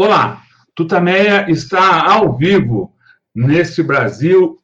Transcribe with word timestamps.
Olá, 0.00 0.44
Tutameia 0.76 1.50
está 1.50 2.08
ao 2.08 2.36
vivo 2.36 2.94
neste 3.34 3.82
Brasil 3.82 4.56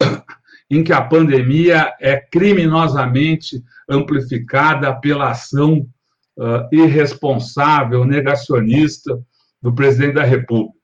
em 0.70 0.84
que 0.84 0.92
a 0.92 1.02
pandemia 1.02 1.92
é 2.00 2.16
criminosamente 2.16 3.60
amplificada 3.90 4.94
pela 4.94 5.32
ação 5.32 5.88
uh, 6.38 6.68
irresponsável, 6.70 8.04
negacionista 8.04 9.20
do 9.60 9.74
presidente 9.74 10.14
da 10.14 10.22
República. 10.22 10.78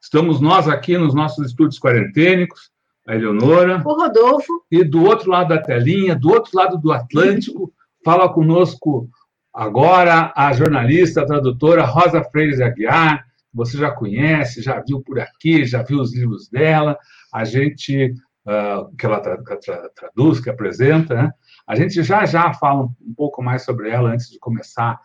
Estamos 0.00 0.40
nós 0.40 0.68
aqui 0.68 0.96
nos 0.96 1.12
nossos 1.12 1.48
estúdios 1.48 1.80
quarentênicos, 1.80 2.70
a 3.08 3.16
Eleonora. 3.16 3.82
O 3.84 3.94
Rodolfo. 3.94 4.64
E 4.70 4.84
do 4.84 5.02
outro 5.02 5.28
lado 5.28 5.48
da 5.48 5.58
telinha, 5.58 6.14
do 6.14 6.30
outro 6.30 6.52
lado 6.56 6.78
do 6.78 6.92
Atlântico, 6.92 7.72
fala 8.04 8.32
conosco 8.32 9.08
agora 9.52 10.32
a 10.36 10.52
jornalista, 10.52 11.22
a 11.22 11.26
tradutora 11.26 11.82
Rosa 11.82 12.22
Freire 12.22 12.62
Aguiar. 12.62 13.31
Você 13.52 13.76
já 13.76 13.90
conhece, 13.90 14.62
já 14.62 14.80
viu 14.80 15.02
por 15.02 15.20
aqui, 15.20 15.64
já 15.64 15.82
viu 15.82 16.00
os 16.00 16.14
livros 16.14 16.48
dela. 16.48 16.98
A 17.32 17.44
gente, 17.44 18.14
uh, 18.46 18.94
que 18.96 19.06
ela 19.06 19.20
tra 19.20 19.36
tra 19.42 19.88
traduz, 19.94 20.40
que 20.40 20.50
apresenta, 20.50 21.14
né? 21.14 21.32
A 21.66 21.76
gente 21.76 22.02
já 22.02 22.24
já 22.24 22.52
fala 22.54 22.84
um 22.84 23.14
pouco 23.16 23.42
mais 23.42 23.64
sobre 23.64 23.90
ela 23.90 24.10
antes 24.10 24.28
de 24.30 24.38
começar 24.38 24.98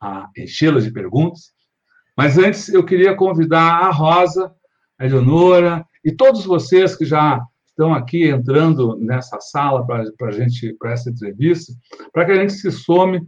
a 0.00 0.28
enchê-la 0.36 0.80
de 0.80 0.90
perguntas. 0.90 1.52
Mas 2.16 2.38
antes 2.38 2.68
eu 2.68 2.84
queria 2.84 3.14
convidar 3.14 3.84
a 3.84 3.90
Rosa, 3.90 4.52
a 4.98 5.06
Eleonora 5.06 5.86
e 6.04 6.12
todos 6.12 6.44
vocês 6.44 6.96
que 6.96 7.04
já 7.04 7.40
estão 7.68 7.94
aqui 7.94 8.28
entrando 8.28 8.96
nessa 8.98 9.40
sala 9.40 9.86
para 9.86 10.30
gente 10.32 10.74
para 10.74 10.92
essa 10.92 11.10
entrevista, 11.10 11.72
para 12.12 12.26
que 12.26 12.32
a 12.32 12.36
gente 12.36 12.52
se 12.52 12.70
some 12.70 13.26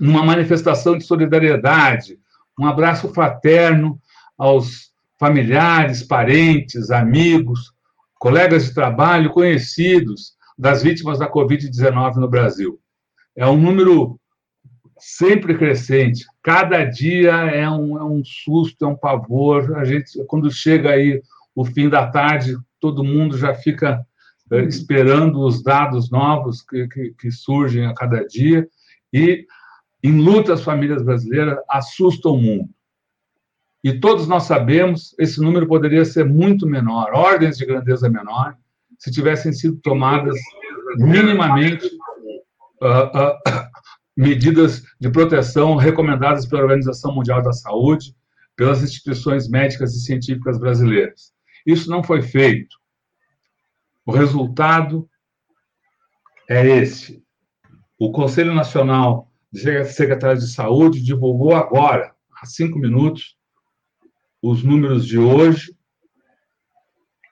numa 0.00 0.24
manifestação 0.24 0.98
de 0.98 1.04
solidariedade, 1.04 2.18
um 2.58 2.66
abraço 2.66 3.12
fraterno 3.12 4.00
aos 4.38 4.92
familiares, 5.18 6.02
parentes, 6.02 6.90
amigos, 6.90 7.72
colegas 8.18 8.66
de 8.66 8.74
trabalho, 8.74 9.30
conhecidos 9.30 10.34
das 10.56 10.82
vítimas 10.82 11.18
da 11.18 11.30
Covid-19 11.30 12.16
no 12.16 12.28
Brasil. 12.28 12.78
É 13.36 13.46
um 13.46 13.56
número 13.56 14.18
sempre 14.98 15.56
crescente. 15.56 16.24
Cada 16.42 16.84
dia 16.84 17.32
é 17.32 17.68
um, 17.68 17.98
é 17.98 18.04
um 18.04 18.22
susto, 18.24 18.84
é 18.84 18.88
um 18.88 18.96
pavor. 18.96 19.76
A 19.76 19.84
gente, 19.84 20.24
quando 20.26 20.50
chega 20.50 20.90
aí 20.90 21.20
o 21.54 21.64
fim 21.64 21.88
da 21.88 22.06
tarde, 22.06 22.56
todo 22.80 23.04
mundo 23.04 23.36
já 23.36 23.54
fica 23.54 24.04
é, 24.50 24.60
esperando 24.62 25.40
os 25.40 25.62
dados 25.62 26.10
novos 26.10 26.62
que, 26.62 26.86
que, 26.88 27.14
que, 27.18 27.30
surgem 27.30 27.86
a 27.86 27.94
cada 27.94 28.24
dia. 28.24 28.68
E, 29.12 29.46
em 30.04 30.20
luta, 30.20 30.52
as 30.52 30.62
famílias 30.62 31.02
brasileiras 31.02 31.58
assustam 31.66 32.32
o 32.32 32.40
mundo. 32.40 32.68
E 33.82 33.98
todos 33.98 34.28
nós 34.28 34.42
sabemos, 34.42 35.14
esse 35.18 35.40
número 35.40 35.66
poderia 35.66 36.04
ser 36.04 36.26
muito 36.26 36.66
menor, 36.66 37.10
ordens 37.14 37.56
de 37.56 37.64
grandeza 37.64 38.08
menor, 38.10 38.54
se 38.98 39.10
tivessem 39.10 39.50
sido 39.50 39.76
tomadas 39.78 40.38
minimamente 40.98 41.86
uh, 42.82 43.18
uh, 43.18 43.38
medidas 44.14 44.82
de 45.00 45.08
proteção 45.08 45.74
recomendadas 45.74 46.44
pela 46.44 46.62
Organização 46.62 47.14
Mundial 47.14 47.42
da 47.42 47.54
Saúde, 47.54 48.14
pelas 48.54 48.82
instituições 48.82 49.48
médicas 49.48 49.94
e 49.94 50.00
científicas 50.00 50.58
brasileiras. 50.58 51.32
Isso 51.66 51.90
não 51.90 52.02
foi 52.02 52.20
feito. 52.20 52.76
O 54.04 54.12
resultado 54.12 55.08
é 56.46 56.66
esse. 56.66 57.24
O 57.98 58.12
Conselho 58.12 58.54
Nacional 58.54 59.30
de 59.54 59.84
Secretários 59.84 60.44
de 60.44 60.52
Saúde 60.52 61.00
divulgou 61.00 61.54
agora, 61.54 62.12
há 62.36 62.44
cinco 62.44 62.76
minutos, 62.76 63.38
os 64.42 64.64
números 64.64 65.06
de 65.06 65.16
hoje. 65.16 65.72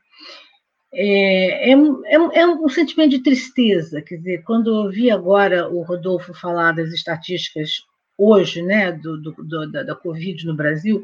É, 0.93 1.71
é, 1.71 1.73
é, 1.73 2.39
é, 2.39 2.47
um 2.47 2.69
sentimento 2.69 3.09
de 3.09 3.23
tristeza, 3.23 4.01
quer 4.01 4.15
dizer, 4.15 4.43
quando 4.43 4.85
eu 4.85 4.91
vi 4.91 5.11
agora 5.11 5.67
o 5.67 5.81
Rodolfo 5.81 6.33
falar 6.33 6.71
das 6.71 6.93
estatísticas 6.93 7.81
hoje, 8.17 8.61
né, 8.61 8.91
do, 8.91 9.19
do, 9.19 9.31
do 9.31 9.71
da, 9.71 9.83
da 9.83 9.95
Covid 9.95 10.45
no 10.45 10.55
Brasil, 10.55 11.03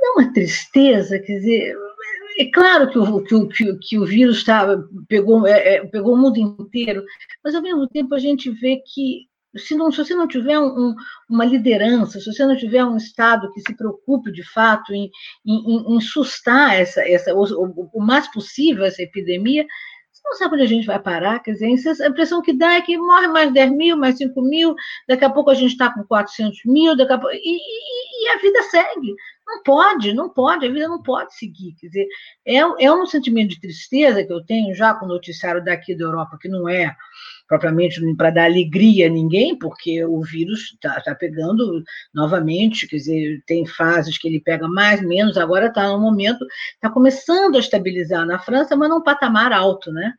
dá 0.00 0.12
uma 0.12 0.32
tristeza, 0.32 1.18
quer 1.18 1.38
dizer, 1.38 1.76
é 2.38 2.44
claro 2.50 2.90
que 2.90 2.98
o, 2.98 3.22
que 3.22 3.34
o, 3.34 3.48
que 3.48 3.70
o, 3.70 3.78
que 3.78 3.98
o 3.98 4.06
vírus 4.06 4.44
tá, 4.44 4.66
pegou, 5.08 5.46
é, 5.46 5.76
é, 5.76 5.86
pegou 5.86 6.14
o 6.14 6.16
mundo 6.16 6.38
inteiro, 6.38 7.04
mas 7.42 7.54
ao 7.54 7.62
mesmo 7.62 7.88
tempo 7.88 8.14
a 8.14 8.18
gente 8.18 8.50
vê 8.50 8.82
que 8.86 9.28
se, 9.56 9.74
não, 9.74 9.90
se 9.90 9.98
você 9.98 10.14
não 10.14 10.28
tiver 10.28 10.58
um, 10.58 10.94
uma 11.28 11.44
liderança, 11.44 12.20
se 12.20 12.32
você 12.32 12.44
não 12.46 12.56
tiver 12.56 12.84
um 12.84 12.96
Estado 12.96 13.52
que 13.52 13.60
se 13.60 13.74
preocupe 13.74 14.30
de 14.30 14.42
fato 14.42 14.92
em, 14.92 15.10
em, 15.44 15.96
em 15.96 16.00
sustar 16.00 16.74
essa, 16.74 17.00
essa, 17.08 17.34
o, 17.34 17.90
o 17.92 18.00
mais 18.00 18.30
possível 18.30 18.84
essa 18.84 19.02
epidemia, 19.02 19.66
você 20.12 20.22
não 20.24 20.34
sabe 20.34 20.54
onde 20.54 20.64
a 20.64 20.68
gente 20.68 20.86
vai 20.86 21.00
parar, 21.00 21.40
quer 21.40 21.52
dizer, 21.52 21.66
a 22.02 22.08
impressão 22.08 22.42
que 22.42 22.52
dá 22.52 22.74
é 22.74 22.82
que 22.82 22.98
morre 22.98 23.28
mais 23.28 23.52
10 23.52 23.72
mil, 23.72 23.96
mais 23.96 24.16
5 24.16 24.40
mil, 24.42 24.74
daqui 25.08 25.24
a 25.24 25.30
pouco 25.30 25.50
a 25.50 25.54
gente 25.54 25.72
está 25.72 25.92
com 25.92 26.04
400 26.04 26.60
mil, 26.66 26.96
daqui 26.96 27.12
a 27.12 27.18
pouco, 27.18 27.34
e, 27.34 27.38
e, 27.38 28.24
e, 28.24 28.28
a 28.28 28.38
vida 28.38 28.62
segue. 28.64 29.14
Não 29.48 29.62
pode, 29.62 30.12
não 30.12 30.28
pode, 30.28 30.66
a 30.66 30.70
vida 30.70 30.86
não 30.86 31.02
pode 31.02 31.34
seguir. 31.34 31.74
Quer 31.80 31.86
dizer, 31.86 32.06
é, 32.46 32.56
é 32.58 32.92
um 32.92 33.06
sentimento 33.06 33.50
de 33.50 33.60
tristeza 33.60 34.22
que 34.22 34.30
eu 34.32 34.44
tenho 34.44 34.74
já 34.74 34.92
com 34.92 35.06
o 35.06 35.08
noticiário 35.08 35.64
daqui 35.64 35.96
da 35.96 36.04
Europa, 36.04 36.36
que 36.38 36.48
não 36.48 36.68
é 36.68 36.94
propriamente 37.48 37.98
para 38.14 38.28
dar 38.28 38.44
alegria 38.44 39.06
a 39.06 39.10
ninguém, 39.10 39.58
porque 39.58 40.04
o 40.04 40.20
vírus 40.20 40.74
está 40.74 41.00
tá 41.00 41.14
pegando 41.14 41.82
novamente, 42.12 42.86
quer 42.86 42.96
dizer, 42.96 43.42
tem 43.46 43.64
fases 43.64 44.18
que 44.18 44.28
ele 44.28 44.38
pega 44.38 44.68
mais, 44.68 45.00
menos, 45.00 45.38
agora 45.38 45.68
está 45.68 45.88
no 45.88 45.98
momento, 45.98 46.44
está 46.74 46.90
começando 46.90 47.56
a 47.56 47.60
estabilizar 47.60 48.26
na 48.26 48.38
França, 48.38 48.76
mas 48.76 48.90
num 48.90 49.02
patamar 49.02 49.50
alto, 49.50 49.90
né? 49.90 50.12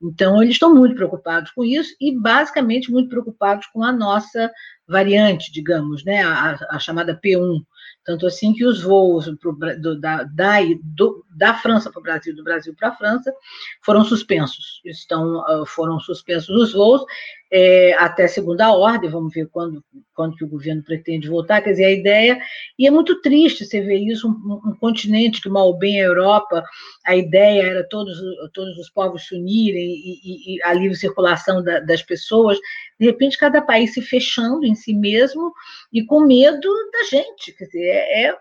Então, 0.00 0.40
eles 0.40 0.54
estão 0.54 0.72
muito 0.72 0.94
preocupados 0.94 1.50
com 1.50 1.64
isso 1.64 1.92
e, 2.00 2.16
basicamente, 2.16 2.92
muito 2.92 3.08
preocupados 3.08 3.66
com 3.66 3.82
a 3.82 3.92
nossa 3.92 4.52
variante, 4.86 5.50
digamos, 5.50 6.04
né? 6.04 6.22
a, 6.22 6.56
a 6.70 6.78
chamada 6.78 7.18
P1. 7.18 7.62
Tanto 8.06 8.24
assim 8.24 8.52
que 8.52 8.64
os 8.64 8.80
voos 8.80 9.28
pro, 9.40 9.52
do, 9.52 10.00
da, 10.00 10.22
da, 10.22 10.58
do, 10.80 11.26
da 11.28 11.54
França 11.54 11.90
para 11.90 11.98
o 11.98 12.02
Brasil, 12.02 12.36
do 12.36 12.44
Brasil 12.44 12.72
para 12.72 12.90
a 12.90 12.94
França, 12.94 13.34
foram 13.82 14.04
suspensos. 14.04 14.80
Estão, 14.84 15.40
ah, 15.40 15.64
foram 15.66 15.98
suspensos 15.98 16.48
os 16.50 16.72
voos. 16.72 17.04
É, 17.50 17.94
até 17.94 18.26
segunda 18.26 18.72
ordem, 18.72 19.08
vamos 19.08 19.32
ver 19.32 19.46
quando, 19.48 19.84
quando 20.14 20.36
que 20.36 20.44
o 20.44 20.48
governo 20.48 20.82
pretende 20.82 21.28
voltar, 21.28 21.62
quer 21.62 21.70
dizer, 21.70 21.84
a 21.84 21.92
ideia, 21.92 22.40
e 22.78 22.86
é 22.86 22.90
muito 22.90 23.20
triste 23.20 23.64
você 23.64 23.80
ver 23.80 23.98
isso, 23.98 24.28
um, 24.28 24.70
um 24.70 24.76
continente 24.76 25.40
que 25.40 25.48
mal 25.48 25.76
bem 25.76 26.00
a 26.00 26.04
Europa, 26.04 26.64
a 27.06 27.14
ideia 27.14 27.62
era 27.62 27.88
todos, 27.88 28.18
todos 28.52 28.76
os 28.78 28.90
povos 28.90 29.26
se 29.26 29.34
unirem 29.34 29.90
e, 29.90 30.20
e, 30.24 30.56
e 30.56 30.62
a 30.64 30.72
livre 30.72 30.96
circulação 30.96 31.62
da, 31.62 31.80
das 31.80 32.02
pessoas, 32.02 32.58
de 32.98 33.06
repente 33.06 33.38
cada 33.38 33.62
país 33.62 33.94
se 33.94 34.02
fechando 34.02 34.64
em 34.64 34.74
si 34.74 34.94
mesmo 34.94 35.52
e 35.92 36.04
com 36.04 36.20
medo 36.20 36.68
da 36.92 37.04
gente, 37.04 37.52
quer 37.56 37.66
dizer, 37.66 37.84
é, 37.84 38.22
é, 38.24 38.36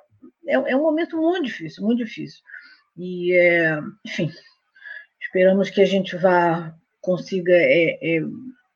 é, 0.47 0.53
é 0.53 0.75
um 0.75 0.81
momento 0.81 1.17
muito 1.17 1.43
difícil, 1.43 1.83
muito 1.83 2.03
difícil. 2.03 2.39
E, 2.97 3.33
é, 3.33 3.79
enfim, 4.05 4.31
esperamos 5.21 5.69
que 5.69 5.81
a 5.81 5.85
gente 5.85 6.15
vá 6.15 6.73
consiga 7.01 7.53
é, 7.53 7.99
é, 8.01 8.21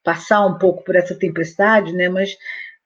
passar 0.04 0.46
um 0.46 0.58
pouco 0.58 0.84
por 0.84 0.96
essa 0.96 1.16
tempestade, 1.16 1.94
né? 1.94 2.10
Mas 2.10 2.36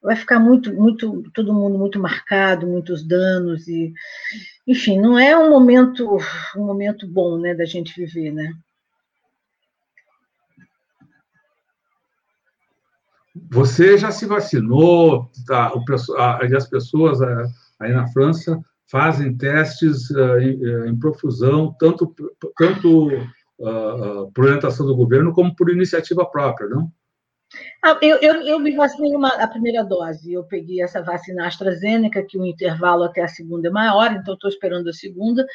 vai 0.04 0.16
ficar 0.16 0.38
muito, 0.38 0.72
muito, 0.74 1.22
todo 1.32 1.54
mundo 1.54 1.78
muito 1.78 1.98
marcado, 1.98 2.66
muitos 2.66 3.02
danos 3.02 3.66
e, 3.66 3.90
enfim, 4.66 5.00
não 5.00 5.18
é 5.18 5.36
um 5.36 5.48
momento, 5.48 6.18
um 6.54 6.64
momento 6.66 7.06
bom, 7.06 7.38
né, 7.38 7.54
da 7.54 7.64
gente 7.64 7.94
viver, 7.96 8.30
né? 8.30 8.52
Você 13.50 13.96
já 13.96 14.12
se 14.12 14.26
vacinou, 14.26 15.30
tá, 15.46 15.72
as 16.54 16.68
pessoas 16.68 17.20
aí 17.80 17.92
na 17.92 18.06
França 18.08 18.60
fazem 18.86 19.36
testes 19.36 20.10
em, 20.10 20.64
eh, 20.64 20.88
em, 20.88 20.96
profusão, 20.96 21.74
tanto, 21.80 22.14
tanto 22.56 23.08
uh, 23.08 24.30
por 24.32 24.44
orientação 24.44 24.86
do 24.86 24.94
governo 24.94 25.32
como 25.32 25.56
por 25.56 25.70
iniciativa 25.70 26.24
própria, 26.24 26.68
não? 26.68 26.92
Ah, 27.82 27.98
eu, 28.02 28.18
eu, 28.20 28.34
eu 28.42 28.58
me 28.58 28.74
vacinei 28.74 29.14
uma, 29.14 29.28
a 29.28 29.46
primeira 29.46 29.84
dose, 29.84 30.32
eu 30.32 30.44
peguei 30.44 30.82
essa 30.82 31.02
vacina 31.02 31.46
AstraZeneca, 31.46 32.24
que 32.24 32.38
o 32.38 32.44
intervalo 32.44 33.04
até 33.04 33.22
a 33.22 33.28
segunda 33.28 33.68
é 33.68 33.70
maior, 33.70 34.12
então 34.12 34.34
estou 34.34 34.50
esperando 34.50 34.88
a 34.88 34.92
segunda. 34.92 35.46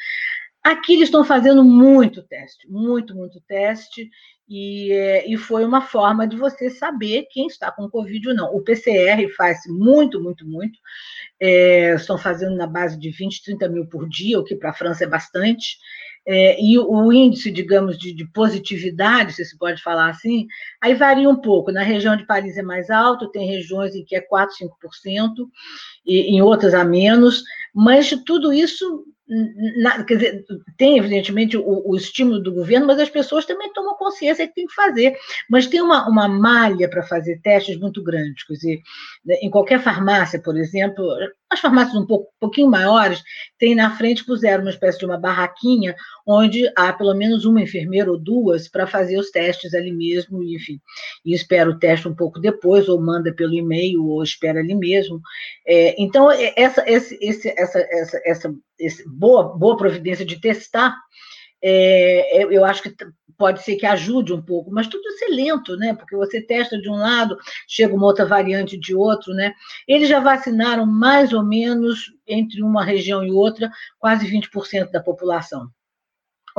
Aqui 0.62 0.94
eles 0.94 1.08
estão 1.08 1.24
fazendo 1.24 1.64
muito 1.64 2.22
teste, 2.22 2.68
muito, 2.68 3.14
muito 3.14 3.40
teste, 3.42 4.08
e, 4.48 4.92
é, 4.92 5.30
e 5.30 5.36
foi 5.36 5.64
uma 5.64 5.80
forma 5.80 6.26
de 6.26 6.36
você 6.36 6.70
saber 6.70 7.26
quem 7.30 7.46
está 7.46 7.70
com 7.70 7.88
Covid 7.88 8.30
ou 8.30 8.34
não. 8.34 8.54
O 8.54 8.62
PCR 8.62 9.28
faz 9.36 9.60
muito, 9.68 10.20
muito, 10.20 10.46
muito. 10.46 10.78
É, 11.40 11.94
estão 11.94 12.18
fazendo 12.18 12.56
na 12.56 12.66
base 12.66 12.98
de 12.98 13.10
20, 13.10 13.44
30 13.44 13.68
mil 13.68 13.86
por 13.86 14.08
dia, 14.08 14.38
o 14.38 14.44
que 14.44 14.56
para 14.56 14.70
a 14.70 14.74
França 14.74 15.04
é 15.04 15.06
bastante 15.06 15.78
é, 16.26 16.62
e 16.62 16.78
o 16.78 17.12
índice, 17.12 17.50
digamos, 17.50 17.98
de, 17.98 18.12
de, 18.12 18.26
positividade, 18.30 19.32
se 19.32 19.44
se 19.44 19.56
pode 19.58 19.82
falar 19.82 20.10
assim, 20.10 20.46
aí 20.80 20.94
varia 20.94 21.28
um 21.28 21.40
pouco. 21.40 21.72
Na 21.72 21.82
região 21.82 22.16
de 22.16 22.26
Paris 22.26 22.56
é 22.56 22.62
mais 22.62 22.90
alto, 22.90 23.30
tem 23.30 23.48
regiões 23.48 23.94
em 23.94 24.04
que 24.04 24.14
é 24.14 24.20
4, 24.20 24.56
5%, 24.56 25.48
e 26.04 26.36
em 26.36 26.42
outras 26.42 26.74
a 26.74 26.84
menos, 26.84 27.42
mas 27.74 28.10
tudo 28.26 28.52
isso 28.52 29.04
na, 29.76 30.02
quer 30.02 30.16
dizer, 30.16 30.44
tem 30.76 30.98
evidentemente 30.98 31.56
o, 31.56 31.82
o, 31.88 31.96
estímulo 31.96 32.42
do 32.42 32.52
governo, 32.52 32.86
mas 32.86 32.98
as 32.98 33.08
pessoas 33.08 33.46
também 33.46 33.72
tomam 33.72 33.94
consciência 33.96 34.46
que 34.46 34.54
tem 34.54 34.66
que 34.66 34.74
fazer. 34.74 35.16
Mas 35.48 35.66
tem 35.66 35.80
uma, 35.80 36.08
uma 36.08 36.28
malha 36.28 36.90
para 36.90 37.04
fazer 37.04 37.40
testes 37.40 37.78
muito 37.78 38.02
grande. 38.02 38.44
Quer 38.44 38.54
dizer, 38.54 38.80
né, 39.24 39.36
em 39.40 39.48
qualquer 39.48 39.80
farmácia, 39.80 40.42
por 40.42 40.56
exemplo, 40.56 41.04
as 41.48 41.60
farmácias 41.60 41.96
um 41.96 42.06
pouco, 42.06 42.32
pouquinho 42.40 42.68
maiores, 42.68 43.22
tem 43.56 43.74
na 43.74 43.96
frente, 43.96 44.24
puseram 44.24 44.62
uma 44.62 44.70
espécie 44.70 44.98
de 44.98 45.06
uma 45.06 45.18
barraquinha 45.18 45.94
onde 46.30 46.70
há 46.76 46.92
pelo 46.92 47.14
menos 47.14 47.44
uma 47.44 47.60
enfermeira 47.60 48.10
ou 48.10 48.18
duas 48.18 48.68
para 48.68 48.86
fazer 48.86 49.18
os 49.18 49.30
testes 49.30 49.74
ali 49.74 49.90
mesmo, 49.90 50.42
enfim, 50.42 50.80
e 51.24 51.34
espera 51.34 51.68
o 51.68 51.78
teste 51.78 52.06
um 52.06 52.14
pouco 52.14 52.38
depois, 52.38 52.88
ou 52.88 53.00
manda 53.00 53.34
pelo 53.34 53.54
e-mail, 53.54 54.06
ou 54.06 54.22
espera 54.22 54.60
ali 54.60 54.74
mesmo. 54.74 55.20
É, 55.66 56.00
então, 56.00 56.30
é, 56.30 56.52
essa, 56.56 56.88
esse, 56.88 57.18
esse, 57.20 57.48
essa, 57.58 57.80
essa, 57.90 58.22
essa 58.78 59.04
boa, 59.06 59.56
boa 59.56 59.76
providência 59.76 60.24
de 60.24 60.40
testar, 60.40 60.96
é, 61.62 62.42
é 62.42 62.44
eu 62.44 62.64
acho 62.64 62.82
que 62.82 62.94
pode 63.40 63.62
ser 63.62 63.76
que 63.76 63.86
ajude 63.86 64.34
um 64.34 64.42
pouco, 64.42 64.70
mas 64.70 64.86
tudo 64.86 65.08
isso 65.08 65.24
é 65.24 65.28
lento, 65.28 65.74
né? 65.74 65.94
Porque 65.94 66.14
você 66.14 66.42
testa 66.42 66.78
de 66.78 66.90
um 66.90 66.96
lado, 66.96 67.38
chega 67.66 67.94
uma 67.94 68.04
outra 68.04 68.26
variante 68.26 68.78
de 68.78 68.94
outro, 68.94 69.32
né? 69.32 69.54
Eles 69.88 70.10
já 70.10 70.20
vacinaram 70.20 70.84
mais 70.84 71.32
ou 71.32 71.42
menos 71.42 72.12
entre 72.26 72.62
uma 72.62 72.84
região 72.84 73.24
e 73.24 73.32
outra 73.32 73.70
quase 73.98 74.30
20% 74.30 74.90
da 74.90 75.02
população, 75.02 75.68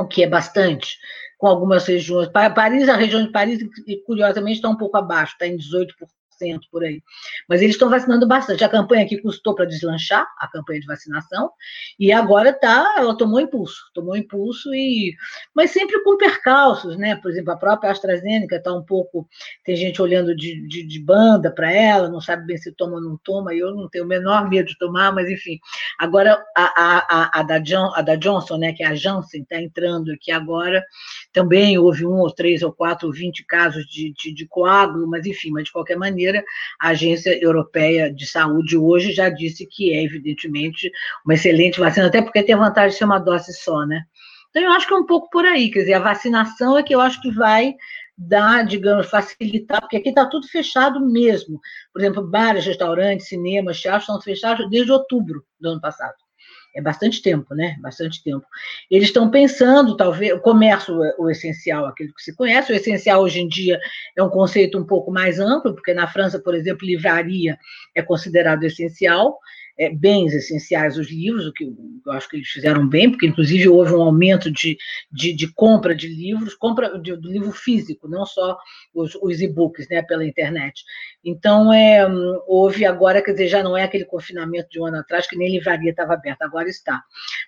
o 0.02 0.08
que 0.08 0.22
é 0.22 0.28
bastante 0.28 0.98
com 1.38 1.46
algumas 1.48 1.86
regiões. 1.86 2.28
Paris, 2.28 2.88
a 2.88 2.96
região 2.96 3.24
de 3.24 3.32
Paris, 3.32 3.60
curiosamente, 4.06 4.56
está 4.56 4.68
um 4.68 4.76
pouco 4.76 4.96
abaixo, 4.96 5.32
está 5.32 5.46
em 5.46 5.56
18% 5.56 5.88
por 6.70 6.84
aí. 6.84 7.02
Mas 7.48 7.62
eles 7.62 7.74
estão 7.74 7.90
vacinando 7.90 8.26
bastante. 8.26 8.64
A 8.64 8.68
campanha 8.68 9.04
aqui 9.04 9.18
custou 9.18 9.54
para 9.54 9.64
deslanchar, 9.64 10.26
a 10.38 10.48
campanha 10.48 10.80
de 10.80 10.86
vacinação, 10.86 11.50
e 11.98 12.12
agora 12.12 12.52
tá, 12.52 12.94
ela 12.96 13.16
tomou 13.16 13.40
impulso, 13.40 13.90
tomou 13.94 14.16
impulso, 14.16 14.74
e 14.74 15.14
mas 15.54 15.70
sempre 15.70 16.02
com 16.02 16.16
percalços, 16.16 16.96
né? 16.96 17.16
Por 17.16 17.30
exemplo, 17.30 17.52
a 17.52 17.56
própria 17.56 17.90
AstraZeneca 17.90 18.56
está 18.56 18.72
um 18.72 18.82
pouco, 18.82 19.28
tem 19.64 19.76
gente 19.76 20.00
olhando 20.00 20.34
de, 20.34 20.66
de, 20.66 20.86
de 20.86 21.00
banda 21.00 21.50
para 21.50 21.72
ela, 21.72 22.08
não 22.08 22.20
sabe 22.20 22.46
bem 22.46 22.56
se 22.56 22.72
toma 22.72 22.94
ou 22.94 23.00
não 23.00 23.18
toma, 23.22 23.54
e 23.54 23.58
eu 23.58 23.74
não 23.74 23.88
tenho 23.88 24.04
o 24.04 24.08
menor 24.08 24.48
medo 24.48 24.68
de 24.68 24.78
tomar, 24.78 25.12
mas 25.12 25.28
enfim. 25.28 25.58
Agora, 25.98 26.42
a, 26.56 26.64
a, 26.64 27.06
a, 27.08 27.40
a 27.40 27.42
da, 27.42 27.58
John, 27.58 27.92
a 27.94 28.02
da 28.02 28.16
Johnson, 28.16 28.56
né, 28.56 28.72
que 28.72 28.82
é 28.82 28.86
a 28.86 28.94
Janssen, 28.94 29.42
está 29.42 29.60
entrando 29.60 30.12
aqui 30.12 30.30
agora, 30.30 30.82
também 31.32 31.78
houve 31.78 32.06
um 32.06 32.18
ou 32.18 32.30
três 32.30 32.62
ou 32.62 32.72
quatro 32.72 33.08
ou 33.08 33.12
vinte 33.12 33.44
casos 33.44 33.84
de, 33.86 34.12
de, 34.12 34.32
de 34.32 34.46
coágulo, 34.46 35.08
mas 35.08 35.26
enfim, 35.26 35.50
mas 35.50 35.64
de 35.64 35.72
qualquer 35.72 35.96
maneira, 35.96 36.31
a 36.80 36.88
Agência 36.88 37.38
Europeia 37.42 38.12
de 38.12 38.26
Saúde 38.26 38.76
hoje 38.76 39.12
já 39.12 39.28
disse 39.28 39.66
que 39.66 39.92
é, 39.92 40.02
evidentemente, 40.02 40.90
uma 41.24 41.34
excelente 41.34 41.80
vacina, 41.80 42.06
até 42.06 42.22
porque 42.22 42.42
tem 42.42 42.54
a 42.54 42.58
vantagem 42.58 42.90
de 42.90 42.96
ser 42.96 43.04
uma 43.04 43.18
dose 43.18 43.52
só, 43.52 43.84
né? 43.86 44.02
Então, 44.50 44.62
eu 44.62 44.70
acho 44.72 44.86
que 44.86 44.92
é 44.92 44.96
um 44.96 45.06
pouco 45.06 45.30
por 45.30 45.46
aí, 45.46 45.70
quer 45.70 45.80
dizer, 45.80 45.94
a 45.94 46.00
vacinação 46.00 46.76
é 46.76 46.82
que 46.82 46.94
eu 46.94 47.00
acho 47.00 47.20
que 47.22 47.30
vai 47.30 47.74
dar, 48.16 48.64
digamos, 48.66 49.08
facilitar, 49.08 49.80
porque 49.80 49.96
aqui 49.96 50.10
está 50.10 50.26
tudo 50.26 50.46
fechado 50.46 51.00
mesmo. 51.00 51.60
Por 51.92 52.00
exemplo, 52.00 52.26
bares, 52.26 52.66
restaurantes, 52.66 53.28
cinemas, 53.28 53.80
teatros 53.80 54.04
estão 54.04 54.20
fechados 54.20 54.68
desde 54.68 54.92
outubro 54.92 55.44
do 55.58 55.70
ano 55.70 55.80
passado. 55.80 56.14
É 56.74 56.80
bastante 56.80 57.20
tempo, 57.20 57.54
né? 57.54 57.76
Bastante 57.80 58.22
tempo. 58.22 58.46
Eles 58.90 59.08
estão 59.08 59.30
pensando, 59.30 59.96
talvez, 59.96 60.32
o 60.32 60.40
comércio, 60.40 60.94
o 61.18 61.28
essencial, 61.28 61.86
aquilo 61.86 62.14
que 62.14 62.22
se 62.22 62.34
conhece, 62.34 62.72
o 62.72 62.74
essencial 62.74 63.22
hoje 63.22 63.40
em 63.40 63.48
dia 63.48 63.78
é 64.16 64.22
um 64.22 64.30
conceito 64.30 64.78
um 64.78 64.86
pouco 64.86 65.10
mais 65.10 65.38
amplo, 65.38 65.74
porque 65.74 65.92
na 65.92 66.06
França, 66.06 66.38
por 66.38 66.54
exemplo, 66.54 66.86
livraria 66.86 67.58
é 67.94 68.00
considerado 68.02 68.64
essencial, 68.64 69.38
é, 69.78 69.90
bens 69.90 70.32
essenciais 70.34 70.98
os 70.98 71.10
livros, 71.10 71.46
o 71.46 71.52
que 71.52 71.64
eu 71.64 72.12
acho 72.12 72.28
que 72.28 72.36
eles 72.36 72.48
fizeram 72.48 72.88
bem, 72.88 73.10
porque 73.10 73.26
inclusive 73.26 73.68
houve 73.68 73.94
um 73.94 74.02
aumento 74.02 74.50
de, 74.50 74.76
de, 75.10 75.32
de 75.32 75.52
compra 75.52 75.94
de 75.94 76.08
livros, 76.08 76.54
compra 76.54 76.98
de, 76.98 77.16
do 77.16 77.30
livro 77.30 77.52
físico, 77.52 78.08
não 78.08 78.26
só 78.26 78.56
os, 78.94 79.14
os 79.16 79.40
e-books 79.40 79.88
né, 79.88 80.02
pela 80.02 80.24
internet. 80.24 80.82
Então, 81.24 81.72
é, 81.72 82.06
houve 82.46 82.84
agora, 82.84 83.22
quer 83.22 83.32
dizer, 83.32 83.48
já 83.48 83.62
não 83.62 83.76
é 83.76 83.84
aquele 83.84 84.04
confinamento 84.04 84.68
de 84.70 84.80
um 84.80 84.86
ano 84.86 84.98
atrás, 84.98 85.26
que 85.26 85.36
nem 85.36 85.50
livraria 85.50 85.90
estava 85.90 86.14
aberta, 86.14 86.44
agora 86.44 86.68
está. 86.68 87.02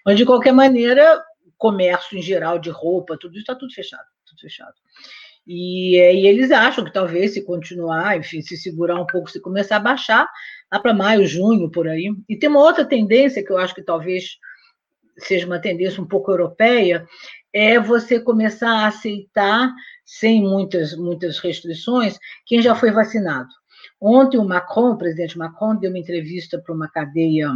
Mas, 0.04 0.16
de 0.16 0.25
qualquer 0.25 0.52
maneira, 0.52 1.23
comércio 1.57 2.19
em 2.19 2.23
geral 2.23 2.59
de 2.59 2.71
roupa, 2.71 3.16
tudo 3.19 3.33
isso 3.33 3.43
está 3.43 3.54
tudo 3.54 3.73
fechado, 3.73 4.04
tudo 4.26 4.40
fechado. 4.40 4.75
E, 5.47 5.99
é, 5.99 6.14
e, 6.14 6.26
eles 6.26 6.50
acham 6.50 6.85
que 6.85 6.93
talvez 6.93 7.35
se 7.35 7.45
continuar, 7.45 8.16
enfim, 8.16 8.40
se 8.40 8.57
segurar 8.57 9.00
um 9.00 9.07
pouco, 9.07 9.31
se 9.31 9.40
começar 9.40 9.76
a 9.76 9.81
baixar, 9.81 10.26
lá 10.75 10.81
para 10.81 10.93
maio, 10.93 11.26
junho, 11.26 11.71
por 11.71 11.87
aí. 11.87 12.12
E 12.28 12.37
tem 12.37 12.49
uma 12.49 12.61
outra 12.61 12.85
tendência 12.85 13.45
que 13.45 13.52
eu 13.52 13.59
acho 13.59 13.75
que 13.75 13.83
talvez 13.83 14.38
seja 15.19 15.47
uma 15.47 15.61
tendência 15.61 16.02
um 16.02 16.07
pouco 16.07 16.33
europeia, 16.33 17.07
é 17.52 17.78
você 17.78 18.19
começar 18.19 18.69
a 18.69 18.88
aceitar, 18.88 19.73
sem 20.04 20.43
muitas, 20.43 20.97
muitas 20.97 21.38
restrições, 21.38 22.19
quem 22.45 22.61
já 22.61 22.75
foi 22.75 22.90
vacinado. 22.90 23.49
Ontem 24.00 24.38
o 24.38 24.45
Macron, 24.45 24.90
o 24.90 24.99
presidente 24.99 25.38
Macron, 25.38 25.76
deu 25.76 25.90
uma 25.90 25.99
entrevista 25.99 26.59
para 26.59 26.75
uma 26.75 26.88
cadeia 26.88 27.49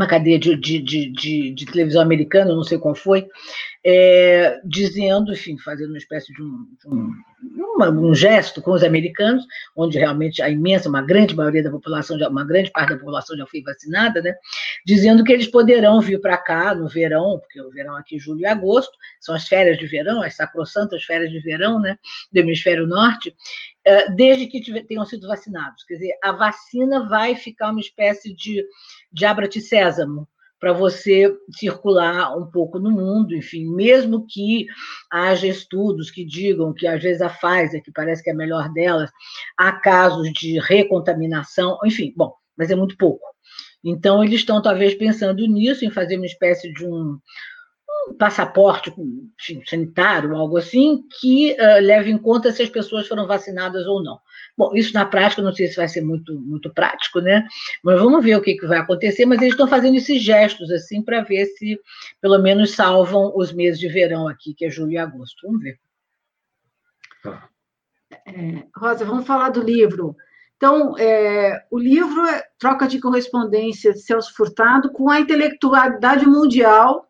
uma 0.00 0.06
cadeia 0.06 0.38
de, 0.38 0.56
de, 0.56 0.78
de, 0.80 1.52
de, 1.52 1.66
televisão 1.66 2.00
americana, 2.00 2.54
não 2.54 2.64
sei 2.64 2.78
qual 2.78 2.94
foi, 2.94 3.28
é, 3.84 4.58
dizendo, 4.64 5.30
enfim, 5.32 5.58
fazendo 5.58 5.90
uma 5.90 5.98
espécie 5.98 6.32
de 6.32 6.42
um, 6.42 6.66
um, 6.86 8.08
um, 8.08 8.14
gesto 8.14 8.62
com 8.62 8.72
os 8.72 8.82
americanos, 8.82 9.44
onde 9.76 9.98
realmente 9.98 10.40
a 10.40 10.48
imensa, 10.48 10.88
uma 10.88 11.02
grande 11.02 11.36
maioria 11.36 11.62
da 11.62 11.70
população, 11.70 12.16
uma 12.28 12.44
grande 12.44 12.70
parte 12.70 12.90
da 12.90 12.98
população 12.98 13.36
já 13.36 13.46
foi 13.46 13.62
vacinada, 13.62 14.22
né, 14.22 14.34
dizendo 14.86 15.22
que 15.22 15.32
eles 15.32 15.46
poderão 15.46 16.00
vir 16.00 16.18
para 16.20 16.38
cá 16.38 16.74
no 16.74 16.88
verão, 16.88 17.38
porque 17.38 17.60
o 17.60 17.70
verão 17.70 17.94
aqui 17.96 18.18
julho 18.18 18.40
e 18.40 18.46
agosto, 18.46 18.92
são 19.20 19.34
as 19.34 19.46
férias 19.46 19.78
de 19.78 19.86
verão, 19.86 20.22
as 20.22 20.34
sacrossantas 20.34 21.04
férias 21.04 21.30
de 21.30 21.40
verão, 21.40 21.78
né, 21.78 21.98
do 22.32 22.40
hemisfério 22.40 22.86
norte, 22.86 23.34
é, 23.82 24.10
desde 24.10 24.46
que 24.46 24.60
tenham 24.84 25.06
sido 25.06 25.26
vacinados. 25.26 25.84
Quer 25.84 25.94
dizer, 25.94 26.18
a 26.22 26.32
vacina 26.32 27.08
vai 27.08 27.34
ficar 27.34 27.70
uma 27.70 27.80
espécie 27.80 28.34
de, 28.34 28.62
de 29.12 29.60
sésamo 29.60 30.28
para 30.60 30.74
você 30.74 31.34
circular 31.56 32.36
um 32.36 32.50
pouco 32.50 32.78
no 32.78 32.90
mundo, 32.90 33.34
enfim, 33.34 33.64
mesmo 33.74 34.26
que 34.28 34.66
haja 35.10 35.46
estudos 35.46 36.10
que 36.10 36.22
digam 36.22 36.74
que 36.74 36.86
às 36.86 37.02
vezes 37.02 37.22
a 37.22 37.30
Pfizer, 37.30 37.82
que 37.82 37.90
parece 37.90 38.22
que 38.22 38.28
é 38.28 38.34
a 38.34 38.36
melhor 38.36 38.70
delas, 38.70 39.10
há 39.56 39.72
casos 39.72 40.30
de 40.32 40.60
recontaminação, 40.60 41.78
enfim, 41.84 42.12
bom, 42.14 42.34
mas 42.56 42.70
é 42.70 42.76
muito 42.76 42.94
pouco. 42.98 43.24
Então, 43.82 44.22
eles 44.22 44.40
estão 44.40 44.60
talvez 44.60 44.94
pensando 44.94 45.46
nisso, 45.46 45.82
em 45.84 45.90
fazer 45.90 46.16
uma 46.16 46.26
espécie 46.26 46.70
de 46.74 46.84
um 46.84 47.18
passaporte 48.14 48.92
enfim, 49.38 49.62
sanitário, 49.66 50.34
algo 50.34 50.56
assim, 50.56 51.04
que 51.20 51.52
uh, 51.52 51.80
leve 51.82 52.10
em 52.10 52.18
conta 52.18 52.52
se 52.52 52.62
as 52.62 52.68
pessoas 52.68 53.08
foram 53.08 53.26
vacinadas 53.26 53.86
ou 53.86 54.02
não. 54.02 54.18
Bom, 54.56 54.74
isso 54.74 54.92
na 54.92 55.06
prática 55.06 55.42
não 55.42 55.52
sei 55.52 55.68
se 55.68 55.76
vai 55.76 55.88
ser 55.88 56.02
muito, 56.02 56.38
muito 56.38 56.72
prático, 56.72 57.20
né? 57.20 57.46
Mas 57.82 57.98
vamos 57.98 58.22
ver 58.24 58.36
o 58.36 58.42
que, 58.42 58.54
que 58.54 58.66
vai 58.66 58.78
acontecer. 58.78 59.24
Mas 59.24 59.40
eles 59.40 59.54
estão 59.54 59.66
fazendo 59.66 59.96
esses 59.96 60.22
gestos, 60.22 60.70
assim, 60.70 61.02
para 61.02 61.22
ver 61.22 61.46
se 61.46 61.78
pelo 62.20 62.38
menos 62.38 62.72
salvam 62.72 63.32
os 63.34 63.52
meses 63.52 63.80
de 63.80 63.88
verão 63.88 64.28
aqui, 64.28 64.54
que 64.54 64.66
é 64.66 64.70
julho 64.70 64.92
e 64.92 64.98
agosto. 64.98 65.46
Vamos 65.46 65.62
ver. 65.62 65.78
É, 68.26 68.64
Rosa, 68.76 69.04
vamos 69.04 69.26
falar 69.26 69.50
do 69.50 69.62
livro. 69.62 70.16
Então, 70.56 70.94
é, 70.98 71.64
o 71.70 71.78
livro 71.78 72.22
é 72.26 72.44
Troca 72.58 72.86
de 72.86 73.00
Correspondência 73.00 73.94
de 73.94 74.00
Celso 74.00 74.34
Furtado 74.34 74.92
com 74.92 75.08
a 75.08 75.18
intelectualidade 75.18 76.26
mundial 76.26 77.09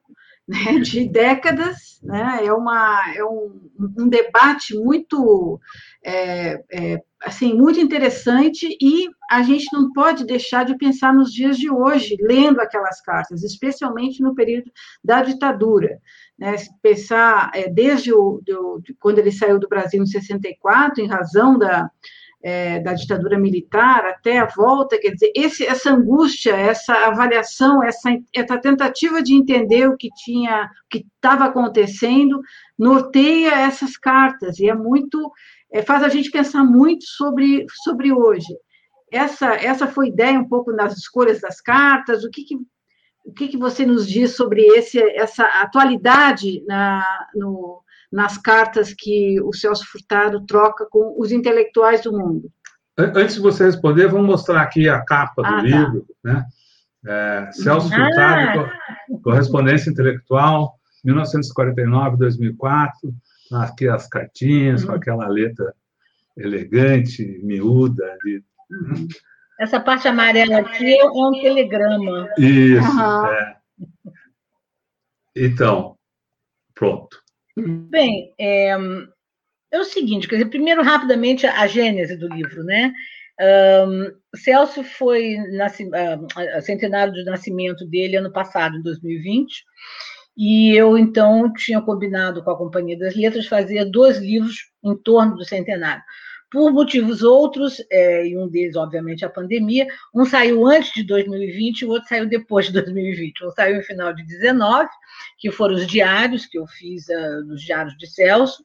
né, 0.50 0.80
de 0.80 1.08
décadas, 1.08 2.00
né, 2.02 2.40
é, 2.44 2.52
uma, 2.52 3.00
é 3.14 3.24
um, 3.24 3.70
um 3.96 4.08
debate 4.08 4.76
muito, 4.76 5.60
é, 6.04 6.60
é, 6.72 7.02
assim, 7.22 7.54
muito 7.54 7.78
interessante 7.78 8.66
e 8.82 9.08
a 9.30 9.44
gente 9.44 9.66
não 9.72 9.92
pode 9.92 10.26
deixar 10.26 10.64
de 10.64 10.76
pensar 10.76 11.14
nos 11.14 11.32
dias 11.32 11.56
de 11.56 11.70
hoje, 11.70 12.16
lendo 12.20 12.60
aquelas 12.60 13.00
cartas, 13.00 13.44
especialmente 13.44 14.20
no 14.20 14.34
período 14.34 14.72
da 15.04 15.22
ditadura. 15.22 16.00
Né, 16.36 16.56
pensar 16.82 17.52
é, 17.54 17.70
desde 17.70 18.12
o, 18.12 18.40
do, 18.44 18.82
quando 18.98 19.20
ele 19.20 19.30
saiu 19.30 19.60
do 19.60 19.68
Brasil 19.68 20.02
em 20.02 20.06
64, 20.06 21.00
em 21.00 21.06
razão 21.06 21.56
da, 21.56 21.88
é, 22.42 22.80
da 22.80 22.94
ditadura 22.94 23.38
militar 23.38 24.04
até 24.06 24.38
a 24.38 24.46
volta, 24.46 24.98
quer 24.98 25.10
dizer, 25.10 25.30
esse, 25.34 25.64
essa 25.64 25.90
angústia, 25.90 26.56
essa 26.56 26.94
avaliação, 27.06 27.82
essa, 27.84 28.10
essa 28.34 28.58
tentativa 28.58 29.22
de 29.22 29.34
entender 29.34 29.88
o 29.88 29.96
que 29.96 30.08
tinha, 30.24 30.64
o 30.64 30.88
que 30.88 31.06
estava 31.14 31.44
acontecendo, 31.44 32.40
norteia 32.78 33.60
essas 33.60 33.96
cartas 33.96 34.58
e 34.58 34.68
é 34.68 34.74
muito, 34.74 35.30
é, 35.70 35.82
faz 35.82 36.02
a 36.02 36.08
gente 36.08 36.30
pensar 36.30 36.64
muito 36.64 37.04
sobre, 37.04 37.66
sobre 37.84 38.12
hoje. 38.12 38.54
Essa, 39.12 39.54
essa 39.54 39.86
foi 39.86 40.08
ideia 40.08 40.38
um 40.38 40.48
pouco 40.48 40.72
nas 40.72 40.96
escolhas 40.96 41.40
das 41.40 41.60
cartas, 41.60 42.24
o 42.24 42.30
que, 42.30 42.44
que 42.44 42.56
o 43.22 43.32
que, 43.32 43.48
que 43.48 43.56
você 43.56 43.84
nos 43.84 44.08
diz 44.08 44.34
sobre 44.34 44.62
esse, 44.62 44.98
essa 44.98 45.44
atualidade 45.44 46.64
na, 46.66 47.04
no, 47.34 47.82
nas 48.10 48.36
cartas 48.36 48.92
que 48.96 49.40
o 49.40 49.52
Celso 49.52 49.84
Furtado 49.86 50.44
troca 50.46 50.86
com 50.90 51.14
os 51.18 51.30
intelectuais 51.30 52.02
do 52.02 52.12
mundo. 52.12 52.50
Antes 52.98 53.36
de 53.36 53.40
você 53.40 53.64
responder, 53.64 54.08
vamos 54.08 54.26
mostrar 54.26 54.62
aqui 54.62 54.88
a 54.88 55.00
capa 55.00 55.42
do 55.42 55.48
ah, 55.48 55.56
tá. 55.56 55.62
livro, 55.62 56.06
né? 56.22 56.44
É, 57.06 57.48
Celso 57.52 57.88
ah. 57.92 57.96
Furtado, 57.96 58.70
Correspondência 59.22 59.90
Intelectual, 59.90 60.74
1949-2004, 61.06 62.90
aqui 63.52 63.88
as 63.88 64.06
cartinhas, 64.06 64.82
uhum. 64.82 64.88
com 64.88 64.94
aquela 64.94 65.26
letra 65.28 65.72
elegante, 66.36 67.40
miúda. 67.42 68.18
De... 68.24 68.42
Essa 69.58 69.80
parte 69.80 70.06
amarela 70.08 70.58
aqui 70.58 70.98
é 70.98 71.04
um 71.04 71.32
telegrama. 71.32 72.28
Isso, 72.36 72.86
uhum. 72.86 73.26
é. 73.26 73.56
Então, 75.36 75.96
pronto. 76.74 77.18
Bem, 77.60 78.34
é, 78.38 78.76
é, 79.72 79.78
o 79.78 79.84
seguinte, 79.84 80.28
quer 80.28 80.36
dizer, 80.36 80.50
primeiro, 80.50 80.82
rapidamente, 80.82 81.46
a 81.46 81.66
gênese 81.66 82.16
do 82.16 82.28
livro, 82.28 82.64
né? 82.64 82.92
Um, 83.40 84.12
Celso 84.36 84.84
foi 84.84 85.36
nasci, 85.52 85.84
uh, 85.84 86.60
centenário 86.62 87.12
do 87.12 87.24
nascimento 87.24 87.86
dele 87.86 88.16
ano 88.16 88.30
passado, 88.32 88.76
em 88.76 88.82
2020, 88.82 89.64
e 90.36 90.76
eu 90.76 90.98
então 90.98 91.50
tinha 91.54 91.80
combinado 91.80 92.44
com 92.44 92.50
a 92.50 92.58
Companhia 92.58 92.98
das 92.98 93.14
Letras 93.14 93.46
fazer 93.46 93.86
dois 93.86 94.18
livros 94.18 94.56
em 94.84 94.94
torno 95.02 95.36
do 95.36 95.44
centenário 95.44 96.02
por 96.50 96.72
motivos 96.72 97.22
outros, 97.22 97.80
é, 97.90 98.26
e 98.26 98.36
um 98.36 98.48
deles, 98.48 98.74
obviamente, 98.74 99.24
a 99.24 99.30
pandemia. 99.30 99.86
Um 100.12 100.24
saiu 100.24 100.66
antes 100.66 100.92
de 100.92 101.04
2020 101.04 101.80
e 101.80 101.84
o 101.84 101.90
outro 101.90 102.08
saiu 102.08 102.26
depois 102.26 102.66
de 102.66 102.72
2020. 102.72 103.44
Um 103.44 103.50
saiu 103.52 103.76
no 103.76 103.82
final 103.82 104.12
de 104.12 104.24
19, 104.24 104.88
que 105.38 105.50
foram 105.50 105.76
os 105.76 105.86
diários 105.86 106.46
que 106.46 106.58
eu 106.58 106.66
fiz 106.66 107.08
uh, 107.08 107.44
nos 107.46 107.62
diários 107.62 107.96
de 107.96 108.06
Celso, 108.08 108.64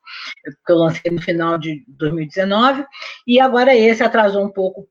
que 0.65 0.71
eu 0.71 0.77
lancei 0.77 1.11
no 1.11 1.21
final 1.21 1.57
de 1.57 1.83
2019, 1.87 2.85
e 3.27 3.39
agora 3.39 3.75
esse 3.75 4.03
atrasou 4.03 4.43
um 4.43 4.51
pouco 4.51 4.89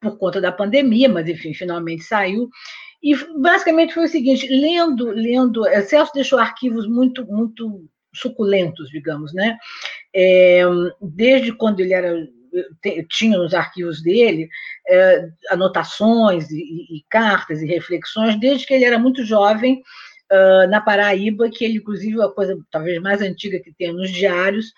por 0.00 0.18
conta 0.18 0.40
da 0.40 0.52
pandemia, 0.52 1.08
mas 1.08 1.26
enfim, 1.28 1.54
finalmente 1.54 2.04
saiu. 2.04 2.48
E 3.02 3.14
basicamente 3.40 3.94
foi 3.94 4.04
o 4.04 4.08
seguinte: 4.08 4.46
lendo, 4.48 5.06
lendo, 5.10 5.66
eh, 5.66 5.82
Celso 5.82 6.12
deixou 6.12 6.38
arquivos 6.38 6.86
muito, 6.86 7.24
muito 7.26 7.88
suculentos, 8.12 8.88
digamos, 8.90 9.32
né? 9.32 9.56
É, 10.14 10.62
desde 11.00 11.52
quando 11.52 11.80
ele 11.80 11.92
era 11.92 12.14
tinha 13.10 13.38
nos 13.38 13.54
arquivos 13.54 14.02
dele 14.02 14.48
é, 14.88 15.28
anotações 15.50 16.50
e, 16.50 16.56
e, 16.56 17.04
cartas 17.08 17.60
e 17.60 17.66
reflexões 17.66 18.38
desde 18.40 18.66
que 18.66 18.74
ele 18.74 18.84
era 18.84 18.98
muito 18.98 19.24
jovem 19.24 19.82
uh, 20.32 20.68
na 20.68 20.80
Paraíba, 20.80 21.50
que 21.50 21.64
ele, 21.64 21.78
inclusive, 21.78 22.20
a 22.22 22.28
coisa 22.28 22.56
talvez 22.70 23.00
mais 23.00 23.20
antiga 23.20 23.58
que 23.60 23.72
tem 23.72 23.92
nos 23.92 24.10
diários 24.10 24.72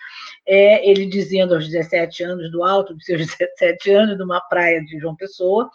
é 0.47 0.89
ele 0.89 1.05
dizendo 1.05 1.53
aos 1.53 1.67
17 1.67 2.23
anos, 2.23 2.51
do 2.51 2.63
alto 2.63 2.93
dos 2.93 3.05
seus 3.05 3.27
17 3.37 3.91
anos, 3.91 4.17
numa 4.17 4.41
praia 4.41 4.83
de 4.83 4.99
João 4.99 5.15
Pessoa, 5.15 5.69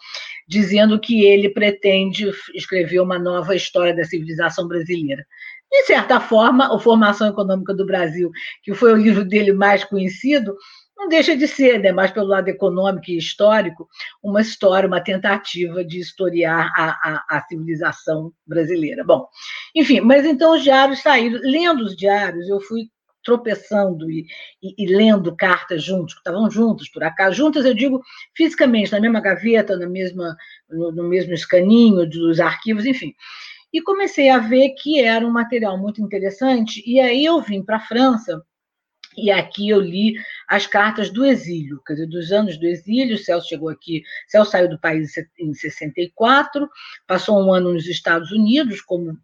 dizendo 0.47 0.99
que 0.99 1.25
ele 1.25 1.49
pretende 1.49 2.29
escrever 2.53 2.99
uma 2.99 3.17
nova 3.17 3.55
história 3.55 3.95
da 3.95 4.03
civilização 4.03 4.67
brasileira 4.67 5.25
de 5.71 5.83
certa 5.85 6.19
forma, 6.19 6.73
a 6.73 6.79
Formação 6.79 7.27
Econômica 7.27 7.73
do 7.73 7.85
Brasil, 7.85 8.31
que 8.63 8.73
foi 8.73 8.93
o 8.93 8.97
livro 8.97 9.25
dele 9.25 9.51
mais 9.51 9.83
conhecido, 9.83 10.55
não 10.97 11.07
deixa 11.07 11.37
de 11.37 11.47
ser, 11.47 11.79
né, 11.79 11.91
mais 11.91 12.09
pelo 12.09 12.25
lado 12.25 12.47
econômico 12.47 13.11
e 13.11 13.17
histórico, 13.17 13.87
uma 14.23 14.41
história, 14.41 14.87
uma 14.87 15.03
tentativa 15.03 15.85
de 15.85 15.99
historiar 15.99 16.71
a, 16.75 16.89
a, 16.89 17.37
a 17.37 17.41
civilização 17.47 18.33
brasileira. 18.45 19.03
Bom, 19.03 19.27
enfim, 19.75 20.01
mas 20.01 20.25
então 20.25 20.55
os 20.55 20.63
diários 20.63 21.01
saíram. 21.01 21.39
Lendo 21.43 21.83
os 21.83 21.95
diários, 21.95 22.49
eu 22.49 22.59
fui 22.59 22.89
tropeçando 23.23 24.09
e, 24.09 24.25
e, 24.63 24.85
e, 24.85 24.87
lendo 24.87 25.35
cartas 25.35 25.83
juntos, 25.83 26.13
que 26.13 26.21
estavam 26.21 26.49
juntos, 26.49 26.89
por 26.89 27.03
acaso. 27.03 27.35
Juntas, 27.35 27.65
eu 27.65 27.73
digo 27.75 28.01
fisicamente, 28.35 28.91
na 28.91 28.99
mesma 28.99 29.19
gaveta, 29.19 29.77
na 29.77 29.87
mesma, 29.87 30.35
no, 30.69 30.91
no 30.91 31.03
mesmo 31.03 31.33
escaninho 31.33 32.09
dos 32.09 32.39
arquivos, 32.39 32.85
enfim 32.85 33.13
e 33.73 33.81
comecei 33.81 34.29
a 34.29 34.39
ver 34.39 34.69
que 34.71 35.01
era 35.01 35.25
um 35.25 35.31
material 35.31 35.77
muito 35.77 36.01
interessante. 36.01 36.83
E 36.85 36.99
aí 36.99 37.25
eu 37.25 37.41
vim 37.41 37.63
para 37.63 37.77
a 37.77 37.81
França 37.81 38.41
e 39.17 39.31
aqui 39.31 39.69
eu 39.69 39.79
li 39.81 40.15
as 40.47 40.67
cartas 40.67 41.11
do 41.11 41.25
exílio, 41.25 41.81
quer 41.85 41.93
dizer, 41.93 42.07
dos 42.07 42.31
anos 42.31 42.57
do 42.57 42.67
exílio. 42.67 43.17
Celso 43.17 43.49
chegou 43.49 43.69
aqui, 43.69 44.03
Celso 44.27 44.51
saiu 44.51 44.69
do 44.69 44.79
país 44.79 45.11
em 45.39 45.53
64, 45.53 46.69
passou 47.07 47.43
um 47.43 47.51
ano 47.51 47.73
nos 47.73 47.87
Estados 47.87 48.31
Unidos 48.31 48.79
como 48.81 49.17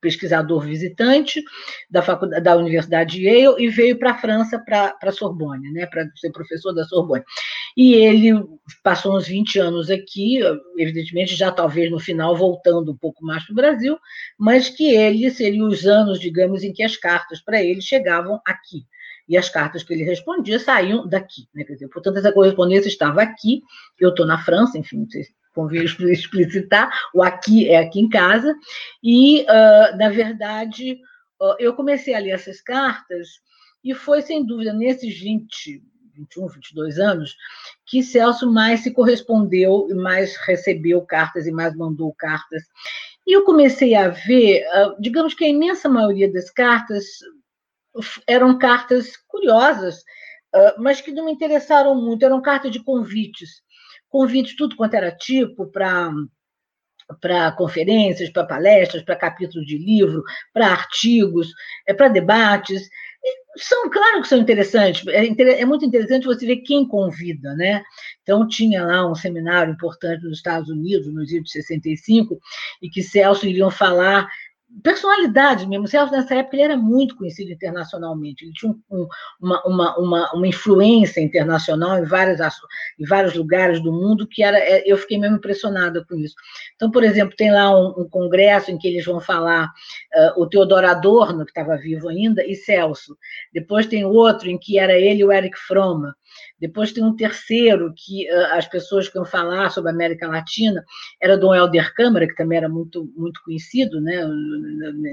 pesquisador 0.00 0.64
visitante 0.64 1.42
da, 1.90 2.02
faculdade, 2.02 2.42
da 2.42 2.56
Universidade 2.56 3.16
de 3.16 3.24
Yale 3.24 3.56
e 3.58 3.68
veio 3.68 3.98
para 3.98 4.12
a 4.12 4.18
França, 4.18 4.58
para 4.58 4.96
a 5.02 5.12
Sorbonne, 5.12 5.72
né, 5.72 5.86
para 5.86 6.08
ser 6.16 6.30
professor 6.30 6.72
da 6.72 6.84
Sorbonne. 6.84 7.24
E 7.78 7.94
ele 7.94 8.32
passou 8.82 9.16
uns 9.16 9.28
20 9.28 9.60
anos 9.60 9.88
aqui, 9.88 10.40
evidentemente 10.76 11.36
já 11.36 11.52
talvez 11.52 11.88
no 11.92 12.00
final 12.00 12.36
voltando 12.36 12.90
um 12.90 12.96
pouco 12.96 13.24
mais 13.24 13.44
para 13.44 13.52
o 13.52 13.54
Brasil, 13.54 13.96
mas 14.36 14.68
que 14.68 14.90
ele 14.96 15.30
seria 15.30 15.64
os 15.64 15.86
anos, 15.86 16.18
digamos, 16.18 16.64
em 16.64 16.72
que 16.72 16.82
as 16.82 16.96
cartas 16.96 17.40
para 17.40 17.62
ele 17.62 17.80
chegavam 17.80 18.40
aqui. 18.44 18.84
E 19.28 19.36
as 19.36 19.48
cartas 19.48 19.84
que 19.84 19.94
ele 19.94 20.02
respondia 20.02 20.58
saíam 20.58 21.06
daqui. 21.06 21.42
Né? 21.54 21.62
Quer 21.62 21.74
dizer, 21.74 21.88
portanto, 21.88 22.16
essa 22.16 22.32
correspondência 22.32 22.88
estava 22.88 23.22
aqui, 23.22 23.62
eu 24.00 24.08
estou 24.08 24.26
na 24.26 24.42
França, 24.42 24.76
enfim, 24.76 24.98
não 24.98 25.08
sei 25.08 25.22
convém 25.54 25.84
explicitar, 25.84 26.88
o 27.12 27.20
aqui 27.22 27.68
é 27.68 27.78
aqui 27.78 28.00
em 28.00 28.08
casa, 28.08 28.54
e, 29.02 29.42
uh, 29.42 29.96
na 29.96 30.08
verdade, 30.08 30.94
uh, 31.40 31.56
eu 31.58 31.74
comecei 31.74 32.14
a 32.14 32.20
ler 32.20 32.30
essas 32.30 32.60
cartas, 32.60 33.28
e 33.82 33.92
foi, 33.92 34.22
sem 34.22 34.46
dúvida, 34.46 34.72
nesses 34.72 35.18
20, 35.18 35.82
21, 36.18 36.48
22 36.48 36.98
anos, 36.98 37.36
que 37.86 38.02
Celso 38.02 38.50
mais 38.50 38.80
se 38.80 38.92
correspondeu, 38.92 39.88
mais 39.96 40.36
recebeu 40.36 41.00
cartas 41.02 41.46
e 41.46 41.52
mais 41.52 41.74
mandou 41.74 42.12
cartas. 42.14 42.62
E 43.26 43.32
eu 43.32 43.44
comecei 43.44 43.94
a 43.94 44.08
ver, 44.08 44.64
uh, 44.66 45.00
digamos 45.00 45.34
que 45.34 45.44
a 45.44 45.48
imensa 45.48 45.88
maioria 45.88 46.30
das 46.32 46.50
cartas 46.50 47.06
eram 48.26 48.58
cartas 48.58 49.16
curiosas, 49.26 50.04
mas 50.78 51.00
que 51.00 51.10
não 51.12 51.26
me 51.26 51.32
interessaram 51.32 51.94
muito, 51.94 52.24
eram 52.24 52.40
cartas 52.40 52.70
de 52.70 52.82
convites 52.82 53.62
convite, 54.08 54.56
tudo 54.56 54.76
quanto 54.76 54.94
era 54.94 55.12
tipo, 55.12 55.66
para 55.66 56.10
para 57.22 57.50
conferências, 57.52 58.28
para 58.28 58.44
palestras, 58.44 59.02
para 59.02 59.16
capítulos 59.16 59.66
de 59.66 59.78
livro, 59.78 60.22
para 60.52 60.66
artigos, 60.66 61.48
é, 61.86 61.94
para 61.94 62.08
debates. 62.08 62.86
São, 63.58 63.90
claro 63.90 64.22
que 64.22 64.28
são 64.28 64.38
interessantes, 64.38 65.06
é, 65.08 65.26
é, 65.26 65.64
muito 65.64 65.84
interessante 65.84 66.26
você 66.26 66.46
ver 66.46 66.58
quem 66.58 66.86
convida, 66.86 67.54
né? 67.54 67.82
Então, 68.22 68.46
tinha 68.46 68.84
lá 68.84 69.10
um 69.10 69.14
seminário 69.14 69.72
importante 69.72 70.24
nos 70.24 70.38
Estados 70.38 70.68
Unidos, 70.68 71.06
nos 71.06 71.30
anos 71.32 71.44
de 71.44 71.50
65, 71.50 72.38
e 72.82 72.88
que 72.88 73.02
Celso 73.02 73.46
iriam 73.46 73.70
falar 73.70 74.28
personalidade 74.82 75.66
mesmo. 75.66 75.84
O 75.84 75.88
Celso, 75.88 76.12
nessa 76.12 76.34
época, 76.34 76.56
ele 76.56 76.62
era 76.62 76.76
muito 76.76 77.16
conhecido 77.16 77.50
internacionalmente. 77.50 78.44
Ele 78.44 78.52
tinha 78.52 78.72
um, 78.90 79.08
uma, 79.40 79.62
uma, 79.64 79.98
uma, 79.98 80.32
uma, 80.32 80.46
influência 80.46 81.20
internacional 81.20 81.98
em, 81.98 82.04
várias, 82.04 82.40
em 82.98 83.04
vários 83.06 83.34
lugares 83.34 83.82
do 83.82 83.92
mundo 83.92 84.26
que 84.26 84.42
era. 84.42 84.58
É, 84.58 84.82
eu 84.86 84.96
fiquei 84.98 85.18
mesmo 85.18 85.36
impressionada 85.36 86.04
com 86.04 86.16
isso. 86.16 86.34
Então, 86.76 86.90
por 86.90 87.02
exemplo, 87.02 87.36
tem 87.36 87.50
lá 87.50 87.70
um, 87.70 88.02
um 88.02 88.08
congresso 88.08 88.70
em 88.70 88.78
que 88.78 88.88
eles 88.88 89.04
vão 89.04 89.20
falar 89.20 89.66
uh, 89.66 90.42
o 90.42 90.46
Teodoro 90.46 90.86
Adorno, 90.86 91.44
que 91.44 91.50
estava 91.50 91.76
vivo 91.76 92.08
ainda, 92.08 92.44
e 92.44 92.54
Celso. 92.54 93.16
Depois 93.52 93.86
tem 93.86 94.04
outro 94.04 94.48
em 94.48 94.58
que 94.58 94.78
era 94.78 94.94
ele 94.94 95.20
e 95.20 95.24
o 95.24 95.32
Eric 95.32 95.58
Froma. 95.58 96.14
Depois 96.60 96.92
tem 96.92 97.04
um 97.04 97.14
terceiro 97.14 97.92
que 97.96 98.28
uh, 98.30 98.54
as 98.54 98.66
pessoas 98.66 99.08
que 99.08 99.16
iam 99.16 99.24
falar 99.24 99.70
sobre 99.70 99.90
a 99.90 99.94
América 99.94 100.26
Latina 100.26 100.84
era 101.20 101.36
Dom 101.36 101.54
Helder 101.54 101.94
Câmara, 101.94 102.26
que 102.26 102.34
também 102.34 102.58
era 102.58 102.68
muito, 102.68 103.10
muito 103.16 103.40
conhecido 103.44 104.00
né, 104.00 104.26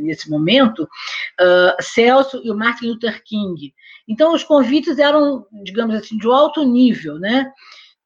nesse 0.01 0.29
momento, 0.29 0.83
uh, 0.83 1.81
Celso 1.81 2.41
e 2.43 2.49
o 2.49 2.55
Martin 2.55 2.87
Luther 2.87 3.23
King. 3.23 3.73
Então, 4.07 4.33
os 4.33 4.43
convites 4.43 4.97
eram, 4.97 5.45
digamos 5.63 5.95
assim, 5.95 6.17
de 6.17 6.27
alto 6.27 6.63
nível, 6.63 7.19
né? 7.19 7.51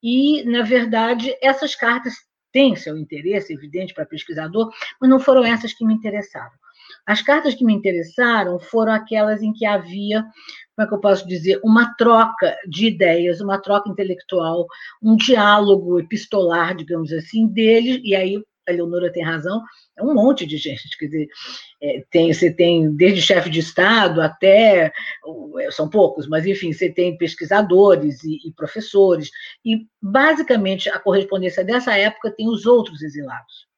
E, 0.02 0.44
na 0.44 0.64
verdade, 0.64 1.36
essas 1.42 1.76
cartas 1.76 2.14
têm 2.52 2.76
seu 2.76 2.98
interesse, 2.98 3.54
evidente, 3.54 3.94
para 3.94 4.06
pesquisador, 4.06 4.72
mas 5.00 5.10
não 5.10 5.20
foram 5.20 5.44
essas 5.44 5.74
que 5.74 5.86
me 5.86 5.94
interessaram. 5.94 6.52
As 7.06 7.22
cartas 7.22 7.54
que 7.54 7.64
me 7.64 7.74
interessaram 7.74 8.60
foram 8.60 8.94
aquelas 8.94 9.42
em 9.42 9.54
que 9.54 9.66
havia 9.66 10.26
como 10.80 10.86
é 10.86 10.88
que 10.88 10.94
eu 10.94 11.02
posso 11.02 11.28
dizer, 11.28 11.60
uma 11.62 11.94
troca 11.96 12.56
de 12.66 12.88
ideias, 12.88 13.42
uma 13.42 13.62
troca 13.62 13.90
intelectual, 13.90 14.66
um 15.04 15.18
diálogo 15.18 16.00
epistolar, 16.00 16.74
digamos 16.74 17.12
assim, 17.12 17.48
deles, 17.48 18.00
e 18.02 18.16
aí 18.16 18.42
a 18.66 18.72
Leonora 18.72 19.12
tem 19.12 19.22
razão, 19.22 19.62
é 19.98 20.04
um 20.04 20.14
monte 20.14 20.46
de 20.46 20.56
gente, 20.56 20.98
quer 20.98 21.08
dizer, 21.08 21.28
é, 21.82 22.04
tem, 22.10 22.32
você 22.32 22.50
tem 22.54 22.96
desde 22.96 23.22
chefe 23.22 23.50
de 23.50 23.60
Estado 23.60 24.22
até, 24.22 24.94
são 25.72 25.90
poucos, 25.90 26.30
mas 26.30 26.46
enfim, 26.46 26.72
você 26.72 26.90
tem 26.90 27.18
pesquisadores 27.18 28.24
e, 28.24 28.38
e 28.48 28.54
professores, 28.54 29.30
e 29.66 29.86
basicamente 30.02 30.88
a 30.88 30.98
correspondência 30.98 31.62
dessa 31.62 31.98
época 31.98 32.32
tem 32.32 32.48
os 32.48 32.66
outros 32.66 33.02
exilados. 33.02 33.69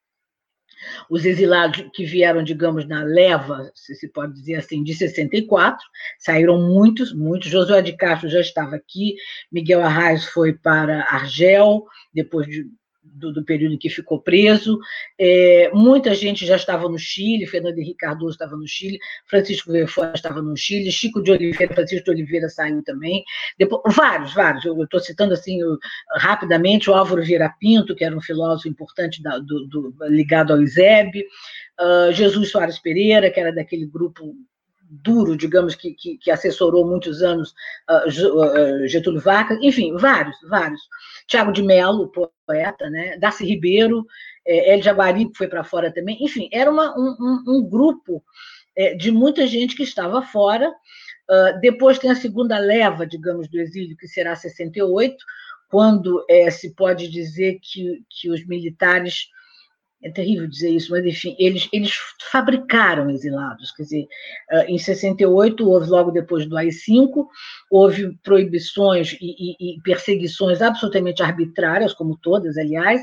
Os 1.08 1.24
exilados 1.24 1.84
que 1.94 2.04
vieram, 2.04 2.42
digamos, 2.42 2.86
na 2.86 3.02
leva, 3.02 3.70
se 3.74 3.94
se 3.94 4.08
pode 4.08 4.34
dizer 4.34 4.56
assim, 4.56 4.82
de 4.82 4.94
64, 4.94 5.84
saíram 6.18 6.60
muitos, 6.60 7.12
muitos. 7.12 7.50
Josué 7.50 7.82
de 7.82 7.96
Castro 7.96 8.28
já 8.28 8.40
estava 8.40 8.76
aqui, 8.76 9.14
Miguel 9.50 9.82
Arraes 9.82 10.24
foi 10.24 10.52
para 10.52 11.02
Argel, 11.08 11.84
depois 12.12 12.46
de 12.46 12.66
do, 13.12 13.32
do, 13.32 13.44
período 13.44 13.74
em 13.74 13.78
que 13.78 13.88
ficou 13.88 14.20
preso. 14.20 14.78
É, 15.18 15.70
muita 15.72 16.14
gente 16.14 16.46
já 16.46 16.56
estava 16.56 16.88
no 16.88 16.98
Chile, 16.98 17.46
Fernando 17.46 17.78
Henrique 17.78 17.98
Cardoso 17.98 18.32
estava 18.32 18.56
no 18.56 18.66
Chile, 18.66 18.98
Francisco 19.26 19.70
Verfora 19.70 20.12
estava 20.14 20.40
no 20.40 20.56
Chile, 20.56 20.90
Chico 20.90 21.22
de 21.22 21.30
Oliveira, 21.30 21.74
Francisco 21.74 22.04
de 22.04 22.10
Oliveira 22.10 22.48
saiu 22.48 22.82
também. 22.82 23.24
Depois, 23.58 23.82
vários, 23.94 24.34
vários. 24.34 24.64
Eu 24.64 24.82
estou 24.82 25.00
citando 25.00 25.34
assim 25.34 25.58
rapidamente 26.16 26.90
o 26.90 26.94
Álvaro 26.94 27.22
Vieira 27.22 27.54
Pinto, 27.60 27.94
que 27.94 28.04
era 28.04 28.16
um 28.16 28.20
filósofo 28.20 28.68
importante 28.68 29.22
da, 29.22 29.38
do, 29.38 29.66
do, 29.66 29.94
ligado 30.08 30.52
ao 30.52 30.62
ISEB, 30.62 31.24
uh, 31.80 32.12
Jesus 32.12 32.50
Soares 32.50 32.78
Pereira, 32.78 33.30
que 33.30 33.40
era 33.40 33.52
daquele 33.52 33.86
grupo 33.86 34.34
duro, 34.92 35.36
digamos, 35.36 35.74
que, 35.74 35.94
que, 35.94 36.18
que 36.18 36.30
assessorou 36.30 36.86
muitos 36.86 37.22
anos 37.22 37.54
uh, 37.88 38.86
Getúlio 38.86 39.20
Vargas, 39.20 39.58
enfim, 39.62 39.96
vários, 39.96 40.36
vários. 40.48 40.80
Tiago 41.26 41.52
de 41.52 41.62
Mello, 41.62 42.10
poeta, 42.46 42.90
né? 42.90 43.16
Darcy 43.18 43.44
Ribeiro, 43.44 44.04
é, 44.46 44.74
El 44.74 44.82
Jaguari, 44.82 45.28
que 45.28 45.36
foi 45.36 45.48
para 45.48 45.64
fora 45.64 45.92
também. 45.92 46.16
Enfim, 46.20 46.48
era 46.52 46.70
uma, 46.70 46.96
um, 46.96 47.16
um, 47.20 47.44
um 47.56 47.68
grupo 47.68 48.22
é, 48.76 48.94
de 48.94 49.10
muita 49.10 49.46
gente 49.46 49.76
que 49.76 49.82
estava 49.82 50.22
fora. 50.22 50.72
Uh, 51.30 51.60
depois 51.60 51.98
tem 51.98 52.10
a 52.10 52.16
segunda 52.16 52.58
leva, 52.58 53.06
digamos, 53.06 53.48
do 53.48 53.58
exílio, 53.58 53.96
que 53.96 54.08
será 54.08 54.34
68, 54.34 55.16
quando 55.68 56.24
é, 56.28 56.50
se 56.50 56.74
pode 56.74 57.08
dizer 57.08 57.58
que, 57.62 58.02
que 58.10 58.28
os 58.28 58.44
militares 58.46 59.28
é 60.02 60.10
terrível 60.10 60.48
dizer 60.48 60.70
isso, 60.70 60.90
mas 60.90 61.04
enfim, 61.06 61.36
eles, 61.38 61.68
eles 61.72 61.92
fabricaram 62.30 63.08
exilados. 63.10 63.70
Quer 63.72 63.82
dizer, 63.84 64.08
ah, 64.50 64.64
em 64.66 64.76
68, 64.76 65.68
houve 65.68 65.88
logo 65.88 66.10
depois 66.10 66.46
do 66.46 66.56
AI-5, 66.56 67.26
houve 67.70 68.12
proibições 68.22 69.12
e, 69.20 69.52
e, 69.52 69.76
e, 69.76 69.82
perseguições 69.82 70.60
absolutamente 70.60 71.22
arbitrárias, 71.22 71.94
como 71.94 72.18
todas, 72.20 72.56
aliás, 72.56 73.00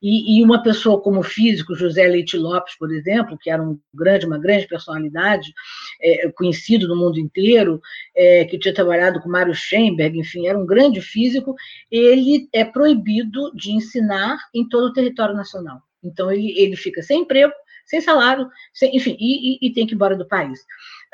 e, 0.00 0.38
e, 0.38 0.44
uma 0.44 0.62
pessoa 0.62 1.00
como 1.00 1.22
físico, 1.24 1.74
José 1.74 2.06
Leite 2.06 2.36
Lopes, 2.36 2.76
por 2.78 2.92
exemplo, 2.92 3.36
que 3.36 3.50
era 3.50 3.60
um 3.60 3.78
grande, 3.92 4.26
uma 4.26 4.38
grande 4.38 4.66
personalidade, 4.68 5.52
é, 6.00 6.30
conhecido 6.30 6.86
no 6.86 6.96
mundo 6.96 7.18
inteiro, 7.18 7.80
é, 8.16 8.44
que 8.44 8.58
tinha 8.58 8.72
trabalhado 8.72 9.20
com 9.20 9.28
Mário 9.28 9.54
Schemberg, 9.54 10.16
enfim, 10.16 10.46
era 10.46 10.58
um 10.58 10.64
grande 10.64 11.00
físico, 11.00 11.54
ele 11.90 12.48
é 12.52 12.64
proibido 12.64 13.52
de 13.54 13.72
ensinar 13.72 14.38
em 14.54 14.68
todo 14.68 14.86
o 14.86 14.92
território 14.92 15.34
nacional. 15.34 15.82
Então, 16.02 16.30
ele, 16.30 16.58
ele 16.58 16.76
fica 16.76 17.02
sem 17.02 17.22
emprego, 17.22 17.52
sem 17.86 18.00
salário, 18.00 18.48
sem, 18.72 18.94
enfim, 18.96 19.16
e, 19.18 19.54
e, 19.54 19.68
e, 19.68 19.72
tem 19.72 19.86
que 19.86 19.94
ir 19.94 19.96
embora 19.96 20.16
do 20.16 20.28
país. 20.28 20.60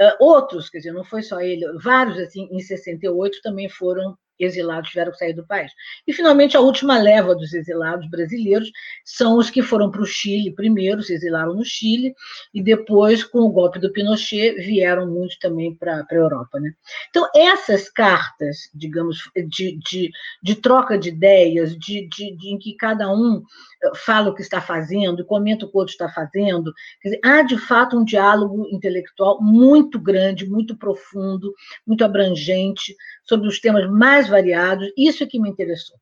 Uh, 0.01 0.25
outros, 0.25 0.69
quer 0.69 0.79
dizer, 0.79 0.93
não 0.93 1.05
foi 1.05 1.23
só 1.23 1.41
ele, 1.41 1.65
vários, 1.79 2.19
assim, 2.19 2.49
em 2.51 2.61
68 2.61 3.41
também 3.43 3.69
foram 3.69 4.17
exilados 4.39 4.91
tiveram 4.91 5.13
que 5.13 5.19
sair 5.19 5.33
do 5.33 5.47
país. 5.47 5.71
E, 6.07 6.13
finalmente, 6.13 6.57
a 6.57 6.61
última 6.61 6.99
leva 6.99 7.35
dos 7.35 7.53
exilados 7.53 8.09
brasileiros 8.09 8.71
são 9.05 9.39
os 9.39 9.51
que 9.51 9.63
foram 9.63 9.91
para 9.91 10.03
o 10.03 10.07
Chile 10.07 10.55
primeiro, 10.55 11.03
se 11.03 11.15
exilaram 11.15 11.55
no 11.55 11.65
Chile, 11.65 12.15
e 12.53 12.63
depois, 12.63 13.23
com 13.23 13.41
o 13.41 13.51
golpe 13.51 13.79
do 13.79 13.93
Pinochet, 13.93 14.55
vieram 14.55 15.07
muitos 15.07 15.39
também 15.39 15.75
para 15.75 16.07
a 16.11 16.15
Europa. 16.15 16.59
Né? 16.61 16.73
Então, 17.11 17.29
essas 17.35 17.89
cartas, 17.89 18.71
digamos, 18.75 19.19
de, 19.35 19.79
de, 19.79 20.11
de 20.43 20.55
troca 20.57 20.99
de 20.99 21.09
ideias, 21.11 21.77
de, 21.77 22.09
de, 22.09 22.37
de, 22.37 22.49
em 22.49 22.59
que 22.59 22.75
cada 22.75 23.11
um 23.11 23.43
eh, 23.83 23.91
fala 23.95 24.31
o 24.31 24.35
que 24.35 24.43
está 24.43 24.61
fazendo, 24.61 25.25
comenta 25.25 25.65
o 25.65 25.71
que 25.71 25.77
o 25.77 25.81
outro 25.81 25.93
está 25.93 26.09
fazendo, 26.09 26.73
dizer, 27.03 27.21
há, 27.25 27.43
de 27.43 27.59
fato, 27.59 27.99
um 27.99 28.05
diálogo 28.05 28.67
intelectual 28.71 29.41
muito 29.43 29.99
grande, 29.99 30.49
muito 30.49 30.77
profundo, 30.77 31.53
muito 31.87 32.05
abrangente, 32.05 32.95
sobre 33.25 33.49
os 33.49 33.61
temas 33.61 33.89
mais 33.91 34.29
variados, 34.29 34.91
isso 34.97 35.23
é 35.23 35.27
que 35.27 35.41
me 35.41 35.49
interessou. 35.49 35.97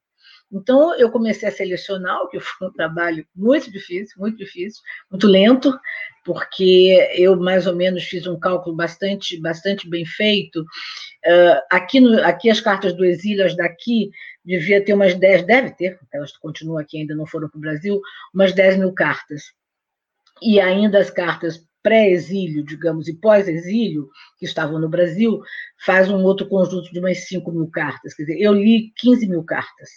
Então, 0.52 0.94
eu 0.98 1.10
comecei 1.10 1.48
a 1.48 1.52
selecionar, 1.52 2.20
o 2.20 2.28
que 2.28 2.38
foi 2.38 2.68
um 2.68 2.72
trabalho 2.72 3.26
muito 3.34 3.70
difícil, 3.70 4.14
muito 4.18 4.36
difícil, 4.36 4.82
muito 5.10 5.26
lento, 5.26 5.72
porque 6.26 7.10
eu 7.14 7.36
mais 7.36 7.66
ou 7.66 7.74
menos 7.74 8.04
fiz 8.04 8.26
um 8.26 8.38
cálculo 8.38 8.76
bastante, 8.76 9.40
bastante 9.40 9.88
bem 9.88 10.04
feito. 10.04 10.60
Uh, 10.60 11.58
aqui, 11.70 12.00
no, 12.00 12.22
aqui 12.22 12.50
as 12.50 12.60
cartas 12.60 12.92
do 12.92 13.02
exílio, 13.02 13.46
as 13.46 13.56
daqui, 13.56 14.10
devia 14.44 14.84
ter 14.84 14.92
umas 14.92 15.14
10, 15.14 15.46
deve 15.46 15.74
ter, 15.74 15.98
elas 16.12 16.36
continuam 16.36 16.78
aqui, 16.78 16.98
ainda 16.98 17.14
não 17.14 17.26
foram 17.26 17.48
para 17.48 17.56
o 17.56 17.60
Brasil, 17.60 18.00
umas 18.34 18.52
10 18.52 18.76
mil 18.76 18.92
cartas. 18.92 19.44
E 20.42 20.60
ainda 20.60 20.98
as 20.98 21.08
cartas 21.08 21.64
pré-exílio, 21.82 22.64
digamos, 22.64 23.08
e 23.08 23.14
pós-exílio, 23.14 24.08
que 24.38 24.46
estavam 24.46 24.78
no 24.78 24.88
Brasil, 24.88 25.40
faz 25.84 26.08
um 26.10 26.22
outro 26.22 26.48
conjunto 26.48 26.92
de 26.92 26.98
umas 26.98 27.26
5 27.26 27.50
mil 27.50 27.68
cartas. 27.68 28.14
Quer 28.14 28.24
dizer, 28.24 28.40
eu 28.40 28.52
li 28.52 28.92
15 28.96 29.28
mil 29.28 29.42
cartas. 29.44 29.90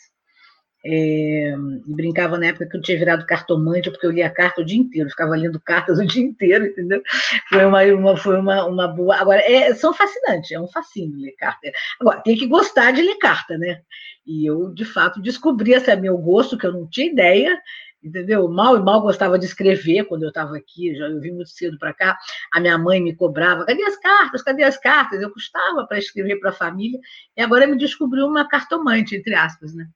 É, 0.88 1.56
e 1.88 1.93
brincava 1.95 2.38
na 2.38 2.45
época 2.45 2.67
que 2.69 2.78
eu 2.78 2.82
tinha 2.82 3.00
virado 3.00 3.26
cartomante, 3.26 3.89
porque 3.89 4.06
eu 4.06 4.12
lia 4.12 4.30
carta 4.30 4.62
o 4.62 4.65
dia 4.65 4.78
inteiro, 4.78 5.10
ficava 5.10 5.36
lendo 5.36 5.60
cartas 5.60 5.98
o 6.00 6.06
dia 6.06 6.21
inteiro, 6.21 6.65
entendeu? 6.65 7.02
Foi 7.50 7.65
uma, 7.65 7.84
uma 7.86 8.17
foi 8.17 8.38
uma, 8.38 8.65
uma 8.65 8.88
boa. 8.88 9.15
Agora, 9.15 9.41
é, 9.41 9.74
são 9.74 9.93
fascinantes, 9.93 10.52
é 10.52 10.60
um 10.60 10.67
fascínio 10.67 11.17
ler 11.17 11.34
carta. 11.39 11.71
Agora, 12.00 12.21
tem 12.21 12.38
que 12.38 12.45
gostar 12.45 12.91
de 12.91 13.02
ler 13.02 13.17
carta, 13.17 13.58
né? 13.58 13.82
E 14.28 14.45
eu, 14.48 14.71
de 14.74 14.86
fato, 14.86 15.21
descobri 15.21 15.74
esse 15.74 15.95
meu 15.95 16.17
gosto, 16.19 16.58
que 16.58 16.67
eu 16.67 16.74
não 16.74 16.88
tinha 16.88 17.12
ideia, 17.12 17.60
entendeu? 18.06 18.48
Mal 18.48 18.78
e 18.78 18.84
mal 18.84 19.02
gostava 19.02 19.39
de 19.39 19.46
escrever 19.46 20.06
quando 20.06 20.24
eu 20.24 20.30
estava 20.30 20.56
aqui, 20.56 20.96
já 20.96 21.08
eu 21.08 21.20
vim 21.20 21.32
muito 21.32 21.50
cedo 21.50 21.78
para 21.80 21.94
cá. 21.94 22.18
A 22.54 22.60
minha 22.60 22.78
mãe 22.78 23.02
me 23.02 23.15
cobrava: 23.15 23.65
cadê 23.65 23.84
as 23.84 23.98
cartas? 23.98 24.44
Cadê 24.44 24.63
as 24.63 24.78
cartas? 24.78 25.22
Eu 25.22 25.32
custava 25.32 25.86
para 25.88 25.98
escrever 25.98 26.39
para 26.39 26.52
a 26.52 26.54
família, 26.54 27.00
e 27.36 27.41
agora 27.41 27.65
me 27.65 27.78
descobriu 27.78 28.28
uma 28.28 28.48
cartomante, 28.48 29.15
entre 29.15 29.34
aspas, 29.34 29.74
né? 29.74 29.88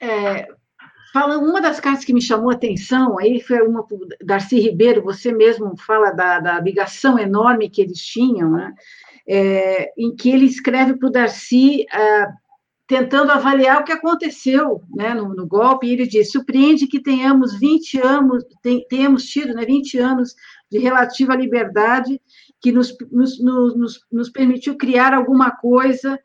É, 0.00 0.48
fala, 1.12 1.38
uma 1.38 1.60
das 1.60 1.80
cartas 1.80 2.04
que 2.04 2.12
me 2.12 2.20
chamou 2.20 2.50
a 2.50 2.54
atenção 2.54 3.18
aí 3.18 3.40
foi 3.40 3.60
uma 3.62 3.86
Darcy 4.22 4.60
Ribeiro, 4.60 5.02
você 5.02 5.32
mesmo 5.32 5.76
fala 5.76 6.10
da, 6.10 6.40
da 6.40 6.60
ligação 6.60 7.18
enorme 7.18 7.70
que 7.70 7.82
eles 7.82 7.98
tinham, 7.98 8.50
né? 8.50 8.74
É, 9.28 9.92
em 9.98 10.14
que 10.14 10.30
ele 10.30 10.46
escreve 10.46 10.96
para 10.96 11.08
o 11.08 11.12
Darcy. 11.12 11.84
Uh, 11.92 12.45
tentando 12.86 13.32
avaliar 13.32 13.80
o 13.80 13.84
que 13.84 13.92
aconteceu 13.92 14.82
né, 14.94 15.12
no, 15.12 15.34
no, 15.34 15.46
golpe, 15.46 15.86
e 15.86 15.92
ele 15.92 16.06
diz: 16.06 16.30
surpreende 16.30 16.86
que 16.86 17.02
tenhamos 17.02 17.58
20 17.58 18.00
anos, 18.00 18.44
tem, 18.62 18.86
tenhamos 18.88 19.24
tido 19.24 19.54
né, 19.54 19.64
20 19.64 19.98
anos 19.98 20.34
de 20.70 20.78
relativa 20.78 21.34
liberdade 21.34 22.20
que 22.60 22.70
nos, 22.70 22.96
nos, 23.10 23.38
nos, 23.40 24.00
nos 24.10 24.30
permitiu 24.30 24.76
criar 24.76 25.12
alguma 25.12 25.50
coisa. 25.50 26.18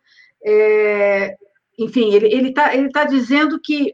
É, 0.44 1.36
enfim, 1.78 2.14
ele 2.14 2.50
está 2.50 2.76
ele 2.76 2.90
tá 2.90 3.06
dizendo 3.06 3.60
que 3.60 3.94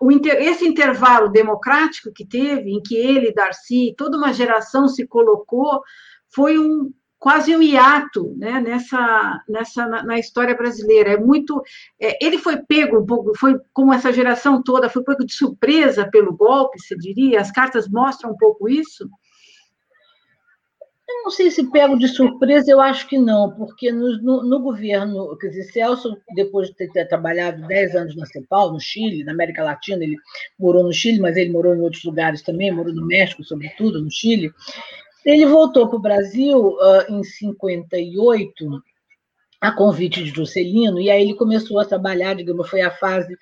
o, 0.00 0.10
esse 0.10 0.66
intervalo 0.66 1.28
democrático 1.28 2.12
que 2.12 2.26
teve, 2.26 2.70
em 2.70 2.82
que 2.82 2.96
ele, 2.96 3.32
Darcy, 3.32 3.94
toda 3.96 4.16
uma 4.16 4.32
geração 4.32 4.88
se 4.88 5.06
colocou, 5.06 5.82
foi 6.28 6.58
um, 6.58 6.92
quase 7.18 7.54
um 7.54 7.62
hiato 7.62 8.34
né, 8.36 8.60
nessa, 8.60 9.42
nessa 9.48 9.86
na, 9.86 10.02
na, 10.02 10.18
história 10.18 10.54
brasileira. 10.54 11.12
É 11.12 11.18
muito. 11.18 11.62
É, 12.00 12.24
ele 12.24 12.38
foi 12.38 12.56
pego 12.58 13.00
um 13.00 13.06
pouco, 13.06 13.36
foi 13.36 13.58
como 13.72 13.92
essa 13.92 14.12
geração 14.12 14.62
toda, 14.62 14.88
foi 14.88 15.02
pego 15.02 15.24
de 15.24 15.34
surpresa 15.34 16.08
pelo 16.10 16.36
golpe, 16.36 16.80
se 16.80 16.96
diria. 16.96 17.40
As 17.40 17.50
cartas 17.50 17.88
mostram 17.88 18.30
um 18.32 18.36
pouco 18.36 18.68
isso. 18.68 19.08
Eu 21.08 21.22
não 21.24 21.30
sei 21.30 21.50
se 21.50 21.70
pego 21.70 21.98
de 21.98 22.06
surpresa, 22.06 22.70
eu 22.70 22.82
acho 22.82 23.08
que 23.08 23.16
não, 23.16 23.50
porque 23.56 23.90
no, 23.90 24.18
no, 24.18 24.42
no 24.44 24.60
governo, 24.60 25.34
quer 25.38 25.48
dizer, 25.48 25.64
Celso, 25.64 26.18
depois 26.34 26.68
de 26.68 26.74
ter 26.74 27.08
trabalhado 27.08 27.66
10 27.66 27.96
anos 27.96 28.14
na 28.14 28.26
CEPAL, 28.26 28.74
no 28.74 28.78
Chile, 28.78 29.24
na 29.24 29.32
América 29.32 29.64
Latina, 29.64 30.04
ele 30.04 30.16
morou 30.58 30.84
no 30.84 30.92
Chile, 30.92 31.18
mas 31.18 31.34
ele 31.38 31.50
morou 31.50 31.74
em 31.74 31.80
outros 31.80 32.04
lugares 32.04 32.42
também, 32.42 32.70
morou 32.70 32.92
no 32.92 33.06
México, 33.06 33.42
sobretudo, 33.42 34.02
no 34.02 34.10
Chile. 34.10 34.52
Ele 35.28 35.44
voltou 35.44 35.86
para 35.86 35.98
o 35.98 36.00
Brasil 36.00 36.58
uh, 36.58 37.12
em 37.12 37.22
58, 37.22 38.82
a 39.60 39.72
convite 39.72 40.24
de 40.24 40.30
Juscelino, 40.30 40.98
e 40.98 41.10
aí 41.10 41.20
ele 41.22 41.34
começou 41.34 41.78
a 41.78 41.84
trabalhar, 41.84 42.34
digamos, 42.34 42.66
foi 42.66 42.80
a 42.80 42.90
fase 42.90 43.36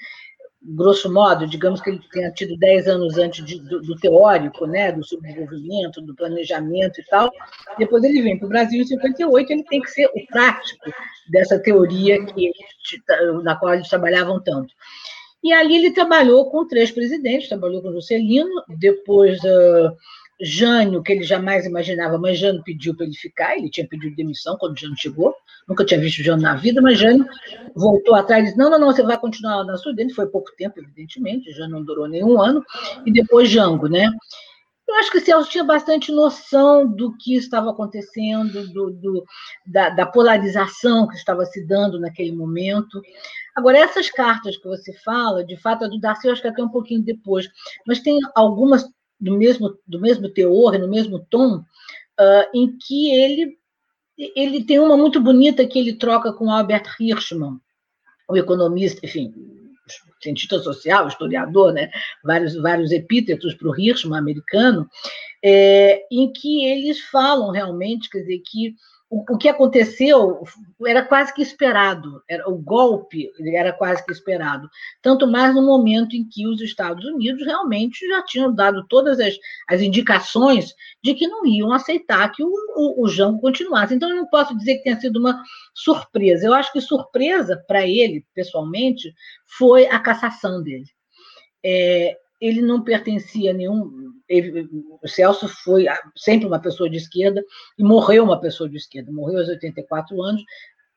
grosso 0.61 1.12
modo, 1.12 1.46
digamos 1.46 1.81
que 1.81 1.90
ele 1.90 2.01
tenha 2.11 2.33
tido 2.33 2.57
10 2.57 2.88
anos 2.88 3.16
antes 3.18 3.44
de, 3.44 3.61
do, 3.61 3.81
do, 3.81 3.94
teórico, 3.94 4.66
né, 4.66 4.90
do 4.90 5.05
subdesenvolvimento, 5.05 6.03
do 6.03 6.12
planejamento 6.16 7.01
e 7.01 7.05
tal, 7.05 7.31
depois 7.79 8.03
ele 8.03 8.20
vem 8.20 8.37
para 8.37 8.46
o 8.46 8.49
Brasil 8.49 8.83
em 8.83 8.85
58, 8.85 9.53
ele 9.53 9.62
tem 9.62 9.81
que 9.81 9.90
ser 9.92 10.07
o 10.07 10.27
prático 10.27 10.90
dessa 11.31 11.57
teoria 11.57 12.25
que 12.27 12.51
na 13.44 13.55
qual 13.55 13.75
eles 13.75 13.88
trabalhavam 13.88 14.42
tanto. 14.42 14.75
E 15.44 15.53
ali 15.53 15.77
ele 15.77 15.92
trabalhou 15.92 16.51
com 16.51 16.66
três 16.66 16.90
presidentes, 16.90 17.49
trabalhou 17.49 17.81
com 17.81 17.92
Juscelino, 17.92 18.64
depois 18.77 19.38
uh, 19.44 19.96
Jânio, 20.40 21.03
que 21.03 21.12
ele 21.12 21.22
jamais 21.22 21.64
imaginava, 21.64 22.18
mas 22.18 22.38
Jânio 22.38 22.62
pediu 22.62 22.94
para 22.94 23.07
ele 23.07 23.14
ficar, 23.14 23.57
ele 23.57 23.70
tinha 23.70 23.87
pedido 23.87 24.14
demissão 24.14 24.57
quando 24.59 24.79
Jânio 24.79 24.96
chegou, 24.99 25.35
nunca 25.66 25.85
tinha 25.85 25.99
visto 25.99 26.22
Jânio 26.22 26.42
na 26.42 26.55
vida, 26.55 26.83
mas 26.83 26.99
Jânio 26.99 27.27
voltou 27.75 28.14
atrás 28.14 28.42
e 28.42 28.46
disse, 28.46 28.59
não, 28.59 28.70
não, 28.70 28.79
não, 28.79 28.92
você 28.92 29.03
vai 29.03 29.18
continuar 29.18 29.64
na 29.64 29.77
sua 29.77 29.94
dentro, 29.94 30.14
foi 30.14 30.27
pouco 30.27 30.51
tempo, 30.57 30.79
evidentemente, 30.79 31.51
já 31.53 31.66
não 31.66 31.83
durou 31.83 32.07
nenhum 32.07 32.40
ano, 32.40 32.62
e 33.07 33.12
depois 33.12 33.49
Jango, 33.49 33.88
né? 33.88 34.11
Eu 34.87 34.94
acho 34.94 35.11
que 35.11 35.20
Celso 35.20 35.51
tinha 35.51 35.64
bastante 35.64 36.12
noção 36.12 36.87
do 36.87 37.16
que 37.16 37.35
estava 37.35 37.70
acontecendo, 37.70 38.68
do, 38.72 38.90
do 38.92 39.25
da, 39.66 39.88
da, 39.88 40.07
polarização 40.07 41.09
que 41.09 41.16
estava 41.16 41.44
se 41.44 41.66
dando 41.66 41.99
naquele 41.99 42.31
momento. 42.31 43.03
Agora, 43.57 43.79
essas 43.79 44.09
cartas 44.11 44.57
que 44.57 44.68
você 44.68 44.92
fala, 45.05 45.44
de 45.44 45.57
fato, 45.57 45.85
a 45.85 45.88
do 45.88 45.99
Darcy 45.99 46.29
eu 46.29 46.33
acho 46.33 46.40
que 46.40 46.46
até 46.46 46.62
um 46.62 46.68
pouquinho 46.68 47.03
depois, 47.03 47.49
mas 47.85 47.99
tem 47.99 48.16
algumas 48.37 48.88
do 49.20 49.37
mesmo, 49.37 49.79
do 49.87 50.00
mesmo 50.00 50.29
teor, 50.29 50.79
no 50.79 50.88
mesmo 50.88 51.18
tom, 51.31 51.59
uh, 51.59 52.46
em 52.55 52.76
que 52.79 53.11
ele, 53.14 53.59
ele 54.35 54.64
tem 54.64 54.79
uma 54.79 54.96
muito 54.96 55.20
bonita 55.20 55.66
que 55.66 55.79
ele 55.79 55.94
troca 55.94 56.33
com 56.33 56.50
Albert 56.50 56.96
Hirschman, 57.00 57.59
o 58.29 58.37
economista, 58.37 59.05
enfim, 59.05 59.33
cientista 60.20 60.59
social, 60.59 61.09
historiador, 61.09 61.72
né? 61.72 61.90
vários, 62.24 62.55
vários 62.57 62.90
epítetos 62.90 63.55
para 63.55 63.68
o 63.68 63.79
Hirschman 63.79 64.18
americano, 64.18 64.88
é, 65.42 66.05
em 66.11 66.33
que 66.33 66.64
eles 66.64 67.00
falam 67.00 67.50
realmente, 67.50 68.11
quer 68.11 68.20
dizer, 68.20 68.42
que 68.44 68.74
o, 69.08 69.34
o, 69.34 69.38
que 69.38 69.48
aconteceu 69.48 70.42
era 70.84 71.04
quase 71.04 71.32
que 71.32 71.40
esperado, 71.40 72.22
era, 72.28 72.48
o 72.48 72.56
golpe 72.56 73.30
era 73.54 73.72
quase 73.72 74.04
que 74.04 74.12
esperado, 74.12 74.68
tanto 75.00 75.28
mais 75.28 75.54
no 75.54 75.62
momento 75.62 76.16
em 76.16 76.28
que 76.28 76.46
os 76.46 76.60
Estados 76.60 77.04
Unidos 77.04 77.44
realmente 77.44 78.06
já 78.08 78.22
tinham 78.24 78.52
dado 78.52 78.84
todas 78.88 79.20
as, 79.20 79.34
as 79.68 79.80
indicações 79.80 80.74
de 81.02 81.14
que 81.14 81.28
não 81.28 81.46
iam 81.46 81.72
aceitar 81.72 82.32
que 82.32 82.42
o, 82.42 82.48
o, 82.48 83.04
o 83.04 83.08
Jango 83.08 83.40
continuasse. 83.40 83.94
Então, 83.94 84.10
eu 84.10 84.16
não 84.16 84.26
posso 84.26 84.56
dizer 84.56 84.78
que 84.78 84.84
tenha 84.84 85.00
sido 85.00 85.20
uma 85.20 85.40
surpresa. 85.72 86.46
Eu 86.46 86.54
acho 86.54 86.72
que 86.72 86.80
surpresa 86.80 87.62
para 87.68 87.86
ele, 87.86 88.26
pessoalmente, 88.34 89.14
foi 89.56 89.86
a 89.86 90.00
cassação 90.00 90.62
dele. 90.62 90.86
É, 91.64 92.16
ele 92.40 92.62
não 92.62 92.83
pertencia 92.83 93.51
a 93.51 93.55
nenhum. 93.55 94.12
Ele, 94.29 94.68
o 95.03 95.09
Celso 95.09 95.49
foi 95.49 95.87
sempre 96.16 96.46
uma 96.46 96.59
pessoa 96.59 96.90
de 96.90 96.96
esquerda 96.96 97.44
e 97.79 97.83
morreu 97.83 98.25
uma 98.25 98.40
pessoa 98.40 98.68
de 98.68 98.77
esquerda, 98.77 99.12
morreu 99.12 99.38
aos 99.38 99.49
84 99.49 100.20
anos, 100.22 100.42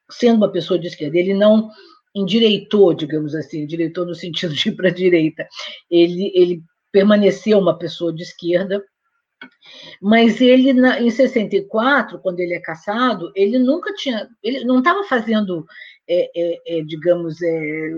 sendo 0.09 0.37
uma 0.37 0.51
pessoa 0.51 0.79
de 0.79 0.87
esquerda. 0.87 1.17
Ele 1.17 1.33
não 1.33 1.69
endireitou, 2.15 2.93
digamos 2.93 3.35
assim, 3.35 3.61
endireitou 3.61 4.05
no 4.05 4.15
sentido 4.15 4.53
de 4.53 4.69
ir 4.69 4.75
para 4.75 4.89
a 4.89 4.93
direita. 4.93 5.47
Ele, 5.89 6.31
ele 6.33 6.63
permaneceu 6.91 7.59
uma 7.59 7.77
pessoa 7.77 8.13
de 8.13 8.23
esquerda, 8.23 8.83
mas 10.01 10.41
ele, 10.41 10.71
em 10.71 11.09
64, 11.09 12.19
quando 12.19 12.39
ele 12.39 12.53
é 12.53 12.59
caçado, 12.59 13.31
ele 13.35 13.57
nunca 13.57 13.93
tinha. 13.93 14.27
Ele 14.43 14.65
não 14.65 14.79
estava 14.79 15.03
fazendo, 15.03 15.65
é, 16.07 16.29
é, 16.35 16.79
é, 16.79 16.83
digamos, 16.83 17.41
é, 17.41 17.89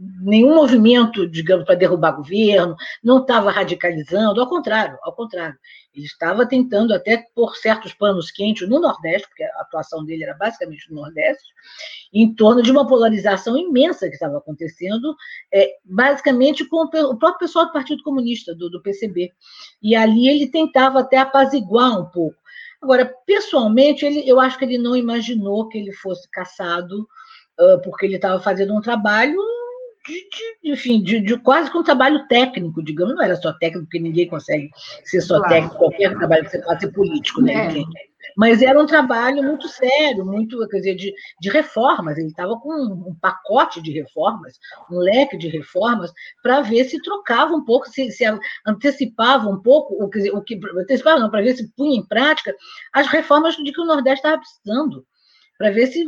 nenhum 0.00 0.54
movimento, 0.54 1.28
digamos, 1.28 1.66
para 1.66 1.74
derrubar 1.74 2.12
governo, 2.12 2.74
não 3.04 3.18
estava 3.18 3.50
radicalizando, 3.50 4.40
ao 4.40 4.48
contrário, 4.48 4.98
ao 5.02 5.14
contrário. 5.14 5.58
Ele 5.94 6.06
estava 6.06 6.46
tentando 6.46 6.94
até 6.94 7.22
pôr 7.34 7.54
certos 7.56 7.92
panos 7.92 8.30
quentes 8.30 8.66
no 8.66 8.80
Nordeste, 8.80 9.28
porque 9.28 9.44
a 9.44 9.60
atuação 9.60 10.04
dele 10.04 10.24
era 10.24 10.34
basicamente 10.34 10.90
no 10.90 11.02
Nordeste, 11.02 11.44
em 12.12 12.34
torno 12.34 12.62
de 12.62 12.70
uma 12.70 12.86
polarização 12.86 13.58
imensa 13.58 14.08
que 14.08 14.14
estava 14.14 14.38
acontecendo, 14.38 15.14
é, 15.52 15.70
basicamente 15.84 16.64
com 16.64 16.84
o 16.84 16.88
próprio 16.88 17.38
pessoal 17.38 17.66
do 17.66 17.72
Partido 17.72 18.02
Comunista, 18.02 18.54
do, 18.54 18.70
do 18.70 18.82
PCB. 18.82 19.30
E 19.82 19.94
ali 19.94 20.28
ele 20.28 20.46
tentava 20.46 21.00
até 21.00 21.18
apaziguar 21.18 22.00
um 22.00 22.06
pouco. 22.06 22.38
Agora, 22.80 23.14
pessoalmente, 23.26 24.06
ele, 24.06 24.26
eu 24.26 24.40
acho 24.40 24.56
que 24.58 24.64
ele 24.64 24.78
não 24.78 24.96
imaginou 24.96 25.68
que 25.68 25.76
ele 25.76 25.92
fosse 25.92 26.26
caçado, 26.30 27.06
uh, 27.60 27.82
porque 27.82 28.06
ele 28.06 28.16
estava 28.16 28.40
fazendo 28.40 28.74
um 28.74 28.80
trabalho 28.80 29.38
de, 30.06 30.72
enfim, 30.72 31.02
de, 31.02 31.20
de, 31.20 31.38
quase 31.38 31.70
que 31.70 31.76
um 31.76 31.82
trabalho 31.82 32.26
técnico, 32.28 32.82
digamos, 32.82 33.14
não 33.14 33.22
era 33.22 33.36
só 33.36 33.52
técnico, 33.52 33.86
porque 33.86 33.98
ninguém 33.98 34.28
consegue 34.28 34.70
ser 35.04 35.20
só 35.20 35.38
claro. 35.38 35.54
técnico, 35.54 35.76
qualquer 35.76 36.16
trabalho 36.16 36.44
que 36.44 36.50
você 36.50 36.62
pode 36.62 36.80
ser 36.80 36.92
político, 36.92 37.42
né? 37.42 37.78
É. 37.78 38.10
Mas 38.36 38.62
era 38.62 38.80
um 38.80 38.86
trabalho 38.86 39.42
muito 39.42 39.66
sério, 39.68 40.24
muito, 40.24 40.66
quer 40.68 40.78
dizer, 40.78 40.94
de, 40.94 41.12
de 41.40 41.50
reformas. 41.50 42.16
Ele 42.16 42.28
estava 42.28 42.58
com 42.58 42.72
um, 42.72 43.08
um, 43.08 43.14
pacote 43.20 43.82
de 43.82 43.92
reformas, 43.92 44.58
um 44.90 44.98
leque 44.98 45.36
de 45.36 45.48
reformas, 45.48 46.12
para 46.42 46.60
ver 46.60 46.84
se 46.84 47.00
trocava 47.02 47.54
um 47.54 47.64
pouco, 47.64 47.88
se, 47.88 48.10
se 48.10 48.24
antecipava 48.66 49.48
um 49.48 49.60
pouco, 49.60 50.02
o, 50.02 50.08
quer 50.08 50.18
dizer, 50.18 50.30
o 50.34 50.42
que 50.42 50.60
antecipava 50.78 51.18
não, 51.18 51.30
para 51.30 51.42
ver 51.42 51.56
se 51.56 51.68
punha 51.74 51.98
em 51.98 52.06
prática 52.06 52.54
as 52.92 53.06
reformas 53.06 53.56
de 53.56 53.72
que 53.72 53.80
o 53.80 53.86
Nordeste 53.86 54.24
estava 54.24 54.38
precisando, 54.38 55.04
para 55.58 55.70
ver 55.70 55.86
se 55.86 56.04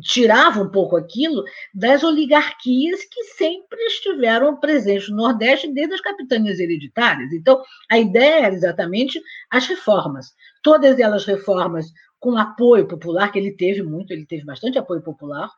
tirava 0.00 0.62
um 0.62 0.70
pouco 0.70 0.96
aquilo 0.96 1.44
das 1.74 2.02
oligarquias 2.02 3.04
que 3.04 3.24
sempre 3.24 3.78
estiveram 3.86 4.56
presentes 4.56 5.08
no 5.08 5.16
Nordeste 5.16 5.72
desde 5.72 5.94
as 5.94 6.00
capitanias 6.00 6.60
hereditárias. 6.60 7.32
Então, 7.32 7.62
a 7.90 7.98
ideia 7.98 8.46
era 8.46 8.54
exatamente 8.54 9.20
as 9.50 9.66
reformas. 9.66 10.34
Todas 10.62 10.98
elas 10.98 11.24
reformas 11.24 11.86
com 12.22 12.38
apoio 12.38 12.86
popular, 12.86 13.32
que 13.32 13.38
ele 13.40 13.50
teve 13.50 13.82
muito, 13.82 14.12
ele 14.12 14.24
teve 14.24 14.44
bastante 14.44 14.78
apoio 14.78 15.02
popular, 15.02 15.50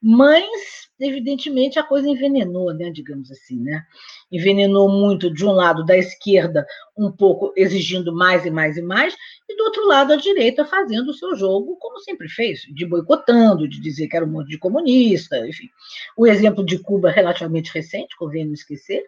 mas, 0.00 0.88
evidentemente, 1.00 1.76
a 1.76 1.82
coisa 1.82 2.08
envenenou, 2.08 2.72
né, 2.72 2.88
digamos 2.88 3.32
assim, 3.32 3.60
né? 3.60 3.82
Envenenou 4.30 4.88
muito, 4.88 5.28
de 5.28 5.44
um 5.44 5.50
lado, 5.50 5.84
da 5.84 5.98
esquerda, 5.98 6.64
um 6.96 7.10
pouco 7.10 7.52
exigindo 7.56 8.14
mais 8.14 8.46
e 8.46 8.50
mais 8.50 8.76
e 8.76 8.82
mais, 8.82 9.12
e 9.48 9.56
do 9.56 9.64
outro 9.64 9.88
lado, 9.88 10.12
a 10.12 10.16
direita 10.16 10.64
fazendo 10.64 11.08
o 11.08 11.14
seu 11.14 11.34
jogo, 11.34 11.76
como 11.80 11.98
sempre 11.98 12.28
fez, 12.28 12.60
de 12.72 12.86
boicotando, 12.86 13.68
de 13.68 13.80
dizer 13.80 14.06
que 14.06 14.16
era 14.16 14.24
um 14.24 14.30
monte 14.30 14.50
de 14.50 14.58
comunista, 14.58 15.36
enfim. 15.48 15.68
O 16.16 16.28
exemplo 16.28 16.64
de 16.64 16.78
Cuba, 16.78 17.10
relativamente 17.10 17.74
recente, 17.74 18.16
convém 18.16 18.44
não 18.44 18.54
esquecer, 18.54 19.02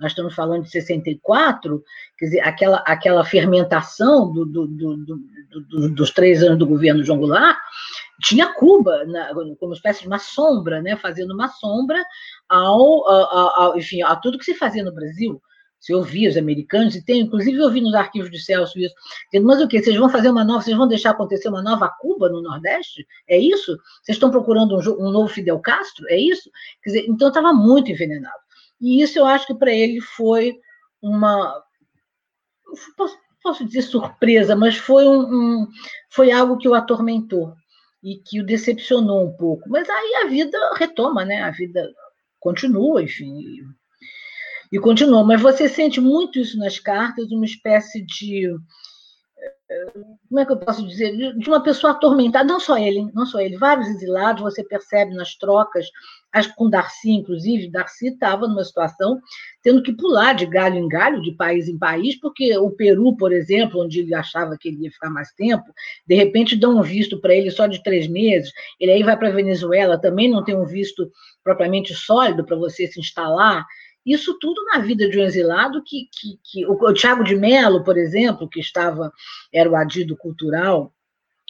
nós 0.00 0.12
estamos 0.12 0.34
falando 0.34 0.64
de 0.64 0.70
64, 0.70 1.82
quer 2.18 2.24
dizer, 2.24 2.40
aquela, 2.40 2.78
aquela 2.78 3.24
fermentação 3.24 4.32
do, 4.32 4.46
do, 4.46 4.66
do, 4.66 5.88
dos 5.90 6.10
três 6.10 6.42
anos 6.42 6.58
do 6.58 6.66
governo 6.66 7.04
João 7.04 7.18
Goulart, 7.18 7.58
tinha 8.22 8.52
Cuba 8.54 9.04
na, 9.04 9.30
como 9.58 9.74
espécie 9.74 10.02
de 10.02 10.06
uma 10.06 10.18
sombra, 10.18 10.80
né, 10.80 10.96
fazendo 10.96 11.34
uma 11.34 11.48
sombra 11.48 12.02
ao, 12.48 13.06
ao, 13.06 13.60
ao, 13.60 13.78
enfim, 13.78 14.02
a 14.02 14.16
tudo 14.16 14.38
que 14.38 14.44
se 14.44 14.54
fazia 14.54 14.82
no 14.82 14.94
Brasil. 14.94 15.40
Você 15.78 15.94
ouvia 15.94 16.28
os 16.28 16.36
americanos, 16.36 16.94
e 16.94 17.02
tem, 17.02 17.22
inclusive, 17.22 17.56
eu 17.58 17.70
nos 17.70 17.94
arquivos 17.94 18.30
de 18.30 18.38
Celso 18.38 18.78
isso, 18.78 18.94
dizendo, 19.32 19.46
mas 19.46 19.62
o 19.62 19.66
quê? 19.66 19.82
Vocês 19.82 19.96
vão 19.96 20.10
fazer 20.10 20.28
uma 20.28 20.44
nova, 20.44 20.60
vocês 20.60 20.76
vão 20.76 20.86
deixar 20.86 21.10
acontecer 21.10 21.48
uma 21.48 21.62
nova 21.62 21.88
Cuba 21.88 22.28
no 22.28 22.42
Nordeste? 22.42 23.06
É 23.26 23.38
isso? 23.38 23.78
Vocês 24.02 24.16
estão 24.16 24.30
procurando 24.30 24.76
um, 24.76 25.08
um 25.08 25.10
novo 25.10 25.28
Fidel 25.28 25.58
Castro? 25.58 26.06
É 26.10 26.18
isso? 26.18 26.50
Quer 26.82 26.90
dizer, 26.90 27.06
então 27.08 27.28
estava 27.28 27.54
muito 27.54 27.90
envenenado. 27.90 28.38
E 28.80 29.02
isso 29.02 29.18
eu 29.18 29.26
acho 29.26 29.46
que 29.46 29.54
para 29.54 29.72
ele 29.72 30.00
foi 30.00 30.58
uma. 31.02 31.62
Posso, 32.96 33.16
posso, 33.42 33.64
dizer 33.64 33.82
surpresa, 33.82 34.54
mas 34.54 34.76
foi, 34.76 35.06
um, 35.06 35.20
um, 35.22 35.68
foi 36.10 36.30
algo 36.30 36.56
que 36.56 36.68
o 36.68 36.74
atormentou 36.74 37.54
e 38.02 38.16
que 38.16 38.40
o 38.40 38.46
decepcionou 38.46 39.26
um 39.26 39.36
pouco. 39.36 39.68
Mas 39.68 39.88
aí 39.88 40.14
a 40.24 40.28
vida 40.28 40.58
retoma, 40.76 41.24
né? 41.24 41.42
A 41.42 41.50
vida 41.50 41.92
continua, 42.38 43.02
enfim, 43.02 43.42
e 44.72 44.78
continuou. 44.78 45.24
Mas 45.24 45.40
você 45.40 45.68
sente 45.68 46.00
muito 46.00 46.38
isso 46.38 46.58
nas 46.58 46.78
cartas, 46.78 47.30
uma 47.30 47.44
espécie 47.44 48.04
de. 48.04 48.48
Como 50.28 50.40
é 50.40 50.44
que 50.44 50.52
eu 50.52 50.58
posso 50.58 50.86
dizer? 50.86 51.12
De 51.36 51.48
uma 51.48 51.62
pessoa 51.62 51.92
atormentada, 51.92 52.44
não 52.44 52.60
só 52.60 52.76
ele, 52.76 53.08
não 53.14 53.24
só 53.24 53.40
ele, 53.40 53.56
vários 53.56 53.88
exilados, 53.88 54.42
você 54.42 54.64
percebe 54.64 55.14
nas 55.14 55.36
trocas, 55.36 55.86
que 56.32 56.54
com 56.56 56.68
Darcy, 56.68 57.10
inclusive, 57.10 57.70
Darcy 57.70 58.08
estava 58.08 58.46
numa 58.46 58.64
situação 58.64 59.20
tendo 59.62 59.82
que 59.82 59.92
pular 59.92 60.32
de 60.34 60.46
galho 60.46 60.78
em 60.78 60.88
galho, 60.88 61.20
de 61.20 61.32
país 61.32 61.68
em 61.68 61.78
país, 61.78 62.18
porque 62.18 62.56
o 62.56 62.70
Peru, 62.70 63.16
por 63.16 63.32
exemplo, 63.32 63.82
onde 63.82 64.00
ele 64.00 64.14
achava 64.14 64.56
que 64.58 64.68
ele 64.68 64.84
ia 64.84 64.90
ficar 64.90 65.10
mais 65.10 65.32
tempo, 65.32 65.66
de 66.06 66.14
repente 66.14 66.56
dão 66.56 66.78
um 66.78 66.82
visto 66.82 67.20
para 67.20 67.34
ele 67.34 67.50
só 67.50 67.66
de 67.66 67.82
três 67.82 68.06
meses, 68.06 68.52
ele 68.78 68.92
aí 68.92 69.02
vai 69.02 69.16
para 69.16 69.28
a 69.28 69.32
Venezuela, 69.32 70.00
também 70.00 70.30
não 70.30 70.44
tem 70.44 70.56
um 70.56 70.66
visto 70.66 71.10
propriamente 71.42 71.94
sólido 71.94 72.44
para 72.44 72.56
você 72.56 72.86
se 72.86 73.00
instalar. 73.00 73.64
Isso 74.04 74.38
tudo 74.38 74.64
na 74.64 74.78
vida 74.78 75.08
de 75.08 75.18
um 75.18 75.22
exilado 75.22 75.82
que, 75.84 76.08
que, 76.12 76.38
que 76.42 76.66
o, 76.66 76.72
o 76.72 76.94
Tiago 76.94 77.22
de 77.22 77.36
Mello, 77.36 77.84
por 77.84 77.98
exemplo, 77.98 78.48
que 78.48 78.60
estava, 78.60 79.12
era 79.52 79.70
o 79.70 79.76
adido 79.76 80.16
cultural 80.16 80.92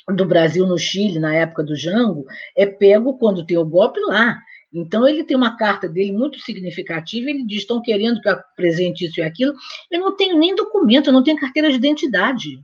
do 0.08 0.24
Brasil 0.24 0.66
no 0.66 0.78
Chile 0.78 1.18
na 1.18 1.34
época 1.34 1.62
do 1.62 1.76
Jango, 1.76 2.24
é 2.56 2.66
pego 2.66 3.18
quando 3.18 3.46
tem 3.46 3.56
o 3.56 3.64
golpe 3.64 4.00
lá. 4.00 4.38
Então, 4.72 5.06
ele 5.06 5.24
tem 5.24 5.36
uma 5.36 5.56
carta 5.56 5.88
dele 5.88 6.12
muito 6.12 6.38
significativa, 6.40 7.28
ele 7.28 7.44
diz, 7.44 7.58
estão 7.58 7.82
querendo 7.82 8.20
que 8.20 8.28
eu 8.28 8.32
apresente 8.32 9.04
isso 9.04 9.18
e 9.18 9.22
aquilo, 9.22 9.52
eu 9.90 10.00
não 10.00 10.16
tenho 10.16 10.38
nem 10.38 10.54
documento, 10.54 11.08
eu 11.08 11.12
não 11.12 11.24
tenho 11.24 11.40
carteira 11.40 11.70
de 11.70 11.76
identidade. 11.76 12.62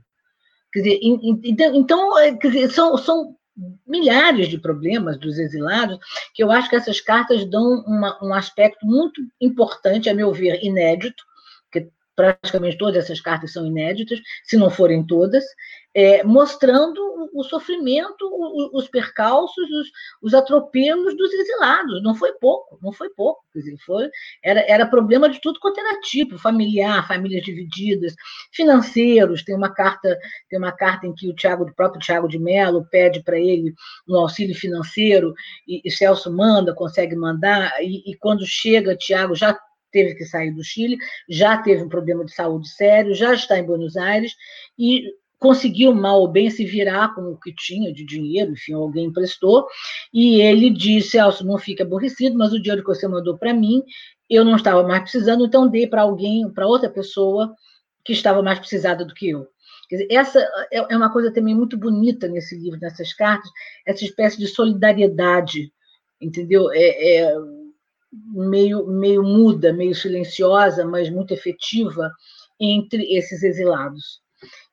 Quer 0.71 0.79
dizer, 0.79 0.99
então, 1.01 1.75
então 1.75 2.19
é, 2.19 2.35
quer 2.35 2.47
dizer, 2.49 2.71
são, 2.71 2.97
são 2.97 3.36
milhares 3.85 4.49
de 4.49 4.59
problemas 4.59 5.17
dos 5.17 5.37
exilados, 5.37 5.97
que 6.33 6.43
eu 6.43 6.51
acho 6.51 6.69
que 6.69 6.75
essas 6.75 7.01
cartas 7.01 7.45
dão 7.49 7.83
uma, 7.87 8.17
um 8.23 8.33
aspecto 8.33 8.85
muito 8.85 9.21
importante, 9.41 10.09
a 10.09 10.13
meu 10.13 10.31
ver, 10.31 10.63
inédito, 10.63 11.23
porque 11.63 11.89
praticamente 12.15 12.77
todas 12.77 13.03
essas 13.03 13.19
cartas 13.19 13.53
são 13.53 13.65
inéditas, 13.65 14.19
se 14.43 14.57
não 14.57 14.69
forem 14.69 15.05
todas, 15.05 15.43
é, 15.97 16.23
mostrando 16.23 17.01
o 17.33 17.43
sofrimento, 17.43 18.29
os 18.71 18.87
percalços, 18.87 19.67
os, 19.67 19.87
os, 20.21 20.33
atropelos 20.35 21.17
dos 21.17 21.33
exilados. 21.33 22.03
Não 22.03 22.13
foi 22.13 22.33
pouco, 22.33 22.77
não 22.83 22.93
foi 22.93 23.09
pouco. 23.09 23.41
Quer 23.51 23.59
dizer, 23.59 23.77
foi, 23.83 24.07
era, 24.43 24.63
era 24.71 24.85
problema 24.85 25.27
de 25.27 25.41
tudo 25.41 25.59
quanto 25.59 25.79
era 25.79 25.99
tipo, 26.01 26.37
familiar, 26.37 27.07
famílias 27.07 27.43
divididas, 27.43 28.13
financeiros. 28.53 29.43
Tem 29.43 29.55
uma 29.55 29.73
carta, 29.73 30.15
tem 30.47 30.59
uma 30.59 30.71
carta 30.71 31.07
em 31.07 31.15
que 31.15 31.27
o 31.27 31.33
Tiago, 31.33 31.63
o 31.63 31.73
próprio 31.73 31.99
Tiago 31.99 32.27
de 32.27 32.37
Mello 32.37 32.85
pede 32.91 33.23
para 33.23 33.39
ele 33.39 33.73
um 34.07 34.17
auxílio 34.17 34.53
financeiro 34.53 35.33
e, 35.67 35.81
e 35.83 35.89
Celso 35.89 36.31
manda, 36.31 36.75
consegue 36.75 37.15
mandar, 37.15 37.73
e, 37.81 38.11
e 38.11 38.15
quando 38.17 38.45
chega, 38.45 38.95
Tiago 38.95 39.33
já 39.33 39.57
teve 39.91 40.13
que 40.13 40.25
sair 40.25 40.51
do 40.51 40.63
Chile, 40.63 40.97
já 41.27 41.57
teve 41.57 41.81
um 41.81 41.89
problema 41.89 42.23
de 42.23 42.35
saúde 42.35 42.69
sério, 42.69 43.15
já 43.15 43.33
está 43.33 43.57
em 43.57 43.65
Buenos 43.65 43.97
Aires 43.97 44.35
e 44.77 45.01
conseguiu 45.39 45.93
mal 45.93 46.21
ou 46.21 46.27
bem 46.27 46.49
se 46.49 46.65
virar 46.65 47.13
com 47.13 47.21
o 47.21 47.37
que 47.37 47.53
tinha 47.53 47.93
de 47.93 48.05
dinheiro, 48.05 48.51
enfim, 48.51 48.73
alguém 48.73 49.05
emprestou, 49.05 49.67
e 50.13 50.41
ele 50.41 50.69
disse, 50.69 51.11
Celso, 51.11 51.45
não 51.45 51.57
fique 51.57 51.81
aborrecido, 51.81 52.37
mas 52.37 52.53
o 52.53 52.59
dinheiro 52.59 52.81
que 52.81 52.93
você 52.93 53.07
mandou 53.07 53.37
para 53.37 53.53
mim, 53.53 53.83
eu 54.29 54.43
não 54.43 54.55
estava 54.55 54.83
mais 54.83 55.01
precisando, 55.01 55.45
então 55.45 55.67
dei 55.67 55.87
para 55.87 56.01
alguém, 56.01 56.49
para 56.49 56.67
outra 56.67 56.89
pessoa 56.89 57.53
que 58.03 58.13
estava 58.13 58.41
mais 58.41 58.59
precisada 58.59 59.05
do 59.05 59.13
que 59.13 59.29
eu. 59.29 59.47
Dizer, 59.89 60.07
essa 60.11 60.39
é, 60.71 60.93
é 60.93 60.97
uma 60.97 61.11
coisa 61.11 61.31
também 61.31 61.55
muito 61.55 61.77
bonita 61.77 62.27
nesse 62.27 62.57
livro, 62.57 62.79
nessas 62.79 63.13
cartas, 63.13 63.49
essa 63.85 64.03
espécie 64.03 64.37
de 64.37 64.47
solidariedade, 64.47 65.71
entendeu? 66.19 66.69
É, 66.73 67.17
é 67.17 67.35
meio, 68.11 68.87
meio 68.87 69.23
muda, 69.23 69.71
meio 69.71 69.95
silenciosa, 69.95 70.85
mas 70.85 71.09
muito 71.09 71.33
efetiva 71.33 72.11
entre 72.59 73.03
esses 73.15 73.43
exilados. 73.43 74.21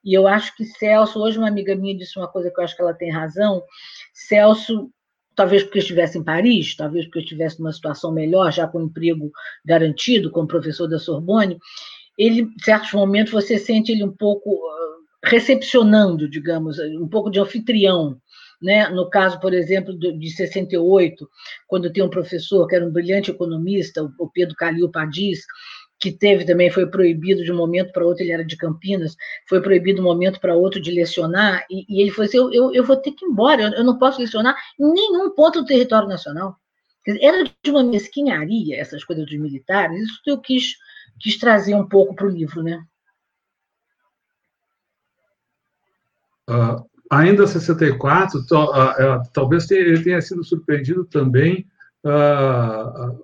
E 0.05 0.13
eu 0.13 0.29
acho 0.29 0.55
que 0.57 0.65
Celso, 0.65 1.19
hoje 1.19 1.39
uma 1.39 1.49
amiga 1.49 1.75
minha 1.75 1.97
disse 1.97 2.19
uma 2.19 2.29
coisa 2.29 2.51
que 2.51 2.61
eu 2.61 2.65
acho 2.65 2.77
que 2.77 2.83
ela 2.83 2.93
tem 2.93 3.11
razão. 3.11 3.63
Celso, 4.13 4.91
talvez 5.35 5.63
porque 5.63 5.79
estivesse 5.79 6.19
em 6.19 6.23
Paris, 6.23 6.77
talvez 6.77 7.07
porque 7.07 7.21
estivesse 7.21 7.59
numa 7.59 7.73
situação 7.73 8.13
melhor, 8.13 8.53
já 8.53 8.67
com 8.67 8.83
emprego 8.83 9.33
garantido, 9.65 10.31
como 10.31 10.47
professor 10.47 10.87
da 10.87 10.99
Sorbonne, 10.99 11.59
ele, 12.19 12.43
em 12.43 12.59
certos 12.63 12.93
momentos, 12.93 13.33
você 13.33 13.59
sente 13.59 13.91
ele 13.93 14.05
um 14.05 14.13
pouco 14.13 14.61
ah, 14.67 15.29
recepcionando, 15.29 16.29
digamos, 16.29 16.79
um 16.79 17.09
pouco 17.09 17.31
de 17.31 17.41
anfitrião. 17.41 18.19
Né? 18.63 18.89
No 18.89 19.11
caso, 19.11 19.39
por 19.41 19.53
exemplo, 19.53 19.99
de 19.99 20.31
68, 20.31 21.29
quando 21.67 21.93
tem 21.93 22.03
um 22.03 22.09
professor 22.09 22.67
que 22.67 22.75
era 22.75 22.87
um 22.87 22.93
brilhante 22.93 23.31
economista, 23.31 24.03
o 24.19 24.31
Pedro 24.31 24.55
Calil 24.55 24.91
Padis, 24.91 25.41
que 26.05 26.13
teve 26.13 26.45
também, 26.45 26.71
foi 26.71 26.87
proibido 26.87 27.43
de 27.43 27.51
um 27.51 27.57
momento 27.57 27.91
para 27.91 28.05
outro, 28.05 28.23
ele 28.23 28.33
era 28.33 28.45
de 28.45 28.59
Campinas, 28.59 29.17
foi 29.49 29.63
proibido 29.63 29.97
de 29.97 30.01
um 30.03 30.05
momento 30.05 30.39
para 30.39 30.55
outro 30.55 30.79
de 30.79 30.91
lecionar, 30.91 31.65
e, 31.71 31.87
e 31.89 32.03
ele 32.03 32.11
falou 32.11 32.27
assim, 32.27 32.37
eu, 32.37 32.53
eu, 32.53 32.75
eu, 32.75 32.85
vou 32.85 32.95
ter 32.95 33.13
que 33.13 33.25
ir 33.25 33.29
embora, 33.29 33.63
eu, 33.63 33.71
eu, 33.71 33.85
não 33.85 33.99
posso 33.99 34.21
lecionar 34.21 34.55
em 34.79 34.93
nenhum 34.93 35.31
ponto 35.31 35.63
do 35.63 35.67
território 35.67 36.07
nacional. 36.07 36.57
Era 37.07 37.43
de 37.45 37.71
uma 37.71 37.83
mesquinharia, 37.83 38.79
essas 38.79 39.03
coisas 39.03 39.25
dos 39.25 39.39
militares, 39.39 39.99
isso 39.99 40.21
eu 40.27 40.39
quis, 40.39 40.75
quis 41.19 41.39
trazer 41.39 41.75
um 41.75 41.89
pouco 41.89 42.15
para 42.15 42.27
o 42.27 42.31
livro, 42.31 42.63
né? 42.63 42.85
Uh, 46.51 46.85
ainda 47.11 47.47
64, 47.47 48.39
uh, 48.39 48.43
uh, 48.43 49.23
talvez 49.33 49.71
ele 49.71 50.03
tenha 50.03 50.21
sido 50.21 50.45
surpreendido 50.45 51.07
também 51.07 51.67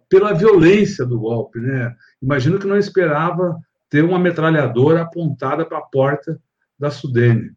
pela 0.08 0.32
violência 0.32 1.04
do 1.04 1.18
golpe. 1.18 1.58
Né? 1.58 1.94
Imagino 2.22 2.58
que 2.58 2.66
não 2.66 2.76
esperava 2.76 3.58
ter 3.90 4.02
uma 4.04 4.18
metralhadora 4.18 5.02
apontada 5.02 5.64
para 5.66 5.78
a 5.78 5.82
porta 5.82 6.40
da 6.78 6.90
Sudene. 6.90 7.50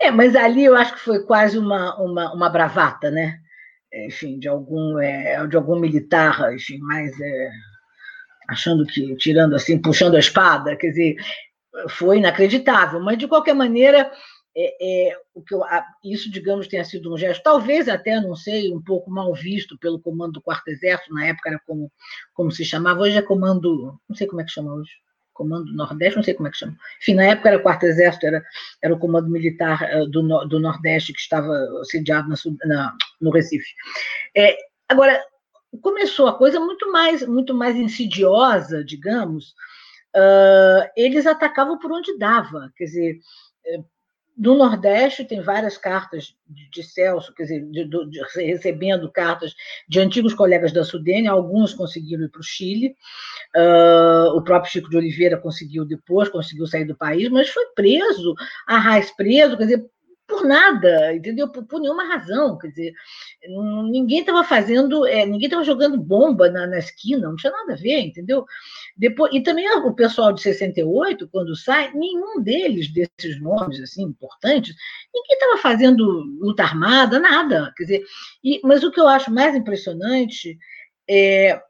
É, 0.00 0.10
mas 0.10 0.34
ali 0.34 0.64
eu 0.64 0.74
acho 0.74 0.94
que 0.94 1.00
foi 1.00 1.24
quase 1.24 1.58
uma, 1.58 1.94
uma, 2.00 2.32
uma 2.32 2.48
bravata, 2.48 3.10
né? 3.10 3.38
Enfim, 4.06 4.38
de 4.38 4.48
algum, 4.48 4.98
é, 4.98 5.46
de 5.46 5.56
algum 5.56 5.78
militar, 5.78 6.54
enfim, 6.54 6.78
mais 6.78 7.12
é, 7.20 7.50
achando 8.48 8.86
que, 8.86 9.14
tirando 9.16 9.54
assim, 9.54 9.76
puxando 9.76 10.14
a 10.14 10.20
espada, 10.20 10.76
quer 10.76 10.88
dizer, 10.88 11.16
foi 11.88 12.18
inacreditável. 12.18 13.00
Mas, 13.00 13.18
de 13.18 13.28
qualquer 13.28 13.54
maneira, 13.54 14.10
é, 14.56 15.10
é, 15.10 15.16
o 15.34 15.42
que 15.42 15.54
eu, 15.54 15.62
isso, 16.04 16.30
digamos, 16.30 16.66
tenha 16.66 16.84
sido 16.84 17.12
um 17.12 17.16
gesto, 17.16 17.42
talvez 17.42 17.88
até, 17.88 18.20
não 18.20 18.34
sei, 18.34 18.72
um 18.72 18.82
pouco 18.82 19.10
mal 19.10 19.32
visto 19.34 19.78
pelo 19.78 20.00
comando 20.00 20.32
do 20.32 20.42
Quarto 20.42 20.68
Exército, 20.68 21.14
na 21.14 21.26
época 21.26 21.50
era 21.50 21.60
como, 21.66 21.90
como 22.34 22.50
se 22.50 22.64
chamava, 22.64 23.00
hoje 23.00 23.16
é 23.16 23.22
comando, 23.22 23.98
não 24.08 24.16
sei 24.16 24.26
como 24.26 24.40
é 24.40 24.44
que 24.44 24.50
chama 24.50 24.74
hoje, 24.74 24.90
comando 25.32 25.72
Nordeste, 25.72 26.16
não 26.16 26.22
sei 26.22 26.34
como 26.34 26.48
é 26.48 26.50
que 26.50 26.58
chama. 26.58 26.76
Enfim, 27.00 27.14
na 27.14 27.24
época 27.24 27.48
era 27.48 27.58
o 27.58 27.62
Quarto 27.62 27.86
Exército, 27.86 28.26
era, 28.26 28.44
era 28.82 28.94
o 28.94 28.98
comando 28.98 29.30
militar 29.30 29.82
eh, 29.82 30.06
do, 30.06 30.22
do 30.46 30.60
Nordeste 30.60 31.12
que 31.12 31.20
estava 31.20 31.54
sediado 31.84 32.28
na, 32.28 32.36
na, 32.66 32.96
no 33.20 33.30
Recife. 33.30 33.72
É, 34.36 34.56
agora, 34.88 35.22
começou 35.80 36.26
a 36.26 36.36
coisa 36.36 36.60
muito 36.60 36.90
mais, 36.92 37.26
muito 37.26 37.54
mais 37.54 37.76
insidiosa, 37.76 38.84
digamos, 38.84 39.54
uh, 40.16 40.90
eles 40.96 41.26
atacavam 41.26 41.78
por 41.78 41.92
onde 41.92 42.18
dava, 42.18 42.70
quer 42.76 42.84
dizer, 42.84 43.20
no 44.40 44.56
Nordeste 44.56 45.22
tem 45.22 45.42
várias 45.42 45.76
cartas 45.76 46.34
de, 46.48 46.70
de 46.70 46.82
Celso, 46.82 47.34
quer 47.34 47.42
dizer, 47.42 47.66
de, 47.66 47.84
de, 47.84 48.20
recebendo 48.34 49.12
cartas 49.12 49.54
de 49.86 50.00
antigos 50.00 50.32
colegas 50.32 50.72
da 50.72 50.82
Sudene, 50.82 51.28
alguns 51.28 51.74
conseguiram 51.74 52.24
ir 52.24 52.30
para 52.30 52.40
o 52.40 52.44
Chile, 52.44 52.96
uh, 53.54 54.34
o 54.34 54.42
próprio 54.42 54.72
Chico 54.72 54.88
de 54.88 54.96
Oliveira 54.96 55.36
conseguiu 55.36 55.84
depois, 55.84 56.30
conseguiu 56.30 56.66
sair 56.66 56.86
do 56.86 56.96
país, 56.96 57.28
mas 57.28 57.50
foi 57.50 57.66
preso, 57.74 58.34
Arraes 58.66 59.10
preso, 59.10 59.58
quer 59.58 59.64
dizer, 59.64 59.90
por 60.30 60.46
nada, 60.46 61.14
entendeu? 61.14 61.48
Por, 61.50 61.64
por 61.66 61.80
nenhuma 61.80 62.04
razão, 62.04 62.56
quer 62.56 62.68
dizer, 62.68 62.94
ninguém 63.90 64.20
estava 64.20 64.44
fazendo, 64.44 65.04
é, 65.06 65.26
ninguém 65.26 65.46
estava 65.46 65.64
jogando 65.64 65.98
bomba 65.98 66.48
na, 66.48 66.66
na, 66.66 66.78
esquina, 66.78 67.28
não 67.28 67.36
tinha 67.36 67.52
nada 67.52 67.72
a 67.74 67.76
ver, 67.76 68.00
entendeu? 68.00 68.46
Depois, 68.96 69.34
e 69.34 69.42
também 69.42 69.68
o 69.68 69.92
pessoal 69.92 70.32
de 70.32 70.40
68, 70.40 71.28
quando 71.28 71.56
sai, 71.56 71.92
nenhum 71.92 72.40
deles, 72.40 72.90
desses 72.92 73.40
nomes 73.40 73.80
assim 73.80 74.04
importantes, 74.04 74.74
ninguém 75.12 75.34
estava 75.36 75.58
fazendo 75.58 76.04
luta 76.40 76.62
armada, 76.62 77.18
nada, 77.18 77.72
quer 77.76 77.82
dizer, 77.82 78.04
e, 78.42 78.60
mas 78.62 78.84
o 78.84 78.90
que 78.90 79.00
eu 79.00 79.08
acho 79.08 79.30
mais 79.32 79.54
impressionante 79.54 80.56
é 81.08 81.60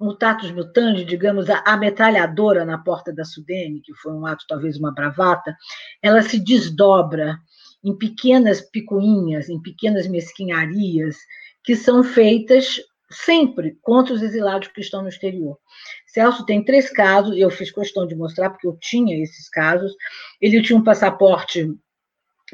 mutatus 0.00 0.50
mutandi, 0.50 1.04
digamos, 1.04 1.50
a, 1.50 1.58
a 1.58 1.76
metralhadora 1.76 2.64
na 2.64 2.78
porta 2.78 3.12
da 3.12 3.24
Sudene, 3.24 3.82
que 3.82 3.92
foi 3.94 4.12
um 4.12 4.24
ato, 4.24 4.46
talvez 4.48 4.78
uma 4.78 4.94
bravata, 4.94 5.54
ela 6.02 6.22
se 6.22 6.40
desdobra 6.40 7.38
em 7.82 7.96
pequenas 7.96 8.60
picuinhas, 8.60 9.48
em 9.48 9.60
pequenas 9.60 10.06
mesquinharias, 10.06 11.16
que 11.64 11.74
são 11.74 12.02
feitas 12.02 12.80
sempre 13.10 13.76
contra 13.82 14.14
os 14.14 14.22
exilados 14.22 14.68
que 14.68 14.80
estão 14.80 15.02
no 15.02 15.08
exterior. 15.08 15.58
Celso 16.06 16.46
tem 16.46 16.64
três 16.64 16.90
casos, 16.90 17.36
eu 17.36 17.50
fiz 17.50 17.70
questão 17.70 18.06
de 18.06 18.14
mostrar, 18.14 18.50
porque 18.50 18.66
eu 18.66 18.76
tinha 18.80 19.20
esses 19.22 19.48
casos. 19.48 19.94
Ele 20.40 20.62
tinha 20.62 20.78
um 20.78 20.84
passaporte. 20.84 21.68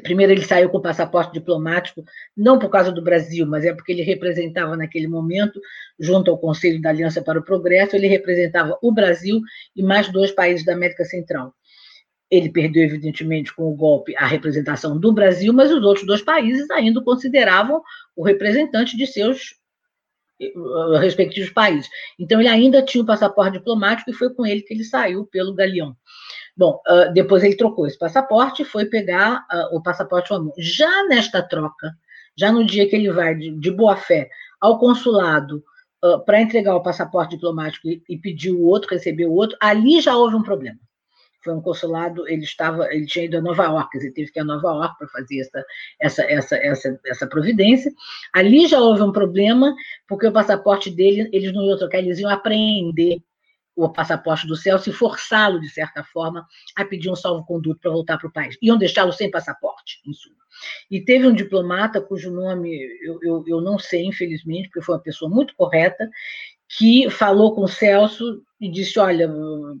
Primeiro, 0.03 0.31
ele 0.31 0.43
saiu 0.43 0.69
com 0.69 0.79
passaporte 0.79 1.33
diplomático, 1.33 2.03
não 2.35 2.59
por 2.59 2.69
causa 2.69 2.91
do 2.91 3.03
Brasil, 3.03 3.47
mas 3.47 3.65
é 3.65 3.73
porque 3.73 3.91
ele 3.91 4.03
representava 4.03 4.77
naquele 4.77 5.07
momento, 5.07 5.59
junto 5.99 6.29
ao 6.29 6.37
Conselho 6.37 6.79
da 6.79 6.89
Aliança 6.89 7.21
para 7.21 7.39
o 7.39 7.43
Progresso, 7.43 7.95
ele 7.95 8.07
representava 8.07 8.77
o 8.81 8.91
Brasil 8.91 9.41
e 9.75 9.81
mais 9.81 10.11
dois 10.11 10.31
países 10.31 10.63
da 10.63 10.73
América 10.73 11.03
Central. 11.03 11.51
Ele 12.29 12.49
perdeu, 12.49 12.83
evidentemente, 12.83 13.55
com 13.55 13.71
o 13.71 13.75
golpe 13.75 14.15
a 14.17 14.25
representação 14.25 14.99
do 14.99 15.13
Brasil, 15.13 15.53
mas 15.53 15.71
os 15.71 15.83
outros 15.83 16.05
dois 16.05 16.21
países 16.21 16.69
ainda 16.71 17.01
consideravam 17.01 17.81
o 18.15 18.23
representante 18.23 18.97
de 18.97 19.07
seus 19.07 19.55
eh, 20.41 20.99
respectivos 20.99 21.49
países. 21.51 21.89
Então, 22.19 22.39
ele 22.39 22.49
ainda 22.49 22.83
tinha 22.83 23.03
o 23.03 23.07
passaporte 23.07 23.57
diplomático 23.57 24.09
e 24.09 24.13
foi 24.13 24.33
com 24.33 24.45
ele 24.45 24.61
que 24.61 24.73
ele 24.73 24.83
saiu 24.83 25.25
pelo 25.25 25.53
galeão. 25.53 25.95
Bom, 26.55 26.81
uh, 26.87 27.13
depois 27.13 27.43
ele 27.43 27.55
trocou 27.55 27.85
esse 27.85 27.97
passaporte 27.97 28.63
e 28.63 28.65
foi 28.65 28.85
pegar 28.85 29.45
uh, 29.51 29.75
o 29.75 29.81
passaporte 29.81 30.29
comum. 30.29 30.51
Já 30.57 31.05
nesta 31.05 31.41
troca, 31.41 31.93
já 32.35 32.51
no 32.51 32.65
dia 32.65 32.89
que 32.89 32.95
ele 32.95 33.11
vai 33.11 33.35
de, 33.35 33.51
de 33.51 33.71
boa 33.71 33.95
fé 33.95 34.27
ao 34.59 34.79
consulado 34.79 35.63
uh, 36.03 36.19
para 36.25 36.41
entregar 36.41 36.75
o 36.75 36.81
passaporte 36.81 37.35
diplomático 37.35 37.87
e, 37.87 38.01
e 38.09 38.17
pedir 38.17 38.51
o 38.51 38.63
outro, 38.63 38.89
receber 38.89 39.27
o 39.27 39.33
outro, 39.33 39.55
ali 39.61 40.01
já 40.01 40.17
houve 40.17 40.35
um 40.35 40.41
problema 40.41 40.79
foi 41.43 41.53
um 41.53 41.61
consulado, 41.61 42.27
ele 42.27 42.43
estava, 42.43 42.91
ele 42.93 43.05
tinha 43.05 43.25
ido 43.25 43.37
a 43.37 43.41
Nova 43.41 43.63
York, 43.63 43.97
ele 43.97 44.11
teve 44.11 44.31
que 44.31 44.39
ir 44.39 44.41
a 44.41 44.45
Nova 44.45 44.67
York 44.67 44.97
para 44.97 45.07
fazer 45.07 45.39
essa, 45.39 45.65
essa, 45.99 46.23
essa, 46.23 46.55
essa, 46.57 46.99
essa 47.05 47.27
providência. 47.27 47.91
Ali 48.33 48.67
já 48.67 48.79
houve 48.79 49.01
um 49.01 49.11
problema, 49.11 49.73
porque 50.07 50.27
o 50.27 50.31
passaporte 50.31 50.89
dele, 50.89 51.29
eles 51.31 51.53
não 51.53 51.63
iam 51.63 51.77
trocar, 51.77 51.99
eles 51.99 52.19
iam 52.19 52.29
apreender 52.29 53.21
o 53.75 53.87
passaporte 53.87 54.47
do 54.47 54.55
Celso 54.55 54.89
e 54.89 54.93
forçá-lo, 54.93 55.61
de 55.61 55.69
certa 55.69 56.03
forma, 56.03 56.43
a 56.75 56.83
pedir 56.83 57.11
um 57.11 57.15
salvo-conduto 57.15 57.79
para 57.79 57.91
voltar 57.91 58.17
para 58.17 58.27
o 58.27 58.33
país. 58.33 58.57
Iam 58.59 58.75
deixá-lo 58.75 59.13
sem 59.13 59.29
passaporte, 59.29 60.01
em 60.05 60.13
suma. 60.13 60.35
E 60.89 60.99
teve 60.99 61.27
um 61.27 61.33
diplomata 61.33 62.01
cujo 62.01 62.31
nome 62.31 62.75
eu, 63.03 63.19
eu, 63.21 63.43
eu 63.45 63.61
não 63.61 63.77
sei, 63.77 64.05
infelizmente, 64.05 64.69
porque 64.69 64.81
foi 64.81 64.95
uma 64.95 65.01
pessoa 65.01 65.29
muito 65.29 65.55
correta, 65.55 66.09
que 66.69 67.09
falou 67.09 67.55
com 67.55 67.63
o 67.63 67.67
Celso 67.67 68.43
e 68.59 68.69
disse: 68.69 68.99
Olha, 68.99 69.29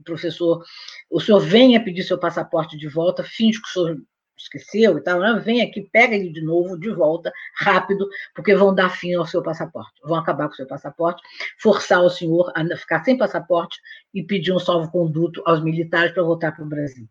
professor, 0.03 0.63
o 1.09 1.19
senhor 1.19 1.39
venha 1.39 1.83
pedir 1.83 2.03
seu 2.03 2.17
passaporte 2.17 2.77
de 2.77 2.87
volta, 2.87 3.23
finge 3.23 3.61
que 3.61 3.67
o 3.67 3.71
senhor 3.71 3.97
esqueceu 4.37 4.97
e 4.97 5.01
tal, 5.01 5.19
né? 5.19 5.41
vem 5.43 5.61
aqui, 5.61 5.81
pega 5.91 6.15
ele 6.15 6.31
de 6.31 6.41
novo, 6.41 6.79
de 6.79 6.91
volta, 6.91 7.31
rápido, 7.55 8.07
porque 8.35 8.55
vão 8.55 8.73
dar 8.73 8.89
fim 8.89 9.15
ao 9.15 9.25
seu 9.25 9.41
passaporte, 9.41 9.99
vão 10.03 10.15
acabar 10.15 10.47
com 10.47 10.53
o 10.53 10.55
seu 10.55 10.67
passaporte, 10.67 11.21
forçar 11.59 12.03
o 12.03 12.09
senhor 12.09 12.51
a 12.55 12.63
ficar 12.77 13.03
sem 13.03 13.17
passaporte 13.17 13.79
e 14.13 14.23
pedir 14.23 14.51
um 14.53 14.59
salvo-conduto 14.59 15.41
aos 15.45 15.63
militares 15.63 16.11
para 16.11 16.23
voltar 16.23 16.51
para 16.51 16.63
o 16.63 16.69
Brasil. 16.69 17.07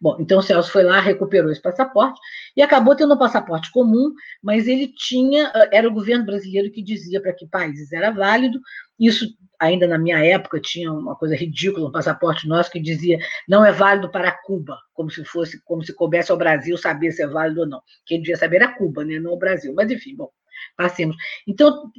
Bom, 0.00 0.16
então 0.20 0.38
o 0.38 0.42
Celso 0.42 0.70
foi 0.70 0.82
lá, 0.82 1.00
recuperou 1.00 1.50
esse 1.50 1.60
passaporte 1.60 2.18
e 2.56 2.62
acabou 2.62 2.94
tendo 2.94 3.14
um 3.14 3.18
passaporte 3.18 3.70
comum, 3.70 4.12
mas 4.42 4.66
ele 4.66 4.88
tinha, 4.88 5.52
era 5.72 5.88
o 5.88 5.92
governo 5.92 6.24
brasileiro 6.24 6.70
que 6.70 6.82
dizia 6.82 7.20
para 7.20 7.32
que 7.32 7.46
países 7.46 7.92
era 7.92 8.10
válido, 8.10 8.60
isso, 8.98 9.26
ainda 9.60 9.86
na 9.86 9.98
minha 9.98 10.18
época, 10.24 10.60
tinha 10.60 10.92
uma 10.92 11.16
coisa 11.16 11.34
ridícula, 11.34 11.88
um 11.88 11.92
passaporte 11.92 12.46
nosso 12.46 12.70
que 12.70 12.80
dizia 12.80 13.18
não 13.48 13.64
é 13.64 13.72
válido 13.72 14.10
para 14.10 14.30
Cuba, 14.30 14.78
como 14.92 15.10
se 15.10 15.24
fosse, 15.24 15.62
como 15.64 15.82
se 15.82 15.92
coubesse 15.92 16.30
ao 16.30 16.38
Brasil 16.38 16.76
saber 16.78 17.10
se 17.12 17.22
é 17.22 17.26
válido 17.26 17.60
ou 17.62 17.66
não. 17.66 17.80
Quem 18.06 18.20
devia 18.20 18.36
saber 18.36 18.56
era 18.56 18.74
Cuba, 18.74 19.04
né? 19.04 19.18
não 19.18 19.32
o 19.32 19.38
Brasil. 19.38 19.74
Mas, 19.74 19.90
enfim, 19.90 20.14
bom, 20.16 20.30
passemos. 20.76 21.16
Então, 21.46 21.90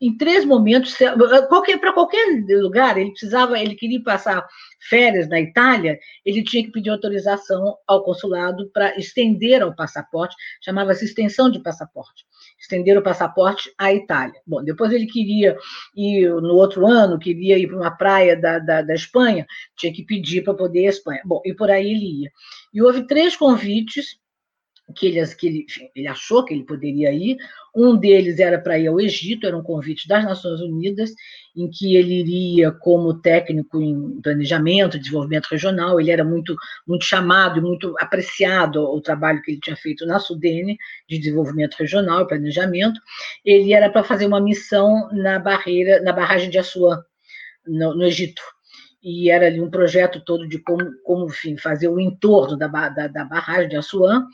em 0.00 0.16
três 0.16 0.44
momentos, 0.44 0.96
qualquer, 1.48 1.78
para 1.78 1.92
qualquer 1.92 2.26
lugar, 2.60 2.96
ele 2.98 3.10
precisava, 3.10 3.58
ele 3.58 3.74
queria 3.74 4.02
passar 4.02 4.46
férias 4.88 5.28
na 5.28 5.40
Itália, 5.40 5.98
ele 6.24 6.42
tinha 6.42 6.64
que 6.64 6.72
pedir 6.72 6.90
autorização 6.90 7.76
ao 7.86 8.04
consulado 8.04 8.70
para 8.72 8.96
estender 8.98 9.62
ao 9.62 9.74
passaporte, 9.74 10.34
chamava-se 10.60 11.04
extensão 11.04 11.50
de 11.50 11.60
passaporte 11.60 12.24
estender 12.62 12.96
o 12.96 13.02
passaporte 13.02 13.72
à 13.76 13.92
Itália. 13.92 14.40
Bom, 14.46 14.62
depois 14.62 14.92
ele 14.92 15.06
queria 15.06 15.56
ir, 15.96 16.28
no 16.28 16.54
outro 16.54 16.86
ano, 16.86 17.18
queria 17.18 17.58
ir 17.58 17.66
para 17.66 17.76
uma 17.76 17.90
praia 17.90 18.40
da, 18.40 18.58
da, 18.60 18.82
da 18.82 18.94
Espanha, 18.94 19.46
tinha 19.76 19.92
que 19.92 20.04
pedir 20.04 20.42
para 20.42 20.54
poder 20.54 20.82
ir 20.82 20.86
à 20.86 20.90
Espanha. 20.90 21.20
Bom, 21.24 21.42
e 21.44 21.52
por 21.52 21.70
aí 21.70 21.90
ele 21.90 22.22
ia. 22.22 22.30
E 22.72 22.80
houve 22.80 23.06
três 23.06 23.36
convites 23.36 24.16
que 24.92 25.06
ele, 25.06 25.26
que 25.34 25.46
ele, 25.46 25.66
ele 25.94 26.06
achou 26.06 26.44
que 26.44 26.54
ele 26.54 26.64
poderia 26.64 27.12
ir. 27.12 27.36
Um 27.74 27.96
deles 27.96 28.38
era 28.38 28.58
para 28.58 28.78
ir 28.78 28.86
ao 28.86 29.00
Egito, 29.00 29.46
era 29.46 29.56
um 29.56 29.62
convite 29.62 30.06
das 30.06 30.24
Nações 30.24 30.60
Unidas, 30.60 31.10
em 31.56 31.70
que 31.70 31.96
ele 31.96 32.20
iria 32.20 32.70
como 32.70 33.14
técnico 33.20 33.80
em 33.80 34.20
planejamento, 34.20 34.98
desenvolvimento 34.98 35.46
regional. 35.46 35.98
Ele 35.98 36.10
era 36.10 36.24
muito, 36.24 36.54
muito 36.86 37.04
chamado 37.04 37.58
e 37.58 37.62
muito 37.62 37.94
apreciado 37.98 38.82
o 38.82 39.00
trabalho 39.00 39.40
que 39.42 39.52
ele 39.52 39.60
tinha 39.60 39.76
feito 39.76 40.04
na 40.04 40.18
Sudene, 40.18 40.76
de 41.08 41.18
desenvolvimento 41.18 41.76
regional 41.76 42.22
e 42.22 42.28
planejamento. 42.28 43.00
Ele 43.44 43.72
era 43.72 43.88
para 43.88 44.04
fazer 44.04 44.26
uma 44.26 44.40
missão 44.40 45.08
na 45.12 45.38
barreira, 45.38 46.02
na 46.02 46.12
barragem 46.12 46.50
de 46.50 46.58
Assuã, 46.58 47.02
no, 47.66 47.94
no 47.94 48.04
Egito 48.04 48.42
e 49.02 49.30
era 49.30 49.46
ali 49.46 49.60
um 49.60 49.70
projeto 49.70 50.20
todo 50.24 50.48
de 50.48 50.58
como, 50.58 50.84
como 51.02 51.26
enfim, 51.26 51.56
fazer 51.56 51.88
o 51.88 52.00
entorno 52.00 52.56
da, 52.56 52.68
da, 52.68 53.08
da 53.08 53.24
barragem 53.24 53.68
de 53.68 53.76
Assuã, 53.76 54.26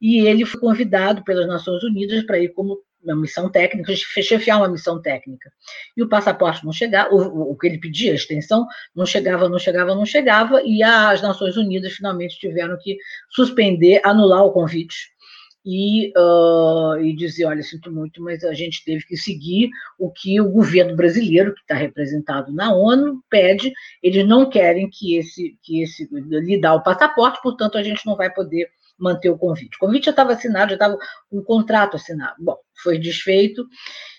e 0.00 0.26
ele 0.26 0.44
foi 0.44 0.60
convidado 0.60 1.22
pelas 1.22 1.46
Nações 1.46 1.82
Unidas 1.82 2.24
para 2.24 2.38
ir 2.38 2.48
como 2.48 2.78
uma 3.02 3.16
missão 3.16 3.48
técnica, 3.48 3.94
chefiar 3.94 4.58
uma 4.58 4.68
missão 4.68 5.00
técnica. 5.00 5.50
E 5.96 6.02
o 6.02 6.08
passaporte 6.08 6.64
não 6.64 6.72
chegava, 6.72 7.14
o, 7.14 7.52
o 7.52 7.56
que 7.56 7.68
ele 7.68 7.78
pedia, 7.78 8.12
a 8.12 8.16
extensão, 8.16 8.66
não 8.94 9.06
chegava, 9.06 9.48
não 9.48 9.58
chegava, 9.58 9.94
não 9.94 10.04
chegava, 10.04 10.60
e 10.64 10.82
as 10.82 11.22
Nações 11.22 11.56
Unidas 11.56 11.92
finalmente 11.92 12.38
tiveram 12.38 12.76
que 12.80 12.98
suspender, 13.30 14.00
anular 14.04 14.44
o 14.44 14.52
convite 14.52 15.15
e, 15.68 16.12
uh, 16.16 16.96
e 17.00 17.12
dizer, 17.16 17.44
olha, 17.46 17.60
sinto 17.60 17.90
muito, 17.90 18.22
mas 18.22 18.44
a 18.44 18.54
gente 18.54 18.84
teve 18.84 19.04
que 19.04 19.16
seguir 19.16 19.68
o 19.98 20.12
que 20.12 20.40
o 20.40 20.48
governo 20.48 20.94
brasileiro, 20.94 21.52
que 21.52 21.60
está 21.60 21.74
representado 21.74 22.52
na 22.52 22.72
ONU, 22.72 23.20
pede, 23.28 23.72
eles 24.00 24.24
não 24.24 24.48
querem 24.48 24.88
que 24.88 25.16
esse, 25.16 25.58
que 25.60 25.82
esse 25.82 26.08
lhe 26.12 26.60
dá 26.60 26.72
o 26.72 26.84
passaporte, 26.84 27.42
portanto, 27.42 27.76
a 27.76 27.82
gente 27.82 28.06
não 28.06 28.14
vai 28.14 28.32
poder 28.32 28.68
manter 28.96 29.28
o 29.28 29.36
convite. 29.36 29.76
O 29.76 29.80
convite 29.80 30.04
já 30.04 30.10
estava 30.12 30.34
assinado, 30.34 30.70
já 30.70 30.76
estava 30.76 30.96
um 31.32 31.42
contrato 31.42 31.96
assinado. 31.96 32.36
Bom, 32.38 32.56
foi 32.80 32.96
desfeito. 32.96 33.66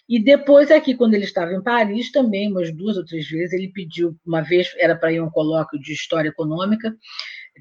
E 0.10 0.22
depois, 0.22 0.70
aqui, 0.70 0.96
quando 0.96 1.14
ele 1.14 1.24
estava 1.24 1.54
em 1.54 1.62
Paris, 1.62 2.12
também, 2.12 2.52
umas 2.52 2.74
duas 2.74 2.98
ou 2.98 3.06
três 3.06 3.28
vezes, 3.30 3.54
ele 3.54 3.70
pediu, 3.70 4.16
uma 4.26 4.42
vez 4.42 4.70
era 4.78 4.96
para 4.96 5.12
ir 5.12 5.18
a 5.20 5.24
um 5.24 5.30
colóquio 5.30 5.80
de 5.80 5.94
história 5.94 6.30
econômica, 6.30 6.96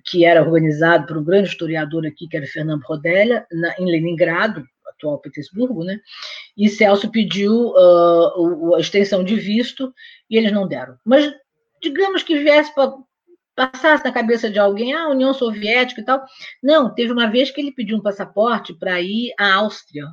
que 0.04 0.24
era 0.24 0.42
organizado 0.42 1.06
por 1.06 1.18
um 1.18 1.24
grande 1.24 1.48
historiador 1.48 2.06
aqui, 2.06 2.28
que 2.28 2.36
era 2.36 2.46
Fernando 2.46 2.82
Rodella, 2.82 3.46
na, 3.52 3.74
em 3.78 3.86
Leningrado, 3.86 4.64
atual 4.86 5.18
Petersburgo, 5.18 5.84
né? 5.84 5.98
E 6.56 6.68
Celso 6.68 7.10
pediu 7.10 7.70
uh, 7.70 8.74
a 8.74 8.80
extensão 8.80 9.22
de 9.22 9.36
visto 9.36 9.92
e 10.30 10.36
eles 10.36 10.52
não 10.52 10.66
deram. 10.66 10.96
Mas 11.04 11.30
digamos 11.82 12.22
que 12.22 12.38
viesse 12.38 12.74
para 12.74 12.92
passasse 13.56 14.04
na 14.04 14.12
cabeça 14.12 14.50
de 14.50 14.58
alguém, 14.58 14.92
ah, 14.92 15.08
União 15.08 15.32
Soviética 15.32 16.02
e 16.02 16.04
tal. 16.04 16.22
Não, 16.62 16.94
teve 16.94 17.10
uma 17.10 17.26
vez 17.26 17.50
que 17.50 17.60
ele 17.60 17.72
pediu 17.72 17.96
um 17.96 18.02
passaporte 18.02 18.74
para 18.74 19.00
ir 19.00 19.32
à 19.38 19.54
Áustria. 19.54 20.04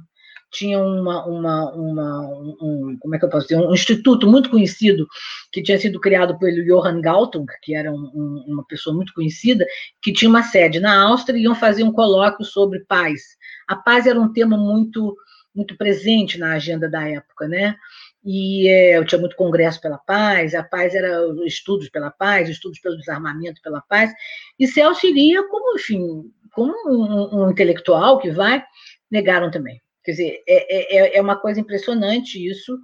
Tinha 0.53 0.79
uma, 0.79 1.25
uma, 1.25 1.71
uma 1.73 2.21
um, 2.61 2.97
como 2.99 3.15
é 3.15 3.19
que 3.19 3.25
eu 3.25 3.29
posso 3.29 3.47
dizer, 3.47 3.59
um 3.59 3.73
instituto 3.73 4.27
muito 4.27 4.49
conhecido 4.49 5.07
que 5.51 5.61
tinha 5.61 5.77
sido 5.77 5.99
criado 5.99 6.37
pelo 6.37 6.63
Johann 6.63 7.01
Galtung, 7.01 7.45
que 7.61 7.75
era 7.75 7.91
um, 7.91 8.11
um, 8.13 8.45
uma 8.47 8.65
pessoa 8.65 8.95
muito 8.95 9.13
conhecida, 9.13 9.65
que 10.01 10.13
tinha 10.13 10.29
uma 10.29 10.43
sede 10.43 10.79
na 10.79 11.01
Áustria 11.03 11.37
e 11.37 11.43
iam 11.43 11.55
fazer 11.55 11.83
um 11.83 11.91
colóquio 11.91 12.45
sobre 12.45 12.85
paz. 12.85 13.21
A 13.67 13.75
paz 13.75 14.05
era 14.05 14.19
um 14.19 14.31
tema 14.31 14.57
muito 14.57 15.15
muito 15.55 15.77
presente 15.77 16.39
na 16.39 16.53
agenda 16.53 16.89
da 16.89 17.07
época, 17.07 17.47
né? 17.47 17.75
e 18.23 18.69
é, 18.69 18.97
eu 18.97 19.05
tinha 19.05 19.19
muito 19.19 19.35
congresso 19.35 19.81
pela 19.81 19.97
paz, 19.97 20.55
a 20.55 20.63
paz 20.63 20.95
era 20.95 21.09
estudos 21.45 21.89
pela 21.89 22.09
paz, 22.09 22.47
estudos 22.47 22.79
pelo 22.79 22.97
desarmamento 22.97 23.61
pela 23.61 23.81
paz, 23.81 24.13
e 24.57 24.65
Celso 24.65 25.05
iria 25.05 25.45
como, 25.47 25.77
enfim, 25.77 26.31
como 26.53 26.73
um, 26.87 27.43
um 27.43 27.51
intelectual 27.51 28.19
que 28.19 28.31
vai, 28.31 28.63
negaram 29.11 29.51
também. 29.51 29.81
Quer 30.03 30.11
dizer, 30.11 30.43
é, 30.47 30.97
é, 30.97 31.17
é 31.17 31.21
uma 31.21 31.37
coisa 31.37 31.59
impressionante 31.59 32.45
isso, 32.45 32.77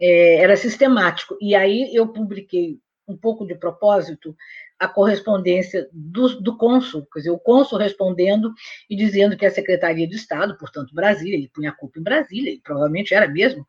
é, 0.00 0.36
era 0.36 0.56
sistemático. 0.56 1.36
E 1.40 1.54
aí 1.54 1.94
eu 1.94 2.08
publiquei, 2.08 2.78
um 3.08 3.16
pouco 3.16 3.46
de 3.46 3.54
propósito, 3.54 4.36
a 4.78 4.86
correspondência 4.86 5.88
do, 5.92 6.40
do 6.40 6.56
cônsul, 6.56 7.06
quer 7.12 7.20
dizer, 7.20 7.30
o 7.30 7.38
cônsul 7.38 7.78
respondendo 7.78 8.52
e 8.90 8.96
dizendo 8.96 9.36
que 9.36 9.46
a 9.46 9.50
Secretaria 9.50 10.06
de 10.06 10.16
Estado, 10.16 10.56
portanto, 10.58 10.94
Brasília, 10.94 11.36
ele 11.36 11.50
punha 11.52 11.70
a 11.70 11.74
culpa 11.74 11.98
em 11.98 12.02
Brasília, 12.02 12.52
e 12.52 12.60
provavelmente 12.60 13.14
era 13.14 13.26
mesmo, 13.26 13.66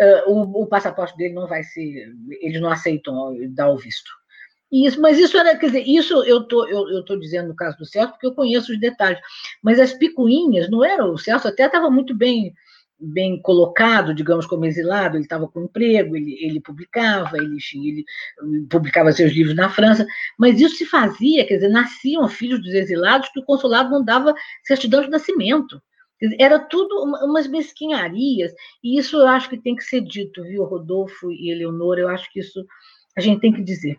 uh, 0.00 0.30
o, 0.30 0.62
o, 0.62 0.66
passaporte 0.66 1.16
dele 1.16 1.34
não 1.34 1.46
vai 1.46 1.62
ser, 1.62 2.14
eles 2.40 2.60
não 2.60 2.70
aceitam 2.70 3.36
dar 3.50 3.68
o 3.68 3.76
visto. 3.76 4.10
Isso, 4.70 5.00
mas 5.00 5.18
isso 5.18 5.36
era, 5.38 5.56
quer 5.56 5.66
dizer, 5.66 5.84
isso 5.86 6.22
eu 6.24 6.44
tô, 6.44 6.66
eu, 6.66 6.88
eu 6.90 7.04
tô 7.04 7.16
dizendo 7.16 7.48
no 7.48 7.56
caso 7.56 7.78
do 7.78 7.86
Celso, 7.86 8.12
porque 8.12 8.26
eu 8.26 8.34
conheço 8.34 8.72
os 8.72 8.78
detalhes. 8.78 9.18
Mas 9.62 9.80
as 9.80 9.94
picuinhas 9.94 10.70
não 10.70 10.84
eram, 10.84 11.12
o 11.12 11.18
Celso 11.18 11.48
até 11.48 11.66
estava 11.66 11.90
muito 11.90 12.14
bem 12.14 12.52
bem 13.00 13.40
colocado, 13.40 14.12
digamos, 14.12 14.44
como 14.46 14.64
exilado, 14.64 15.16
ele 15.16 15.24
estava 15.24 15.46
com 15.46 15.62
emprego, 15.62 16.16
ele, 16.16 16.36
ele 16.40 16.60
publicava, 16.60 17.36
ele, 17.36 17.56
ele 17.74 18.04
publicava 18.68 19.12
seus 19.12 19.32
livros 19.32 19.54
na 19.54 19.70
França, 19.70 20.04
mas 20.36 20.60
isso 20.60 20.76
se 20.76 20.84
fazia, 20.84 21.46
quer 21.46 21.56
dizer, 21.56 21.68
nasciam 21.68 22.26
filhos 22.28 22.60
dos 22.60 22.74
exilados 22.74 23.28
que 23.28 23.38
o 23.38 23.44
consulado 23.44 23.90
não 23.90 24.04
dava 24.04 24.34
certidão 24.64 25.00
de 25.02 25.10
nascimento. 25.10 25.80
Era 26.40 26.58
tudo 26.58 27.04
umas 27.24 27.46
mesquinharias, 27.46 28.52
e 28.82 28.98
isso 28.98 29.16
eu 29.16 29.28
acho 29.28 29.48
que 29.48 29.62
tem 29.62 29.76
que 29.76 29.84
ser 29.84 30.00
dito, 30.00 30.42
viu, 30.42 30.64
Rodolfo 30.64 31.30
e 31.30 31.52
Eleonora, 31.52 32.00
eu 32.00 32.08
acho 32.08 32.28
que 32.32 32.40
isso 32.40 32.66
a 33.16 33.20
gente 33.20 33.40
tem 33.40 33.52
que 33.52 33.62
dizer. 33.62 33.96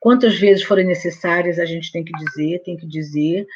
Quantas 0.00 0.38
vezes 0.38 0.64
forem 0.64 0.86
necessárias, 0.86 1.58
a 1.58 1.64
gente 1.64 1.90
tem 1.90 2.04
que 2.04 2.12
dizer, 2.12 2.62
tem 2.62 2.76
que 2.76 2.86
dizer. 2.86 3.46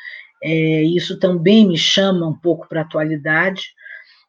É, 0.42 0.82
isso 0.82 1.18
também 1.18 1.66
me 1.66 1.78
chama 1.78 2.26
um 2.26 2.36
pouco 2.36 2.68
para 2.68 2.80
a 2.80 2.84
atualidade, 2.84 3.62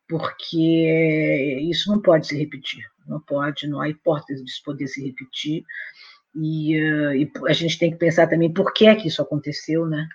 porque 0.08 1.60
isso 1.70 1.92
não 1.92 2.02
pode 2.02 2.28
se 2.28 2.38
repetir, 2.38 2.84
não 3.08 3.20
pode, 3.20 3.68
não 3.68 3.82
há 3.82 3.90
hipótese 3.90 4.44
disso 4.44 4.62
poder 4.64 4.88
se 4.88 5.04
repetir, 5.04 5.64
e, 6.36 6.80
uh, 6.80 7.16
e, 7.16 7.32
a 7.48 7.54
gente 7.54 7.78
tem 7.78 7.92
que 7.92 7.98
pensar 7.98 8.28
também 8.28 8.52
por 8.52 8.74
que 8.74 8.86
é 8.86 8.96
que 8.96 9.08
isso 9.08 9.22
aconteceu, 9.22 9.86
né? 9.88 10.08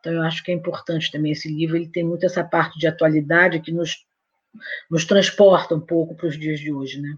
Então, 0.00 0.12
eu 0.12 0.22
acho 0.22 0.44
que 0.44 0.50
é 0.50 0.54
importante 0.54 1.10
também 1.10 1.32
esse 1.32 1.48
livro, 1.48 1.76
ele 1.76 1.88
tem 1.88 2.04
muito 2.04 2.26
essa 2.26 2.44
parte 2.44 2.78
de 2.78 2.86
atualidade 2.86 3.60
que 3.60 3.72
nos, 3.72 4.06
nos 4.90 5.06
transporta 5.06 5.74
um 5.74 5.80
pouco 5.80 6.14
para 6.14 6.26
os 6.26 6.38
dias 6.38 6.60
de 6.60 6.70
hoje, 6.70 7.00
né? 7.00 7.16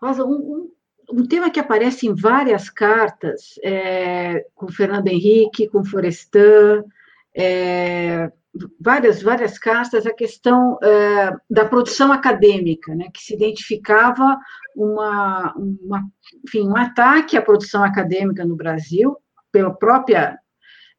Rosa, 0.00 0.24
um, 0.24 0.32
um, 0.32 0.72
um 1.12 1.26
tema 1.26 1.50
que 1.50 1.60
aparece 1.60 2.06
em 2.06 2.14
várias 2.14 2.70
cartas, 2.70 3.54
é, 3.62 4.46
com 4.54 4.68
Fernando 4.68 5.08
Henrique, 5.08 5.68
com 5.68 5.84
Florestan, 5.84 6.82
é, 7.36 8.30
várias, 8.80 9.22
várias 9.22 9.58
cartas 9.58 10.06
a 10.06 10.12
questão 10.12 10.78
é, 10.82 11.34
da 11.50 11.66
produção 11.66 12.12
acadêmica, 12.12 12.94
né, 12.94 13.08
que 13.12 13.22
se 13.22 13.34
identificava 13.34 14.38
uma, 14.74 15.54
uma, 15.54 16.02
enfim, 16.44 16.66
um 16.66 16.76
ataque 16.76 17.36
à 17.36 17.42
produção 17.42 17.84
acadêmica 17.84 18.44
no 18.44 18.56
Brasil, 18.56 19.16
pela 19.50 19.72
própria 19.74 20.38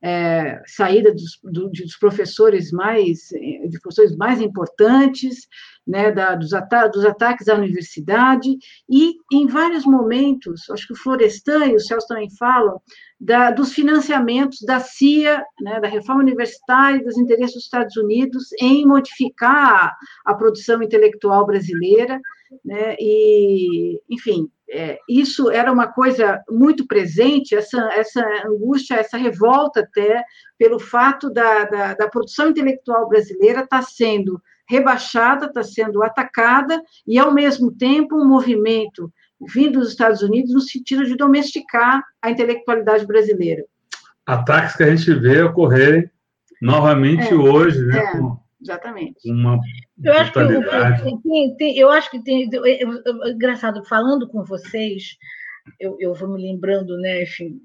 é, 0.01 0.61
saída 0.68 1.11
dos, 1.11 1.39
do, 1.43 1.70
dos 1.70 1.97
professores 1.97 2.72
mais, 2.72 3.30
de 3.30 3.80
professores 3.82 4.16
mais 4.16 4.41
importantes, 4.41 5.47
né, 5.86 6.11
da, 6.11 6.36
dos, 6.36 6.53
ata 6.53 6.88
dos 6.88 7.05
ataques 7.05 7.47
à 7.47 7.55
universidade, 7.55 8.57
e 8.89 9.15
em 9.31 9.47
vários 9.47 9.86
momentos, 9.86 10.69
acho 10.69 10.88
que 10.88 10.93
o 10.93 10.97
Florestan 10.97 11.65
e 11.67 11.75
o 11.75 11.79
Celso 11.79 12.07
também 12.07 12.29
falam, 12.38 12.81
da, 13.19 13.51
dos 13.51 13.73
financiamentos 13.73 14.59
da 14.61 14.79
CIA, 14.79 15.43
né, 15.61 15.79
da 15.79 15.88
reforma 15.88 16.21
universitária 16.21 17.03
dos 17.03 17.17
interesses 17.17 17.55
dos 17.55 17.63
Estados 17.63 17.95
Unidos 17.97 18.49
em 18.59 18.86
modificar 18.86 19.95
a 20.25 20.34
produção 20.34 20.81
intelectual 20.81 21.45
brasileira, 21.45 22.19
né, 22.63 22.95
e, 22.99 23.99
enfim, 24.09 24.49
é, 24.69 24.97
isso 25.07 25.51
era 25.51 25.71
uma 25.71 25.88
coisa 25.88 26.41
muito 26.49 26.88
presente, 26.88 27.55
essa, 27.55 27.77
essa 27.93 28.25
angústia, 28.45 28.95
essa 28.95 29.17
revolta 29.17 29.81
até, 29.81 30.23
pelo 30.57 30.79
fato 30.79 31.29
da, 31.29 31.65
da, 31.65 31.93
da 31.93 32.09
produção 32.09 32.49
intelectual 32.49 33.07
brasileira 33.07 33.61
estar 33.61 33.79
tá 33.79 33.84
sendo 33.84 34.41
rebaixada, 34.68 35.47
está 35.47 35.64
sendo 35.64 36.03
atacada, 36.03 36.82
e, 37.05 37.18
ao 37.18 37.34
mesmo 37.34 37.72
tempo, 37.72 38.16
um 38.16 38.28
movimento 38.28 39.11
vindo 39.53 39.80
dos 39.80 39.89
Estados 39.89 40.22
Unidos 40.22 40.53
no 40.53 40.61
sentido 40.61 41.05
de 41.05 41.16
domesticar 41.16 42.01
a 42.22 42.32
intelectualidade 42.32 43.05
brasileira. 43.05 43.64
Ataques 44.26 44.76
que 44.76 44.84
a 44.84 44.95
gente 44.95 45.14
vê 45.16 45.41
ocorrerem 45.41 46.09
novamente 46.61 47.30
é, 47.30 47.36
hoje, 47.36 47.84
né? 47.86 47.97
É. 47.97 48.11
Com 48.11 48.43
Exatamente. 48.64 49.30
Uma 49.30 49.59
eu 50.01 50.14
acho 50.14 50.32
que 50.32 51.22
tem, 51.22 51.55
tem, 51.57 51.78
eu 51.78 51.89
acho 51.91 52.11
que 52.11 52.24
tem. 52.24 52.49
Eu, 52.51 52.66
eu, 52.66 53.28
engraçado, 53.28 53.84
falando 53.86 54.28
com 54.28 54.43
vocês, 54.43 55.18
eu, 55.80 55.97
eu 55.99 56.14
vou 56.14 56.30
me 56.30 56.41
lembrando, 56.41 56.97
né, 56.97 57.24
enfim, 57.24 57.59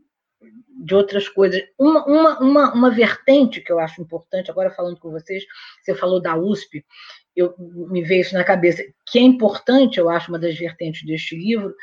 de 0.78 0.94
outras 0.94 1.28
coisas. 1.28 1.62
Uma, 1.78 2.04
uma, 2.06 2.38
uma, 2.38 2.72
uma 2.72 2.90
vertente 2.90 3.60
que 3.60 3.72
eu 3.72 3.78
acho 3.78 4.00
importante, 4.00 4.50
agora 4.50 4.70
falando 4.70 4.98
com 4.98 5.10
vocês, 5.10 5.44
você 5.82 5.94
falou 5.94 6.20
da 6.20 6.36
USP, 6.36 6.84
eu 7.34 7.54
me 7.58 8.02
vejo 8.02 8.28
isso 8.28 8.34
na 8.34 8.44
cabeça, 8.44 8.82
que 9.06 9.18
é 9.18 9.22
importante, 9.22 9.98
eu 9.98 10.08
acho, 10.08 10.30
uma 10.30 10.38
das 10.38 10.56
vertentes 10.56 11.04
deste 11.04 11.36
livro, 11.36 11.74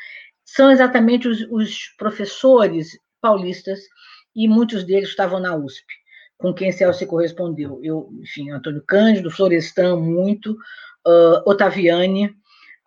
são 0.44 0.72
exatamente 0.72 1.28
os, 1.28 1.42
os 1.50 1.94
professores 1.98 2.98
paulistas, 3.22 3.80
e 4.36 4.48
muitos 4.48 4.84
deles 4.84 5.10
estavam 5.10 5.40
na 5.40 5.56
USP 5.56 5.86
com 6.38 6.54
quem 6.54 6.72
Celso 6.72 7.06
correspondeu. 7.08 7.80
Eu, 7.82 8.10
enfim, 8.22 8.52
Antônio 8.52 8.84
Cândido, 8.86 9.32
Florestan, 9.32 9.96
muito, 9.98 10.52
uh, 11.08 11.50
Otaviani, 11.50 12.36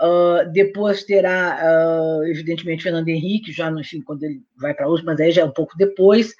uh, 0.01 0.51
depois 0.53 1.05
terá, 1.05 1.61
uh, 1.63 2.25
evidentemente, 2.25 2.83
Fernando 2.83 3.09
Henrique, 3.09 3.53
já, 3.53 3.71
enfim, 3.71 4.01
quando 4.01 4.23
ele 4.23 4.43
vai 4.57 4.75
para 4.75 4.87
a 4.87 4.89
USP, 4.89 5.05
mas 5.05 5.21
aí 5.21 5.33
já 5.33 5.43
é 5.43 5.45
um 5.45 5.53
pouco 5.53 5.77
depois, 5.77 6.35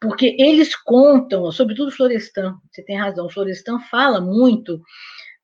porque 0.00 0.36
eles 0.38 0.74
contam, 0.74 1.50
sobretudo 1.52 1.92
Florestan, 1.92 2.56
você 2.70 2.82
tem 2.82 2.96
razão, 2.96 3.28
Florestan 3.28 3.78
fala 3.80 4.20
muito 4.20 4.80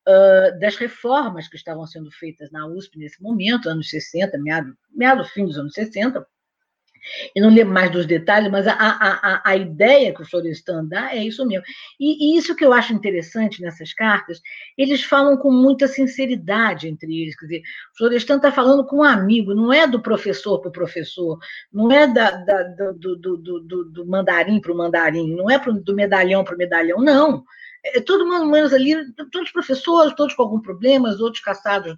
Uh, 0.09 0.57
das 0.61 0.77
reformas 0.77 1.49
que 1.49 1.57
estavam 1.57 1.85
sendo 1.85 2.09
feitas 2.09 2.49
na 2.49 2.65
USP 2.65 2.97
nesse 2.97 3.21
momento, 3.21 3.67
anos 3.67 3.89
60, 3.89 4.37
meado, 4.37 4.73
meado 4.89 5.25
fim 5.25 5.45
dos 5.45 5.57
anos 5.57 5.73
60, 5.73 6.25
eu 7.35 7.43
não 7.43 7.53
lembro 7.53 7.73
mais 7.73 7.91
dos 7.91 8.05
detalhes, 8.05 8.51
mas 8.51 8.67
a, 8.67 8.73
a, 8.73 9.41
a, 9.43 9.55
ideia 9.55 10.13
que 10.13 10.21
o 10.21 10.25
Florestan 10.25 10.85
dá 10.85 11.15
é 11.15 11.23
isso 11.23 11.45
mesmo. 11.45 11.65
E, 11.99 12.35
e, 12.35 12.37
isso 12.37 12.55
que 12.55 12.65
eu 12.65 12.73
acho 12.73 12.93
interessante 12.93 13.61
nessas 13.61 13.93
cartas, 13.93 14.41
eles 14.77 15.03
falam 15.03 15.37
com 15.37 15.51
muita 15.51 15.87
sinceridade 15.87 16.87
entre 16.87 17.21
eles. 17.21 17.35
Quer 17.35 17.45
dizer, 17.45 17.61
Florestan 17.97 18.37
está 18.37 18.51
falando 18.51 18.85
com 18.85 18.97
um 18.97 19.03
amigo, 19.03 19.53
não 19.53 19.71
é 19.71 19.87
do 19.87 20.01
professor 20.01 20.59
para 20.59 20.69
o 20.69 20.73
professor, 20.73 21.37
não 21.71 21.91
é 21.91 22.07
da, 22.07 22.31
da, 22.31 22.63
do, 22.63 23.15
do, 23.15 23.37
do, 23.37 23.85
do, 23.85 24.05
mandarim 24.05 24.59
para 24.59 24.71
o 24.71 24.77
mandarim, 24.77 25.35
não 25.35 25.49
é 25.49 25.59
pro, 25.59 25.73
do 25.73 25.95
medalhão 25.95 26.43
para 26.43 26.55
o 26.55 26.57
medalhão, 26.57 26.99
não. 26.99 27.43
É 27.85 28.01
todo 28.01 28.25
mundo 28.25 28.45
menos 28.45 28.73
ali, 28.73 28.95
todos 29.31 29.51
professores, 29.51 30.13
todos 30.15 30.33
com 30.33 30.43
algum 30.43 30.59
problema, 30.59 31.09
outros 31.19 31.41
caçados 31.41 31.95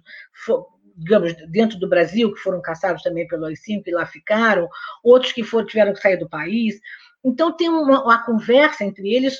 digamos, 1.00 1.34
dentro 1.50 1.78
do 1.78 1.88
Brasil, 1.88 2.32
que 2.32 2.40
foram 2.40 2.60
caçados 2.60 3.02
também 3.02 3.26
pelo 3.26 3.46
AI-5 3.46 3.82
e 3.86 3.90
lá 3.90 4.06
ficaram, 4.06 4.68
outros 5.02 5.32
que 5.32 5.42
foram, 5.42 5.66
tiveram 5.66 5.92
que 5.92 6.00
sair 6.00 6.18
do 6.18 6.28
país. 6.28 6.78
Então, 7.24 7.56
tem 7.56 7.68
uma, 7.68 8.04
uma 8.04 8.24
conversa 8.24 8.84
entre 8.84 9.12
eles 9.12 9.38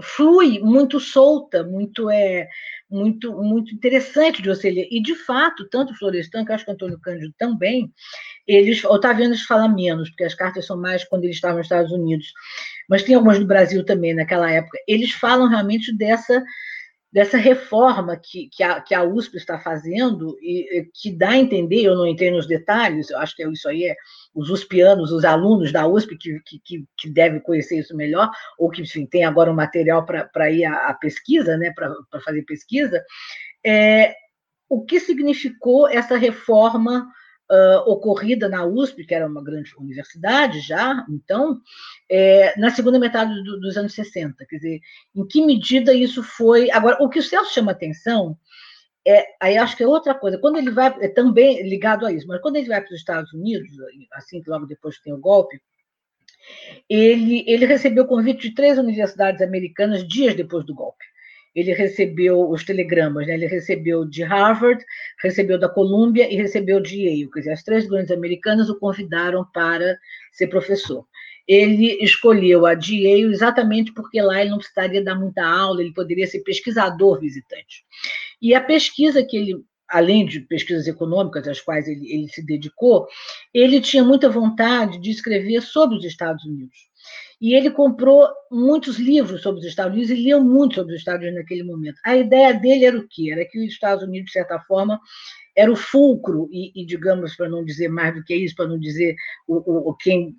flui 0.00 0.58
muito 0.58 0.98
solta, 0.98 1.62
muito 1.62 2.10
é 2.10 2.48
muito 2.90 3.32
muito 3.32 3.74
interessante 3.74 4.42
de 4.42 4.48
você 4.48 4.70
ler. 4.70 4.88
E 4.90 5.00
de 5.02 5.14
fato, 5.14 5.68
tanto 5.68 5.94
Florestan, 5.96 6.44
que 6.44 6.52
acho 6.52 6.64
que 6.64 6.70
Antônio 6.70 7.00
Cândido 7.00 7.32
também, 7.38 7.92
eles 8.46 8.84
Otaviano 8.84 9.36
fala 9.46 9.68
menos, 9.68 10.10
porque 10.10 10.24
as 10.24 10.34
cartas 10.34 10.66
são 10.66 10.76
mais 10.76 11.04
quando 11.04 11.24
eles 11.24 11.36
estavam 11.36 11.58
nos 11.58 11.66
Estados 11.66 11.92
Unidos. 11.92 12.32
Mas 12.88 13.02
tem 13.02 13.14
algumas 13.14 13.38
do 13.38 13.46
Brasil 13.46 13.84
também 13.84 14.14
naquela 14.14 14.50
época. 14.50 14.78
Eles 14.86 15.12
falam 15.12 15.48
realmente 15.48 15.96
dessa 15.96 16.42
dessa 17.12 17.36
reforma 17.36 18.16
que, 18.16 18.48
que, 18.48 18.62
a, 18.62 18.80
que 18.80 18.94
a 18.94 19.04
USP 19.04 19.36
está 19.36 19.58
fazendo 19.58 20.34
e 20.40 20.88
que 20.94 21.12
dá 21.12 21.30
a 21.30 21.36
entender, 21.36 21.82
eu 21.82 21.94
não 21.94 22.06
entrei 22.06 22.30
nos 22.30 22.46
detalhes, 22.46 23.10
eu 23.10 23.18
acho 23.18 23.36
que 23.36 23.46
isso 23.46 23.68
aí 23.68 23.84
é 23.84 23.96
os 24.34 24.48
USPianos, 24.48 25.12
os 25.12 25.24
alunos 25.24 25.70
da 25.70 25.86
USP 25.86 26.16
que, 26.16 26.40
que, 26.64 26.84
que 26.96 27.10
devem 27.10 27.38
conhecer 27.38 27.78
isso 27.78 27.94
melhor, 27.94 28.30
ou 28.58 28.70
que, 28.70 28.80
enfim, 28.80 29.04
tem 29.04 29.24
agora 29.24 29.50
um 29.50 29.54
material 29.54 30.06
para 30.06 30.50
ir 30.50 30.64
à, 30.64 30.88
à, 30.88 30.94
pesquisa, 30.94 31.58
né, 31.58 31.70
para 31.74 31.94
fazer 32.24 32.42
pesquisa, 32.44 33.04
é, 33.64 34.14
o 34.66 34.82
que 34.82 34.98
significou 34.98 35.86
essa 35.86 36.16
reforma 36.16 37.06
uh, 37.50 37.90
ocorrida 37.90 38.48
na 38.48 38.64
USP, 38.64 39.04
que 39.04 39.14
era 39.14 39.26
uma 39.26 39.42
grande 39.42 39.74
universidade 39.78 40.60
já, 40.60 41.04
então, 41.08 41.60
é, 42.10 42.58
na 42.58 42.70
segunda 42.70 42.98
metade 42.98 43.34
do, 43.42 43.60
dos 43.60 43.76
anos 43.76 43.94
60. 43.94 44.44
Quer 44.46 44.56
dizer, 44.56 44.80
em 45.14 45.26
que 45.26 45.44
medida 45.44 45.92
isso 45.92 46.22
foi. 46.22 46.70
Agora, 46.70 46.96
o 47.00 47.08
que 47.08 47.18
o 47.18 47.22
Celso 47.22 47.52
chama 47.52 47.72
atenção 47.72 48.36
é, 49.06 49.26
aí 49.40 49.56
acho 49.56 49.76
que 49.76 49.82
é 49.82 49.86
outra 49.86 50.14
coisa. 50.14 50.38
Quando 50.38 50.58
ele 50.58 50.70
vai, 50.70 50.94
é 51.00 51.08
também 51.08 51.68
ligado 51.68 52.06
a 52.06 52.12
isso, 52.12 52.26
mas 52.26 52.40
quando 52.40 52.56
ele 52.56 52.68
vai 52.68 52.80
para 52.80 52.92
os 52.92 52.98
Estados 52.98 53.32
Unidos, 53.32 53.68
assim 54.12 54.40
que 54.40 54.48
logo 54.48 54.66
depois 54.66 54.98
tem 55.00 55.12
o 55.12 55.18
golpe, 55.18 55.60
ele, 56.88 57.44
ele 57.46 57.66
recebeu 57.66 58.06
convite 58.06 58.48
de 58.48 58.54
três 58.54 58.78
universidades 58.78 59.42
americanas 59.42 60.06
dias 60.06 60.34
depois 60.34 60.64
do 60.64 60.74
golpe 60.74 61.04
ele 61.54 61.72
recebeu 61.72 62.48
os 62.48 62.64
telegramas, 62.64 63.26
né? 63.26 63.34
ele 63.34 63.46
recebeu 63.46 64.04
de 64.04 64.22
Harvard, 64.22 64.84
recebeu 65.22 65.58
da 65.58 65.68
Columbia 65.68 66.32
e 66.32 66.36
recebeu 66.36 66.80
de 66.80 67.02
Yale, 67.02 67.30
quer 67.30 67.40
dizer, 67.40 67.52
as 67.52 67.62
três 67.62 67.86
grandes 67.86 68.10
americanas 68.10 68.70
o 68.70 68.78
convidaram 68.78 69.44
para 69.52 69.98
ser 70.32 70.46
professor. 70.48 71.06
Ele 71.46 72.02
escolheu 72.02 72.64
a 72.64 72.74
de 72.74 73.04
Yale 73.04 73.32
exatamente 73.32 73.92
porque 73.92 74.20
lá 74.22 74.40
ele 74.40 74.50
não 74.50 74.58
precisaria 74.58 75.02
dar 75.02 75.14
muita 75.14 75.44
aula, 75.44 75.82
ele 75.82 75.92
poderia 75.92 76.26
ser 76.26 76.40
pesquisador 76.40 77.20
visitante. 77.20 77.84
E 78.40 78.54
a 78.54 78.60
pesquisa 78.60 79.24
que 79.24 79.36
ele 79.36 79.64
além 79.92 80.24
de 80.24 80.40
pesquisas 80.40 80.86
econômicas, 80.86 81.46
às 81.46 81.60
quais 81.60 81.86
ele, 81.86 82.10
ele 82.10 82.28
se 82.28 82.42
dedicou, 82.44 83.06
ele 83.52 83.78
tinha 83.78 84.02
muita 84.02 84.28
vontade 84.28 84.98
de 84.98 85.10
escrever 85.10 85.60
sobre 85.60 85.98
os 85.98 86.04
Estados 86.04 86.44
Unidos. 86.44 86.74
E 87.42 87.54
ele 87.54 87.72
comprou 87.72 88.28
muitos 88.52 89.00
livros 89.00 89.42
sobre 89.42 89.58
os 89.58 89.66
Estados 89.66 89.92
Unidos 89.92 90.10
e 90.12 90.22
leu 90.22 90.40
muito 90.44 90.76
sobre 90.76 90.94
os 90.94 91.00
Estados 91.00 91.22
Unidos 91.22 91.40
naquele 91.40 91.64
momento. 91.64 91.98
A 92.04 92.16
ideia 92.16 92.54
dele 92.54 92.84
era 92.84 92.96
o 92.96 93.08
quê? 93.08 93.32
Era 93.32 93.44
que 93.44 93.58
os 93.58 93.64
Estados 93.64 94.04
Unidos, 94.04 94.26
de 94.26 94.32
certa 94.32 94.60
forma, 94.60 95.00
era 95.56 95.70
o 95.70 95.74
fulcro, 95.74 96.48
e, 96.52 96.70
e 96.80 96.86
digamos, 96.86 97.34
para 97.34 97.48
não 97.48 97.64
dizer 97.64 97.88
mais 97.88 98.14
do 98.14 98.22
que 98.22 98.32
isso, 98.32 98.54
para 98.54 98.68
não 98.68 98.78
dizer 98.78 99.16
o, 99.48 99.90
o, 99.90 99.94
quem, 99.96 100.36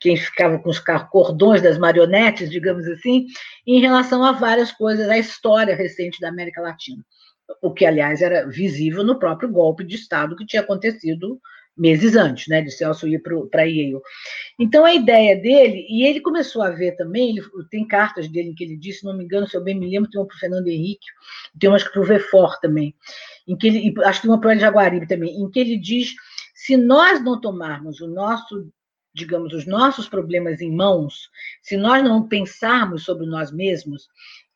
quem 0.00 0.16
ficava 0.16 0.58
com 0.58 0.70
os 0.70 0.78
cordões 1.10 1.60
das 1.60 1.76
marionetes, 1.76 2.48
digamos 2.48 2.86
assim, 2.86 3.26
em 3.66 3.78
relação 3.78 4.24
a 4.24 4.32
várias 4.32 4.72
coisas, 4.72 5.06
a 5.06 5.18
história 5.18 5.76
recente 5.76 6.18
da 6.18 6.30
América 6.30 6.62
Latina. 6.62 7.04
O 7.60 7.74
que, 7.74 7.84
aliás, 7.84 8.22
era 8.22 8.48
visível 8.48 9.04
no 9.04 9.18
próprio 9.18 9.50
golpe 9.50 9.84
de 9.84 9.96
Estado 9.96 10.34
que 10.34 10.46
tinha 10.46 10.62
acontecido 10.62 11.38
meses 11.78 12.16
antes, 12.16 12.48
né, 12.48 12.60
de 12.60 12.70
Celso 12.70 13.06
ir 13.06 13.22
para 13.22 13.62
Yale. 13.62 14.00
Então, 14.58 14.84
a 14.84 14.92
ideia 14.92 15.36
dele, 15.40 15.86
e 15.88 16.04
ele 16.04 16.20
começou 16.20 16.62
a 16.62 16.70
ver 16.70 16.96
também, 16.96 17.30
ele, 17.30 17.42
tem 17.70 17.86
cartas 17.86 18.28
dele 18.28 18.50
em 18.50 18.54
que 18.54 18.64
ele 18.64 18.76
disse, 18.76 19.00
se 19.00 19.04
não 19.04 19.16
me 19.16 19.24
engano, 19.24 19.48
se 19.48 19.56
eu 19.56 19.62
bem 19.62 19.78
me 19.78 19.88
lembro, 19.88 20.10
tem 20.10 20.20
uma 20.20 20.26
para 20.26 20.36
o 20.36 20.38
Fernando 20.38 20.68
Henrique, 20.68 21.06
tem 21.58 21.70
umas 21.70 21.84
para 21.84 22.00
o 22.00 22.04
Vefort 22.04 22.60
também, 22.60 22.94
em 23.46 23.56
que 23.56 23.68
ele, 23.68 23.94
acho 24.04 24.20
que 24.20 24.26
tem 24.26 24.30
uma 24.30 24.40
para 24.40 24.56
o 24.56 24.58
Jaguaribe 24.58 25.06
também, 25.06 25.40
em 25.40 25.50
que 25.50 25.60
ele 25.60 25.78
diz, 25.78 26.14
se 26.54 26.76
nós 26.76 27.22
não 27.22 27.40
tomarmos 27.40 28.00
o 28.00 28.08
nosso, 28.08 28.68
digamos, 29.14 29.54
os 29.54 29.66
nossos 29.66 30.08
problemas 30.08 30.60
em 30.60 30.74
mãos, 30.74 31.30
se 31.62 31.76
nós 31.76 32.02
não 32.02 32.26
pensarmos 32.26 33.04
sobre 33.04 33.26
nós 33.26 33.52
mesmos, 33.52 34.08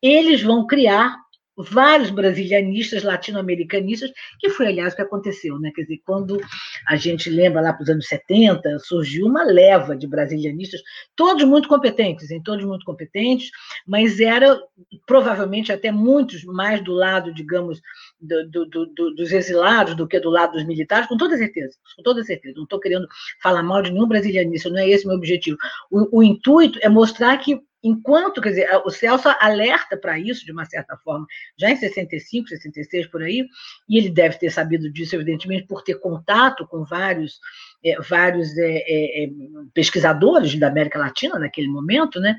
eles 0.03 0.43
vão 0.43 0.67
criar 0.67 1.17
vários 1.57 2.11
brasilianistas, 2.11 3.03
latino-americanistas, 3.03 4.11
que 4.39 4.49
foi, 4.51 4.69
aliás, 4.69 4.93
o 4.93 4.97
que 4.97 5.03
aconteceu, 5.03 5.59
né? 5.59 5.71
Quer 5.75 5.83
dizer, 5.83 6.01
quando 6.05 6.41
a 6.89 6.97
gente 6.97 7.29
lembra 7.29 7.61
lá 7.61 7.73
para 7.73 7.83
os 7.83 7.89
anos 7.89 8.07
70, 8.09 8.79
surgiu 8.81 9.27
uma 9.27 9.45
leva 9.45 9.95
de 9.95 10.07
brasilianistas, 10.07 10.81
todos 11.15 11.45
muito 11.45 11.69
competentes, 11.69 12.31
em 12.31 12.43
todos 12.43 12.65
muito 12.65 12.85
competentes, 12.85 13.51
mas 13.87 14.21
era 14.21 14.59
provavelmente 15.07 15.73
até 15.73 15.93
muitos 15.93 16.45
mais 16.45 16.83
do 16.83 16.93
lado, 16.93 17.35
digamos, 17.35 17.81
do, 18.21 18.49
do, 18.49 18.87
do, 18.87 19.15
dos 19.15 19.33
exilados 19.33 19.95
do 19.95 20.09
que 20.09 20.19
do 20.21 20.31
lado 20.31 20.53
dos 20.53 20.65
militares, 20.65 21.07
com 21.07 21.17
toda 21.17 21.37
certeza, 21.37 21.77
com 21.97 22.03
toda 22.03 22.25
certeza. 22.25 22.55
Não 22.57 22.65
estou 22.65 22.81
querendo 22.81 23.07
falar 23.43 23.63
mal 23.63 23.83
de 23.83 23.93
nenhum 23.93 24.09
brasilianista, 24.09 24.71
não 24.71 24.79
é 24.79 24.89
esse 24.89 25.05
o 25.05 25.09
meu 25.09 25.17
objetivo. 25.17 25.59
O, 25.91 26.19
o 26.21 26.23
intuito 26.23 26.79
é 26.83 26.89
mostrar 26.89 27.37
que 27.39 27.61
enquanto, 27.83 28.41
quer 28.41 28.51
dizer, 28.51 28.69
o 28.85 28.91
Celso 28.91 29.29
alerta 29.41 29.97
para 29.97 30.19
isso, 30.19 30.45
de 30.45 30.53
uma 30.53 30.65
certa 30.65 30.97
forma, 30.99 31.27
já 31.59 31.71
em 31.71 31.77
65, 31.77 32.49
66, 32.49 33.07
por 33.09 33.23
aí, 33.23 33.47
e 33.89 33.99
ele 33.99 34.11
deve 34.11 34.39
ter 34.39 34.51
sabido 34.51 34.91
disso, 34.93 35.17
evidentemente, 35.17 35.67
por 35.67 35.83
ter 35.83 35.97
contato 35.97 36.67
com 36.67 36.85
vários, 36.85 37.41
é, 37.85 38.01
vários 38.01 38.57
é, 38.57 38.77
é, 38.87 39.25
é 39.25 39.29
pesquisadores 39.75 40.59
da 40.59 40.69
América 40.69 40.99
Latina 40.99 41.39
naquele 41.39 41.69
momento, 41.69 42.21
né? 42.21 42.37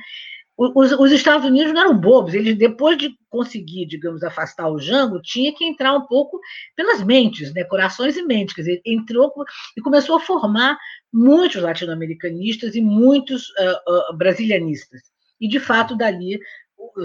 Os, 0.56 0.92
os, 0.92 1.12
Estados 1.12 1.48
Unidos 1.48 1.74
não 1.74 1.82
eram 1.82 1.98
bobos, 1.98 2.36
eles, 2.36 2.56
depois 2.56 2.96
de 2.96 3.18
conseguir, 3.28 3.88
digamos, 3.88 4.24
afastar 4.24 4.70
o 4.70 4.78
Jango, 4.78 5.20
tinha 5.20 5.52
que 5.52 5.66
entrar 5.66 5.96
um 5.96 6.06
pouco 6.06 6.40
pelas 6.76 7.04
mentes, 7.04 7.52
né, 7.56 7.64
corações 7.64 8.16
e 8.18 8.22
mentes, 8.22 8.54
quer 8.54 8.62
dizer, 8.62 8.82
entrou 8.86 9.34
e 9.76 9.82
começou 9.82 10.16
a 10.16 10.20
formar 10.20 10.78
muitos 11.12 11.60
latino-americanistas 11.60 12.76
e 12.76 12.82
muitos 12.82 13.50
uh, 13.50 14.12
uh, 14.12 14.16
brasilianistas. 14.16 15.02
E, 15.44 15.48
de 15.50 15.60
fato, 15.60 15.98
dali 15.98 16.40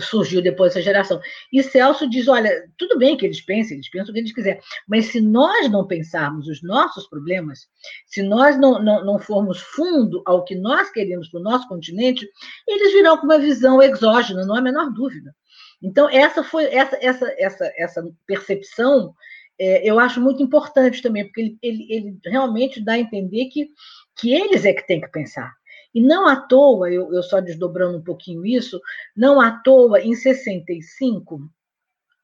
surgiu 0.01 0.41
depois 0.41 0.73
essa 0.73 0.83
geração. 0.83 1.21
E 1.53 1.61
Celso 1.63 2.09
diz: 2.09 2.29
olha, 2.29 2.51
tudo 2.77 2.99
bem 2.99 3.17
que 3.17 3.27
eles 3.27 3.41
pensem, 3.41 3.77
eles 3.77 3.91
pensam 3.91 4.11
o 4.11 4.13
que 4.13 4.21
eles 4.21 4.33
quiserem, 4.33 4.61
mas 4.87 5.07
se 5.07 5.21
nós 5.21 5.69
não 5.69 5.87
pensarmos 5.87 6.47
os 6.47 6.63
nossos 6.63 7.09
problemas, 7.09 7.67
se 8.07 8.23
nós 8.23 8.57
não, 8.59 8.81
não, 8.81 9.05
não 9.05 9.19
formos 9.19 9.61
fundo 9.61 10.23
ao 10.25 10.45
que 10.45 10.55
nós 10.55 10.91
queremos 10.91 11.29
para 11.29 11.41
o 11.41 11.43
nosso 11.43 11.67
continente, 11.69 12.29
eles 12.67 12.93
virão 12.93 13.17
com 13.19 13.25
uma 13.25 13.39
visão 13.39 13.83
exógena, 13.83 14.47
não 14.47 14.55
há 14.55 14.59
a 14.59 14.63
menor 14.63 14.93
dúvida. 14.93 15.35
Então, 15.83 16.09
essa 16.09 16.43
foi 16.43 16.65
essa, 16.67 16.97
essa, 17.01 17.35
essa, 17.37 17.73
essa 17.77 18.03
percepção. 18.27 19.15
É, 19.61 19.89
eu 19.89 19.99
acho 19.99 20.21
muito 20.21 20.41
importante 20.41 21.03
também, 21.03 21.25
porque 21.25 21.41
ele, 21.41 21.59
ele, 21.63 21.87
ele 21.91 22.19
realmente 22.25 22.81
dá 22.81 22.93
a 22.93 22.99
entender 22.99 23.47
que, 23.47 23.69
que 24.17 24.33
eles 24.33 24.65
é 24.65 24.73
que 24.73 24.87
têm 24.87 25.01
que 25.01 25.09
pensar. 25.09 25.53
E 25.95 26.03
não 26.03 26.27
à 26.27 26.37
toa, 26.37 26.91
eu, 26.91 27.13
eu 27.13 27.23
só 27.23 27.41
desdobrando 27.41 27.99
um 27.99 28.03
pouquinho 28.03 28.45
isso, 28.45 28.81
não 29.17 29.41
à 29.41 29.51
toa, 29.51 30.01
em 30.01 30.15
65, 30.15 31.51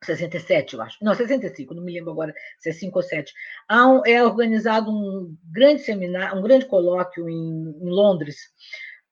67, 0.05 0.75
eu 0.75 0.83
acho. 0.83 0.99
Não, 1.03 1.15
65, 1.15 1.75
não 1.75 1.83
me 1.83 1.93
lembro 1.93 2.13
agora 2.13 2.35
se 2.59 2.71
é 2.71 2.73
5 2.73 2.99
ou 2.99 3.03
7. 3.03 3.33
Há 3.69 3.87
um, 3.87 4.03
é 4.07 4.23
organizado 4.23 4.91
um 4.91 5.37
grande 5.51 5.83
seminário, 5.83 6.39
um 6.39 6.43
grande 6.43 6.67
colóquio 6.67 7.29
em, 7.29 7.35
em 7.81 7.89
Londres, 7.89 8.37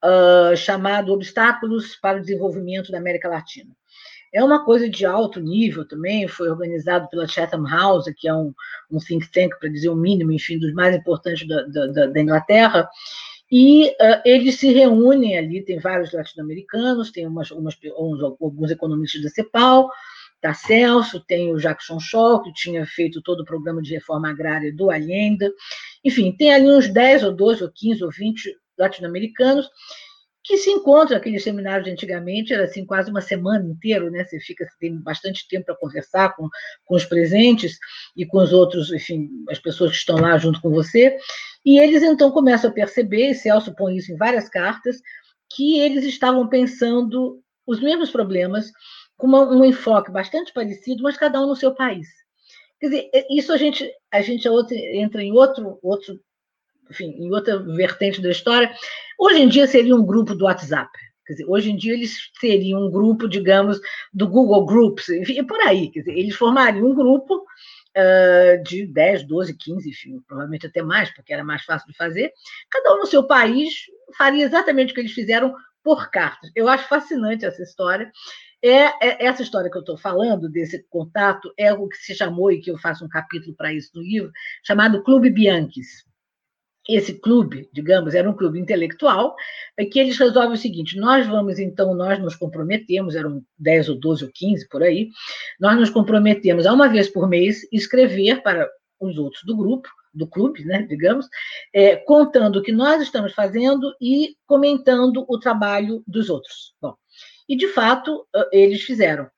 uh, 0.04 0.56
chamado 0.56 1.12
Obstáculos 1.12 1.96
para 1.96 2.18
o 2.18 2.20
Desenvolvimento 2.20 2.92
da 2.92 2.98
América 2.98 3.28
Latina. 3.28 3.74
É 4.34 4.42
uma 4.42 4.64
coisa 4.64 4.88
de 4.88 5.04
alto 5.04 5.40
nível 5.40 5.86
também, 5.86 6.26
foi 6.26 6.48
organizado 6.48 7.06
pela 7.10 7.28
Chatham 7.28 7.64
House, 7.68 8.10
que 8.16 8.26
é 8.26 8.34
um, 8.34 8.54
um 8.90 8.98
think 8.98 9.30
tank, 9.30 9.58
para 9.58 9.68
dizer 9.68 9.90
o 9.90 9.96
mínimo, 9.96 10.32
enfim, 10.32 10.58
dos 10.58 10.72
mais 10.72 10.96
importantes 10.96 11.46
da, 11.46 11.64
da, 11.64 12.06
da 12.06 12.20
Inglaterra, 12.20 12.88
e 13.54 13.88
uh, 13.90 14.22
eles 14.24 14.58
se 14.58 14.72
reúnem 14.72 15.36
ali, 15.36 15.62
tem 15.62 15.78
vários 15.78 16.10
latino-americanos, 16.10 17.12
tem 17.12 17.26
umas, 17.26 17.50
umas, 17.50 17.76
uns, 17.98 18.22
alguns 18.22 18.70
economistas 18.70 19.20
da 19.20 19.28
CEPAL, 19.28 19.90
da 20.42 20.54
Celso, 20.54 21.20
tem 21.20 21.52
o 21.52 21.58
Jackson 21.58 22.00
Shaw, 22.00 22.42
que 22.42 22.50
tinha 22.54 22.86
feito 22.86 23.20
todo 23.20 23.40
o 23.40 23.44
programa 23.44 23.82
de 23.82 23.92
reforma 23.92 24.30
agrária 24.30 24.74
do 24.74 24.90
Allende, 24.90 25.52
enfim, 26.02 26.32
tem 26.32 26.54
ali 26.54 26.66
uns 26.66 26.88
10 26.88 27.24
ou 27.24 27.32
12 27.32 27.64
ou 27.64 27.70
15 27.70 28.04
ou 28.04 28.10
20 28.10 28.56
latino-americanos 28.78 29.68
que 30.44 30.56
se 30.56 30.70
encontram 30.70 31.16
aqueles 31.16 31.44
seminários 31.44 31.84
de 31.84 31.92
antigamente, 31.92 32.52
era 32.52 32.64
assim 32.64 32.84
quase 32.84 33.10
uma 33.10 33.20
semana 33.20 33.64
inteira, 33.64 34.10
né? 34.10 34.24
Você 34.24 34.40
fica 34.40 34.64
você 34.64 34.76
tem 34.80 34.98
bastante 34.98 35.46
tempo 35.48 35.66
para 35.66 35.76
conversar 35.76 36.34
com, 36.34 36.48
com 36.84 36.94
os 36.96 37.04
presentes 37.04 37.78
e 38.16 38.26
com 38.26 38.38
os 38.38 38.52
outros, 38.52 38.92
enfim, 38.92 39.30
as 39.48 39.58
pessoas 39.58 39.92
que 39.92 39.98
estão 39.98 40.16
lá 40.16 40.36
junto 40.38 40.60
com 40.60 40.70
você. 40.70 41.16
E 41.64 41.78
eles 41.78 42.02
então 42.02 42.30
começam 42.30 42.70
a 42.70 42.72
perceber, 42.72 43.30
e 43.30 43.34
Celso 43.34 43.74
põe 43.74 43.96
isso 43.96 44.12
em 44.12 44.16
várias 44.16 44.48
cartas, 44.48 45.00
que 45.54 45.78
eles 45.78 46.04
estavam 46.04 46.48
pensando 46.48 47.40
os 47.66 47.80
mesmos 47.80 48.10
problemas, 48.10 48.72
com 49.16 49.28
uma, 49.28 49.48
um 49.48 49.64
enfoque 49.64 50.10
bastante 50.10 50.52
parecido, 50.52 51.02
mas 51.02 51.16
cada 51.16 51.40
um 51.40 51.46
no 51.46 51.54
seu 51.54 51.72
país. 51.72 52.08
Quer 52.80 52.86
dizer, 52.88 53.10
é, 53.14 53.26
isso 53.30 53.52
a 53.52 53.56
gente, 53.56 53.88
a 54.10 54.20
gente 54.20 54.48
entra 54.92 55.22
em 55.22 55.30
outro, 55.30 55.78
outro, 55.80 56.18
enfim, 56.92 57.10
em 57.18 57.32
outra 57.32 57.58
vertente 57.58 58.20
da 58.20 58.30
história. 58.30 58.70
Hoje 59.18 59.40
em 59.40 59.48
dia 59.48 59.66
seria 59.66 59.96
um 59.96 60.04
grupo 60.04 60.34
do 60.34 60.44
WhatsApp. 60.44 60.90
Quer 61.26 61.34
dizer, 61.34 61.46
hoje 61.48 61.70
em 61.70 61.76
dia 61.76 61.94
eles 61.94 62.30
seriam 62.38 62.86
um 62.86 62.90
grupo, 62.90 63.28
digamos, 63.28 63.80
do 64.12 64.28
Google 64.28 64.66
Groups, 64.66 65.08
enfim, 65.08 65.44
por 65.44 65.60
aí. 65.60 65.90
Quer 65.90 66.00
dizer, 66.00 66.18
eles 66.18 66.34
formariam 66.34 66.86
um 66.86 66.94
grupo 66.94 67.36
uh, 67.36 68.62
de 68.64 68.86
10, 68.86 69.26
12, 69.26 69.56
15, 69.56 69.88
enfim, 69.88 70.20
provavelmente 70.26 70.66
até 70.66 70.82
mais, 70.82 71.10
porque 71.14 71.32
era 71.32 71.44
mais 71.44 71.64
fácil 71.64 71.88
de 71.88 71.96
fazer. 71.96 72.32
Cada 72.70 72.94
um 72.94 72.98
no 72.98 73.06
seu 73.06 73.24
país 73.24 73.72
faria 74.16 74.44
exatamente 74.44 74.92
o 74.92 74.94
que 74.94 75.00
eles 75.00 75.12
fizeram 75.12 75.54
por 75.82 76.10
cartas. 76.10 76.50
Eu 76.54 76.68
acho 76.68 76.88
fascinante 76.88 77.44
essa 77.44 77.62
história. 77.62 78.10
É, 78.64 78.84
é 79.06 79.26
essa 79.26 79.42
história 79.42 79.70
que 79.70 79.76
eu 79.76 79.80
estou 79.80 79.96
falando, 79.96 80.48
desse 80.48 80.84
contato, 80.88 81.52
é 81.56 81.72
o 81.72 81.88
que 81.88 81.96
se 81.96 82.14
chamou, 82.14 82.50
e 82.52 82.60
que 82.60 82.70
eu 82.70 82.78
faço 82.78 83.04
um 83.04 83.08
capítulo 83.08 83.54
para 83.56 83.72
isso 83.72 83.90
no 83.94 84.02
livro, 84.02 84.30
chamado 84.64 85.02
Clube 85.02 85.30
Bianchis 85.30 86.04
esse 86.88 87.14
clube, 87.14 87.68
digamos, 87.72 88.14
era 88.14 88.28
um 88.28 88.36
clube 88.36 88.58
intelectual, 88.58 89.36
é 89.76 89.84
que 89.84 89.98
eles 89.98 90.18
resolvem 90.18 90.52
o 90.52 90.56
seguinte: 90.56 90.98
nós 90.98 91.26
vamos, 91.26 91.58
então, 91.58 91.94
nós 91.94 92.18
nos 92.18 92.34
comprometemos, 92.34 93.14
eram 93.14 93.42
10 93.58 93.90
ou 93.90 94.00
12 94.00 94.24
ou 94.24 94.30
15 94.32 94.68
por 94.68 94.82
aí, 94.82 95.08
nós 95.60 95.78
nos 95.78 95.90
comprometemos 95.90 96.66
a 96.66 96.72
uma 96.72 96.88
vez 96.88 97.08
por 97.08 97.28
mês 97.28 97.66
escrever 97.72 98.42
para 98.42 98.68
os 99.00 99.18
outros 99.18 99.42
do 99.44 99.56
grupo, 99.56 99.88
do 100.14 100.26
clube, 100.26 100.64
né, 100.64 100.82
digamos, 100.82 101.26
é, 101.72 101.96
contando 101.96 102.56
o 102.56 102.62
que 102.62 102.72
nós 102.72 103.00
estamos 103.00 103.32
fazendo 103.32 103.94
e 104.00 104.36
comentando 104.46 105.24
o 105.28 105.38
trabalho 105.38 106.02
dos 106.06 106.28
outros. 106.28 106.74
Bom, 106.80 106.94
e 107.48 107.56
de 107.56 107.68
fato 107.68 108.26
eles 108.52 108.82
fizeram. 108.82 109.28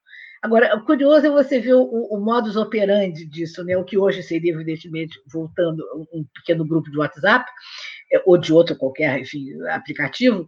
Agora, 0.45 0.76
o 0.76 0.84
curioso 0.84 1.26
é 1.26 1.30
você 1.30 1.59
ver 1.59 1.72
o, 1.72 1.84
o 1.84 2.20
modus 2.20 2.55
operandi 2.55 3.24
disso, 3.24 3.64
né? 3.64 3.78
o 3.78 3.82
que 3.82 3.97
hoje 3.97 4.22
seria, 4.22 4.53
evidentemente, 4.53 5.18
voltando 5.32 5.82
um 6.12 6.22
pequeno 6.34 6.66
grupo 6.66 6.90
de 6.90 6.99
WhatsApp, 6.99 7.51
é, 8.12 8.22
ou 8.26 8.36
de 8.36 8.53
outro 8.53 8.76
qualquer 8.76 9.18
enfim, 9.18 9.59
aplicativo, 9.70 10.45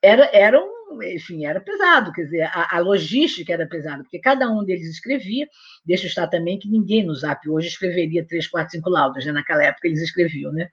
era, 0.00 0.30
era 0.32 0.56
um 0.56 1.02
enfim, 1.02 1.46
era 1.46 1.60
pesado, 1.60 2.12
quer 2.12 2.22
dizer, 2.22 2.42
a, 2.42 2.76
a, 2.76 2.78
logística 2.78 3.52
era 3.52 3.66
pesada, 3.66 4.02
porque 4.04 4.18
cada 4.20 4.48
um 4.50 4.64
deles 4.64 4.88
escrevia, 4.88 5.48
deixa 5.84 6.04
eu 6.04 6.08
estar 6.08 6.26
também 6.28 6.58
que 6.58 6.68
ninguém 6.68 7.04
no 7.04 7.14
Zap 7.14 7.48
hoje 7.48 7.68
escreveria 7.68 8.26
três, 8.26 8.46
quatro, 8.46 8.70
cinco 8.70 8.88
laudas, 8.90 9.24
né? 9.24 9.32
naquela 9.32 9.64
época 9.64 9.88
eles 9.88 10.00
escreviam, 10.00 10.52
né? 10.52 10.68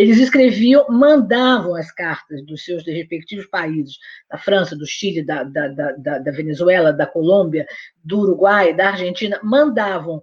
Eles 0.00 0.16
escreviam, 0.16 0.86
mandavam 0.88 1.74
as 1.74 1.92
cartas 1.92 2.42
dos 2.46 2.64
seus 2.64 2.86
respectivos 2.86 3.44
países, 3.44 3.98
da 4.30 4.38
França, 4.38 4.74
do 4.74 4.86
Chile, 4.86 5.22
da, 5.22 5.44
da, 5.44 5.68
da, 5.68 6.18
da 6.18 6.32
Venezuela, 6.32 6.90
da 6.90 7.06
Colômbia, 7.06 7.66
do 8.02 8.20
Uruguai, 8.20 8.72
da 8.72 8.88
Argentina, 8.88 9.38
mandavam 9.42 10.22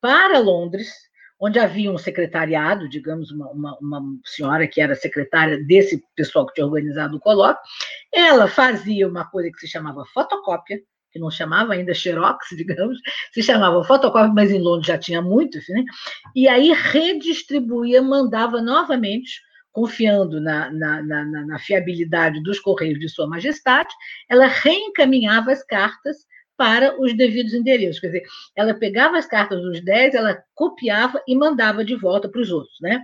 para 0.00 0.38
Londres, 0.38 0.94
onde 1.38 1.58
havia 1.58 1.92
um 1.92 1.98
secretariado, 1.98 2.88
digamos, 2.88 3.30
uma, 3.30 3.50
uma, 3.50 3.78
uma, 3.82 4.02
senhora 4.24 4.66
que 4.66 4.80
era 4.80 4.94
secretária 4.94 5.62
desse 5.62 6.02
pessoal 6.16 6.46
que 6.46 6.54
tinha 6.54 6.66
organizado 6.66 7.18
o 7.18 7.20
colóquio, 7.20 7.60
ela 8.10 8.48
fazia 8.48 9.06
uma 9.06 9.28
coisa 9.28 9.50
que 9.50 9.60
se 9.60 9.68
chamava 9.68 10.06
fotocópia, 10.06 10.80
que 11.10 11.18
não 11.18 11.30
chamava 11.30 11.74
ainda 11.74 11.94
xerox, 11.94 12.48
digamos, 12.56 12.98
se 13.32 13.42
chamava 13.42 13.82
fotocópia, 13.84 14.32
mas 14.32 14.50
em 14.50 14.60
Londres 14.60 14.86
já 14.86 14.98
tinha 14.98 15.22
muito, 15.22 15.58
né? 15.68 15.84
e 16.34 16.48
aí 16.48 16.72
redistribuía, 16.72 18.02
mandava 18.02 18.60
novamente, 18.60 19.40
confiando 19.72 20.40
na, 20.40 20.70
na, 20.70 21.02
na, 21.02 21.24
na 21.24 21.58
fiabilidade 21.58 22.42
dos 22.42 22.58
correios 22.58 22.98
de 22.98 23.08
Sua 23.08 23.28
Majestade, 23.28 23.94
ela 24.28 24.46
reencaminhava 24.46 25.52
as 25.52 25.64
cartas 25.64 26.16
para 26.58 27.00
os 27.00 27.16
devidos 27.16 27.54
endereços. 27.54 28.00
Quer 28.00 28.08
dizer, 28.08 28.22
ela 28.56 28.74
pegava 28.74 29.16
as 29.16 29.26
cartas 29.26 29.62
dos 29.62 29.80
10, 29.80 30.14
ela 30.14 30.42
copiava 30.56 31.22
e 31.26 31.36
mandava 31.36 31.84
de 31.84 31.94
volta 31.94 32.28
para 32.28 32.40
os 32.40 32.50
outros, 32.50 32.76
né? 32.82 33.00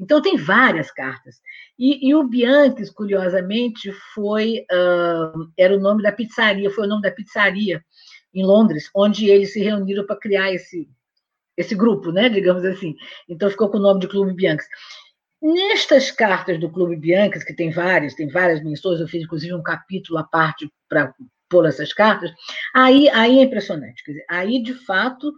Então, 0.00 0.22
tem 0.22 0.38
várias 0.38 0.90
cartas. 0.90 1.36
E, 1.78 2.08
e 2.08 2.14
o 2.14 2.24
Bianchi, 2.24 2.90
curiosamente, 2.94 3.92
foi 4.14 4.64
uh, 4.72 5.52
era 5.56 5.76
o 5.76 5.80
nome 5.80 6.02
da 6.02 6.10
pizzaria, 6.10 6.70
foi 6.70 6.86
o 6.86 6.88
nome 6.88 7.02
da 7.02 7.10
pizzaria 7.10 7.84
em 8.32 8.44
Londres, 8.44 8.90
onde 8.96 9.28
eles 9.28 9.52
se 9.52 9.60
reuniram 9.60 10.06
para 10.06 10.16
criar 10.16 10.50
esse, 10.50 10.88
esse 11.58 11.74
grupo, 11.74 12.10
né? 12.10 12.30
Digamos 12.30 12.64
assim. 12.64 12.94
Então, 13.28 13.50
ficou 13.50 13.68
com 13.68 13.76
o 13.76 13.82
nome 13.82 14.00
de 14.00 14.08
Clube 14.08 14.32
Bianchi. 14.32 14.66
Nestas 15.42 16.10
cartas 16.10 16.58
do 16.58 16.70
Clube 16.70 16.96
Bianchi, 16.96 17.44
que 17.44 17.54
tem 17.54 17.70
várias, 17.70 18.14
tem 18.14 18.28
várias 18.28 18.64
menções, 18.64 18.98
eu 18.98 19.06
fiz 19.06 19.22
inclusive 19.22 19.52
um 19.52 19.62
capítulo 19.62 20.18
à 20.18 20.24
parte 20.24 20.72
para 20.88 21.12
pôr 21.48 21.66
essas 21.66 21.92
cartas, 21.92 22.30
aí, 22.74 23.08
aí 23.10 23.38
é 23.38 23.42
impressionante. 23.42 24.02
Dizer, 24.06 24.24
aí, 24.28 24.62
de 24.62 24.74
fato, 24.74 25.32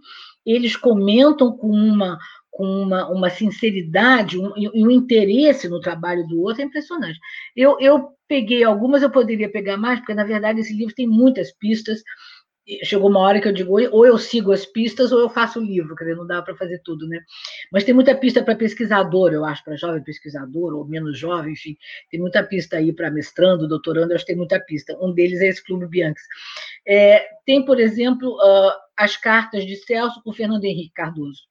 eles 0.44 0.76
comentam 0.76 1.56
com 1.56 1.68
uma, 1.68 2.18
com 2.50 2.64
uma, 2.64 3.08
uma 3.08 3.28
sinceridade 3.30 4.38
um, 4.38 4.52
e 4.56 4.86
um, 4.86 4.90
interesse 4.90 5.68
no 5.68 5.80
trabalho 5.80 6.26
do 6.26 6.40
outro 6.40 6.62
é 6.62 6.64
impressionante. 6.64 7.18
Eu, 7.54 7.76
eu 7.80 8.08
peguei 8.26 8.64
algumas, 8.64 9.02
eu 9.02 9.10
poderia 9.10 9.50
pegar 9.50 9.76
mais, 9.76 9.98
porque, 10.00 10.14
na 10.14 10.24
verdade, 10.24 10.60
esse 10.60 10.74
livro 10.74 10.94
tem 10.94 11.06
muitas 11.06 11.52
pistas, 11.52 12.02
chegou 12.82 13.08
uma 13.08 13.20
hora 13.20 13.40
que 13.40 13.46
eu 13.46 13.52
digo, 13.52 13.72
ou 13.72 14.06
eu 14.06 14.18
sigo 14.18 14.52
as 14.52 14.66
pistas 14.66 15.12
ou 15.12 15.20
eu 15.20 15.28
faço 15.28 15.60
o 15.60 15.64
livro, 15.64 15.94
quer 15.94 16.04
dizer, 16.04 16.16
não 16.16 16.26
dá 16.26 16.42
para 16.42 16.56
fazer 16.56 16.80
tudo, 16.84 17.06
né? 17.06 17.20
Mas 17.70 17.84
tem 17.84 17.94
muita 17.94 18.14
pista 18.14 18.42
para 18.42 18.56
pesquisador, 18.56 19.32
eu 19.32 19.44
acho, 19.44 19.62
para 19.62 19.76
jovem 19.76 20.02
pesquisador, 20.02 20.74
ou 20.74 20.84
menos 20.84 21.16
jovem, 21.18 21.52
enfim, 21.52 21.76
tem 22.10 22.18
muita 22.18 22.42
pista 22.42 22.76
aí 22.76 22.92
para 22.92 23.10
mestrando, 23.10 23.68
doutorando, 23.68 24.10
eu 24.10 24.16
acho 24.16 24.24
que 24.24 24.32
tem 24.32 24.36
muita 24.36 24.58
pista. 24.58 24.96
Um 25.00 25.12
deles 25.12 25.40
é 25.40 25.46
esse 25.46 25.64
Clube 25.64 25.86
Bianchi. 25.86 26.22
É, 26.86 27.24
tem, 27.44 27.64
por 27.64 27.78
exemplo, 27.78 28.34
uh, 28.34 28.72
as 28.96 29.16
cartas 29.16 29.64
de 29.64 29.76
Celso 29.76 30.22
com 30.22 30.32
Fernando 30.32 30.64
Henrique 30.64 30.94
Cardoso. 30.94 31.42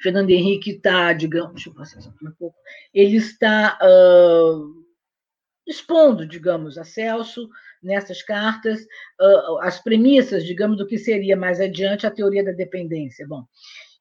Fernando 0.00 0.30
Henrique 0.30 0.72
está, 0.72 1.12
digamos, 1.12 1.54
deixa 1.54 1.70
eu 1.70 1.74
passar 1.74 1.98
um 2.00 2.30
pouco, 2.38 2.56
ele 2.92 3.16
está 3.16 3.78
uh, 3.82 4.84
expondo, 5.66 6.26
digamos, 6.26 6.78
a 6.78 6.84
Celso 6.84 7.48
nessas 7.84 8.22
cartas 8.22 8.80
uh, 9.20 9.58
as 9.60 9.80
premissas, 9.80 10.44
digamos, 10.44 10.76
do 10.76 10.86
que 10.86 10.98
seria 10.98 11.36
mais 11.36 11.60
adiante 11.60 12.06
a 12.06 12.10
teoria 12.10 12.44
da 12.44 12.52
dependência. 12.52 13.26
Bom, 13.28 13.44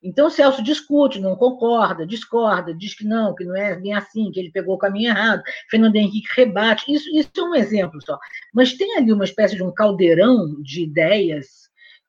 então 0.03 0.29
Celso 0.29 0.61
discute, 0.61 1.19
não 1.19 1.35
concorda, 1.35 2.05
discorda, 2.05 2.73
diz 2.73 2.93
que 2.93 3.05
não, 3.05 3.33
que 3.33 3.45
não 3.45 3.55
é 3.55 3.75
bem 3.75 3.93
assim, 3.93 4.29
que 4.31 4.39
ele 4.39 4.51
pegou 4.51 4.75
o 4.75 4.77
caminho 4.77 5.09
errado. 5.09 5.41
Fernando 5.69 5.95
Henrique 5.95 6.27
rebate. 6.35 6.91
Isso, 6.93 7.09
isso 7.15 7.29
é 7.37 7.41
um 7.41 7.55
exemplo 7.55 8.01
só. 8.05 8.19
Mas 8.53 8.73
tem 8.73 8.97
ali 8.97 9.13
uma 9.13 9.23
espécie 9.23 9.55
de 9.55 9.63
um 9.63 9.73
caldeirão 9.73 10.61
de 10.61 10.83
ideias 10.83 11.63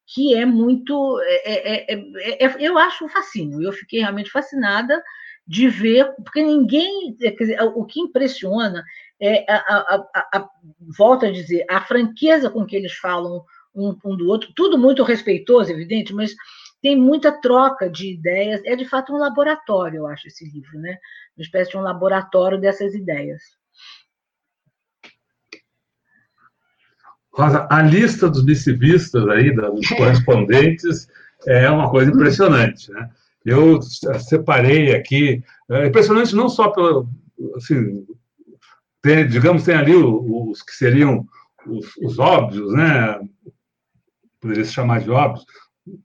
que 0.06 0.34
é 0.34 0.44
muito. 0.44 1.20
É, 1.22 1.52
é, 1.52 1.94
é, 1.94 2.44
é 2.44 2.56
eu 2.58 2.76
acho 2.76 3.04
um 3.04 3.08
fascínio. 3.08 3.62
Eu 3.62 3.72
fiquei 3.72 4.00
realmente 4.00 4.30
fascinada 4.30 5.00
de 5.46 5.68
ver, 5.68 6.12
porque 6.16 6.42
ninguém. 6.42 7.14
Dizer, 7.14 7.62
o 7.74 7.84
que 7.84 8.00
impressiona 8.00 8.82
é, 9.26 9.44
a, 9.48 9.56
a, 9.56 10.38
a, 10.38 10.48
volto 10.96 11.24
a 11.24 11.30
dizer, 11.30 11.64
a 11.70 11.80
franqueza 11.80 12.50
com 12.50 12.66
que 12.66 12.76
eles 12.76 12.92
falam 12.92 13.42
um, 13.74 13.96
um, 14.04 14.16
do 14.16 14.28
outro, 14.28 14.52
tudo 14.54 14.76
muito 14.76 15.02
respeitoso, 15.02 15.70
evidente, 15.70 16.12
mas 16.12 16.34
tem 16.82 16.94
muita 16.94 17.32
troca 17.40 17.88
de 17.88 18.12
ideias. 18.12 18.60
É 18.64 18.76
de 18.76 18.84
fato 18.84 19.14
um 19.14 19.16
laboratório, 19.16 19.98
eu 19.98 20.06
acho, 20.06 20.28
esse 20.28 20.44
livro, 20.50 20.78
né? 20.78 20.98
Uma 21.36 21.42
espécie 21.42 21.70
de 21.70 21.78
um 21.78 21.80
laboratório 21.80 22.60
dessas 22.60 22.94
ideias. 22.94 23.42
Rosa, 27.32 27.66
a 27.70 27.82
lista 27.82 28.28
dos 28.28 28.44
missivistas 28.44 29.26
aí, 29.28 29.52
dos 29.52 29.88
correspondentes, 29.96 31.08
é 31.46 31.68
uma 31.70 31.90
coisa 31.90 32.12
impressionante, 32.12 32.92
né? 32.92 33.10
Eu 33.44 33.80
separei 33.82 34.94
aqui, 34.94 35.42
é 35.70 35.86
impressionante 35.86 36.34
não 36.34 36.48
só 36.48 36.68
pelo, 36.68 37.08
assim, 37.56 38.06
tem, 39.04 39.28
digamos, 39.28 39.64
tem 39.64 39.74
ali 39.74 39.94
os, 39.94 40.62
que 40.62 40.72
seriam 40.72 41.26
os, 41.66 41.94
os 42.02 42.18
óbvios, 42.18 42.72
né? 42.72 43.20
Poderia 44.40 44.64
se 44.64 44.72
chamar 44.72 45.02
de 45.02 45.10
óbvios, 45.10 45.44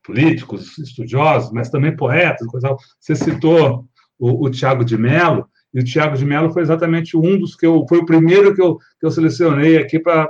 políticos, 0.04 0.78
estudiosos, 0.78 1.50
mas 1.54 1.70
também 1.70 1.96
poetas, 1.96 2.46
coisa. 2.48 2.76
Você 3.00 3.16
citou 3.16 3.88
o, 4.20 4.46
o 4.46 4.50
Tiago 4.50 4.84
de 4.84 4.98
Mello, 4.98 5.48
e 5.74 5.80
o 5.80 5.84
Tiago 5.84 6.18
de 6.18 6.26
Mello 6.26 6.52
foi 6.52 6.62
exatamente 6.62 7.16
um 7.16 7.40
dos 7.40 7.56
que 7.56 7.66
eu, 7.66 7.86
foi 7.88 8.00
o 8.00 8.06
primeiro 8.06 8.54
que 8.54 8.62
eu, 8.62 8.78
que 8.78 9.06
eu 9.06 9.12
selecionei 9.12 9.78
aqui 9.78 9.98
para, 9.98 10.28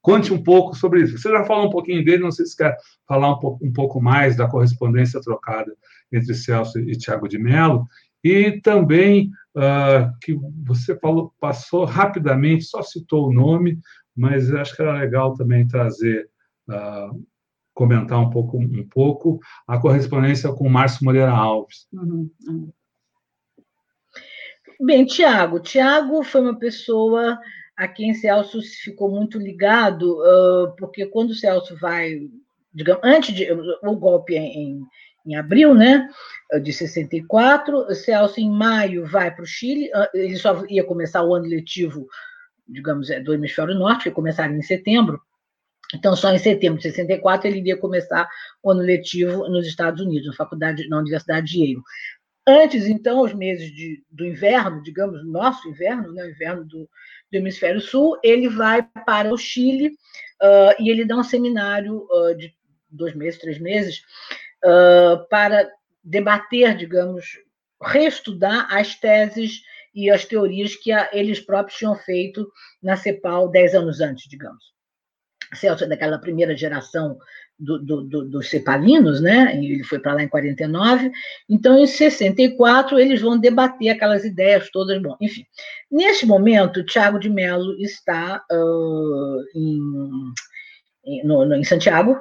conte 0.00 0.32
um 0.32 0.42
pouco 0.42 0.74
sobre 0.74 1.02
isso. 1.02 1.18
Você 1.18 1.28
já 1.28 1.44
falou 1.44 1.66
um 1.66 1.70
pouquinho 1.70 2.02
dele, 2.02 2.22
não 2.22 2.30
sei 2.30 2.46
se 2.46 2.56
quer 2.56 2.74
falar 3.06 3.30
um 3.32 3.58
um 3.60 3.72
pouco 3.72 4.00
mais 4.00 4.36
da 4.36 4.48
correspondência 4.48 5.20
trocada 5.20 5.70
entre 6.10 6.34
Celso 6.34 6.78
e 6.78 6.96
Tiago 6.96 7.28
de 7.28 7.38
Mello, 7.38 7.84
e 8.22 8.60
também 8.60 9.30
uh, 9.56 10.12
que 10.20 10.34
você 10.64 10.98
falou, 10.98 11.32
passou 11.40 11.84
rapidamente, 11.84 12.64
só 12.64 12.82
citou 12.82 13.28
o 13.28 13.32
nome, 13.32 13.78
mas 14.16 14.52
acho 14.52 14.74
que 14.74 14.82
era 14.82 14.98
legal 14.98 15.34
também 15.34 15.66
trazer, 15.66 16.28
uh, 16.68 17.24
comentar 17.72 18.18
um 18.18 18.30
pouco, 18.30 18.58
um 18.58 18.88
pouco 18.88 19.38
a 19.66 19.78
correspondência 19.78 20.52
com 20.52 20.66
o 20.66 20.70
Márcio 20.70 21.04
Moreira 21.04 21.30
Alves. 21.30 21.86
Uhum, 21.92 22.30
uhum. 22.46 22.72
Bem, 24.80 25.04
Tiago, 25.04 25.60
Tiago 25.60 26.22
foi 26.22 26.40
uma 26.40 26.56
pessoa 26.56 27.38
a 27.76 27.86
quem 27.86 28.12
Celso 28.12 28.60
ficou 28.82 29.08
muito 29.08 29.38
ligado, 29.38 30.18
uh, 30.20 30.74
porque 30.76 31.06
quando 31.06 31.34
Celso 31.34 31.76
vai, 31.76 32.28
digamos, 32.74 33.00
antes 33.04 33.34
de 33.34 33.46
o 33.52 33.96
golpe 33.96 34.36
em, 34.36 34.82
em 35.26 35.36
abril, 35.36 35.74
né, 35.74 36.08
de 36.62 36.72
64. 36.72 37.94
Celso, 37.94 38.40
em 38.40 38.50
maio, 38.50 39.06
vai 39.06 39.34
para 39.34 39.42
o 39.42 39.46
Chile. 39.46 39.90
Ah, 39.94 40.10
ele 40.14 40.36
só 40.36 40.64
ia 40.68 40.84
começar 40.84 41.22
o 41.22 41.34
ano 41.34 41.46
letivo, 41.46 42.06
digamos, 42.66 43.10
é, 43.10 43.20
do 43.20 43.34
hemisfério 43.34 43.74
norte, 43.74 44.04
que 44.04 44.10
começaria 44.10 44.56
em 44.56 44.62
setembro. 44.62 45.20
Então, 45.94 46.14
só 46.14 46.32
em 46.32 46.38
setembro 46.38 46.78
de 46.78 46.90
64 46.90 47.48
ele 47.48 47.60
iria 47.60 47.76
começar 47.76 48.28
o 48.62 48.70
ano 48.70 48.82
letivo 48.82 49.48
nos 49.48 49.66
Estados 49.66 50.02
Unidos, 50.02 50.26
na 50.26 50.34
faculdade, 50.34 50.86
na 50.88 50.98
Universidade 50.98 51.46
de 51.46 51.60
Yale. 51.60 51.82
Antes, 52.46 52.86
então, 52.86 53.22
os 53.22 53.34
meses 53.34 53.70
de, 53.70 54.02
do 54.10 54.24
inverno, 54.24 54.82
digamos, 54.82 55.26
nosso 55.26 55.68
inverno, 55.68 56.12
né, 56.12 56.24
o 56.24 56.30
inverno 56.30 56.64
do, 56.64 56.88
do 57.30 57.36
hemisfério 57.36 57.80
sul, 57.80 58.18
ele 58.22 58.48
vai 58.48 58.82
para 59.06 59.32
o 59.32 59.36
Chile 59.36 59.88
uh, 60.42 60.82
e 60.82 60.90
ele 60.90 61.04
dá 61.04 61.16
um 61.16 61.22
seminário 61.22 62.06
uh, 62.10 62.34
de 62.34 62.54
dois 62.90 63.14
meses, 63.14 63.38
três 63.38 63.58
meses, 63.58 64.02
uh, 64.64 65.28
para 65.28 65.68
debater, 66.02 66.76
digamos, 66.76 67.38
reestudar 67.82 68.66
as 68.74 68.94
teses 68.94 69.62
e 69.94 70.10
as 70.10 70.24
teorias 70.24 70.74
que 70.76 70.92
a, 70.92 71.08
eles 71.12 71.40
próprios 71.40 71.78
tinham 71.78 71.94
feito 71.94 72.50
na 72.82 72.96
CEPAL 72.96 73.50
dez 73.50 73.74
anos 73.74 74.00
antes, 74.00 74.28
digamos. 74.28 74.62
Celso 75.54 75.84
é 75.84 75.86
daquela 75.86 76.18
primeira 76.18 76.56
geração 76.56 77.18
do, 77.58 77.78
do, 77.78 78.02
do, 78.04 78.24
dos 78.28 78.48
cepalinos, 78.48 79.20
né? 79.20 79.56
Ele 79.56 79.82
foi 79.82 79.98
para 79.98 80.14
lá 80.14 80.22
em 80.22 80.28
49. 80.28 81.10
Então, 81.48 81.76
em 81.76 81.86
64, 81.86 82.98
eles 82.98 83.20
vão 83.20 83.38
debater 83.38 83.88
aquelas 83.88 84.24
ideias 84.24 84.70
todas. 84.70 85.00
Bom, 85.02 85.16
enfim. 85.20 85.44
Neste 85.90 86.26
momento, 86.26 86.84
Tiago 86.84 87.18
de 87.18 87.28
Mello 87.28 87.76
está 87.80 88.44
uh, 88.50 89.44
em, 89.54 89.80
em, 91.04 91.26
no, 91.26 91.44
no, 91.44 91.56
em 91.56 91.64
Santiago, 91.64 92.16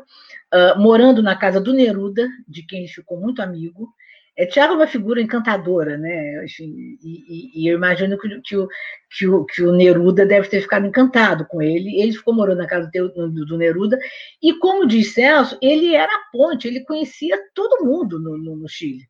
uh, 0.53 0.79
morando 0.79 1.21
na 1.21 1.35
casa 1.35 1.59
do 1.59 1.73
Neruda, 1.73 2.27
de 2.47 2.63
quem 2.63 2.79
ele 2.79 2.87
ficou 2.87 3.19
muito 3.19 3.41
amigo. 3.41 3.89
É, 4.37 4.45
Tiago 4.45 4.73
é 4.73 4.75
uma 4.77 4.87
figura 4.87 5.19
encantadora, 5.19 5.97
né? 5.97 6.45
Enfim, 6.45 6.97
e, 7.01 7.23
e, 7.27 7.63
e, 7.63 7.67
eu 7.67 7.75
imagino 7.75 8.19
que, 8.19 8.39
que, 8.41 8.55
o, 8.55 8.67
que, 9.09 9.27
o, 9.27 9.45
que 9.45 9.63
o 9.63 9.71
Neruda 9.71 10.27
deve 10.27 10.47
ter 10.47 10.61
ficado 10.61 10.85
encantado 10.85 11.45
com 11.47 11.59
ele. 11.59 11.99
Ele 11.99 12.13
ficou 12.13 12.35
morando 12.35 12.59
na 12.59 12.67
casa 12.67 12.87
do, 12.93 13.09
do, 13.09 13.45
do 13.45 13.57
Neruda. 13.57 13.97
E 14.41 14.53
como 14.59 14.85
diz 14.85 15.13
Celso, 15.13 15.57
ele 15.59 15.95
era 15.95 16.13
a 16.13 16.31
ponte, 16.31 16.67
ele 16.67 16.85
conhecia 16.85 17.35
todo 17.55 17.83
mundo 17.83 18.19
no, 18.19 18.37
no, 18.37 18.55
no 18.55 18.69
Chile. 18.69 19.07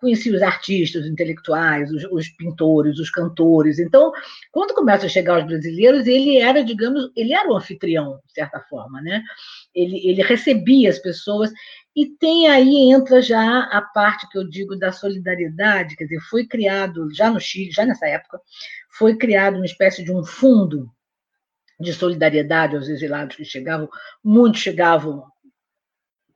Conhecia 0.00 0.34
os 0.34 0.42
artistas, 0.42 1.02
os 1.02 1.10
intelectuais, 1.10 1.90
os, 1.92 2.04
os, 2.10 2.28
pintores, 2.30 2.98
os 2.98 3.10
cantores. 3.10 3.78
Então, 3.78 4.10
quando 4.50 4.74
começam 4.74 5.06
a 5.06 5.10
chegar 5.10 5.38
os 5.38 5.46
brasileiros, 5.46 6.06
ele 6.06 6.38
era, 6.38 6.64
digamos, 6.64 7.10
ele 7.14 7.34
era 7.34 7.48
o 7.48 7.56
anfitrião, 7.56 8.20
de 8.26 8.32
certa 8.32 8.60
forma, 8.60 9.00
né? 9.02 9.22
Ele, 9.74 9.98
ele 10.08 10.22
recebia 10.22 10.88
as 10.88 10.98
pessoas 10.98 11.52
e 11.94 12.06
tem 12.06 12.48
aí 12.48 12.90
entra 12.90 13.20
já 13.20 13.64
a 13.64 13.82
parte 13.82 14.28
que 14.30 14.38
eu 14.38 14.48
digo 14.48 14.76
da 14.76 14.90
solidariedade, 14.90 15.96
quer 15.96 16.04
dizer, 16.04 16.20
foi 16.20 16.46
criado 16.46 17.12
já 17.12 17.30
no 17.30 17.40
Chile, 17.40 17.70
já 17.70 17.84
nessa 17.84 18.06
época, 18.06 18.40
foi 18.90 19.16
criado 19.16 19.56
uma 19.56 19.66
espécie 19.66 20.02
de 20.02 20.12
um 20.12 20.24
fundo 20.24 20.90
de 21.78 21.92
solidariedade 21.92 22.76
aos 22.76 22.88
exilados 22.88 23.36
que 23.36 23.44
chegavam, 23.44 23.88
muitos 24.22 24.60
chegavam 24.60 25.24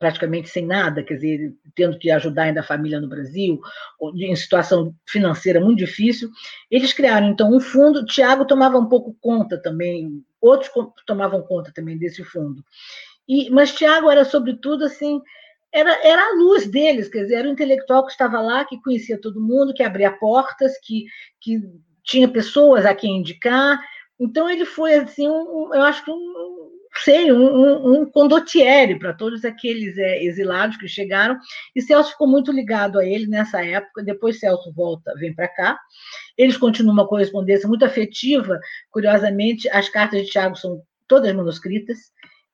praticamente 0.05 0.49
sem 0.49 0.67
nada, 0.67 1.01
quer 1.01 1.15
dizer, 1.15 1.55
tendo 1.73 1.97
que 1.97 2.11
ajudar 2.11 2.43
ainda 2.43 2.59
a 2.59 2.63
família 2.63 3.01
no 3.01 3.09
Brasil, 3.09 3.59
em 4.15 4.35
situação 4.35 4.93
financeira 5.09 5.59
muito 5.59 5.79
difícil. 5.79 6.29
Eles 6.69 6.93
criaram, 6.93 7.27
então, 7.27 7.51
um 7.51 7.59
fundo. 7.59 8.05
Tiago 8.05 8.45
tomava 8.45 8.77
um 8.77 8.85
pouco 8.85 9.17
conta 9.19 9.59
também, 9.59 10.23
outros 10.39 10.69
tomavam 11.07 11.41
conta 11.41 11.71
também 11.73 11.97
desse 11.97 12.23
fundo. 12.23 12.63
E, 13.27 13.49
mas 13.49 13.73
Tiago 13.73 14.11
era, 14.11 14.23
sobretudo, 14.23 14.85
assim, 14.85 15.19
era, 15.73 15.91
era 16.07 16.21
a 16.21 16.35
luz 16.35 16.67
deles, 16.67 17.09
quer 17.09 17.23
dizer, 17.23 17.37
era 17.37 17.47
o 17.47 17.51
intelectual 17.51 18.05
que 18.05 18.11
estava 18.11 18.39
lá, 18.39 18.63
que 18.63 18.79
conhecia 18.79 19.19
todo 19.19 19.41
mundo, 19.41 19.73
que 19.73 19.81
abria 19.81 20.11
portas, 20.11 20.73
que, 20.83 21.05
que 21.41 21.59
tinha 22.03 22.27
pessoas 22.27 22.85
a 22.85 22.93
quem 22.93 23.17
indicar. 23.17 23.81
Então, 24.19 24.47
ele 24.47 24.65
foi, 24.65 24.93
assim, 24.93 25.27
um, 25.27 25.73
eu 25.73 25.81
acho 25.81 26.05
que 26.05 26.11
um, 26.11 26.69
sei, 27.05 27.31
um, 27.31 27.45
um, 27.45 28.01
um 28.01 28.05
condottiere 28.09 28.97
para 28.97 29.13
todos 29.13 29.45
aqueles 29.45 29.95
é, 29.97 30.23
exilados 30.23 30.75
que 30.75 30.87
chegaram, 30.87 31.37
e 31.75 31.81
Celso 31.81 32.11
ficou 32.11 32.27
muito 32.27 32.51
ligado 32.51 32.97
a 32.97 33.05
ele 33.05 33.27
nessa 33.27 33.63
época, 33.63 34.03
depois 34.03 34.39
Celso 34.39 34.73
volta, 34.73 35.13
vem 35.15 35.33
para 35.33 35.47
cá, 35.47 35.79
eles 36.35 36.57
continuam 36.57 36.93
uma 36.93 37.07
correspondência 37.07 37.69
muito 37.69 37.85
afetiva, 37.85 38.59
curiosamente, 38.89 39.69
as 39.69 39.87
cartas 39.87 40.25
de 40.25 40.31
Tiago 40.31 40.55
são 40.55 40.81
todas 41.07 41.33
manuscritas, 41.33 41.97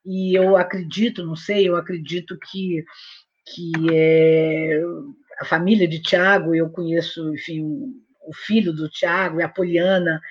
e 0.06 0.38
eu 0.38 0.58
acredito, 0.58 1.26
não 1.26 1.36
sei, 1.36 1.70
eu 1.70 1.78
acredito 1.78 2.38
que, 2.52 2.84
que 3.54 3.72
é, 3.94 4.82
a 5.40 5.46
família 5.46 5.88
de 5.88 6.02
Tiago, 6.02 6.54
eu 6.54 6.70
conheço, 6.70 7.34
enfim, 7.34 7.64
o 8.28 8.34
filho 8.34 8.74
do 8.74 8.90
Tiago 8.90 9.40
e 9.40 9.44
a 9.44 9.50
Poliana, 9.50 10.22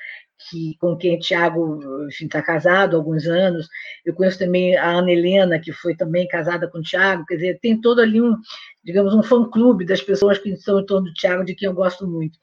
que, 0.49 0.77
com 0.79 0.97
quem 0.97 1.19
Tiago 1.19 1.81
está 2.09 2.41
casado 2.41 2.95
há 2.95 2.99
alguns 2.99 3.27
anos. 3.27 3.69
Eu 4.05 4.15
conheço 4.15 4.39
também 4.39 4.77
a 4.77 4.91
Ana 4.91 5.11
Helena, 5.11 5.59
que 5.59 5.73
foi 5.73 5.95
também 5.95 6.27
casada 6.27 6.69
com 6.69 6.79
o 6.79 6.83
Tiago. 6.83 7.27
Quer 7.27 7.35
dizer, 7.35 7.59
tem 7.61 7.81
todo 7.81 8.01
ali 8.01 8.21
um, 8.21 8.37
digamos, 8.85 9.15
um 9.15 9.23
fã-clube 9.23 9.85
das 9.85 10.03
pessoas 10.03 10.39
que 10.39 10.51
estão 10.51 10.81
em 10.81 10.87
torno 10.87 11.09
do 11.09 11.15
Tiago, 11.15 11.45
de 11.45 11.55
quem 11.55 11.67
eu 11.67 11.75
gosto 11.75 12.07
muito. 12.07 12.39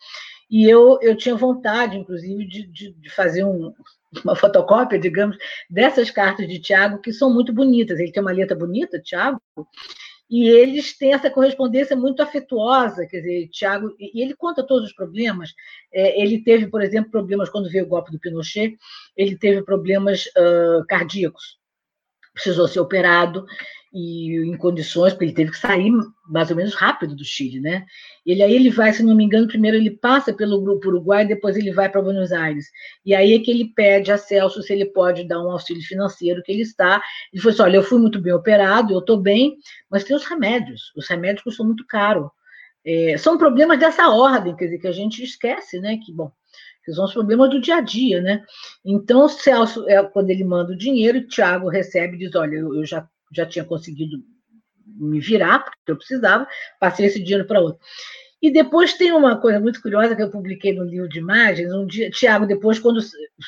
E 0.50 0.70
eu, 0.70 0.98
eu 1.02 1.18
tinha 1.18 1.36
vontade, 1.36 1.98
inclusive, 1.98 2.45
de, 2.48 2.68
de, 2.68 2.93
de 2.93 3.10
fazer 3.10 3.43
um, 3.43 3.74
uma 4.24 4.36
fotocópia, 4.36 5.00
digamos, 5.00 5.38
dessas 5.70 6.12
cartas 6.12 6.48
de 6.48 6.60
Tiago, 6.60 7.02
que 7.02 7.12
são 7.12 7.34
muito 7.34 7.52
bonitas. 7.52 8.00
Ele 8.00 8.12
tem 8.12 8.22
uma 8.22 8.32
letra 8.32 8.56
bonita, 8.56 9.00
Tiago, 9.00 9.41
e 10.30 10.47
eles 10.49 10.97
têm 10.97 11.13
essa 11.13 11.30
correspondência 11.30 11.95
muito 11.95 12.21
afetuosa, 12.21 13.05
quer 13.07 13.19
dizer, 13.19 13.47
Tiago, 13.49 13.95
e 13.97 14.21
ele 14.21 14.36
conta 14.36 14.65
todos 14.65 14.89
os 14.89 14.95
problemas. 14.95 15.53
É, 15.91 16.21
ele 16.21 16.43
teve, 16.43 16.67
por 16.67 16.82
exemplo, 16.82 17.11
problemas 17.11 17.49
quando 17.49 17.69
veio 17.69 17.86
o 17.86 17.88
golpe 17.88 18.11
do 18.11 18.19
Pinochet, 18.19 18.78
ele 19.15 19.38
teve 19.38 19.63
problemas 19.63 20.25
uh, 20.28 20.86
cardíacos, 20.88 21.57
precisou 22.38 22.68
ser 22.68 22.80
operado, 22.80 23.46
e 23.94 24.38
em 24.46 24.56
condições, 24.58 25.14
porque 25.14 25.26
ele 25.26 25.34
teve 25.34 25.52
que 25.52 25.58
sair 25.58 25.92
mais 26.28 26.50
ou 26.50 26.56
menos 26.56 26.76
rápido 26.76 27.16
do 27.16 27.24
Chile, 27.24 27.60
né? 27.60 27.86
Ele 28.26 28.44
aí 28.44 28.54
ele 28.54 28.70
vai, 28.70 28.94
se 28.94 29.02
não 29.02 29.16
me 29.16 29.24
engano, 29.24 29.48
primeiro 29.48 29.78
ele 29.78 29.92
passa 29.92 30.34
pelo 30.34 30.62
grupo 30.62 30.90
Uruguai, 30.90 31.26
depois 31.26 31.56
ele 31.56 31.72
vai 31.72 31.90
para 31.90 32.02
Buenos 32.02 32.32
Aires. 32.32 32.66
E 33.06 33.16
aí 33.16 33.34
é 33.34 33.40
que 33.40 33.50
ele 33.50 33.72
pede 33.74 34.12
a 34.12 34.18
Celso 34.18 34.62
se 34.62 34.74
ele 34.74 34.86
pode 34.86 35.28
dar 35.28 35.42
um 35.42 35.50
auxílio 35.50 35.82
financeiro 35.82 36.44
que 36.44 36.52
ele 36.52 36.62
está. 36.62 37.02
Ele 37.34 37.42
falou 37.42 37.54
assim: 37.54 37.64
olha, 37.64 37.78
eu 37.78 37.84
fui 37.84 38.00
muito 38.00 38.22
bem 38.22 38.34
operado, 38.34 38.94
eu 38.94 39.00
estou 39.00 39.18
bem, 39.18 39.58
mas 39.90 40.04
tem 40.04 40.16
os 40.16 40.26
remédios. 40.26 40.92
Os 40.96 41.08
remédios 41.08 41.44
custam 41.44 41.66
muito 41.66 41.86
caro. 41.88 42.32
É, 42.86 43.18
são 43.18 43.38
problemas 43.38 43.80
dessa 43.80 44.10
ordem, 44.10 44.56
quer 44.56 44.66
dizer, 44.66 44.80
que 44.80 44.88
a 44.88 44.92
gente 44.92 45.24
esquece, 45.24 45.80
né? 45.80 45.98
Que 45.98 46.14
bom 46.14 46.32
que 46.88 46.94
são 46.94 47.04
os 47.04 47.14
problemas 47.14 47.50
do 47.50 47.60
dia 47.60 47.76
a 47.76 47.82
dia, 47.82 48.22
né? 48.22 48.46
Então, 48.86 49.28
Celso, 49.28 49.88
é, 49.90 50.02
quando 50.02 50.30
ele 50.30 50.46
manda 50.46 50.72
o 50.72 50.78
dinheiro, 50.78 51.20
o 51.20 51.28
Tiago 51.28 51.68
recebe 51.68 52.16
e 52.16 52.20
diz: 52.20 52.34
Olha, 52.34 52.56
eu, 52.56 52.74
eu 52.74 52.86
já 52.86 53.06
já 53.36 53.46
tinha 53.46 53.66
conseguido 53.66 54.24
me 54.86 55.20
virar, 55.20 55.60
porque 55.60 55.92
eu 55.92 55.98
precisava, 55.98 56.48
passei 56.80 57.08
esse 57.08 57.22
dinheiro 57.22 57.46
para 57.46 57.60
outro. 57.60 57.82
E 58.42 58.50
depois 58.50 58.94
tem 58.94 59.12
uma 59.12 59.36
coisa 59.36 59.60
muito 59.60 59.82
curiosa 59.82 60.16
que 60.16 60.22
eu 60.22 60.32
publiquei 60.32 60.74
no 60.74 60.86
livro 60.86 61.10
de 61.10 61.20
imagens. 61.20 61.74
Um 61.74 61.86
dia, 61.86 62.10
Tiago, 62.10 62.46
depois, 62.46 62.80
quando 62.80 63.02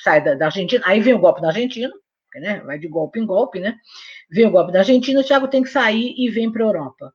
sai 0.04 0.22
da, 0.22 0.34
da, 0.34 0.46
Argentina, 0.48 0.84
aí 0.86 1.00
vem 1.00 1.14
o 1.14 1.20
golpe 1.20 1.42
da 1.42 1.48
Argentina, 1.48 1.94
né? 2.36 2.60
vai 2.66 2.78
de 2.78 2.90
golpe 2.90 3.22
em 3.22 3.26
golpe, 3.26 3.62
né? 3.62 3.78
Vem 4.30 4.48
o 4.48 4.52
golpe 4.52 4.74
da 4.74 4.80
Argentina, 4.80 5.22
o 5.22 5.24
Tiago 5.24 5.48
tem 5.48 5.64
que 5.64 5.70
sair 5.70 6.14
e 6.18 6.30
vem 6.30 6.52
para 6.52 6.64
a 6.64 6.68
Europa. 6.68 7.14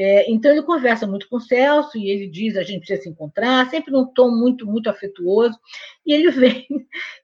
É, 0.00 0.30
então 0.30 0.52
ele 0.52 0.62
conversa 0.62 1.08
muito 1.08 1.28
com 1.28 1.38
o 1.38 1.40
Celso 1.40 1.98
e 1.98 2.08
ele 2.08 2.28
diz 2.28 2.56
a 2.56 2.62
gente 2.62 2.78
precisa 2.78 3.02
se 3.02 3.08
encontrar, 3.08 3.68
sempre 3.68 3.90
num 3.90 4.06
tom 4.06 4.30
muito 4.30 4.64
muito 4.64 4.88
afetuoso. 4.88 5.58
E 6.06 6.12
ele 6.14 6.30
vem 6.30 6.68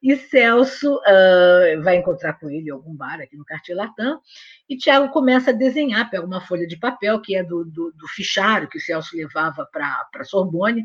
e 0.03 0.17
Celso 0.17 0.97
uh, 0.97 1.83
vai 1.85 1.99
encontrar 1.99 2.33
com 2.33 2.51
ele 2.51 2.69
em 2.69 2.73
algum 2.73 2.93
bar 2.93 3.21
aqui 3.21 3.37
no 3.37 3.45
Cartier 3.45 3.77
Latam 3.77 4.21
e 4.69 4.77
Tiago 4.77 5.11
começa 5.11 5.51
a 5.51 5.55
desenhar, 5.55 6.09
pega 6.11 6.25
uma 6.25 6.41
folha 6.41 6.67
de 6.67 6.77
papel 6.77 7.21
que 7.21 7.37
é 7.37 7.43
do, 7.43 7.65
do, 7.65 7.93
do 7.93 8.09
fichário 8.09 8.69
que 8.69 8.79
o 8.79 8.81
Celso 8.81 9.15
levava 9.17 9.69
para 9.71 10.25
Sorbonne, 10.25 10.85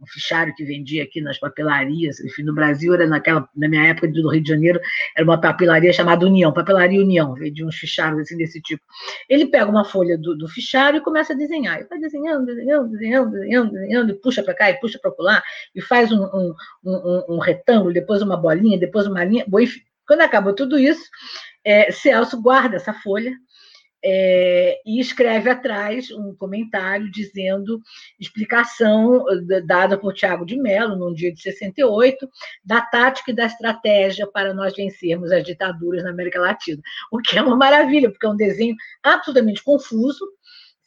um 0.00 0.06
fichário 0.06 0.54
que 0.54 0.64
vendia 0.64 1.04
aqui 1.04 1.20
nas 1.20 1.38
papelarias, 1.38 2.20
enfim, 2.20 2.42
no 2.42 2.54
Brasil 2.54 2.94
era 2.94 3.06
naquela 3.06 3.46
na 3.54 3.68
minha 3.68 3.84
época 3.84 4.08
do 4.08 4.30
Rio 4.30 4.42
de 4.42 4.48
Janeiro 4.48 4.80
era 5.14 5.24
uma 5.24 5.40
papelaria 5.40 5.92
chamada 5.92 6.24
União, 6.24 6.52
papelaria 6.52 7.00
União, 7.00 7.34
vendia 7.34 7.66
uns 7.66 7.76
fichários 7.76 8.20
assim 8.22 8.36
desse 8.36 8.60
tipo. 8.62 8.82
Ele 9.28 9.46
pega 9.46 9.70
uma 9.70 9.84
folha 9.84 10.16
do, 10.16 10.36
do 10.36 10.48
fichário 10.48 10.98
e 10.98 11.02
começa 11.02 11.32
a 11.32 11.36
desenhar. 11.36 11.78
Ele 11.78 11.88
vai 11.88 11.98
desenhando, 11.98 12.46
desenhando, 12.46 12.90
desenhando, 12.90 13.30
desenhando, 13.30 13.72
desenhando, 13.72 14.10
e 14.10 14.14
puxa 14.14 14.42
para 14.42 14.54
cá 14.54 14.70
e 14.70 14.80
puxa 14.80 14.98
para 14.98 15.12
lá, 15.18 15.42
e 15.74 15.82
faz 15.82 16.10
um, 16.12 16.22
um, 16.22 16.54
um, 16.84 17.24
um, 17.34 17.38
retângulo, 17.38 17.92
depois 17.92 18.22
uma 18.22 18.36
bolinha, 18.36 18.78
depois 18.78 19.06
uma 19.06 19.24
linha. 19.24 19.44
Bom, 19.46 19.60
enfim, 19.60 19.80
quando 20.06 20.22
acabou 20.22 20.54
tudo 20.54 20.78
isso, 20.78 21.02
é, 21.68 21.92
Celso 21.92 22.40
guarda 22.40 22.76
essa 22.76 22.94
folha 22.94 23.36
é, 24.02 24.80
e 24.86 25.00
escreve 25.00 25.50
atrás 25.50 26.10
um 26.10 26.34
comentário 26.34 27.10
dizendo 27.10 27.78
explicação 28.18 29.22
dada 29.66 29.98
por 29.98 30.14
Tiago 30.14 30.46
de 30.46 30.56
Mello, 30.56 30.96
num 30.96 31.12
dia 31.12 31.30
de 31.30 31.42
68, 31.42 32.26
da 32.64 32.80
tática 32.80 33.32
e 33.32 33.34
da 33.34 33.44
estratégia 33.44 34.26
para 34.26 34.54
nós 34.54 34.74
vencermos 34.74 35.30
as 35.30 35.44
ditaduras 35.44 36.02
na 36.04 36.10
América 36.10 36.40
Latina. 36.40 36.80
O 37.12 37.18
que 37.18 37.36
é 37.36 37.42
uma 37.42 37.56
maravilha, 37.56 38.10
porque 38.10 38.26
é 38.26 38.30
um 38.30 38.36
desenho 38.36 38.74
absolutamente 39.02 39.62
confuso, 39.62 40.24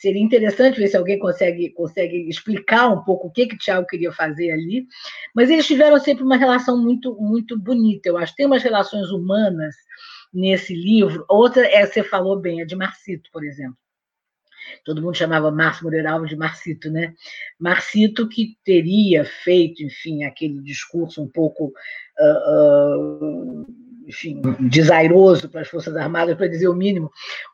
Seria 0.01 0.19
interessante 0.19 0.79
ver 0.79 0.87
se 0.87 0.97
alguém 0.97 1.19
consegue, 1.19 1.69
consegue 1.73 2.27
explicar 2.27 2.89
um 2.89 3.03
pouco 3.03 3.27
o 3.27 3.31
que 3.31 3.45
que 3.45 3.55
Tiago 3.55 3.85
queria 3.85 4.11
fazer 4.11 4.49
ali. 4.49 4.87
Mas 5.35 5.47
eles 5.47 5.67
tiveram 5.67 5.99
sempre 5.99 6.23
uma 6.23 6.37
relação 6.37 6.75
muito, 6.75 7.15
muito 7.21 7.55
bonita, 7.55 8.09
eu 8.09 8.17
acho. 8.17 8.33
Tem 8.35 8.47
umas 8.47 8.63
relações 8.63 9.11
humanas 9.11 9.75
nesse 10.33 10.73
livro. 10.73 11.25
Outra, 11.27 11.65
é, 11.65 11.85
você 11.85 12.03
falou 12.03 12.39
bem, 12.39 12.61
a 12.61 12.65
de 12.65 12.75
Marcito, 12.75 13.29
por 13.31 13.43
exemplo. 13.43 13.77
Todo 14.85 15.01
mundo 15.01 15.17
chamava 15.17 15.51
Márcio 15.51 15.83
Moreira 15.83 16.11
Alves 16.11 16.29
de 16.29 16.35
Marcito, 16.35 16.89
né? 16.89 17.13
Marcito 17.59 18.27
que 18.29 18.57
teria 18.63 19.25
feito, 19.25 19.83
enfim, 19.83 20.23
aquele 20.23 20.61
discurso 20.61 21.21
um 21.21 21.27
pouco 21.27 21.73
uh, 22.19 23.63
uh, 23.63 23.65
enfim, 24.07 24.41
desairoso 24.69 25.49
para 25.49 25.61
as 25.61 25.67
Forças 25.67 25.95
Armadas, 25.95 26.35
para 26.35 26.47
dizer 26.47 26.67
o 26.67 26.75
mínimo, 26.75 27.11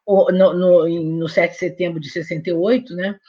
no, 0.07 0.53
no, 0.53 0.87
no 0.87 1.29
7 1.29 1.51
de 1.51 1.57
setembro 1.57 1.99
de 1.99 2.09
68, 2.09 2.95
né, 2.95 3.19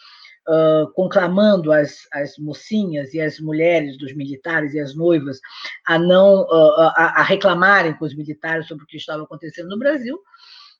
uh, 0.48 0.90
conclamando 0.94 1.70
as, 1.70 2.06
as 2.12 2.38
mocinhas 2.38 3.12
e 3.14 3.20
as 3.20 3.38
mulheres 3.38 3.98
dos 3.98 4.14
militares 4.14 4.74
e 4.74 4.80
as 4.80 4.94
noivas 4.96 5.38
a 5.86 5.98
não 5.98 6.42
uh, 6.42 6.92
a, 6.96 7.20
a 7.20 7.22
reclamarem 7.22 7.94
com 7.94 8.04
os 8.04 8.16
militares 8.16 8.66
sobre 8.66 8.84
o 8.84 8.86
que 8.86 8.96
estava 8.96 9.22
acontecendo 9.22 9.68
no 9.68 9.78
Brasil, 9.78 10.18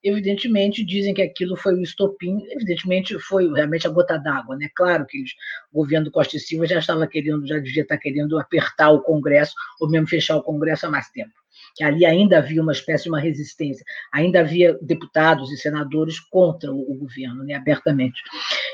evidentemente 0.03 0.85
dizem 0.85 1.13
que 1.13 1.23
aquilo 1.23 1.57
foi 1.57 1.75
o 1.75 1.83
estopim, 1.83 2.39
evidentemente 2.51 3.19
foi 3.19 3.53
realmente 3.53 3.87
a 3.87 3.91
gota 3.91 4.17
d'água, 4.17 4.57
né? 4.57 4.69
Claro 4.75 5.05
que 5.07 5.19
eles, 5.19 5.33
o 5.73 5.83
governo 5.83 6.11
Costa 6.11 6.37
e 6.37 6.41
Silva 6.41 6.67
já 6.67 6.79
estava 6.79 7.07
querendo, 7.07 7.47
já 7.47 7.59
devia 7.59 7.83
estar 7.83 7.99
querendo 7.99 8.39
apertar 8.39 8.91
o 8.91 9.03
Congresso 9.03 9.55
ou 9.81 9.91
mesmo 9.91 10.07
fechar 10.07 10.37
o 10.37 10.43
Congresso 10.43 10.87
há 10.87 10.91
mais 10.91 11.09
tempo 11.11 11.33
que 11.79 11.85
ali 11.85 12.05
ainda 12.05 12.39
havia 12.39 12.61
uma 12.61 12.73
espécie 12.73 13.05
de 13.05 13.11
uma 13.11 13.21
resistência, 13.21 13.85
ainda 14.13 14.41
havia 14.41 14.77
deputados 14.83 15.53
e 15.53 15.57
senadores 15.57 16.19
contra 16.19 16.73
o, 16.73 16.91
o 16.91 16.99
governo, 16.99 17.45
né, 17.45 17.55
abertamente. 17.55 18.21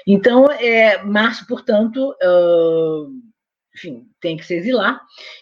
Então, 0.07 0.51
é, 0.51 1.05
Márcio, 1.05 1.47
portanto, 1.47 2.17
uh, 2.23 3.13
enfim, 3.77 4.07
tem 4.23 4.39
que 4.39 4.47
se 4.47 4.55
exilar, 4.55 4.99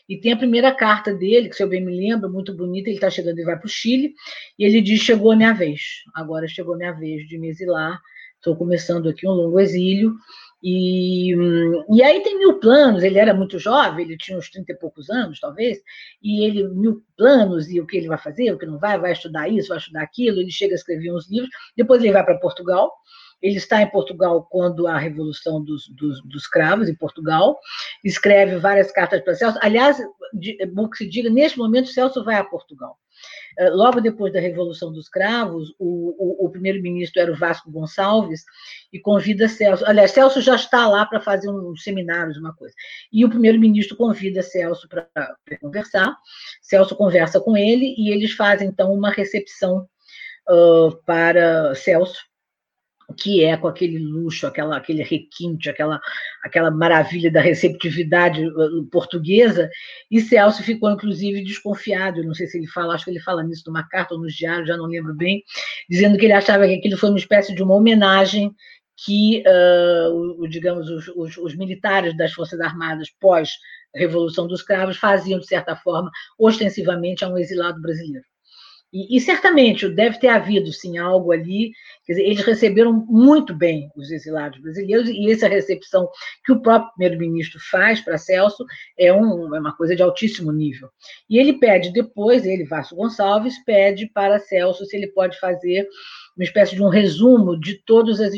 e 0.09 0.19
tem 0.19 0.33
a 0.33 0.37
primeira 0.37 0.75
carta 0.75 1.15
dele, 1.15 1.49
que 1.49 1.55
se 1.55 1.63
eu 1.63 1.69
bem 1.69 1.85
me 1.85 1.97
lembro, 1.97 2.29
muito 2.29 2.53
bonita, 2.53 2.89
ele 2.89 2.97
está 2.97 3.09
chegando 3.09 3.39
e 3.39 3.45
vai 3.45 3.57
para 3.57 3.67
o 3.67 3.71
Chile, 3.71 4.13
e 4.59 4.65
ele 4.65 4.81
diz, 4.81 5.01
chegou 5.01 5.31
a 5.31 5.37
minha 5.37 5.53
vez, 5.53 5.81
agora 6.17 6.49
chegou 6.49 6.75
a 6.75 6.79
minha 6.79 6.93
vez 6.93 7.29
de 7.29 7.39
me 7.39 7.49
exilar, 7.49 8.01
estou 8.39 8.57
começando 8.57 9.09
aqui 9.09 9.25
um 9.25 9.31
longo 9.31 9.61
exílio, 9.61 10.17
E, 10.63 11.35
e 11.91 12.03
aí 12.03 12.23
tem 12.23 12.39
mil 12.39 12.61
planos, 12.61 13.03
ele 13.03 13.19
era 13.19 13.35
muito 13.35 13.59
jovem, 13.59 14.05
ele 14.05 14.17
tinha 14.17 14.39
uns 14.39 14.49
30 14.49 14.73
e 14.73 14.77
poucos 14.77 15.11
anos, 15.11 15.41
talvez, 15.41 15.79
e 16.23 16.45
ele, 16.45 16.69
mil 16.69 17.03
planos, 17.17 17.69
e 17.69 17.81
o 17.81 17.87
que 17.87 17.97
ele 17.97 18.07
vai 18.07 18.19
fazer, 18.19 18.53
o 18.53 18.59
que 18.59 18.67
não 18.67 18.79
vai, 18.79 18.99
vai 18.99 19.13
estudar 19.13 19.49
isso, 19.49 19.69
vai 19.69 19.79
estudar 19.79 20.03
aquilo, 20.03 20.41
ele 20.41 20.53
chega 20.53 20.75
a 20.75 20.77
escrever 20.77 21.13
uns 21.13 21.29
livros, 21.29 21.51
depois 21.77 22.03
ele 22.03 22.13
vai 22.13 22.25
para 22.25 22.39
Portugal, 22.39 22.93
ele 23.43 23.57
está 23.57 23.83
em 23.83 23.91
Portugal 23.91 24.47
quando 24.49 24.87
a 24.87 24.97
Revolução 24.97 25.63
dos, 25.63 25.89
dos, 25.89 26.23
dos 26.23 26.47
Cravos, 26.47 26.89
em 26.89 26.95
Portugal, 26.95 27.59
escreve 28.05 28.57
várias 28.59 28.93
cartas 28.93 29.21
para 29.21 29.35
Celso. 29.35 29.59
Aliás, 29.61 29.99
bom 30.73 30.89
que 30.89 30.99
se 30.99 31.09
diga, 31.09 31.29
neste 31.29 31.59
momento, 31.59 31.89
Celso 31.89 32.23
vai 32.25 32.37
a 32.37 32.45
Portugal. 32.45 32.97
Eh, 33.59 33.71
logo 33.71 34.01
depois 34.01 34.33
da 34.33 34.41
Revolução 34.41 34.93
dos 34.93 35.09
Cravos, 35.09 35.75
o, 35.79 36.43
o, 36.43 36.47
o 36.47 36.51
primeiro-ministro 36.51 37.21
era 37.21 37.33
o 37.33 37.37
Vasco 37.37 37.71
Gonçalves 37.71 38.45
e 38.93 38.99
convida 38.99 39.49
Celso. 39.49 39.85
Aliás, 39.87 40.11
Celso 40.11 40.41
já 40.41 40.57
está 40.57 40.87
lá 40.89 41.05
para 41.07 41.21
fazer 41.21 41.51
uns 41.51 41.83
seminários, 41.83 42.37
uma 42.37 42.55
coisa. 42.55 42.75
E 43.13 43.25
o 43.25 43.31
primeiro-ministro 43.31 43.97
convida 43.97 44.43
Celso 44.43 44.89
para 44.89 45.09
conversar. 45.61 46.17
Celso 46.61 46.97
conversa 46.97 47.41
com 47.41 47.57
ele 47.57 47.95
e 47.97 48.11
eles 48.11 48.33
fazem, 48.33 48.69
então, 48.69 48.93
uma 48.93 49.11
recepção 49.11 49.87
uh, 50.49 50.97
para 51.05 51.75
Celso 51.75 52.32
que 53.17 53.45
é 53.45 53.57
com 53.57 53.69
aquele 53.69 53.99
luxo, 53.99 54.47
aquela, 54.47 54.77
aquele 54.77 55.03
requinte, 55.03 55.69
aquela, 55.69 56.01
aquela 56.43 56.71
maravilha 56.71 57.31
da 57.31 57.41
receptividade 57.41 58.47
uh, 58.47 58.85
portuguesa, 58.91 59.69
e 60.11 60.21
Celso 60.21 60.63
ficou, 60.63 60.91
inclusive, 60.91 61.45
desconfiado, 61.45 62.25
não 62.25 62.35
sei 62.35 62.47
se 62.47 62.59
ele 62.59 62.67
fala, 62.67 62.95
acho 62.95 63.05
que 63.05 63.11
ele 63.11 63.21
fala 63.21 63.43
nisso 63.43 63.65
numa 63.67 63.87
carta 63.89 64.15
ou 64.15 64.21
nos 64.21 64.35
diários, 64.35 64.69
já 64.69 64.77
não 64.77 64.87
lembro 64.87 65.15
bem, 65.15 65.43
dizendo 65.89 66.19
que 66.19 66.25
ele 66.25 66.33
achava 66.33 66.67
que 66.67 66.75
aquilo 66.75 66.97
foi 66.97 67.11
uma 67.11 67.19
espécie 67.19 67.55
de 67.55 67.63
uma 67.63 67.75
homenagem 67.75 68.55
que, 69.05 69.43
uh, 69.47 70.41
o, 70.41 70.47
digamos, 70.49 70.89
os, 70.89 71.09
os, 71.09 71.37
os 71.37 71.57
militares 71.57 72.17
das 72.17 72.33
Forças 72.33 72.61
Armadas 72.61 73.11
pós 73.21 73.51
Revolução 73.95 74.47
dos 74.47 74.63
Cravos 74.63 74.97
faziam, 74.97 75.39
de 75.39 75.47
certa 75.47 75.77
forma, 75.77 76.11
ostensivamente 76.39 77.25
a 77.25 77.29
um 77.29 77.37
exilado 77.37 77.81
brasileiro. 77.81 78.25
E, 78.93 79.17
e, 79.17 79.21
certamente 79.21 79.89
deve 79.89 80.19
ter 80.19 80.29
havido, 80.29 80.71
sim, 80.71 80.99
algo 80.99 81.33
ali. 81.33 81.73
Quer 82.05 82.13
dizer, 82.13 82.25
eles 82.25 82.45
receberam 82.45 82.93
muito 83.09 83.55
bem 83.55 83.91
os 83.97 84.11
exilados 84.11 84.61
brasileiros, 84.61 85.09
e 85.09 85.33
essa 85.33 85.49
recepção 85.49 86.09
que 86.45 86.53
o 86.53 86.61
próprio 86.61 86.93
primeiro-ministro 86.93 87.59
faz 87.71 88.01
para 88.03 88.19
Celso 88.19 88.67
é, 88.99 89.11
um, 89.11 89.55
é, 89.55 89.61
uma 89.61 89.75
coisa 89.75 89.97
de 89.97 90.03
altíssimo 90.03 90.53
nível. 90.53 90.91
E 91.29 91.39
ele 91.39 91.55
pede 91.55 91.91
depois, 91.91 92.45
ele, 92.45 92.65
Vasco 92.65 92.97
Gonçalves, 92.97 93.65
pede 93.65 94.11
para 94.13 94.39
Celso 94.39 94.85
se 94.85 94.95
ele 94.95 95.07
pode 95.09 95.39
fazer 95.41 95.89
uma 96.37 96.45
espécie 96.45 96.75
de 96.75 96.83
um 96.83 96.89
resumo 96.89 97.59
de 97.59 97.83
todas 97.85 98.21
as, 98.21 98.35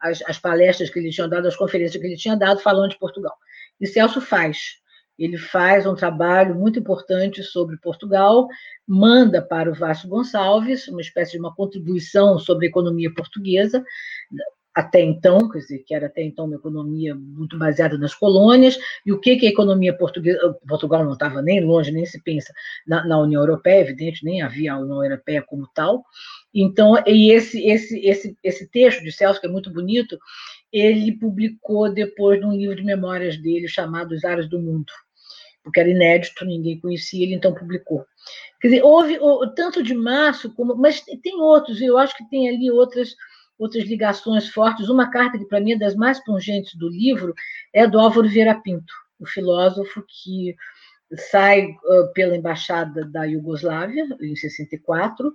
as, 0.00 0.22
as 0.26 0.38
palestras 0.38 0.88
que 0.88 0.98
ele 0.98 1.10
tinha 1.10 1.28
dado, 1.28 1.46
as 1.46 1.56
conferências 1.56 2.00
que 2.00 2.06
ele 2.06 2.16
tinha 2.16 2.36
dado, 2.36 2.60
falando 2.60 2.90
de 2.90 2.98
Portugal. 2.98 3.36
E 3.78 3.86
Celso 3.86 4.20
faz 4.20 4.78
ele 5.18 5.36
faz 5.36 5.84
um 5.84 5.94
trabalho 5.94 6.54
muito 6.54 6.78
importante 6.78 7.42
sobre 7.42 7.76
Portugal, 7.78 8.46
manda 8.86 9.42
para 9.42 9.70
o 9.70 9.74
Vasco 9.74 10.08
Gonçalves 10.08 10.86
uma 10.88 11.00
espécie 11.00 11.32
de 11.32 11.38
uma 11.38 11.54
contribuição 11.54 12.38
sobre 12.38 12.66
a 12.66 12.68
economia 12.68 13.12
portuguesa, 13.12 13.84
até 14.78 15.00
então, 15.00 15.48
quer 15.50 15.58
dizer, 15.58 15.78
que 15.80 15.92
era 15.92 16.06
até 16.06 16.22
então 16.22 16.44
uma 16.44 16.54
economia 16.54 17.12
muito 17.12 17.58
baseada 17.58 17.98
nas 17.98 18.14
colônias, 18.14 18.78
e 19.04 19.12
o 19.12 19.18
que, 19.18 19.36
que 19.36 19.46
a 19.46 19.50
economia 19.50 19.92
portuguesa, 19.92 20.56
Portugal 20.68 21.04
não 21.04 21.14
estava 21.14 21.42
nem 21.42 21.64
longe, 21.64 21.90
nem 21.90 22.06
se 22.06 22.22
pensa 22.22 22.52
na, 22.86 23.04
na, 23.04 23.20
União 23.20 23.42
Europeia, 23.42 23.80
evidente, 23.80 24.24
nem 24.24 24.40
havia 24.40 24.74
a 24.74 24.78
União 24.78 25.02
Europeia 25.02 25.42
como 25.42 25.66
tal. 25.74 26.04
Então, 26.54 26.94
e 27.08 27.32
esse, 27.32 27.60
esse, 27.66 27.98
esse, 28.06 28.36
esse 28.44 28.70
texto 28.70 29.02
de 29.02 29.10
Celso, 29.10 29.40
que 29.40 29.48
é 29.48 29.50
muito 29.50 29.72
bonito, 29.72 30.16
ele 30.72 31.10
publicou 31.18 31.92
depois 31.92 32.40
num 32.40 32.52
livro 32.52 32.76
de 32.76 32.84
memórias 32.84 33.36
dele 33.36 33.66
chamado 33.66 34.12
Os 34.12 34.24
Ares 34.24 34.48
do 34.48 34.60
Mundo 34.60 34.92
porque 35.68 35.80
era 35.80 35.90
inédito, 35.90 36.46
ninguém 36.46 36.80
conhecia, 36.80 37.22
ele 37.22 37.34
então 37.34 37.54
publicou. 37.54 38.06
Quer 38.58 38.68
dizer, 38.68 38.82
houve 38.82 39.18
tanto 39.54 39.82
de 39.82 39.94
março 39.94 40.52
como. 40.54 40.74
Mas 40.74 41.02
tem 41.22 41.38
outros, 41.40 41.80
eu 41.80 41.98
acho 41.98 42.16
que 42.16 42.28
tem 42.30 42.48
ali 42.48 42.70
outras, 42.70 43.14
outras 43.58 43.84
ligações 43.84 44.48
fortes. 44.48 44.88
Uma 44.88 45.10
carta 45.10 45.38
que, 45.38 45.44
para 45.44 45.60
mim, 45.60 45.72
é 45.72 45.78
das 45.78 45.94
mais 45.94 46.24
pungentes 46.24 46.74
do 46.74 46.88
livro 46.88 47.34
é 47.72 47.86
do 47.86 48.00
Álvaro 48.00 48.26
Vieira 48.26 48.58
Pinto, 48.58 48.92
o 49.20 49.26
filósofo 49.26 50.02
que 50.08 50.56
sai 51.30 51.68
pela 52.14 52.36
embaixada 52.36 53.04
da 53.04 53.24
Iugoslávia, 53.24 54.06
em 54.20 54.34
64, 54.34 55.32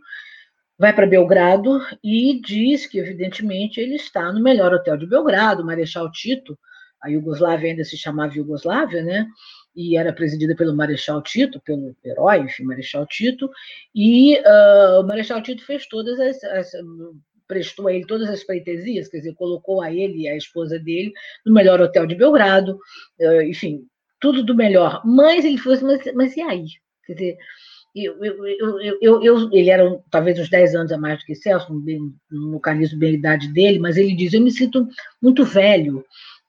vai 0.80 0.94
para 0.94 1.06
Belgrado 1.06 1.80
e 2.04 2.42
diz 2.42 2.88
que, 2.88 2.98
evidentemente, 2.98 3.80
ele 3.80 3.96
está 3.96 4.32
no 4.32 4.42
melhor 4.42 4.74
hotel 4.74 4.98
de 4.98 5.06
Belgrado, 5.06 5.64
Marechal 5.64 6.12
Tito, 6.12 6.58
a 7.04 7.10
Iugoslávia 7.10 7.70
ainda 7.70 7.84
se 7.84 7.98
chamava 7.98 8.36
Iugoslávia, 8.36 9.04
né? 9.04 9.28
E 9.76 9.98
era 9.98 10.14
presidida 10.14 10.56
pelo 10.56 10.76
Marechal 10.76 11.22
Tito, 11.22 11.60
pelo 11.62 11.96
herói, 12.04 12.40
enfim, 12.40 12.64
Marechal 12.64 13.06
Tito, 13.08 13.50
e 13.94 14.38
uh, 14.40 15.02
o 15.02 15.04
Marechal 15.04 15.42
Tito 15.42 15.66
fez 15.66 15.88
todas 15.88 16.20
as, 16.20 16.44
as, 16.44 16.72
prestou 17.48 17.88
a 17.88 17.94
ele 17.94 18.06
todas 18.06 18.30
as 18.30 18.44
pretesias, 18.44 19.08
quer 19.08 19.18
dizer, 19.18 19.34
colocou 19.36 19.82
a 19.82 19.92
ele 19.92 20.22
e 20.22 20.28
a 20.28 20.36
esposa 20.36 20.80
dele 20.80 21.12
no 21.46 21.54
melhor 21.54 21.82
hotel 21.82 22.06
de 22.06 22.16
Belgrado, 22.16 22.78
uh, 23.20 23.42
enfim, 23.42 23.86
tudo 24.20 24.44
do 24.44 24.56
melhor. 24.56 25.02
Mas 25.06 25.44
ele 25.44 25.60
assim, 25.60 25.86
mas, 25.86 26.14
mas 26.14 26.38
e 26.38 26.42
aí? 26.42 26.66
Quer 27.06 27.14
dizer, 27.14 27.38
eu, 27.96 28.18
eu, 28.24 28.98
eu, 29.02 29.24
eu, 29.24 29.50
ele 29.52 29.70
era 29.70 30.00
talvez 30.10 30.40
uns 30.40 30.50
10 30.50 30.74
anos 30.74 30.92
a 30.92 30.98
mais 30.98 31.20
do 31.20 31.26
que 31.26 31.36
Celso, 31.36 31.72
não 32.32 32.52
localizo 32.52 32.98
bem 32.98 33.12
a 33.12 33.14
idade 33.14 33.48
dele, 33.54 33.78
mas 33.78 33.98
ele 33.98 34.16
diz: 34.16 34.34
Eu 34.34 34.42
me 34.42 34.50
sinto 34.50 34.88
muito 35.22 35.46
velho, 35.46 36.04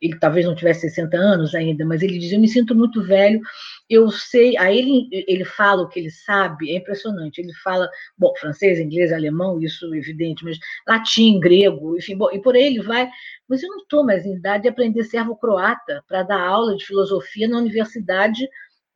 ele 0.04 0.18
talvez 0.18 0.44
não 0.44 0.54
tivesse 0.54 0.82
60 0.82 1.16
anos 1.16 1.54
ainda, 1.54 1.84
mas 1.86 2.02
ele 2.02 2.18
diz: 2.18 2.30
Eu 2.30 2.40
me 2.40 2.46
sinto 2.46 2.74
muito 2.74 3.02
velho, 3.02 3.40
eu 3.88 4.10
sei. 4.10 4.56
Aí 4.58 4.78
ele, 4.78 5.08
ele 5.26 5.44
fala 5.44 5.82
o 5.82 5.88
que 5.88 5.98
ele 5.98 6.10
sabe, 6.10 6.70
é 6.70 6.76
impressionante. 6.76 7.40
Ele 7.40 7.54
fala, 7.54 7.88
bom, 8.18 8.32
francês, 8.38 8.78
inglês, 8.78 9.12
alemão, 9.12 9.60
isso 9.62 9.92
é 9.94 9.98
evidente, 9.98 10.44
mas 10.44 10.58
latim, 10.86 11.40
grego, 11.40 11.96
enfim, 11.96 12.16
bom, 12.16 12.30
e 12.30 12.40
por 12.40 12.54
aí 12.54 12.64
ele 12.64 12.82
vai. 12.82 13.08
Mas 13.48 13.62
eu 13.62 13.70
não 13.70 13.78
estou 13.78 14.04
mais 14.04 14.26
em 14.26 14.36
idade 14.36 14.64
de 14.64 14.68
aprender 14.68 15.04
servo-croata 15.04 16.04
para 16.06 16.22
dar 16.22 16.40
aula 16.40 16.76
de 16.76 16.84
filosofia 16.84 17.48
na 17.48 17.58
universidade 17.58 18.46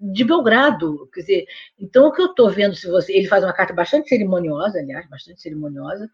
de 0.01 0.25
Belgrado, 0.25 1.09
quer 1.13 1.23
dizer, 1.23 1.47
então 1.77 2.07
o 2.07 2.13
que 2.13 2.23
eu 2.23 2.27
estou 2.27 2.49
vendo, 2.49 2.73
se 2.77 2.87
você, 2.87 3.13
ele 3.15 3.27
faz 3.27 3.43
uma 3.43 3.53
carta 3.53 3.73
bastante 3.75 4.09
cerimoniosa, 4.09 4.79
aliás, 4.79 5.09
bastante 5.09 5.43
cerimoniosa, 5.43 6.09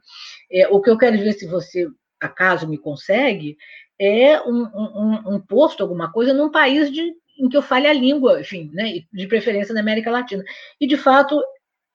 é, 0.50 0.66
o 0.68 0.80
que 0.80 0.88
eu 0.88 0.96
quero 0.96 1.18
ver 1.18 1.34
se 1.34 1.46
você 1.46 1.86
acaso 2.18 2.66
me 2.66 2.78
consegue, 2.78 3.56
é 3.98 4.40
um, 4.42 4.64
um, 4.64 5.34
um 5.34 5.40
posto, 5.40 5.82
alguma 5.82 6.10
coisa, 6.10 6.32
num 6.32 6.50
país 6.50 6.90
de, 6.90 7.14
em 7.38 7.48
que 7.48 7.56
eu 7.56 7.62
fale 7.62 7.86
a 7.86 7.92
língua, 7.92 8.40
enfim, 8.40 8.70
né, 8.72 9.00
de 9.12 9.26
preferência 9.26 9.74
na 9.74 9.80
América 9.80 10.10
Latina. 10.10 10.42
E, 10.80 10.86
de 10.86 10.96
fato, 10.96 11.42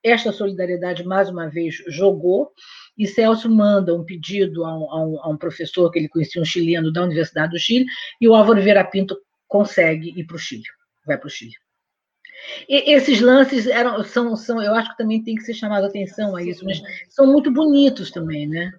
esta 0.03 0.31
solidariedade, 0.31 1.03
mais 1.03 1.29
uma 1.29 1.49
vez, 1.49 1.75
jogou, 1.87 2.51
e 2.97 3.07
Celso 3.07 3.49
manda 3.49 3.95
um 3.95 4.03
pedido 4.03 4.65
a 4.65 4.77
um, 4.77 4.91
a 4.91 5.05
um, 5.05 5.19
a 5.23 5.29
um 5.29 5.37
professor 5.37 5.89
que 5.91 5.99
ele 5.99 6.09
conhecia, 6.09 6.41
um 6.41 6.45
chileno 6.45 6.91
da 6.91 7.03
Universidade 7.03 7.51
do 7.51 7.59
Chile, 7.59 7.85
e 8.19 8.27
o 8.27 8.35
Álvaro 8.35 8.61
Vera 8.61 8.83
Pinto 8.83 9.17
consegue 9.47 10.13
ir 10.17 10.25
para 10.25 10.35
o 10.35 10.39
Chile, 10.39 10.63
vai 11.05 11.17
para 11.17 11.27
o 11.27 11.29
Chile. 11.29 11.53
E 12.67 12.93
esses 12.93 13.19
lances 13.19 13.67
eram, 13.67 14.03
são, 14.03 14.35
são, 14.35 14.61
eu 14.61 14.73
acho 14.73 14.91
que 14.91 14.97
também 14.97 15.21
tem 15.21 15.35
que 15.35 15.43
ser 15.43 15.53
chamado 15.53 15.83
a 15.83 15.87
atenção 15.87 16.35
a 16.35 16.43
isso, 16.43 16.63
mas 16.63 16.81
são 17.09 17.27
muito 17.27 17.51
bonitos 17.51 18.11
também, 18.11 18.47
né? 18.47 18.71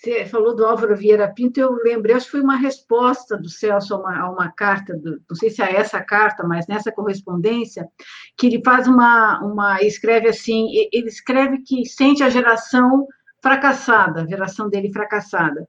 Você 0.00 0.24
falou 0.24 0.56
do 0.56 0.64
Álvaro 0.64 0.96
Vieira 0.96 1.28
Pinto, 1.28 1.60
eu 1.60 1.74
lembrei, 1.84 2.16
acho 2.16 2.24
que 2.24 2.30
foi 2.30 2.40
uma 2.40 2.56
resposta 2.56 3.36
do 3.36 3.50
Celso 3.50 3.94
a 3.94 3.98
uma, 3.98 4.18
a 4.18 4.30
uma 4.30 4.50
carta, 4.50 4.96
do, 4.96 5.20
não 5.28 5.36
sei 5.36 5.50
se 5.50 5.60
é 5.60 5.76
essa 5.76 6.00
carta, 6.00 6.42
mas 6.42 6.66
nessa 6.66 6.90
correspondência, 6.90 7.86
que 8.34 8.46
ele 8.46 8.62
faz 8.64 8.88
uma, 8.88 9.44
uma 9.44 9.82
escreve 9.82 10.28
assim, 10.28 10.68
ele 10.90 11.08
escreve 11.08 11.58
que 11.58 11.84
sente 11.84 12.22
a 12.22 12.30
geração 12.30 13.06
fracassada, 13.42 14.22
a 14.22 14.26
geração 14.26 14.70
dele 14.70 14.90
fracassada. 14.90 15.68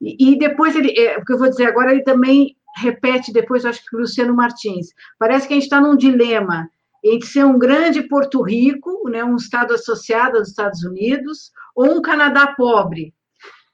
E, 0.00 0.32
e 0.32 0.38
depois 0.38 0.74
ele, 0.74 0.98
é, 0.98 1.18
o 1.18 1.24
que 1.24 1.34
eu 1.34 1.38
vou 1.38 1.50
dizer 1.50 1.66
agora, 1.66 1.90
ele 1.90 2.02
também 2.02 2.56
repete 2.78 3.30
depois, 3.30 3.66
acho 3.66 3.84
que 3.84 3.94
o 3.94 4.00
Luciano 4.00 4.34
Martins. 4.34 4.86
Parece 5.18 5.46
que 5.46 5.52
a 5.52 5.56
gente 5.56 5.64
está 5.64 5.82
num 5.82 5.98
dilema 5.98 6.66
entre 7.04 7.28
ser 7.28 7.44
um 7.44 7.58
grande 7.58 8.02
Porto 8.08 8.40
Rico, 8.40 9.06
né, 9.10 9.22
um 9.22 9.36
estado 9.36 9.74
associado 9.74 10.38
aos 10.38 10.48
Estados 10.48 10.82
Unidos, 10.82 11.50
ou 11.74 11.98
um 11.98 12.00
Canadá 12.00 12.54
pobre, 12.56 13.12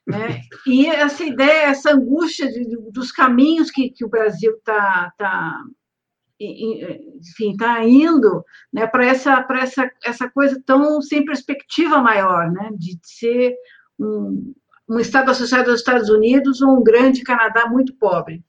né? 0.06 0.40
E 0.66 0.86
essa 0.86 1.24
ideia, 1.24 1.68
essa 1.68 1.92
angústia 1.92 2.50
de, 2.50 2.76
dos 2.90 3.12
caminhos 3.12 3.70
que, 3.70 3.90
que 3.90 4.04
o 4.04 4.08
Brasil 4.08 4.52
está 4.56 5.12
tá, 5.16 5.62
enfim, 6.40 7.56
tá 7.56 7.84
indo 7.84 8.44
né, 8.72 8.86
para 8.86 9.06
essa, 9.06 9.46
essa, 9.52 9.90
essa 10.04 10.28
coisa 10.28 10.60
tão 10.66 11.00
sem 11.00 11.24
perspectiva 11.24 12.00
maior, 12.00 12.50
né, 12.50 12.70
de 12.76 12.98
ser 13.02 13.54
um, 13.98 14.52
um 14.88 14.98
Estado 14.98 15.30
associado 15.30 15.70
aos 15.70 15.80
Estados 15.80 16.08
Unidos 16.08 16.60
ou 16.60 16.78
um 16.78 16.82
grande 16.82 17.22
Canadá 17.22 17.66
muito 17.68 17.94
pobre. 17.96 18.42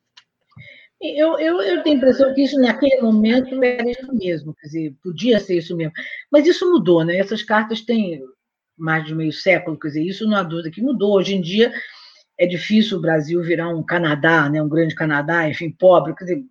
Eu, 0.99 1.37
eu, 1.37 1.61
eu 1.61 1.83
tenho 1.83 1.95
a 1.95 1.97
impressão 1.97 2.33
que 2.33 2.43
isso, 2.43 2.57
naquele 2.59 3.01
momento, 3.01 3.61
era 3.61 3.89
isso 3.89 4.13
mesmo, 4.13 4.55
quer 4.55 4.67
dizer, 4.67 4.95
podia 5.03 5.37
ser 5.37 5.57
isso 5.57 5.75
mesmo. 5.75 5.91
Mas 6.31 6.47
isso 6.47 6.69
mudou, 6.71 7.03
né? 7.03 7.17
Essas 7.17 7.43
cartas 7.43 7.81
têm 7.81 8.23
mais 8.83 9.05
de 9.05 9.15
meio 9.15 9.31
século, 9.31 9.79
quer 9.79 9.87
dizer, 9.87 10.03
isso 10.03 10.27
não 10.27 10.35
há 10.35 10.43
dúvida 10.43 10.69
que 10.69 10.81
mudou. 10.81 11.13
Hoje 11.13 11.33
em 11.33 11.41
dia, 11.41 11.71
é 12.37 12.45
difícil 12.45 12.97
o 12.97 13.01
Brasil 13.01 13.41
virar 13.41 13.69
um 13.69 13.81
Canadá, 13.81 14.49
né, 14.49 14.61
um 14.61 14.67
grande 14.67 14.93
Canadá, 14.93 15.47
enfim, 15.47 15.71
pobre, 15.71 16.13
quer 16.13 16.25
dizer, 16.25 16.43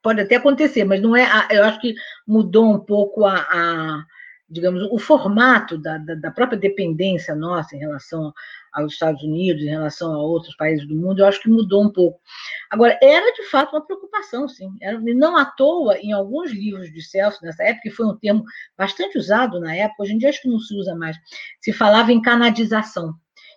pode 0.00 0.20
até 0.20 0.36
acontecer, 0.36 0.84
mas 0.84 1.02
não 1.02 1.16
é. 1.16 1.28
Eu 1.50 1.64
acho 1.64 1.80
que 1.80 1.94
mudou 2.24 2.72
um 2.72 2.78
pouco 2.78 3.24
a, 3.24 3.34
a 3.34 4.04
digamos, 4.50 4.82
o 4.90 4.98
formato 4.98 5.78
da, 5.78 5.96
da, 5.98 6.14
da, 6.16 6.30
própria 6.30 6.58
dependência 6.58 7.36
nossa 7.36 7.76
em 7.76 7.78
relação 7.78 8.32
aos 8.72 8.92
Estados 8.92 9.22
Unidos, 9.22 9.62
em 9.62 9.68
relação 9.68 10.12
a 10.12 10.18
outros 10.18 10.56
países 10.56 10.86
do 10.88 10.96
mundo, 10.96 11.20
eu 11.20 11.26
acho 11.26 11.40
que 11.40 11.48
mudou 11.48 11.84
um 11.84 11.92
pouco. 11.92 12.20
Agora, 12.68 12.98
era 13.00 13.32
de 13.32 13.44
fato 13.44 13.74
uma 13.74 13.84
preocupação, 13.84 14.48
sim. 14.48 14.68
Era, 14.80 14.98
não 14.98 15.36
à 15.36 15.44
toa, 15.44 15.96
em 15.98 16.12
alguns 16.12 16.50
livros 16.50 16.92
de 16.92 17.00
Celso, 17.00 17.38
nessa 17.44 17.62
época, 17.62 17.82
que 17.82 17.90
foi 17.90 18.06
um 18.06 18.16
termo 18.16 18.42
bastante 18.76 19.16
usado 19.16 19.60
na 19.60 19.74
época, 19.74 20.02
hoje 20.02 20.14
em 20.14 20.18
dia 20.18 20.28
acho 20.28 20.42
que 20.42 20.48
não 20.48 20.58
se 20.58 20.74
usa 20.74 20.96
mais, 20.96 21.16
se 21.60 21.72
falava 21.72 22.12
em 22.12 22.20
canadização, 22.20 23.14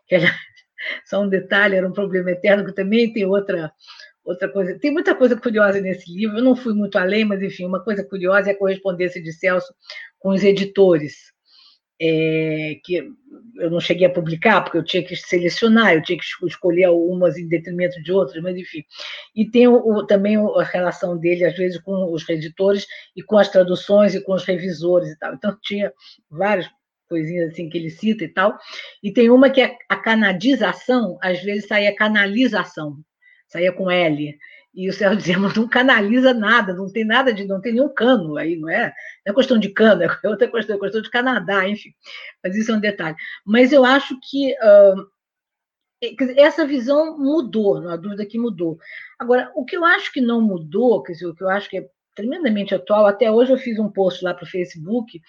que 0.07 0.15
era, 0.15 0.27
só 1.05 1.21
um 1.21 1.29
detalhe, 1.29 1.75
era 1.75 1.87
um 1.87 1.93
problema 1.93 2.29
eterno, 2.29 2.65
que 2.65 2.73
também 2.73 3.11
tem 3.11 3.25
outra 3.25 3.71
outra 4.23 4.47
coisa. 4.47 4.79
Tem 4.79 4.91
muita 4.91 5.13
coisa 5.13 5.35
curiosa 5.35 5.81
nesse 5.81 6.11
livro, 6.11 6.37
eu 6.37 6.43
não 6.43 6.55
fui 6.55 6.73
muito 6.73 6.97
além, 6.97 7.25
mas, 7.25 7.41
enfim, 7.41 7.65
uma 7.65 7.83
coisa 7.83 8.03
curiosa 8.03 8.49
é 8.49 8.53
a 8.53 8.57
correspondência 8.57 9.21
de 9.21 9.33
Celso 9.33 9.73
com 10.23 10.29
os 10.29 10.41
editores, 10.41 11.33
é, 12.01 12.79
que 12.83 12.95
eu 13.57 13.69
não 13.69 13.79
cheguei 13.81 14.07
a 14.07 14.09
publicar, 14.09 14.61
porque 14.61 14.77
eu 14.77 14.83
tinha 14.85 15.03
que 15.03 15.15
selecionar, 15.17 15.93
eu 15.93 16.01
tinha 16.01 16.17
que 16.17 16.25
escolher 16.47 16.87
umas 16.89 17.37
em 17.37 17.47
detrimento 17.47 18.01
de 18.01 18.11
outras, 18.11 18.41
mas, 18.41 18.55
enfim. 18.55 18.83
E 19.35 19.45
tem 19.45 19.67
o, 19.67 20.05
também 20.07 20.37
a 20.37 20.63
relação 20.63 21.17
dele, 21.17 21.43
às 21.43 21.55
vezes, 21.55 21.79
com 21.81 22.11
os 22.11 22.27
editores 22.29 22.87
e 23.15 23.21
com 23.21 23.37
as 23.37 23.49
traduções 23.49 24.15
e 24.15 24.23
com 24.23 24.33
os 24.33 24.45
revisores 24.45 25.09
e 25.09 25.19
tal. 25.19 25.33
Então, 25.33 25.57
tinha 25.61 25.91
várias 26.31 26.69
coisinhas 27.09 27.51
assim 27.51 27.69
que 27.69 27.77
ele 27.77 27.89
cita 27.89 28.23
e 28.23 28.29
tal. 28.29 28.57
E 29.03 29.11
tem 29.11 29.29
uma 29.29 29.49
que 29.49 29.61
é 29.61 29.75
a 29.89 29.97
canadização, 29.97 31.17
às 31.21 31.43
vezes 31.43 31.67
saía 31.67 31.93
canalização, 31.93 32.95
saía 33.49 33.73
com 33.73 33.91
L. 33.91 34.37
E 34.73 34.89
o 34.89 34.93
Celso 34.93 35.17
dizia, 35.17 35.37
mas 35.37 35.53
não 35.53 35.67
canaliza 35.67 36.33
nada, 36.33 36.73
não 36.73 36.91
tem 36.91 37.05
nada 37.05 37.31
de, 37.31 37.45
não 37.45 37.61
tem 37.61 37.73
nenhum 37.73 37.93
cano 37.93 38.37
aí, 38.37 38.55
não 38.55 38.69
é? 38.69 38.93
Não 39.25 39.31
é 39.31 39.35
questão 39.35 39.59
de 39.59 39.69
cano, 39.69 40.01
é 40.03 40.07
outra 40.27 40.49
questão, 40.49 40.75
é 40.75 40.79
questão 40.79 41.01
de 41.01 41.11
Canadá, 41.11 41.67
enfim. 41.67 41.91
Mas 42.43 42.55
isso 42.55 42.71
é 42.71 42.75
um 42.75 42.79
detalhe. 42.79 43.15
Mas 43.45 43.71
eu 43.71 43.85
acho 43.85 44.17
que 44.29 44.53
uh, 44.53 45.07
essa 46.37 46.65
visão 46.65 47.17
mudou, 47.17 47.79
não 47.79 47.91
há 47.91 47.95
dúvida 47.95 48.25
que 48.25 48.39
mudou. 48.39 48.77
Agora, 49.19 49.51
o 49.55 49.63
que 49.63 49.75
eu 49.75 49.85
acho 49.85 50.11
que 50.11 50.19
não 50.19 50.41
mudou, 50.41 51.03
quer 51.03 51.13
dizer, 51.13 51.27
o 51.27 51.35
que 51.35 51.43
eu 51.43 51.49
acho 51.49 51.69
que 51.69 51.77
é 51.77 51.87
tremendamente 52.15 52.75
atual, 52.75 53.05
até 53.05 53.31
hoje 53.31 53.51
eu 53.51 53.57
fiz 53.57 53.79
um 53.79 53.89
post 53.89 54.23
lá 54.23 54.33
para 54.33 54.43
o 54.43 54.49
Facebook 54.49 55.19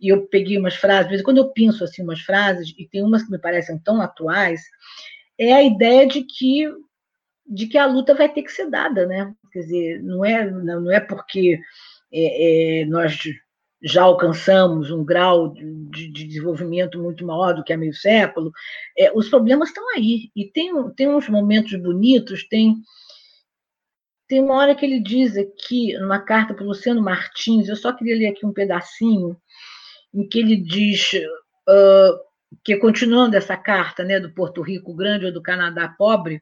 e 0.00 0.08
eu 0.08 0.26
peguei 0.26 0.58
umas 0.58 0.74
frases, 0.74 1.10
mas 1.10 1.22
quando 1.22 1.38
eu 1.38 1.50
penso 1.50 1.84
assim 1.84 2.02
umas 2.02 2.20
frases, 2.20 2.74
e 2.76 2.86
tem 2.88 3.02
umas 3.02 3.22
que 3.22 3.30
me 3.30 3.38
parecem 3.38 3.78
tão 3.78 4.00
atuais, 4.00 4.60
é 5.38 5.52
a 5.52 5.62
ideia 5.62 6.06
de 6.06 6.22
que 6.22 6.68
de 7.46 7.66
que 7.66 7.78
a 7.78 7.86
luta 7.86 8.14
vai 8.14 8.32
ter 8.32 8.42
que 8.42 8.52
ser 8.52 8.70
dada, 8.70 9.06
né? 9.06 9.34
Quer 9.52 9.60
dizer, 9.60 10.02
não 10.02 10.24
é, 10.24 10.50
não 10.50 10.90
é 10.90 11.00
porque 11.00 11.60
é, 12.12 12.80
é, 12.80 12.84
nós 12.86 13.18
já 13.82 14.02
alcançamos 14.02 14.90
um 14.90 15.04
grau 15.04 15.52
de, 15.52 16.08
de, 16.08 16.26
desenvolvimento 16.26 17.02
muito 17.02 17.26
maior 17.26 17.54
do 17.54 17.64
que 17.64 17.72
há 17.72 17.76
meio 17.76 17.92
século, 17.92 18.52
é, 18.96 19.10
os 19.12 19.28
problemas 19.28 19.68
estão 19.68 19.88
aí. 19.90 20.30
E 20.36 20.44
tem, 20.50 20.72
tem 20.94 21.08
uns 21.08 21.28
momentos 21.28 21.74
bonitos, 21.74 22.46
tem, 22.48 22.76
tem 24.28 24.40
uma 24.40 24.54
hora 24.54 24.74
que 24.74 24.86
ele 24.86 25.00
diz 25.00 25.36
aqui, 25.36 25.98
numa 25.98 26.20
carta 26.20 26.54
para 26.54 26.62
o 26.62 26.68
Luciano 26.68 27.02
Martins, 27.02 27.68
eu 27.68 27.76
só 27.76 27.92
queria 27.92 28.16
ler 28.16 28.28
aqui 28.28 28.46
um 28.46 28.52
pedacinho, 28.52 29.36
em 30.14 30.28
que 30.28 30.38
ele 30.38 30.56
diz 30.56 31.12
uh, 31.14 32.18
que, 32.64 32.76
continuando 32.76 33.36
essa 33.36 33.56
carta 33.56 34.04
né, 34.04 34.20
do 34.20 34.32
Porto 34.32 34.62
Rico 34.62 34.94
grande 34.94 35.26
ou 35.26 35.32
do 35.32 35.42
Canadá 35.42 35.88
pobre, 35.88 36.40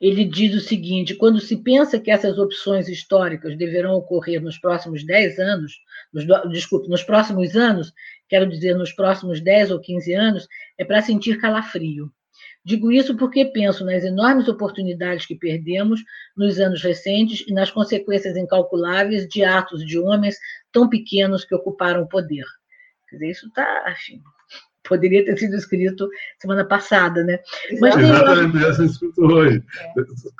ele 0.00 0.24
diz 0.24 0.54
o 0.54 0.60
seguinte: 0.60 1.14
quando 1.14 1.40
se 1.40 1.56
pensa 1.56 1.98
que 1.98 2.10
essas 2.10 2.38
opções 2.38 2.88
históricas 2.88 3.56
deverão 3.56 3.94
ocorrer 3.94 4.42
nos 4.42 4.58
próximos 4.58 5.04
10 5.04 5.38
anos, 5.38 5.80
nos, 6.12 6.24
desculpe, 6.50 6.88
nos 6.88 7.02
próximos 7.02 7.56
anos, 7.56 7.92
quero 8.28 8.48
dizer, 8.48 8.74
nos 8.74 8.92
próximos 8.92 9.40
10 9.40 9.70
ou 9.70 9.80
15 9.80 10.12
anos, 10.14 10.48
é 10.78 10.84
para 10.84 11.02
sentir 11.02 11.40
calafrio. 11.40 12.10
Digo 12.64 12.90
isso 12.90 13.16
porque 13.16 13.44
penso 13.44 13.84
nas 13.84 14.02
enormes 14.02 14.48
oportunidades 14.48 15.24
que 15.24 15.36
perdemos 15.36 16.00
nos 16.36 16.58
anos 16.58 16.82
recentes 16.82 17.44
e 17.46 17.52
nas 17.52 17.70
consequências 17.70 18.36
incalculáveis 18.36 19.26
de 19.28 19.44
atos 19.44 19.86
de 19.86 19.98
homens 19.98 20.36
tão 20.72 20.88
pequenos 20.88 21.44
que 21.44 21.54
ocuparam 21.54 22.02
o 22.02 22.08
poder. 22.08 22.44
Quer 23.08 23.16
dizer, 23.16 23.30
isso 23.30 23.46
está, 23.46 23.84
enfim, 23.92 24.20
poderia 24.88 25.24
ter 25.24 25.36
sido 25.38 25.56
escrito 25.56 26.08
semana 26.38 26.64
passada, 26.64 27.22
né? 27.24 27.38
Mas 27.80 27.96
Exatamente, 27.96 28.76
tem... 28.76 28.86
escrito 28.86 29.22
hoje. 29.22 29.62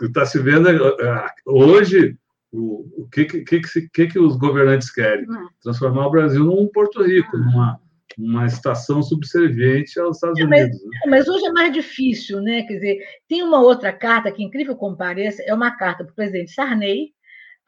Está 0.02 0.22
é. 0.22 0.26
se 0.26 0.38
vendo 0.38 0.68
é, 0.68 1.26
hoje 1.44 2.16
o, 2.52 3.02
o 3.02 3.08
que, 3.08 3.24
que, 3.24 3.42
que, 3.44 3.88
que, 3.88 4.06
que 4.06 4.18
os 4.18 4.36
governantes 4.36 4.90
querem? 4.90 5.28
Hum. 5.28 5.48
Transformar 5.62 6.06
o 6.06 6.10
Brasil 6.10 6.44
num 6.44 6.68
Porto 6.68 7.02
Rico, 7.02 7.36
hum. 7.36 7.44
numa 7.44 7.80
uma 8.18 8.46
estação 8.46 9.02
subserviente 9.02 10.00
aos 10.00 10.16
Estados 10.16 10.40
é, 10.40 10.44
mas, 10.44 10.62
Unidos. 10.62 10.82
Né? 10.82 11.00
Mas 11.06 11.28
hoje 11.28 11.46
é 11.46 11.52
mais 11.52 11.72
difícil, 11.72 12.40
né? 12.40 12.62
Quer 12.62 12.74
dizer, 12.74 12.98
tem 13.28 13.42
uma 13.42 13.60
outra 13.60 13.92
carta 13.92 14.32
que, 14.32 14.42
incrível 14.42 14.74
como 14.74 14.96
pareça, 14.96 15.42
é 15.42 15.52
uma 15.52 15.76
carta 15.76 16.02
para 16.02 16.12
o 16.12 16.14
presidente 16.16 16.52
Sarney, 16.52 17.12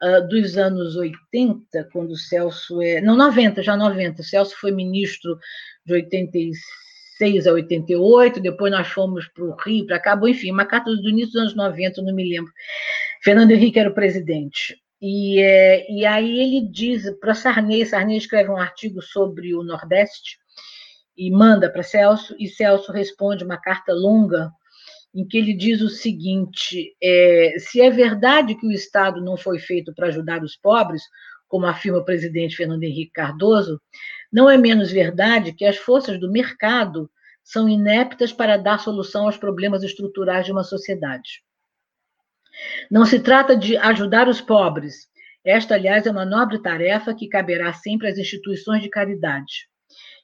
uh, 0.03 0.27
dos 0.27 0.57
anos 0.57 0.95
80, 0.95 1.89
quando 1.91 2.11
o 2.11 2.17
Celso 2.17 2.81
é. 2.81 3.01
Não, 3.01 3.15
90, 3.15 3.61
já 3.61 3.75
90. 3.75 4.21
O 4.21 4.25
Celso 4.25 4.55
foi 4.59 4.71
ministro 4.71 5.37
de 5.85 5.93
86 5.93 7.47
a 7.47 7.53
88, 7.53 8.39
depois 8.39 8.71
nós 8.71 8.87
fomos 8.87 9.27
para 9.27 9.43
o 9.43 9.55
Rio, 9.55 9.85
para 9.85 9.99
cá, 9.99 10.19
enfim, 10.25 10.51
uma 10.51 10.65
carta 10.65 10.89
do 10.89 11.09
início 11.09 11.33
dos 11.33 11.41
anos 11.41 11.55
90, 11.55 12.01
não 12.01 12.13
me 12.13 12.27
lembro. 12.27 12.51
Fernando 13.23 13.51
Henrique 13.51 13.79
era 13.79 13.89
o 13.89 13.93
presidente. 13.93 14.77
E, 15.01 15.39
é, 15.41 15.89
e 15.89 16.05
aí 16.05 16.39
ele 16.39 16.67
diz 16.69 17.09
para 17.19 17.33
Sarney, 17.33 17.85
Sarney 17.85 18.17
escreve 18.17 18.49
um 18.49 18.57
artigo 18.57 19.01
sobre 19.01 19.55
o 19.55 19.63
Nordeste 19.63 20.37
e 21.17 21.31
manda 21.31 21.69
para 21.69 21.83
Celso, 21.83 22.35
e 22.37 22.47
Celso 22.47 22.91
responde 22.91 23.43
uma 23.43 23.57
carta 23.57 23.93
longa 23.93 24.51
em 25.13 25.27
que 25.27 25.37
ele 25.37 25.53
diz 25.53 25.81
o 25.81 25.89
seguinte: 25.89 26.95
é, 27.01 27.55
se 27.57 27.81
é 27.81 27.89
verdade 27.89 28.55
que 28.55 28.67
o 28.67 28.71
Estado 28.71 29.21
não 29.21 29.37
foi 29.37 29.59
feito 29.59 29.93
para 29.93 30.07
ajudar 30.07 30.43
os 30.43 30.55
pobres, 30.55 31.03
como 31.47 31.65
afirma 31.65 31.97
o 31.99 32.05
presidente 32.05 32.55
Fernando 32.55 32.83
Henrique 32.83 33.11
Cardoso, 33.11 33.81
não 34.31 34.49
é 34.49 34.57
menos 34.57 34.91
verdade 34.91 35.53
que 35.53 35.65
as 35.65 35.77
forças 35.77 36.19
do 36.19 36.31
mercado 36.31 37.09
são 37.43 37.67
ineptas 37.67 38.31
para 38.31 38.57
dar 38.57 38.79
solução 38.79 39.25
aos 39.25 39.37
problemas 39.37 39.81
estruturais 39.81 40.45
de 40.45 40.51
uma 40.51 40.63
sociedade. 40.63 41.43
Não 42.91 43.05
se 43.05 43.19
trata 43.19 43.55
de 43.55 43.75
ajudar 43.77 44.27
os 44.27 44.39
pobres. 44.39 45.07
Esta, 45.43 45.73
aliás, 45.73 46.05
é 46.05 46.11
uma 46.11 46.25
nobre 46.25 46.61
tarefa 46.61 47.13
que 47.13 47.27
caberá 47.27 47.73
sempre 47.73 48.07
às 48.07 48.17
instituições 48.17 48.83
de 48.83 48.89
caridade, 48.89 49.67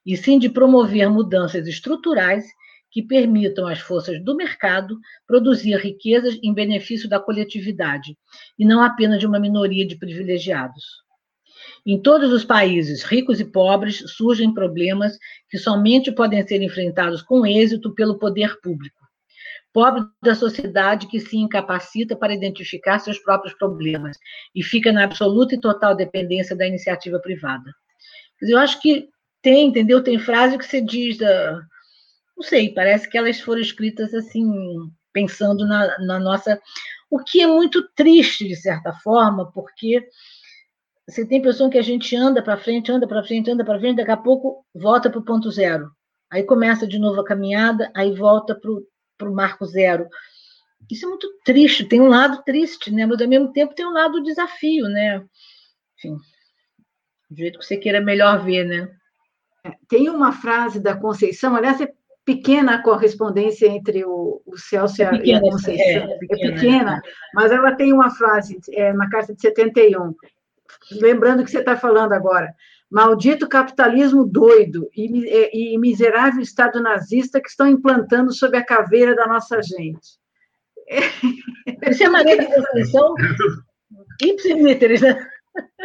e 0.06 0.16
sim 0.16 0.38
de 0.38 0.50
promover 0.50 1.10
mudanças 1.10 1.68
estruturais 1.68 2.46
que 2.96 3.04
permitam 3.04 3.68
às 3.68 3.82
forças 3.82 4.24
do 4.24 4.38
mercado 4.38 4.98
produzir 5.28 5.76
riquezas 5.76 6.40
em 6.42 6.54
benefício 6.54 7.10
da 7.10 7.20
coletividade, 7.20 8.18
e 8.58 8.64
não 8.64 8.82
apenas 8.82 9.20
de 9.20 9.28
uma 9.28 9.38
minoria 9.38 9.86
de 9.86 9.98
privilegiados. 9.98 11.04
Em 11.86 12.02
todos 12.02 12.32
os 12.32 12.46
países, 12.46 13.04
ricos 13.04 13.42
e 13.42 13.44
pobres, 13.44 13.98
surgem 14.16 14.54
problemas 14.54 15.18
que 15.50 15.58
somente 15.58 16.10
podem 16.10 16.48
ser 16.48 16.62
enfrentados 16.62 17.22
com 17.22 17.46
êxito 17.46 17.94
pelo 17.94 18.18
poder 18.18 18.62
público. 18.62 19.02
Pobre 19.74 20.06
da 20.24 20.34
sociedade 20.34 21.08
que 21.08 21.20
se 21.20 21.36
incapacita 21.36 22.16
para 22.16 22.34
identificar 22.34 23.00
seus 23.00 23.20
próprios 23.20 23.54
problemas 23.56 24.18
e 24.56 24.64
fica 24.64 24.94
na 24.94 25.04
absoluta 25.04 25.54
e 25.54 25.60
total 25.60 25.98
dependência 25.98 26.56
da 26.56 26.66
iniciativa 26.66 27.20
privada. 27.20 27.76
Eu 28.42 28.58
acho 28.58 28.82
que 28.82 29.10
tem, 29.42 29.68
entendeu? 29.68 30.02
Tem 30.02 30.18
frase 30.18 30.58
que 30.58 30.66
você 30.66 30.80
diz, 30.80 31.18
da, 31.18 31.62
não 32.36 32.44
sei, 32.44 32.74
parece 32.74 33.10
que 33.10 33.18
elas 33.18 33.40
foram 33.40 33.62
escritas 33.62 34.14
assim, 34.14 34.46
pensando 35.14 35.66
na, 35.66 35.98
na 36.00 36.20
nossa. 36.20 36.62
O 37.10 37.20
que 37.20 37.42
é 37.42 37.48
muito 37.48 37.88
triste, 37.96 38.48
de 38.48 38.56
certa 38.56 38.92
forma, 38.94 39.52
porque 39.52 40.06
você 41.08 41.26
tem 41.26 41.38
a 41.38 41.40
impressão 41.40 41.70
que 41.70 41.78
a 41.78 41.84
gente 41.84 42.16
anda 42.16 42.42
para 42.42 42.58
frente, 42.58 42.92
anda 42.92 43.08
para 43.08 43.24
frente, 43.24 43.50
anda 43.50 43.64
para 43.64 43.80
frente, 43.80 43.98
daqui 43.98 44.12
a 44.12 44.18
pouco 44.18 44.66
volta 44.74 45.10
para 45.10 45.20
o 45.20 45.26
ponto 45.26 45.50
zero. 45.52 45.90
Aí 46.32 46.44
começa 46.44 46.88
de 46.88 47.00
novo 47.00 47.22
a 47.22 47.26
caminhada, 47.26 47.92
aí 47.96 48.14
volta 48.14 48.60
para 49.18 49.30
o 49.30 49.34
marco 49.34 49.66
zero. 49.66 50.08
Isso 50.90 51.06
é 51.06 51.10
muito 51.10 51.28
triste, 51.46 51.86
tem 51.86 52.02
um 52.02 52.08
lado 52.08 52.44
triste, 52.44 52.92
né? 52.92 53.06
mas 53.06 53.22
ao 53.22 53.28
mesmo 53.28 53.52
tempo 53.52 53.74
tem 53.74 53.86
um 53.86 53.94
lado 53.94 54.22
desafio, 54.24 54.88
né? 54.88 55.24
Enfim, 55.98 56.18
do 57.30 57.38
jeito 57.38 57.60
que 57.60 57.66
você 57.66 57.78
queira 57.78 58.02
melhor 58.02 58.44
ver, 58.44 58.66
né? 58.66 58.90
É, 59.64 59.72
tem 59.88 60.10
uma 60.10 60.32
frase 60.32 60.80
da 60.80 60.96
Conceição, 60.96 61.56
aliás, 61.56 61.80
é 61.82 61.92
pequena 62.26 62.76
a 62.76 62.82
correspondência 62.82 63.68
entre 63.68 64.04
o, 64.04 64.42
o 64.46 64.58
Celso 64.58 65.02
é 65.02 65.10
pequena, 65.10 65.28
e 65.28 65.36
a 65.36 65.52
Conceição, 65.52 65.86
é, 65.86 66.14
é 66.14 66.18
pequena, 66.18 66.42
é 66.42 66.52
pequena, 66.52 67.02
mas 67.34 67.52
ela 67.52 67.76
tem 67.76 67.94
uma 67.94 68.10
frase 68.10 68.60
é, 68.74 68.92
na 68.92 69.08
carta 69.10 69.34
de 69.34 69.42
71, 69.42 70.14
lembrando 70.94 71.44
que 71.44 71.52
você 71.52 71.60
está 71.60 71.78
falando 71.78 72.14
agora, 72.14 72.52
Maldito 72.90 73.48
capitalismo 73.48 74.26
doido 74.26 74.90
e, 74.96 75.74
e, 75.74 75.78
miserável 75.78 76.42
Estado 76.42 76.82
nazista 76.82 77.42
que 77.42 77.50
estão 77.50 77.68
implantando 77.68 78.32
sob 78.32 78.56
a 78.58 78.66
caveira 78.66 79.16
da 79.16 79.28
nossa 79.28 79.62
gente. 79.62 80.20
Isso 81.90 82.04
é 82.04 82.10
Maria 82.10 82.38
de 82.38 82.46
Conceição 82.54 83.16
ipsilíteres, 84.22 85.02
né? 85.02 85.18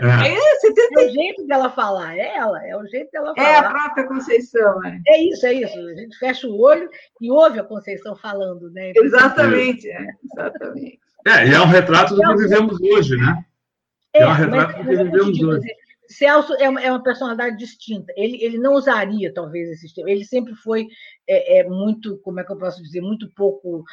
É. 0.03 0.07
É, 0.07 0.59
você 0.59 0.73
tem... 0.73 0.89
é 0.93 1.07
o 1.07 1.13
jeito 1.13 1.47
dela 1.47 1.71
falar, 1.71 2.17
é 2.17 2.37
ela, 2.37 2.67
é 2.67 2.77
o 2.77 2.87
jeito 2.87 3.11
dela 3.11 3.35
falar. 3.35 3.49
É 3.49 3.57
a 3.57 3.71
própria 3.71 4.07
Conceição, 4.07 4.85
é. 4.85 5.01
É 5.07 5.23
isso, 5.23 5.47
é 5.47 5.53
isso. 5.53 5.79
A 5.79 5.95
gente 5.95 6.19
fecha 6.19 6.47
o 6.47 6.59
olho 6.59 6.89
e 7.21 7.31
ouve 7.31 7.61
a 7.61 7.65
Conceição 7.65 8.17
falando, 8.17 8.71
né? 8.71 8.93
Exatamente, 8.97 9.89
é, 9.89 10.07
exatamente. 10.25 10.99
É, 11.27 11.47
e 11.47 11.55
é 11.55 11.61
um 11.61 11.67
retrato 11.67 12.15
do 12.15 12.23
que 12.23 12.37
vivemos 12.37 12.81
hoje, 12.81 13.17
né? 13.17 13.45
É, 14.13 14.23
é 14.23 14.27
um 14.27 14.33
retrato 14.33 14.79
do 14.79 14.89
que 14.89 14.97
vivemos 14.97 15.43
hoje. 15.43 15.69
Celso 16.09 16.55
é 16.55 16.69
uma, 16.69 16.81
é 16.81 16.91
uma, 16.91 17.03
personalidade 17.03 17.57
distinta. 17.57 18.13
Ele, 18.17 18.43
ele 18.43 18.59
não 18.59 18.75
usaria, 18.75 19.33
talvez, 19.33 19.69
esse 19.69 19.83
sistema. 19.83 20.11
Ele 20.11 20.25
sempre 20.25 20.55
foi 20.57 20.89
é, 21.29 21.61
é, 21.61 21.69
muito, 21.69 22.19
como 22.19 22.41
é 22.41 22.45
que 22.45 22.51
eu 22.51 22.59
posso 22.59 22.83
dizer, 22.83 23.01
muito 23.01 23.31
pouco 23.37 23.85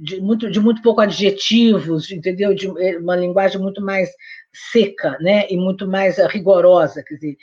de 0.00 0.20
muito, 0.20 0.50
de 0.50 0.60
muito 0.60 0.82
pouco 0.82 1.00
adjetivos, 1.00 2.10
entendeu? 2.10 2.54
De 2.54 2.68
uma 2.68 3.16
linguagem 3.16 3.60
muito 3.60 3.80
mais 3.80 4.10
seca, 4.72 5.16
né? 5.20 5.46
E 5.50 5.56
muito 5.56 5.86
mais 5.86 6.18
rigorosa, 6.18 7.02
quer 7.02 7.14
dizer, 7.14 7.36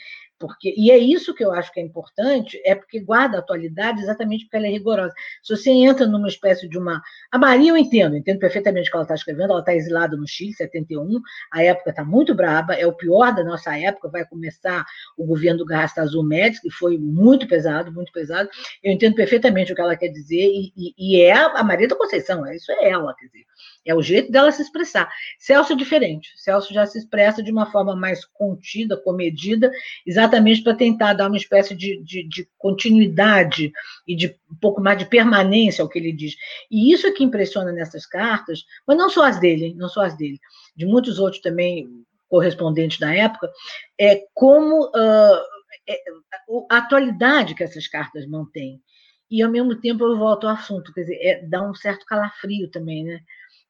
porque, 0.48 0.74
e 0.78 0.92
é 0.92 0.98
isso 0.98 1.34
que 1.34 1.44
eu 1.44 1.52
acho 1.52 1.72
que 1.72 1.80
é 1.80 1.84
importante, 1.84 2.62
é 2.66 2.76
porque 2.76 3.00
guarda 3.00 3.38
a 3.38 3.40
atualidade 3.40 4.02
exatamente 4.02 4.46
porque 4.46 4.58
ela 4.58 4.68
é 4.68 4.70
rigorosa. 4.70 5.14
Se 5.44 5.56
você 5.56 5.72
entra 5.72 6.06
numa 6.06 6.28
espécie 6.28 6.68
de 6.68 6.78
uma. 6.78 7.02
A 7.32 7.38
Maria 7.38 7.72
eu 7.72 7.78
entendo, 7.78 8.16
entendo 8.16 8.40
perfeitamente 8.40 8.90
o 8.90 8.92
que 8.92 8.98
ela 8.98 9.04
está 9.04 9.16
escrevendo, 9.16 9.52
ela 9.52 9.60
está 9.60 9.74
exilada 9.74 10.16
no 10.16 10.28
Chile, 10.28 10.54
71, 10.54 11.22
a 11.52 11.64
época 11.64 11.90
está 11.90 12.04
muito 12.04 12.34
braba, 12.34 12.74
é 12.74 12.86
o 12.86 12.94
pior 12.94 13.34
da 13.34 13.44
nossa 13.44 13.78
época, 13.78 14.10
vai 14.10 14.26
começar 14.26 14.86
o 15.18 15.26
governo 15.26 15.60
do 15.60 15.66
Garrasta 15.66 16.02
Azul 16.02 16.24
Médici, 16.24 16.62
que 16.62 16.72
foi 16.72 16.98
muito 16.98 17.48
pesado, 17.48 17.92
muito 17.92 18.12
pesado. 18.12 18.50
Eu 18.84 18.92
entendo 18.92 19.16
perfeitamente 19.16 19.72
o 19.72 19.76
que 19.76 19.82
ela 19.82 19.96
quer 19.96 20.10
dizer, 20.10 20.46
e, 20.46 20.74
e, 20.76 20.94
e 20.98 21.22
é 21.22 21.34
a 21.34 21.64
Maria 21.64 21.88
da 21.88 21.96
Conceição, 21.96 22.46
é 22.46 22.56
isso 22.56 22.72
é 22.72 22.90
ela, 22.90 23.16
quer 23.16 23.28
dizer. 23.28 23.46
É 23.86 23.94
o 23.94 24.02
jeito 24.02 24.32
dela 24.32 24.52
se 24.52 24.62
expressar. 24.62 25.10
Celso 25.38 25.74
é 25.74 25.76
diferente. 25.76 26.34
Celso 26.36 26.74
já 26.74 26.86
se 26.88 26.98
expressa 26.98 27.44
de 27.44 27.52
uma 27.52 27.72
forma 27.72 27.96
mais 27.96 28.26
contida, 28.26 28.98
comedida, 28.98 29.72
exatamente 30.06 30.35
para 30.64 30.76
tentar 30.76 31.14
dar 31.14 31.28
uma 31.28 31.38
espécie 31.38 31.76
de, 31.76 32.02
de, 32.04 32.28
de, 32.28 32.48
continuidade 32.58 33.72
e 34.08 34.16
de 34.16 34.36
um 34.52 34.56
pouco 34.56 34.82
mais 34.82 34.98
de 34.98 35.06
permanência 35.06 35.82
ao 35.82 35.90
que 35.90 36.00
ele 36.00 36.12
diz. 36.12 36.36
E 36.70 36.92
isso 36.92 37.08
é 37.08 37.12
que 37.12 37.24
impressiona 37.24 37.72
nessas 37.72 38.06
cartas, 38.06 38.64
mas 38.88 38.98
não 38.98 39.10
só 39.10 39.26
as 39.26 39.40
dele, 39.40 39.74
não 39.76 39.90
só 39.90 40.02
as 40.02 40.16
dele, 40.16 40.40
de 40.76 40.86
muitos 40.86 41.20
outros 41.20 41.42
também 41.42 41.88
correspondentes 42.28 43.00
da 43.00 43.14
época, 43.14 43.52
é 44.00 44.24
como 44.34 44.88
uh, 44.88 46.66
a 46.70 46.78
atualidade 46.78 47.56
que 47.56 47.64
essas 47.64 47.88
cartas 47.88 48.26
mantêm. 48.26 48.82
E, 49.30 49.42
ao 49.42 49.52
mesmo 49.52 49.76
tempo, 49.76 50.04
eu 50.04 50.18
volto 50.18 50.48
ao 50.48 50.54
assunto, 50.54 50.94
quer 50.94 51.02
dizer, 51.02 51.20
é, 51.22 51.46
dá 51.48 51.62
um 51.68 51.74
certo 51.74 52.06
calafrio 52.06 52.70
também, 52.70 53.04
né? 53.04 53.20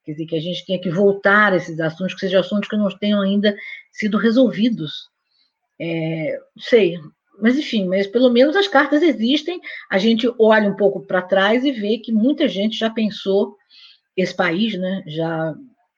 Quer 0.04 0.12
dizer, 0.12 0.26
que 0.26 0.36
a 0.36 0.40
gente 0.40 0.66
tenha 0.66 0.80
que 0.80 0.90
voltar 0.90 1.54
a 1.54 1.56
esses 1.56 1.80
assuntos, 1.80 2.14
que 2.14 2.20
sejam 2.20 2.42
assuntos 2.42 2.70
que 2.70 2.78
não 2.78 2.90
tenham 2.98 3.22
ainda 3.22 3.56
sido 3.92 4.18
resolvidos. 4.18 5.10
É, 5.80 6.40
sei, 6.58 6.98
mas 7.40 7.58
enfim, 7.58 7.86
mas 7.88 8.08
pelo 8.08 8.30
menos 8.30 8.56
as 8.56 8.68
cartas 8.68 9.02
existem, 9.02 9.60
a 9.90 9.98
gente 9.98 10.32
olha 10.40 10.70
um 10.70 10.76
pouco 10.76 11.06
para 11.06 11.22
trás 11.22 11.66
e 11.66 11.72
vê 11.72 11.98
que 11.98 12.12
muita 12.12 12.48
gente 12.48 12.78
já 12.78 12.90
pensou 12.90 13.56
esse 14.16 14.34
país, 14.36 14.78
né? 14.78 15.04
já 15.08 15.54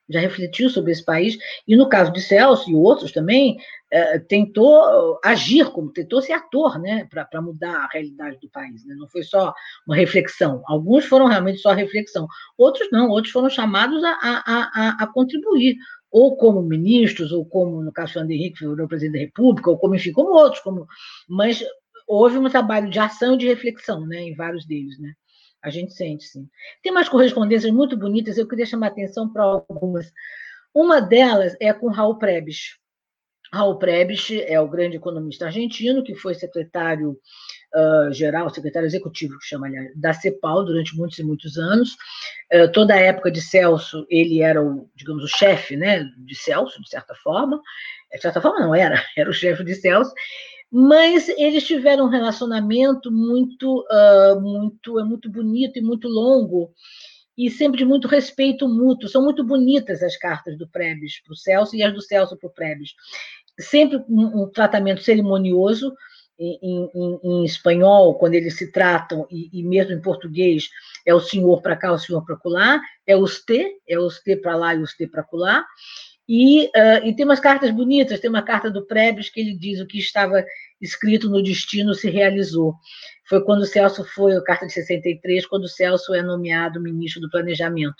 já 0.09 0.19
refletiu 0.19 0.69
sobre 0.69 0.91
esse 0.91 1.03
país, 1.03 1.37
e 1.67 1.75
no 1.75 1.89
caso 1.89 2.11
de 2.13 2.21
Celso 2.21 2.69
e 2.69 2.75
outros 2.75 3.11
também, 3.11 3.57
é, 3.91 4.19
tentou 4.19 5.19
agir, 5.23 5.69
como 5.71 5.91
tentou 5.91 6.21
ser 6.21 6.33
ator, 6.33 6.79
né, 6.79 7.07
para 7.09 7.41
mudar 7.41 7.75
a 7.75 7.89
realidade 7.91 8.37
do 8.41 8.49
país. 8.49 8.85
Né? 8.85 8.95
Não 8.95 9.07
foi 9.07 9.23
só 9.23 9.53
uma 9.85 9.95
reflexão. 9.95 10.61
Alguns 10.65 11.05
foram 11.05 11.27
realmente 11.27 11.59
só 11.59 11.71
reflexão, 11.71 12.27
outros 12.57 12.87
não, 12.91 13.09
outros 13.09 13.31
foram 13.33 13.49
chamados 13.49 14.03
a, 14.03 14.11
a, 14.11 14.71
a, 14.73 15.03
a 15.03 15.07
contribuir, 15.07 15.75
ou 16.11 16.37
como 16.37 16.61
ministros, 16.61 17.31
ou 17.31 17.45
como, 17.45 17.81
no 17.83 17.91
caso, 17.91 18.13
Fernando 18.13 18.31
Henrique, 18.31 18.59
que 18.59 18.67
virou 18.67 18.87
presidente 18.87 19.13
da 19.13 19.25
República, 19.25 19.69
ou 19.69 19.77
como, 19.77 19.95
enfim, 19.95 20.11
como 20.11 20.29
outros, 20.29 20.61
como, 20.61 20.87
mas 21.27 21.63
houve 22.07 22.37
um 22.37 22.49
trabalho 22.49 22.89
de 22.89 22.99
ação 22.99 23.35
e 23.35 23.37
de 23.37 23.47
reflexão 23.47 24.05
né, 24.07 24.21
em 24.21 24.35
vários 24.35 24.65
deles. 24.65 24.97
Né? 24.99 25.13
A 25.61 25.69
gente 25.69 25.93
sente, 25.93 26.23
sim. 26.25 26.47
Tem 26.81 26.91
umas 26.91 27.09
correspondências 27.09 27.71
muito 27.71 27.97
bonitas, 27.97 28.37
eu 28.37 28.47
queria 28.47 28.65
chamar 28.65 28.87
a 28.87 28.89
atenção 28.89 29.31
para 29.31 29.43
algumas. 29.43 30.11
Uma 30.73 31.01
delas 31.01 31.55
é 31.59 31.73
com 31.73 31.89
Raul 31.89 32.17
Prebes. 32.17 32.77
Raul 33.53 33.77
Prebes 33.77 34.27
é 34.45 34.59
o 34.59 34.67
grande 34.67 34.97
economista 34.97 35.45
argentino, 35.45 36.03
que 36.03 36.15
foi 36.15 36.33
secretário 36.35 37.17
uh, 37.75 38.13
geral, 38.13 38.49
secretário 38.49 38.87
executivo, 38.87 39.37
que 39.37 39.45
chama, 39.45 39.67
aliás, 39.67 39.91
da 39.95 40.13
CEPAL 40.13 40.65
durante 40.65 40.95
muitos 40.95 41.17
e 41.19 41.23
muitos 41.23 41.57
anos. 41.57 41.95
Uh, 42.53 42.71
toda 42.71 42.93
a 42.93 42.99
época 42.99 43.31
de 43.31 43.41
Celso, 43.41 44.05
ele 44.09 44.41
era 44.41 44.63
o, 44.63 44.89
digamos, 44.95 45.23
o 45.23 45.27
chefe 45.27 45.75
né, 45.75 46.03
de 46.17 46.35
Celso, 46.35 46.81
de 46.81 46.89
certa 46.89 47.15
forma. 47.15 47.61
De 48.11 48.21
certa 48.21 48.41
forma, 48.41 48.59
não 48.59 48.73
era, 48.73 49.03
era 49.17 49.29
o 49.29 49.33
chefe 49.33 49.63
de 49.63 49.75
Celso 49.75 50.13
mas 50.71 51.29
eles 51.29 51.65
tiveram 51.65 52.05
um 52.05 52.09
relacionamento 52.09 53.09
muito, 53.11 53.85
uh, 53.89 54.41
muito, 54.41 54.99
é 54.99 55.03
muito 55.03 55.29
bonito 55.29 55.79
e 55.79 55.81
muito 55.81 56.09
longo, 56.09 56.73
e 57.37 57.49
sempre 57.49 57.77
de 57.77 57.85
muito 57.85 58.07
respeito 58.07 58.67
mútuo. 58.67 59.07
São 59.07 59.23
muito 59.23 59.43
bonitas 59.43 60.03
as 60.03 60.17
cartas 60.17 60.57
do 60.57 60.67
Prebes 60.67 61.21
para 61.21 61.33
o 61.33 61.35
Celso 61.35 61.75
e 61.75 61.83
as 61.83 61.93
do 61.93 62.01
Celso 62.01 62.35
para 62.35 62.49
o 62.49 62.53
Prebes. 62.53 62.91
Sempre 63.59 63.97
um, 64.09 64.43
um 64.43 64.49
tratamento 64.49 65.01
cerimonioso, 65.01 65.93
em, 66.39 66.89
em, 66.93 67.19
em, 67.23 67.45
espanhol, 67.45 68.15
quando 68.15 68.35
eles 68.35 68.57
se 68.57 68.71
tratam, 68.71 69.27
e, 69.29 69.49
e 69.51 69.63
mesmo 69.63 69.93
em 69.93 70.01
português, 70.01 70.69
é 71.05 71.13
o 71.13 71.19
senhor 71.19 71.61
para 71.61 71.75
cá, 71.75 71.91
o 71.91 71.97
senhor 71.97 72.23
para 72.25 72.35
colar, 72.35 72.79
é 73.05 73.15
os 73.15 73.43
T, 73.43 73.77
é 73.87 73.99
os 73.99 74.19
T 74.21 74.35
para 74.35 74.55
lá 74.55 74.75
e 74.75 74.79
os 74.79 74.93
T 74.95 75.07
para 75.07 75.23
colar. 75.23 75.65
E, 76.29 76.65
uh, 76.65 77.05
e 77.05 77.15
tem 77.15 77.23
umas 77.23 77.39
cartas 77.39 77.71
bonitas, 77.71 78.19
tem 78.19 78.29
uma 78.29 78.41
carta 78.41 78.69
do 78.69 78.85
Prebes 78.85 79.29
que 79.29 79.39
ele 79.39 79.53
diz 79.53 79.79
o 79.79 79.87
que 79.87 79.97
estava 79.97 80.43
escrito 80.81 81.29
no 81.29 81.41
destino 81.41 81.93
se 81.93 82.09
realizou. 82.09 82.75
Foi 83.27 83.43
quando 83.43 83.61
o 83.61 83.65
Celso 83.65 84.05
foi, 84.05 84.35
a 84.35 84.41
carta 84.41 84.65
de 84.65 84.73
63, 84.73 85.45
quando 85.45 85.63
o 85.63 85.67
Celso 85.67 86.13
é 86.13 86.21
nomeado 86.21 86.81
ministro 86.81 87.21
do 87.21 87.29
Planejamento. 87.29 87.95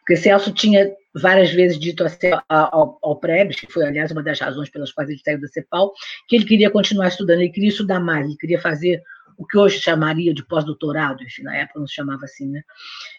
Porque 0.00 0.16
Celso 0.16 0.52
tinha 0.52 0.90
várias 1.14 1.50
vezes 1.50 1.78
dito 1.78 2.04
ao, 2.48 2.98
ao 3.02 3.16
Prebes, 3.18 3.60
que 3.60 3.72
foi, 3.72 3.86
aliás, 3.86 4.10
uma 4.10 4.22
das 4.22 4.38
razões 4.38 4.68
pelas 4.68 4.92
quais 4.92 5.08
ele 5.08 5.20
saiu 5.24 5.40
da 5.40 5.48
CEPAL, 5.48 5.92
que 6.28 6.36
ele 6.36 6.44
queria 6.44 6.70
continuar 6.70 7.08
estudando, 7.08 7.40
ele 7.40 7.52
queria 7.52 7.70
estudar 7.70 8.00
mais, 8.00 8.26
ele 8.26 8.36
queria 8.36 8.60
fazer 8.60 9.02
o 9.38 9.46
que 9.46 9.56
hoje 9.56 9.80
chamaria 9.80 10.34
de 10.34 10.44
pós-doutorado, 10.44 11.22
enfim, 11.22 11.44
na 11.44 11.56
época 11.56 11.78
não 11.78 11.86
se 11.86 11.94
chamava 11.94 12.24
assim, 12.24 12.50
né? 12.50 12.60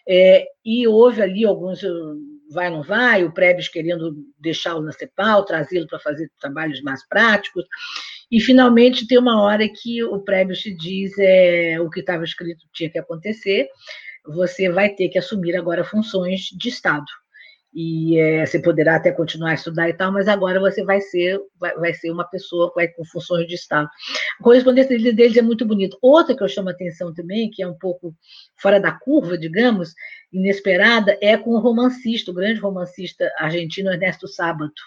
É, 0.06 0.46
e 0.62 0.86
houve 0.86 1.22
ali 1.22 1.46
alguns 1.46 1.80
vai 2.50 2.68
ou 2.68 2.76
não 2.76 2.82
vai, 2.82 3.24
o 3.24 3.32
Prebes 3.32 3.68
querendo 3.68 4.14
deixá-lo 4.38 4.82
na 4.82 4.92
CEPAL, 4.92 5.46
trazê-lo 5.46 5.86
para 5.86 5.98
fazer 5.98 6.30
trabalhos 6.38 6.82
mais 6.82 7.06
práticos, 7.08 7.64
e 8.30 8.40
finalmente 8.40 9.06
tem 9.06 9.18
uma 9.18 9.42
hora 9.42 9.68
que 9.68 10.02
o 10.04 10.20
Prebes 10.20 10.60
te 10.60 10.74
diz 10.74 11.12
é, 11.18 11.80
o 11.80 11.90
que 11.90 12.00
estava 12.00 12.24
escrito 12.24 12.66
tinha 12.72 12.90
que 12.90 12.98
acontecer, 12.98 13.68
você 14.26 14.70
vai 14.70 14.90
ter 14.90 15.08
que 15.08 15.18
assumir 15.18 15.56
agora 15.56 15.84
funções 15.84 16.42
de 16.56 16.68
Estado 16.68 17.06
e 17.72 18.18
é, 18.18 18.44
você 18.44 18.60
poderá 18.60 18.96
até 18.96 19.12
continuar 19.12 19.50
a 19.50 19.54
estudar 19.54 19.88
e 19.88 19.92
tal, 19.92 20.10
mas 20.10 20.26
agora 20.26 20.58
você 20.58 20.82
vai 20.82 21.00
ser 21.00 21.40
vai, 21.58 21.72
vai 21.76 21.94
ser 21.94 22.10
uma 22.10 22.24
pessoa 22.24 22.72
com 22.96 23.04
funções 23.04 23.46
de 23.46 23.54
Estado. 23.54 23.88
A 24.38 24.42
correspondência 24.42 24.98
deles 24.98 25.36
é 25.36 25.42
muito 25.42 25.64
bonita. 25.64 25.96
Outra 26.02 26.36
que 26.36 26.42
eu 26.42 26.48
chamo 26.48 26.68
a 26.68 26.72
atenção 26.72 27.14
também, 27.14 27.50
que 27.50 27.62
é 27.62 27.68
um 27.68 27.78
pouco 27.78 28.14
fora 28.56 28.80
da 28.80 28.90
curva, 28.90 29.38
digamos, 29.38 29.94
inesperada, 30.32 31.16
é 31.20 31.36
com 31.36 31.50
o 31.50 31.60
romancista, 31.60 32.30
o 32.30 32.34
grande 32.34 32.60
romancista 32.60 33.30
argentino 33.38 33.92
Ernesto 33.92 34.26
Sábato. 34.26 34.82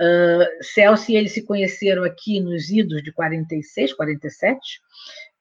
Uh, 0.00 0.62
Celso 0.62 1.10
e 1.10 1.16
ele 1.16 1.28
se 1.28 1.42
conheceram 1.44 2.04
aqui 2.04 2.38
nos 2.40 2.68
idos 2.70 3.02
de 3.02 3.12
46, 3.12 3.94
47. 3.94 4.58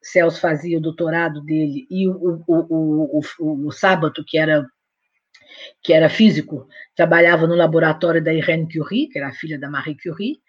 Celso 0.01 0.39
fazia 0.39 0.77
o 0.77 0.81
doutorado 0.81 1.41
dele 1.41 1.85
e 1.89 2.07
o, 2.07 2.43
o, 2.47 3.21
o, 3.39 3.67
o, 3.67 3.71
Sábato, 3.71 4.23
que 4.23 4.37
era 4.37 4.65
que 5.81 5.93
era 5.93 6.09
físico, 6.09 6.67
trabalhava 6.95 7.47
no 7.47 7.55
laboratório 7.55 8.23
da 8.23 8.33
Irene 8.33 8.67
Curie, 8.71 9.07
que 9.07 9.17
era 9.17 9.29
a 9.29 9.33
filha 9.33 9.57
da 9.57 9.69
Marie 9.69 9.97
Curie, 9.97 10.39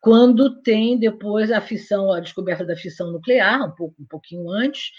quando 0.00 0.62
tem 0.62 0.98
depois 0.98 1.50
a 1.50 1.60
fissão, 1.60 2.12
a 2.12 2.20
descoberta 2.20 2.64
da 2.64 2.76
fissão 2.76 3.10
nuclear, 3.10 3.60
um, 3.66 3.72
pouco, 3.72 3.94
um 4.00 4.06
pouquinho 4.06 4.48
antes, 4.50 4.92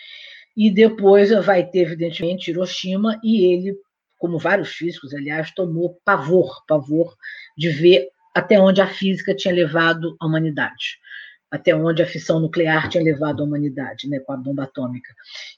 e 0.56 0.70
depois 0.70 1.32
vai 1.46 1.66
ter, 1.66 1.80
evidentemente, 1.80 2.52
Hiroshima, 2.52 3.20
e 3.24 3.46
ele, 3.46 3.76
como 4.18 4.38
vários 4.38 4.70
físicos, 4.70 5.14
aliás, 5.14 5.52
tomou 5.52 6.00
pavor, 6.04 6.64
pavor 6.68 7.16
de 7.58 7.70
ver 7.70 8.10
até 8.38 8.60
onde 8.60 8.82
a 8.82 8.88
física 8.88 9.36
tinha 9.36 9.54
levado 9.54 10.16
a 10.20 10.26
humanidade 10.26 10.98
até 11.50 11.74
onde 11.74 12.02
a 12.04 12.06
fissão 12.06 12.40
nuclear 12.42 12.90
tinha 12.90 13.04
levado 13.04 13.42
a 13.42 13.46
humanidade, 13.46 14.10
né, 14.10 14.20
com 14.20 14.34
a 14.34 14.38
bomba 14.38 14.64
atômica. 14.64 15.14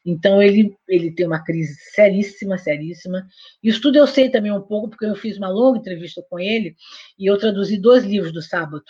Então 0.05 0.41
ele 0.41 0.75
ele 0.87 1.11
tem 1.11 1.25
uma 1.25 1.43
crise 1.43 1.75
seríssima, 1.95 2.57
seríssima. 2.57 3.25
Isso 3.63 3.81
tudo 3.81 3.97
eu 3.97 4.05
sei 4.05 4.29
também 4.29 4.51
um 4.51 4.61
pouco 4.61 4.89
porque 4.89 5.05
eu 5.05 5.15
fiz 5.15 5.37
uma 5.37 5.49
longa 5.49 5.79
entrevista 5.79 6.23
com 6.29 6.39
ele 6.39 6.75
e 7.17 7.25
eu 7.25 7.37
traduzi 7.37 7.75
dois 7.77 8.03
livros 8.03 8.31
do 8.31 8.41
Sábado. 8.41 8.83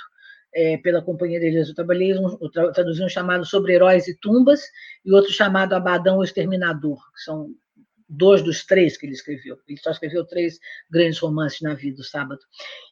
é, 0.53 0.77
pela 0.77 1.01
Companhia 1.01 1.39
de 1.39 1.45
Elias. 1.47 1.69
Eu 1.69 1.75
trabalhei, 1.75 2.17
um, 2.17 2.37
eu 2.41 2.71
traduzi 2.71 3.03
um 3.03 3.09
chamado 3.09 3.45
Sobre 3.45 3.73
Heróis 3.73 4.07
e 4.07 4.17
Tumbas 4.19 4.61
e 5.05 5.11
outro 5.11 5.31
chamado 5.31 5.73
Abadão 5.73 6.17
o 6.17 6.23
Exterminador, 6.23 6.97
que 7.13 7.21
são 7.23 7.51
dois 8.09 8.41
dos 8.41 8.65
três 8.65 8.97
que 8.97 9.05
ele 9.05 9.13
escreveu. 9.13 9.57
Ele 9.67 9.77
só 9.77 9.91
escreveu 9.91 10.25
três 10.25 10.59
grandes 10.89 11.19
romances 11.19 11.61
na 11.61 11.73
vida, 11.73 11.97
do 11.97 12.03
sábado. 12.03 12.39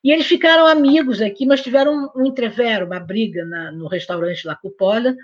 E 0.04 0.12
eles 0.12 0.28
ficaram 0.28 0.68
amigos 0.68 1.22
aqui, 1.22 1.46
mas 1.46 1.62
tiveram 1.62 2.12
um 2.16 2.26
entrevero, 2.26 2.86
uma 2.86 3.00
briga 3.00 3.44
na, 3.46 3.72
no 3.72 3.88
restaurante 3.88 4.46
La 4.46 4.56
Cupola, 4.56 5.16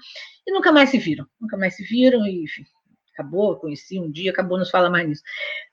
e 0.45 0.51
nunca 0.51 0.71
mais 0.71 0.89
se 0.89 0.97
viram. 0.97 1.25
Nunca 1.39 1.57
mais 1.57 1.75
se 1.75 1.83
viram, 1.83 2.25
e 2.25 2.43
enfim, 2.43 2.63
acabou, 3.13 3.55
conheci 3.55 3.99
um 3.99 4.11
dia, 4.11 4.31
acabou, 4.31 4.57
não 4.57 4.65
se 4.65 4.71
fala 4.71 4.89
mais 4.89 5.07
nisso. 5.07 5.21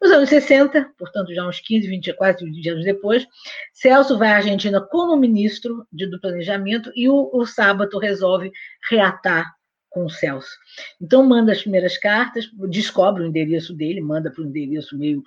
Nos 0.00 0.12
anos 0.12 0.28
60, 0.28 0.92
portanto, 0.98 1.34
já 1.34 1.46
uns 1.46 1.60
15, 1.60 1.88
20, 1.88 2.12
quase 2.14 2.44
20 2.44 2.68
anos 2.68 2.84
depois, 2.84 3.26
Celso 3.72 4.18
vai 4.18 4.30
à 4.30 4.36
Argentina 4.36 4.80
como 4.80 5.16
ministro 5.16 5.86
de, 5.90 6.06
do 6.06 6.20
planejamento 6.20 6.92
e 6.94 7.08
o, 7.08 7.30
o 7.32 7.98
resolve 7.98 8.52
reatar 8.88 9.50
com 9.90 10.04
o 10.04 10.08
Celso. 10.08 10.56
Então, 11.00 11.26
manda 11.26 11.52
as 11.52 11.62
primeiras 11.62 11.98
cartas, 11.98 12.48
descobre 12.68 13.22
o 13.22 13.26
endereço 13.26 13.74
dele, 13.74 14.00
manda 14.00 14.30
para 14.30 14.42
o 14.42 14.46
endereço 14.46 14.96
meio 14.96 15.22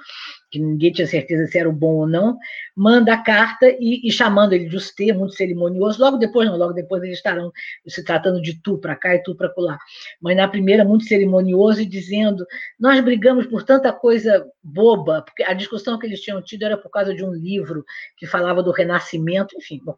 que 0.53 0.59
ninguém 0.59 0.91
tinha 0.91 1.07
certeza 1.07 1.47
se 1.47 1.57
era 1.57 1.67
o 1.67 1.73
bom 1.73 1.95
ou 1.95 2.07
não, 2.07 2.37
manda 2.75 3.11
a 3.11 3.17
carta 3.17 3.65
e, 3.79 4.07
e 4.07 4.11
chamando 4.11 4.53
ele 4.53 4.69
de 4.69 4.75
Ustê, 4.75 5.11
muito 5.11 5.33
cerimonioso. 5.33 5.99
Logo 5.99 6.15
depois, 6.15 6.47
não, 6.47 6.55
logo 6.55 6.73
depois 6.73 7.01
eles 7.01 7.17
estarão 7.17 7.51
se 7.87 8.03
tratando 8.03 8.39
de 8.39 8.61
tu 8.61 8.77
para 8.77 8.95
cá 8.95 9.15
e 9.15 9.23
tu 9.23 9.35
para 9.35 9.51
lá. 9.57 9.79
Mas 10.21 10.37
na 10.37 10.47
primeira, 10.47 10.85
muito 10.85 11.05
cerimonioso 11.05 11.81
e 11.81 11.87
dizendo: 11.87 12.45
Nós 12.79 13.03
brigamos 13.03 13.47
por 13.47 13.63
tanta 13.63 13.91
coisa 13.91 14.45
boba, 14.61 15.23
porque 15.23 15.41
a 15.41 15.53
discussão 15.53 15.97
que 15.97 16.05
eles 16.05 16.21
tinham 16.21 16.39
tido 16.39 16.65
era 16.65 16.77
por 16.77 16.91
causa 16.91 17.15
de 17.15 17.25
um 17.25 17.33
livro 17.33 17.83
que 18.15 18.27
falava 18.27 18.61
do 18.61 18.69
renascimento, 18.69 19.55
enfim, 19.57 19.81
bom, 19.83 19.95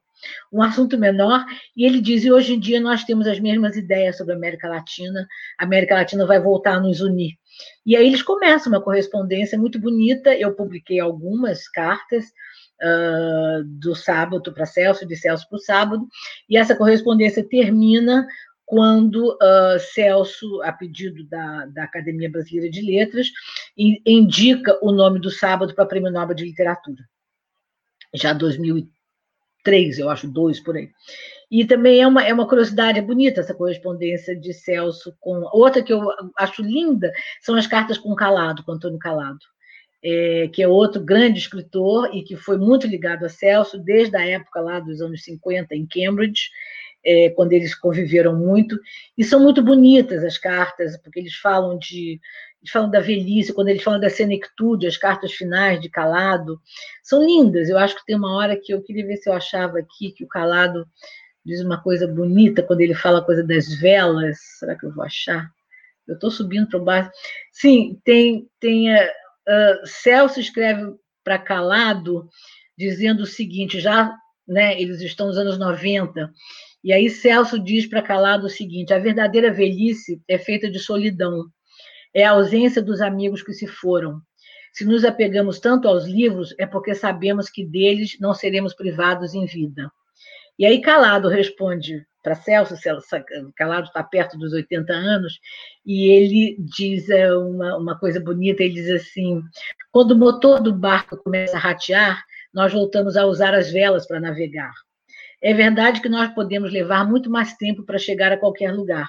um 0.53 0.63
assunto 0.63 0.97
menor, 0.97 1.45
e 1.75 1.85
ele 1.85 1.99
diz: 1.99 2.23
e 2.23 2.31
hoje 2.31 2.53
em 2.53 2.59
dia 2.59 2.79
nós 2.79 3.03
temos 3.03 3.27
as 3.27 3.41
mesmas 3.41 3.75
ideias 3.75 4.15
sobre 4.15 4.33
a 4.33 4.37
América 4.37 4.69
Latina, 4.69 5.27
a 5.59 5.65
América 5.65 5.95
Latina 5.95 6.25
vai 6.25 6.39
voltar 6.39 6.75
a 6.75 6.79
nos 6.79 7.01
unir. 7.01 7.33
E 7.85 7.95
aí 7.95 8.07
eles 8.07 8.21
começam 8.21 8.71
uma 8.71 8.81
correspondência 8.81 9.57
muito 9.57 9.79
bonita. 9.79 10.35
Eu 10.35 10.53
publiquei 10.53 10.99
algumas 10.99 11.67
cartas 11.67 12.25
uh, 12.81 13.63
do 13.63 13.95
sábado 13.95 14.53
para 14.53 14.65
Celso, 14.65 15.05
de 15.05 15.15
Celso 15.15 15.47
para 15.47 15.57
o 15.57 15.61
sábado, 15.61 16.07
e 16.49 16.57
essa 16.57 16.75
correspondência 16.75 17.47
termina 17.47 18.27
quando 18.65 19.33
uh, 19.35 19.79
Celso, 19.79 20.61
a 20.63 20.71
pedido 20.71 21.23
da, 21.27 21.67
da 21.67 21.83
Academia 21.83 22.29
Brasileira 22.29 22.69
de 22.69 22.81
Letras, 22.81 23.27
indica 23.77 24.77
o 24.81 24.91
nome 24.91 25.19
do 25.19 25.29
sábado 25.29 25.75
para 25.75 25.85
Prêmio 25.85 26.11
Nobel 26.11 26.35
de 26.35 26.45
Literatura. 26.45 27.03
Já 28.13 28.33
2013 28.33 28.95
três, 29.65 29.99
eu 29.99 30.09
acho, 30.09 30.31
dois 30.31 30.61
por 30.61 30.77
aí. 30.77 30.89
E 31.51 31.65
também 31.65 32.01
é 32.01 32.07
uma, 32.07 32.23
é 32.23 32.33
uma 32.33 32.47
curiosidade, 32.47 32.99
é 32.99 33.01
bonita 33.01 33.41
essa 33.41 33.53
correspondência 33.53 34.35
de 34.35 34.53
Celso 34.53 35.13
com. 35.19 35.43
Outra 35.51 35.83
que 35.83 35.91
eu 35.91 36.07
acho 36.37 36.61
linda 36.61 37.11
são 37.41 37.55
as 37.55 37.67
cartas 37.67 37.97
com 37.97 38.15
Calado, 38.15 38.63
com 38.63 38.71
Antônio 38.71 38.99
Calado, 38.99 39.39
é, 40.03 40.49
que 40.53 40.61
é 40.61 40.67
outro 40.67 41.03
grande 41.03 41.39
escritor 41.39 42.09
e 42.13 42.23
que 42.23 42.35
foi 42.35 42.57
muito 42.57 42.87
ligado 42.87 43.25
a 43.25 43.29
Celso 43.29 43.77
desde 43.77 44.15
a 44.15 44.25
época 44.25 44.61
lá 44.61 44.79
dos 44.79 45.01
anos 45.01 45.23
50 45.23 45.75
em 45.75 45.85
Cambridge. 45.85 46.49
É, 47.05 47.29
quando 47.29 47.53
eles 47.53 47.75
conviveram 47.75 48.35
muito, 48.35 48.79
e 49.17 49.23
são 49.23 49.39
muito 49.39 49.61
bonitas 49.61 50.23
as 50.23 50.37
cartas, 50.37 50.97
porque 50.97 51.19
eles 51.19 51.35
falam 51.35 51.77
de 51.77 52.19
eles 52.65 52.71
falam 52.71 52.89
da 52.89 52.99
velhice, 52.99 53.53
quando 53.53 53.67
eles 53.67 53.83
falam 53.83 53.99
da 53.99 54.09
senectude, 54.09 54.87
as 54.87 54.97
cartas 54.97 55.31
finais 55.31 55.79
de 55.79 55.87
Calado, 55.87 56.59
são 57.03 57.23
lindas. 57.23 57.69
Eu 57.69 57.77
acho 57.77 57.95
que 57.95 58.03
tem 58.05 58.15
uma 58.15 58.35
hora 58.35 58.59
que 58.59 58.73
eu 58.73 58.81
queria 58.81 59.05
ver 59.05 59.17
se 59.17 59.29
eu 59.29 59.33
achava 59.33 59.77
aqui 59.77 60.11
que 60.11 60.23
o 60.23 60.27
Calado 60.27 60.83
diz 61.45 61.63
uma 61.63 61.79
coisa 61.79 62.07
bonita 62.07 62.63
quando 62.63 62.81
ele 62.81 62.95
fala 62.95 63.19
a 63.19 63.23
coisa 63.23 63.43
das 63.43 63.71
velas. 63.75 64.39
Será 64.57 64.75
que 64.75 64.83
eu 64.83 64.91
vou 64.91 65.03
achar? 65.03 65.47
Eu 66.07 66.15
estou 66.15 66.31
subindo 66.31 66.67
para 66.67 66.79
o 66.79 66.83
baixo. 66.83 67.11
Sim, 67.51 68.01
tem. 68.03 68.49
tem 68.59 68.91
uh, 68.91 69.85
Celso 69.85 70.39
escreve 70.39 70.95
para 71.23 71.37
Calado 71.37 72.27
dizendo 72.75 73.21
o 73.21 73.27
seguinte, 73.27 73.79
já 73.79 74.11
né, 74.47 74.79
eles 74.79 75.01
estão 75.01 75.27
nos 75.27 75.37
anos 75.37 75.57
90, 75.57 76.31
e 76.83 76.93
aí 76.93 77.09
Celso 77.09 77.57
diz 77.57 77.87
para 77.87 78.01
Calado 78.01 78.45
o 78.45 78.49
seguinte: 78.49 78.93
a 78.93 78.99
verdadeira 78.99 79.51
velhice 79.51 80.21
é 80.27 80.37
feita 80.37 80.69
de 80.69 80.79
solidão 80.79 81.45
é 82.15 82.23
a 82.23 82.31
ausência 82.31 82.81
dos 82.81 83.01
amigos 83.01 83.43
que 83.43 83.51
se 83.51 83.67
foram. 83.67 84.21
Se 84.71 84.85
nos 84.85 85.03
apegamos 85.03 85.59
tanto 85.59 85.87
aos 85.87 86.05
livros, 86.05 86.55
é 86.57 86.65
porque 86.65 86.95
sabemos 86.95 87.49
que 87.49 87.65
deles 87.65 88.17
não 88.21 88.33
seremos 88.33 88.73
privados 88.73 89.33
em 89.33 89.45
vida. 89.45 89.91
E 90.57 90.65
aí 90.65 90.81
Calado 90.81 91.27
responde 91.27 92.05
para 92.23 92.35
Celso, 92.35 92.77
Celso 92.77 93.05
Calado 93.55 93.87
está 93.87 94.01
perto 94.01 94.37
dos 94.37 94.53
80 94.53 94.91
anos, 94.93 95.39
e 95.85 96.09
ele 96.09 96.55
diz 96.59 97.09
é, 97.09 97.31
uma, 97.35 97.77
uma 97.77 97.99
coisa 97.99 98.19
bonita, 98.19 98.63
ele 98.63 98.73
diz 98.73 98.89
assim, 98.89 99.41
quando 99.91 100.11
o 100.11 100.17
motor 100.17 100.61
do 100.61 100.73
barco 100.73 101.17
começa 101.17 101.57
a 101.57 101.59
ratear, 101.59 102.23
nós 102.55 102.71
voltamos 102.71 103.17
a 103.17 103.25
usar 103.25 103.53
as 103.53 103.69
velas 103.69 104.07
para 104.07 104.19
navegar. 104.19 104.71
É 105.41 105.53
verdade 105.53 106.01
que 106.01 106.07
nós 106.07 106.33
podemos 106.33 106.71
levar 106.71 107.07
muito 107.07 107.29
mais 107.29 107.53
tempo 107.55 107.83
para 107.83 107.99
chegar 107.99 108.31
a 108.31 108.37
qualquer 108.37 108.73
lugar, 108.73 109.07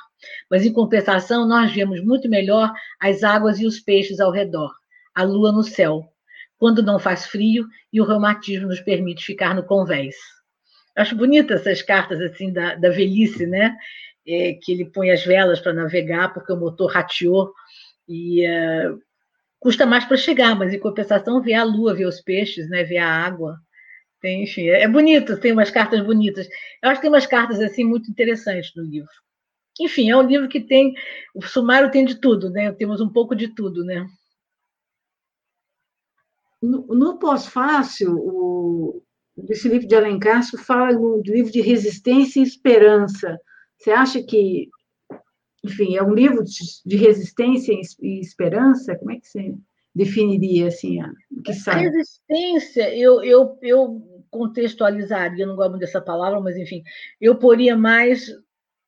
mas 0.51 0.66
em 0.66 0.73
compensação 0.73 1.47
nós 1.47 1.73
vemos 1.73 2.05
muito 2.05 2.28
melhor 2.28 2.73
as 3.01 3.23
águas 3.23 3.60
e 3.60 3.64
os 3.64 3.78
peixes 3.78 4.18
ao 4.18 4.32
redor, 4.32 4.74
a 5.14 5.23
lua 5.23 5.52
no 5.52 5.62
céu, 5.62 6.12
quando 6.59 6.82
não 6.82 6.98
faz 6.98 7.27
frio 7.27 7.64
e 7.93 8.01
o 8.01 8.05
reumatismo 8.05 8.66
nos 8.66 8.81
permite 8.81 9.24
ficar 9.24 9.55
no 9.55 9.64
convés. 9.64 10.16
Acho 10.97 11.14
bonitas 11.14 11.60
essas 11.60 11.82
cartas 11.82 12.20
assim 12.20 12.52
da, 12.52 12.74
da 12.74 12.90
velhice, 12.90 13.47
né? 13.47 13.77
É, 14.27 14.55
que 14.60 14.73
ele 14.73 14.86
põe 14.86 15.12
as 15.12 15.24
velas 15.24 15.60
para 15.60 15.73
navegar 15.73 16.35
porque 16.35 16.52
o 16.52 16.56
motor 16.56 16.90
rateou 16.90 17.52
e 18.09 18.44
é, 18.44 18.90
custa 19.59 19.87
mais 19.87 20.05
para 20.05 20.16
chegar, 20.16 20.55
mas 20.57 20.73
em 20.73 20.78
compensação 20.78 21.43
vê 21.43 21.55
a 21.55 21.65
lua, 21.65 21.95
vê 21.95 22.05
os 22.05 22.20
peixes, 22.20 22.69
né? 22.69 22.85
Vê 22.85 22.99
a 22.99 23.09
água. 23.09 23.59
Tem, 24.20 24.45
enfim, 24.45 24.69
é, 24.69 24.83
é 24.83 24.89
bonito, 24.89 25.39
tem 25.41 25.53
umas 25.53 25.70
cartas 25.70 26.05
bonitas. 26.05 26.49
Eu 26.83 26.91
acho 26.91 27.01
que 27.01 27.03
tem 27.03 27.11
umas 27.11 27.27
cartas 27.27 27.61
assim 27.61 27.85
muito 27.85 28.11
interessantes 28.11 28.73
no 28.74 28.83
livro. 28.83 29.11
Enfim, 29.81 30.11
é 30.11 30.16
um 30.16 30.23
livro 30.23 30.49
que 30.49 30.61
tem. 30.61 30.95
O 31.35 31.43
sumário 31.43 31.91
tem 31.91 32.05
de 32.05 32.20
tudo, 32.20 32.51
né? 32.51 32.73
Temos 32.73 33.01
um 33.01 33.09
pouco 33.12 33.35
de 33.35 33.49
tudo, 33.49 33.85
né? 33.85 34.07
No, 36.62 36.87
no 36.89 37.19
pós-fácil, 37.19 38.16
o, 38.16 39.03
esse 39.49 39.69
livro 39.69 39.87
de 39.87 39.95
Alencar 39.95 40.43
fala 40.59 40.95
do 40.95 41.23
livro 41.24 41.53
de 41.53 41.61
resistência 41.61 42.41
e 42.41 42.43
esperança. 42.43 43.39
Você 43.78 43.91
acha 43.91 44.23
que, 44.23 44.69
enfim, 45.67 45.97
é 45.97 46.03
um 46.03 46.15
livro 46.15 46.43
de, 46.45 46.97
resistência 46.97 47.75
e 48.01 48.21
esperança? 48.21 48.97
Como 48.97 49.13
é 49.13 49.19
que 49.19 49.27
você 49.27 49.55
definiria 49.95 50.69
assim 50.69 51.01
a, 51.01 51.11
que 51.45 51.53
sai? 51.55 51.89
Resistência, 51.89 52.97
eu, 52.97 53.23
eu, 53.23 53.59
eu 53.63 54.25
contextualizaria, 54.31 55.47
não 55.47 55.57
gosto 55.57 55.79
dessa 55.79 56.01
palavra, 56.01 56.41
mas 56.41 56.57
enfim, 56.57 56.83
eu 57.21 57.37
poria 57.37 57.77
mais 57.77 58.27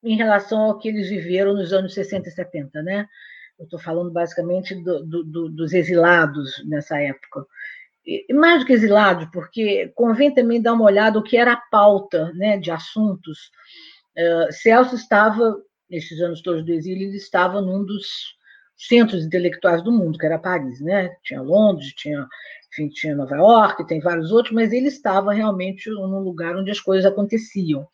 em 0.02 0.16
relação 0.16 0.60
ao 0.60 0.78
que 0.78 0.88
eles 0.88 1.08
viveram 1.08 1.54
nos 1.54 1.72
anos 1.72 1.94
60 1.94 2.28
e 2.28 2.32
70, 2.32 2.82
né? 2.82 3.06
Eu 3.58 3.64
estou 3.64 3.80
falando 3.80 4.12
basicamente 4.12 4.74
do, 4.74 5.04
do, 5.04 5.48
dos 5.48 5.72
exilados 5.72 6.64
nessa 6.66 7.00
época. 7.00 7.44
E 8.06 8.32
mais 8.32 8.60
do 8.60 8.66
que 8.66 8.72
exilados, 8.72 9.28
porque 9.32 9.92
convém 9.94 10.32
também 10.32 10.62
dar 10.62 10.72
uma 10.72 10.84
olhada 10.84 11.18
o 11.18 11.22
que 11.22 11.36
era 11.36 11.52
a 11.52 11.62
pauta 11.70 12.32
né, 12.34 12.56
de 12.56 12.70
assuntos. 12.70 13.50
Uh, 14.16 14.52
Celso 14.52 14.94
estava, 14.94 15.56
nesses 15.90 16.20
anos 16.20 16.42
todos 16.42 16.64
do 16.64 16.72
exílio, 16.72 17.08
ele 17.08 17.16
estava 17.16 17.60
num 17.60 17.84
dos 17.84 18.36
centros 18.76 19.24
intelectuais 19.24 19.82
do 19.82 19.90
mundo, 19.90 20.18
que 20.18 20.26
era 20.26 20.38
Paris, 20.38 20.80
né? 20.80 21.10
Tinha 21.24 21.42
Londres, 21.42 21.92
tinha, 21.96 22.26
enfim, 22.72 22.88
tinha 22.88 23.16
Nova 23.16 23.36
York, 23.36 23.86
tem 23.86 24.00
vários 24.00 24.30
outros, 24.30 24.54
mas 24.54 24.72
ele 24.72 24.86
estava 24.86 25.32
realmente 25.32 25.90
num 25.90 26.20
lugar 26.20 26.56
onde 26.56 26.70
as 26.70 26.80
coisas 26.80 27.04
aconteciam. 27.04 27.86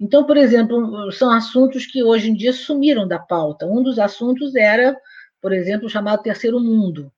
Então, 0.00 0.24
por 0.24 0.36
exemplo, 0.36 1.10
são 1.12 1.30
assuntos 1.30 1.86
que 1.86 2.02
hoje 2.02 2.30
em 2.30 2.34
dia 2.34 2.52
sumiram 2.52 3.06
da 3.06 3.18
pauta. 3.18 3.66
Um 3.66 3.82
dos 3.82 3.98
assuntos 3.98 4.54
era, 4.54 4.96
por 5.40 5.52
exemplo, 5.52 5.86
o 5.86 5.90
chamado 5.90 6.22
Terceiro 6.22 6.60
Mundo, 6.60 7.12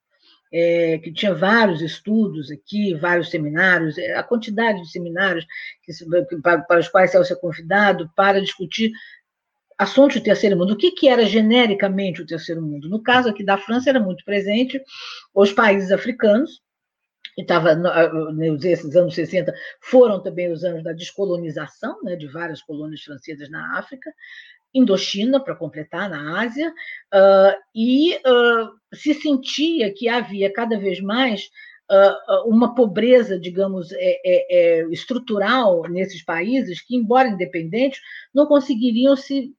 é, 0.51 0.97
que 0.97 1.13
tinha 1.13 1.33
vários 1.33 1.81
estudos 1.81 2.51
aqui, 2.51 2.93
vários 2.95 3.29
seminários, 3.29 3.97
é, 3.97 4.15
a 4.15 4.23
quantidade 4.23 4.81
de 4.81 4.91
seminários 4.91 5.45
que, 5.83 5.93
para, 6.41 6.61
para 6.61 6.79
os 6.79 6.89
quais 6.89 7.11
Celso 7.11 7.33
é 7.33 7.35
convidado 7.35 8.11
para 8.15 8.41
discutir 8.41 8.91
assuntos 9.81 10.17
do 10.17 10.23
terceiro 10.23 10.55
mundo. 10.55 10.73
O 10.73 10.77
que, 10.77 10.91
que 10.91 11.07
era 11.07 11.25
genericamente 11.25 12.21
o 12.21 12.25
terceiro 12.25 12.61
mundo? 12.61 12.87
No 12.87 13.01
caso 13.01 13.29
aqui 13.29 13.43
da 13.43 13.57
França, 13.57 13.89
era 13.89 13.99
muito 13.99 14.23
presente 14.23 14.79
os 15.33 15.51
países 15.51 15.91
africanos, 15.91 16.61
e 17.35 17.41
estava 17.41 17.73
nesses 18.33 18.95
anos 18.95 19.15
60 19.15 19.53
foram 19.79 20.21
também 20.21 20.51
os 20.51 20.63
anos 20.63 20.83
da 20.83 20.91
descolonização 20.91 21.97
né, 22.03 22.15
de 22.15 22.27
várias 22.27 22.61
colônias 22.61 23.01
francesas 23.01 23.49
na 23.49 23.79
África, 23.79 24.13
Indochina, 24.73 25.39
para 25.43 25.55
completar, 25.55 26.09
na 26.09 26.41
Ásia, 26.41 26.69
uh, 26.69 27.59
e 27.75 28.15
uh, 28.17 28.69
se 28.93 29.13
sentia 29.15 29.93
que 29.93 30.07
havia 30.07 30.53
cada 30.53 30.77
vez 30.77 31.01
mais 31.01 31.49
uma 32.45 32.73
pobreza, 32.73 33.37
digamos, 33.37 33.91
é, 33.91 33.97
é, 33.99 34.79
é, 34.79 34.83
estrutural 34.91 35.83
nesses 35.89 36.23
países 36.23 36.81
que, 36.81 36.95
embora 36.95 37.27
independentes, 37.27 37.99
não 38.33 38.45
conseguiriam 38.45 39.13
se 39.13 39.53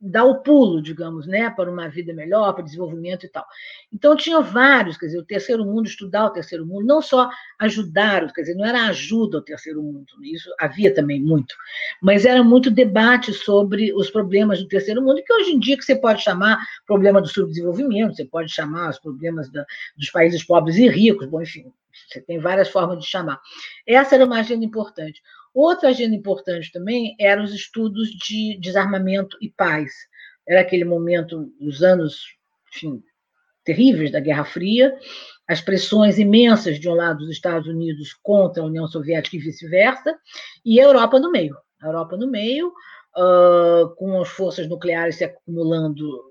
dar 0.00 0.24
o 0.24 0.42
pulo, 0.42 0.80
digamos, 0.80 1.26
né, 1.26 1.50
para 1.50 1.70
uma 1.70 1.88
vida 1.88 2.12
melhor, 2.12 2.52
para 2.52 2.62
desenvolvimento 2.62 3.26
e 3.26 3.28
tal. 3.28 3.44
Então 3.92 4.16
tinha 4.16 4.40
vários, 4.40 4.96
quer 4.96 5.06
dizer, 5.06 5.18
o 5.18 5.24
terceiro 5.24 5.64
mundo, 5.64 5.86
estudar 5.86 6.26
o 6.26 6.30
terceiro 6.30 6.64
mundo, 6.64 6.86
não 6.86 7.02
só 7.02 7.28
ajudar, 7.58 8.32
quer 8.32 8.42
dizer, 8.42 8.54
não 8.54 8.64
era 8.64 8.86
ajuda 8.86 9.38
ao 9.38 9.42
terceiro 9.42 9.82
mundo, 9.82 10.06
isso 10.22 10.48
havia 10.58 10.94
também 10.94 11.20
muito, 11.20 11.54
mas 12.00 12.24
era 12.24 12.44
muito 12.44 12.70
debate 12.70 13.32
sobre 13.32 13.92
os 13.92 14.10
problemas 14.10 14.60
do 14.60 14.68
terceiro 14.68 15.02
mundo, 15.02 15.22
que 15.24 15.32
hoje 15.32 15.50
em 15.50 15.58
dia 15.58 15.76
que 15.76 15.84
você 15.84 15.96
pode 15.96 16.22
chamar 16.22 16.58
problema 16.86 17.20
do 17.20 17.28
subdesenvolvimento, 17.28 18.14
você 18.14 18.24
pode 18.24 18.52
chamar 18.52 18.90
os 18.90 18.98
problemas 18.98 19.50
da, 19.50 19.64
dos 19.96 20.10
países 20.10 20.44
pobres 20.44 20.76
e 20.76 20.88
ricos, 20.88 21.26
bom, 21.26 21.42
enfim, 21.42 21.72
você 22.06 22.20
tem 22.20 22.38
várias 22.38 22.68
formas 22.68 23.00
de 23.00 23.06
chamar. 23.06 23.40
Essa 23.86 24.14
era 24.14 24.24
uma 24.24 24.38
agenda 24.38 24.64
importante. 24.64 25.20
Outra 25.54 25.88
agenda 25.90 26.14
importante 26.14 26.70
também 26.72 27.16
eram 27.18 27.44
os 27.44 27.54
estudos 27.54 28.10
de 28.10 28.58
desarmamento 28.60 29.36
e 29.40 29.50
paz. 29.50 29.92
Era 30.46 30.60
aquele 30.60 30.84
momento 30.84 31.52
dos 31.60 31.82
anos 31.82 32.38
enfim, 32.74 33.02
terríveis 33.64 34.10
da 34.10 34.20
Guerra 34.20 34.44
Fria, 34.44 34.96
as 35.46 35.60
pressões 35.60 36.18
imensas 36.18 36.78
de 36.78 36.88
um 36.88 36.94
lado 36.94 37.18
dos 37.18 37.30
Estados 37.30 37.68
Unidos 37.68 38.14
contra 38.22 38.62
a 38.62 38.66
União 38.66 38.86
Soviética 38.86 39.36
e 39.36 39.40
vice-versa, 39.40 40.16
e 40.64 40.80
a 40.80 40.84
Europa 40.84 41.18
no 41.18 41.30
meio. 41.30 41.56
A 41.82 41.86
Europa 41.86 42.16
no 42.16 42.30
meio, 42.30 42.68
uh, 42.68 43.94
com 43.96 44.20
as 44.20 44.28
forças 44.28 44.68
nucleares 44.68 45.16
se 45.16 45.24
acumulando 45.24 46.27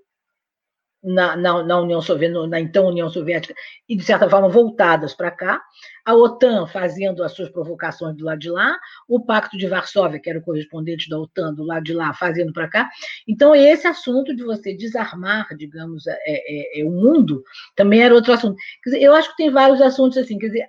na, 1.07 1.38
na, 1.38 1.63
na, 1.63 1.79
União 1.79 2.01
Soviética, 2.01 2.47
na 2.47 2.59
então 2.59 2.88
União 2.88 3.09
Soviética, 3.09 3.55
e 3.88 3.95
de 3.95 4.03
certa 4.03 4.29
forma 4.29 4.49
voltadas 4.49 5.13
para 5.13 5.31
cá, 5.31 5.61
a 6.03 6.13
OTAN 6.13 6.67
fazendo 6.67 7.23
as 7.23 7.31
suas 7.31 7.49
provocações 7.49 8.15
do 8.15 8.25
lado 8.25 8.39
de 8.39 8.49
lá, 8.49 8.77
o 9.07 9.23
Pacto 9.23 9.57
de 9.57 9.67
Varsóvia, 9.67 10.19
que 10.19 10.29
era 10.29 10.39
o 10.39 10.41
correspondente 10.41 11.09
da 11.09 11.17
OTAN 11.17 11.53
do 11.53 11.63
lado 11.63 11.84
de 11.84 11.93
lá, 11.93 12.13
fazendo 12.13 12.51
para 12.51 12.67
cá. 12.67 12.89
Então, 13.25 13.55
esse 13.55 13.88
assunto 13.88 14.35
de 14.35 14.43
você 14.43 14.75
desarmar, 14.75 15.47
digamos, 15.55 16.05
é, 16.07 16.17
é, 16.25 16.81
é, 16.81 16.84
o 16.84 16.91
mundo, 16.91 17.41
também 17.75 18.03
era 18.03 18.13
outro 18.13 18.34
assunto. 18.34 18.57
Quer 18.84 18.89
dizer, 18.89 19.03
eu 19.03 19.15
acho 19.15 19.29
que 19.31 19.38
tem 19.38 19.49
vários 19.49 19.81
assuntos 19.81 20.17
assim, 20.17 20.38
quer 20.38 20.47
dizer, 20.47 20.67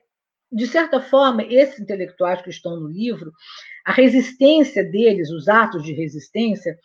de 0.53 0.67
certa 0.67 1.01
forma, 1.01 1.43
esses 1.43 1.81
intelectuais 1.81 2.41
que 2.41 2.51
estão 2.51 2.79
no 2.79 2.87
livro, 2.87 3.33
a 3.85 3.93
resistência 3.93 4.85
deles, 4.85 5.31
os 5.31 5.49
atos 5.49 5.83
de 5.83 5.93
resistência, 5.93 6.79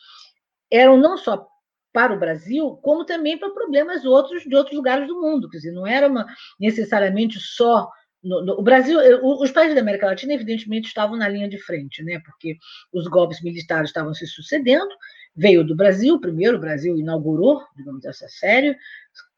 eram 0.71 0.97
não 0.97 1.17
só 1.17 1.47
para 1.93 2.13
o 2.13 2.19
Brasil, 2.19 2.77
como 2.81 3.05
também 3.05 3.37
para 3.37 3.51
problemas 3.51 4.03
outros 4.03 4.43
de 4.43 4.55
outros 4.55 4.75
lugares 4.75 5.07
do 5.07 5.21
mundo. 5.21 5.47
Quer 5.49 5.57
dizer, 5.57 5.71
não 5.71 5.85
era 5.87 6.07
uma, 6.07 6.25
necessariamente 6.59 7.39
só. 7.39 7.87
No, 8.21 8.43
no, 8.43 8.53
o 8.59 8.63
Brasil, 8.63 8.99
os 9.21 9.51
países 9.51 9.75
da 9.75 9.81
América 9.81 10.07
Latina, 10.07 10.33
evidentemente, 10.33 10.87
estavam 10.87 11.17
na 11.17 11.27
linha 11.27 11.47
de 11.47 11.57
frente, 11.59 12.03
né? 12.03 12.19
porque 12.25 12.57
os 12.91 13.07
golpes 13.07 13.41
militares 13.41 13.89
estavam 13.89 14.13
se 14.13 14.25
sucedendo. 14.25 14.89
Veio 15.35 15.63
do 15.63 15.75
Brasil, 15.75 16.19
primeiro, 16.19 16.57
o 16.57 16.59
Brasil 16.59 16.97
inaugurou, 16.97 17.61
digamos 17.75 18.05
essa 18.05 18.27
série 18.27 18.75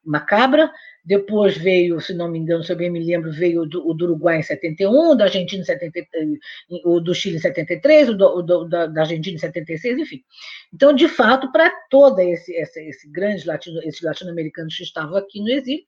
macabra, 0.06 0.72
depois 1.04 1.58
veio, 1.58 2.00
se 2.00 2.14
não 2.14 2.28
me 2.28 2.40
engano, 2.40 2.64
se 2.64 2.72
eu 2.72 2.76
bem 2.76 2.90
me 2.90 3.04
lembro, 3.04 3.32
veio 3.32 3.66
do, 3.66 3.88
o 3.88 3.94
do 3.94 4.06
Uruguai 4.06 4.40
em 4.40 4.44
71, 4.44 5.16
da 5.16 5.26
Argentina 5.26 5.62
em 5.62 5.66
73, 5.66 6.40
o 6.84 7.00
do 7.00 7.14
Chile 7.14 7.38
em 7.38 7.40
73, 7.40 8.10
o, 8.10 8.14
do, 8.14 8.26
o 8.26 8.42
do, 8.42 8.66
da, 8.68 8.88
da, 8.88 9.02
Argentina 9.02 9.36
em 9.36 9.40
76, 9.40 10.00
enfim. 10.00 10.24
Então, 10.74 10.94
de 10.94 11.08
fato, 11.08 11.52
para 11.52 11.70
toda 11.90 12.24
esse, 12.24 12.54
esse, 12.54 12.82
esse 12.88 13.10
grande 13.10 13.46
latino, 13.46 13.80
esses 13.84 14.02
latino-americanos 14.02 14.76
que 14.76 14.84
estavam 14.84 15.16
aqui 15.16 15.40
no 15.40 15.50
exílio, 15.50 15.84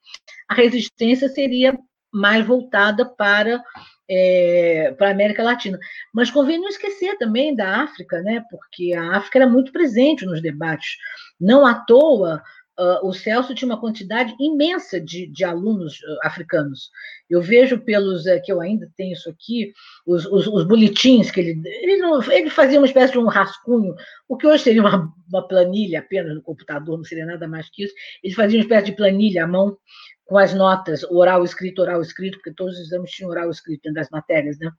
a 0.47 0.53
resistência 0.53 1.29
seria 1.29 1.77
mais 2.11 2.45
voltada 2.45 3.05
para 3.05 3.61
é, 4.09 4.93
para 4.97 5.09
a 5.09 5.11
América 5.11 5.43
Latina. 5.43 5.77
Mas 6.13 6.31
convém 6.31 6.59
não 6.59 6.69
esquecer 6.69 7.17
também 7.17 7.55
da 7.55 7.81
África, 7.81 8.21
né? 8.21 8.43
porque 8.49 8.93
a 8.93 9.17
África 9.17 9.39
era 9.39 9.49
muito 9.49 9.71
presente 9.71 10.25
nos 10.25 10.41
debates. 10.41 10.97
Não 11.39 11.65
à 11.65 11.75
toa, 11.75 12.41
uh, 12.79 13.07
o 13.07 13.13
Celso 13.13 13.55
tinha 13.55 13.69
uma 13.69 13.79
quantidade 13.79 14.35
imensa 14.39 14.99
de, 14.99 15.27
de 15.27 15.43
alunos 15.43 15.99
uh, 15.99 16.19
africanos. 16.23 16.89
Eu 17.29 17.41
vejo 17.41 17.79
pelos, 17.79 18.25
uh, 18.25 18.41
que 18.43 18.51
eu 18.51 18.61
ainda 18.61 18.89
tenho 18.95 19.13
isso 19.13 19.29
aqui, 19.29 19.73
os, 20.05 20.25
os, 20.25 20.47
os 20.47 20.63
boletins 20.65 21.31
que 21.31 21.39
ele, 21.39 21.61
ele, 21.65 21.97
não, 21.97 22.21
ele 22.31 22.49
fazia 22.49 22.79
uma 22.79 22.87
espécie 22.87 23.13
de 23.13 23.19
um 23.19 23.27
rascunho, 23.27 23.95
o 24.27 24.37
que 24.37 24.47
hoje 24.47 24.63
seria 24.63 24.81
uma, 24.81 25.13
uma 25.27 25.47
planilha 25.47 25.99
apenas 25.99 26.35
no 26.35 26.41
computador, 26.41 26.97
não 26.97 27.05
seria 27.05 27.25
nada 27.25 27.47
mais 27.47 27.69
que 27.69 27.83
isso, 27.83 27.93
ele 28.23 28.33
fazia 28.33 28.57
uma 28.57 28.63
espécie 28.63 28.85
de 28.87 28.95
planilha 28.95 29.43
à 29.43 29.47
mão, 29.47 29.77
com 30.25 30.37
as 30.37 30.53
notas, 30.53 31.03
oral, 31.05 31.43
escrito, 31.43 31.81
oral, 31.81 32.01
escrito, 32.01 32.37
porque 32.37 32.53
todos 32.53 32.75
os 32.75 32.87
exames 32.87 33.09
tinham 33.11 33.31
oral, 33.31 33.49
escrito 33.49 33.83
dentro 33.83 33.95
das 33.95 34.09
matérias, 34.09 34.59
né? 34.59 34.69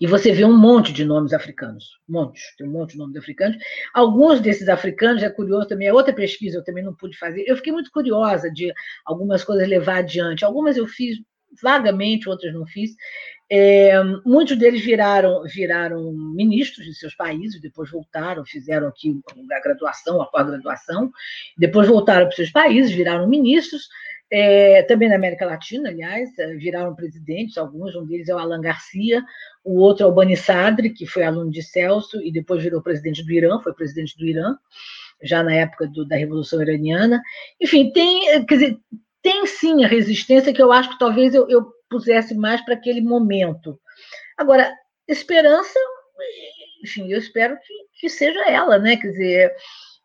E 0.00 0.06
você 0.06 0.32
vê 0.32 0.44
um 0.44 0.56
monte 0.56 0.92
de 0.92 1.04
nomes 1.04 1.32
africanos, 1.32 1.98
um 2.08 2.12
monte, 2.12 2.40
tem 2.56 2.66
um 2.66 2.72
monte 2.72 2.92
de 2.92 2.98
nomes 2.98 3.16
africanos. 3.16 3.56
Alguns 3.94 4.40
desses 4.40 4.68
africanos, 4.68 5.22
é 5.22 5.30
curioso 5.30 5.68
também, 5.68 5.88
é 5.88 5.92
outra 5.92 6.12
pesquisa, 6.12 6.58
eu 6.58 6.64
também 6.64 6.84
não 6.84 6.94
pude 6.94 7.16
fazer. 7.16 7.44
Eu 7.46 7.56
fiquei 7.56 7.72
muito 7.72 7.90
curiosa 7.90 8.50
de 8.50 8.72
algumas 9.04 9.44
coisas 9.44 9.68
levar 9.68 9.98
adiante. 9.98 10.44
Algumas 10.44 10.76
eu 10.76 10.86
fiz 10.86 11.18
vagamente, 11.60 12.28
outras 12.28 12.52
não 12.54 12.66
fiz. 12.66 12.92
É, 13.54 14.02
muitos 14.24 14.56
deles 14.56 14.82
viraram, 14.82 15.42
viraram 15.44 16.10
ministros 16.12 16.86
de 16.86 16.94
seus 16.94 17.14
países, 17.14 17.60
depois 17.60 17.90
voltaram, 17.90 18.46
fizeram 18.46 18.88
aqui 18.88 19.20
a 19.52 19.60
graduação, 19.60 20.22
a 20.22 20.26
pós-graduação, 20.26 21.12
depois 21.58 21.86
voltaram 21.86 22.26
para 22.26 22.36
seus 22.36 22.50
países, 22.50 22.90
viraram 22.92 23.28
ministros, 23.28 23.88
é, 24.34 24.82
também 24.84 25.10
na 25.10 25.16
América 25.16 25.44
Latina, 25.44 25.90
aliás, 25.90 26.30
é, 26.38 26.54
viraram 26.54 26.94
presidentes, 26.94 27.58
alguns, 27.58 27.94
um 27.94 28.06
deles 28.06 28.30
é 28.30 28.34
o 28.34 28.38
Alan 28.38 28.62
Garcia, 28.62 29.22
o 29.62 29.78
outro 29.78 30.04
é 30.04 30.06
o 30.08 30.12
Bani 30.12 30.38
Sadri, 30.38 30.88
que 30.88 31.04
foi 31.04 31.22
aluno 31.22 31.50
de 31.50 31.62
Celso 31.62 32.18
e 32.22 32.32
depois 32.32 32.62
virou 32.62 32.80
presidente 32.80 33.22
do 33.22 33.30
Irã, 33.30 33.60
foi 33.60 33.74
presidente 33.74 34.16
do 34.16 34.24
Irã, 34.24 34.56
já 35.22 35.42
na 35.42 35.52
época 35.52 35.86
do, 35.86 36.06
da 36.06 36.16
Revolução 36.16 36.62
Iraniana. 36.62 37.20
Enfim, 37.60 37.92
tem, 37.92 38.46
quer 38.46 38.54
dizer, 38.54 38.78
tem 39.20 39.46
sim 39.46 39.84
a 39.84 39.88
resistência 39.88 40.52
que 40.52 40.62
eu 40.62 40.72
acho 40.72 40.88
que 40.88 40.98
talvez 40.98 41.34
eu, 41.34 41.46
eu 41.50 41.70
pusesse 41.90 42.34
mais 42.34 42.62
para 42.62 42.72
aquele 42.72 43.02
momento. 43.02 43.78
Agora, 44.38 44.72
esperança, 45.06 45.78
enfim, 46.82 47.12
eu 47.12 47.18
espero 47.18 47.54
que, 47.58 47.74
que 48.00 48.08
seja 48.08 48.42
ela, 48.48 48.78
né? 48.78 48.96
Quer 48.96 49.08
dizer, 49.08 49.52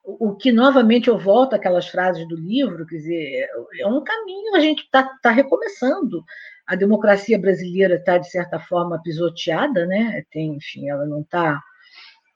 o 0.08 0.34
que 0.36 0.54
novamente 0.54 1.10
eu 1.10 1.18
volto 1.18 1.54
àquelas 1.54 1.88
frases 1.88 2.26
do 2.30 2.36
livro, 2.38 2.86
quer 2.88 2.96
dizer, 2.96 3.48
é 3.78 3.86
um 3.86 4.02
caminho, 4.02 4.56
a 4.56 4.60
gente 4.62 4.84
está 4.84 5.04
tá 5.22 5.32
recomeçando. 5.32 6.24
A 6.66 6.76
democracia 6.76 7.38
brasileira 7.38 7.96
está, 7.96 8.18
de 8.18 8.30
certa 8.30 8.58
forma, 8.58 9.02
pisoteada, 9.04 9.86
né? 9.86 10.24
Tem, 10.32 10.56
enfim, 10.56 10.90
ela 10.90 11.06
não 11.06 11.22
está 11.22 11.62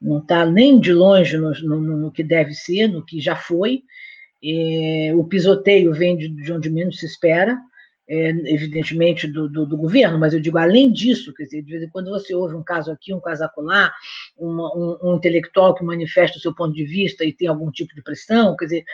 não 0.01 0.19
tá 0.19 0.45
nem 0.45 0.79
de 0.79 0.91
longe 0.91 1.37
no, 1.37 1.51
no, 1.51 1.79
no, 1.79 2.11
que 2.11 2.23
deve 2.23 2.53
ser, 2.53 2.87
no 2.87 3.05
que 3.05 3.21
já 3.21 3.35
foi. 3.35 3.83
E, 4.43 5.13
o 5.13 5.23
pisoteio 5.23 5.93
vem 5.93 6.17
de, 6.17 6.27
de 6.27 6.51
onde 6.51 6.69
menos 6.69 6.99
se 6.99 7.05
espera 7.05 7.57
é, 8.11 8.29
evidentemente, 8.53 9.25
do, 9.25 9.47
do, 9.47 9.65
do, 9.65 9.77
governo, 9.77 10.19
mas 10.19 10.33
eu 10.33 10.41
digo, 10.41 10.57
além 10.57 10.91
disso, 10.91 11.33
quer 11.33 11.45
dizer, 11.45 11.61
de 11.61 11.71
vez 11.71 11.83
em 11.83 11.89
quando 11.89 12.09
você 12.09 12.35
ouve 12.35 12.53
um 12.53 12.63
caso 12.63 12.91
aqui, 12.91 13.13
um 13.13 13.21
caso 13.21 13.41
acolá, 13.45 13.93
um, 14.37 14.97
um 15.01 15.15
intelectual 15.15 15.73
que 15.73 15.81
manifesta 15.81 16.37
o 16.37 16.41
seu 16.41 16.53
ponto 16.53 16.73
de 16.73 16.83
vista 16.83 17.23
e 17.23 17.31
tem 17.31 17.47
algum 17.47 17.71
tipo 17.71 17.95
de 17.95 18.03
pressão, 18.03 18.57
quer 18.57 18.65
dizer, 18.65 18.85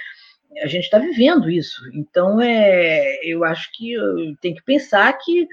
a 0.61 0.67
gente 0.67 0.83
está 0.83 0.99
vivendo 0.99 1.49
isso. 1.49 1.81
Então, 1.95 2.39
é, 2.39 3.19
eu 3.23 3.43
acho 3.43 3.71
que 3.73 3.95
tem 4.39 4.53
que 4.53 4.63
pensar 4.63 5.11
que, 5.13 5.47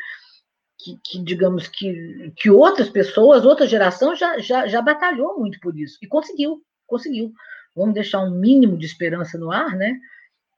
que, 0.78 0.98
que, 1.02 1.24
digamos, 1.24 1.66
que, 1.66 2.32
que 2.36 2.50
outras 2.50 2.90
pessoas, 2.90 3.46
outra 3.46 3.66
geração 3.66 4.14
já, 4.14 4.38
já, 4.40 4.66
já 4.66 4.82
batalhou 4.82 5.38
muito 5.38 5.58
por 5.60 5.74
isso 5.74 5.96
e 6.02 6.06
conseguiu, 6.06 6.60
conseguiu. 6.86 7.32
Vamos 7.74 7.94
deixar 7.94 8.20
um 8.20 8.38
mínimo 8.38 8.76
de 8.76 8.84
esperança 8.84 9.38
no 9.38 9.50
ar, 9.50 9.74
né? 9.74 9.98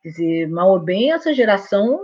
Quer 0.03 0.09
dizer, 0.09 0.49
mal 0.49 0.70
ou 0.70 0.81
bem, 0.81 1.12
essa 1.12 1.33
geração 1.33 2.01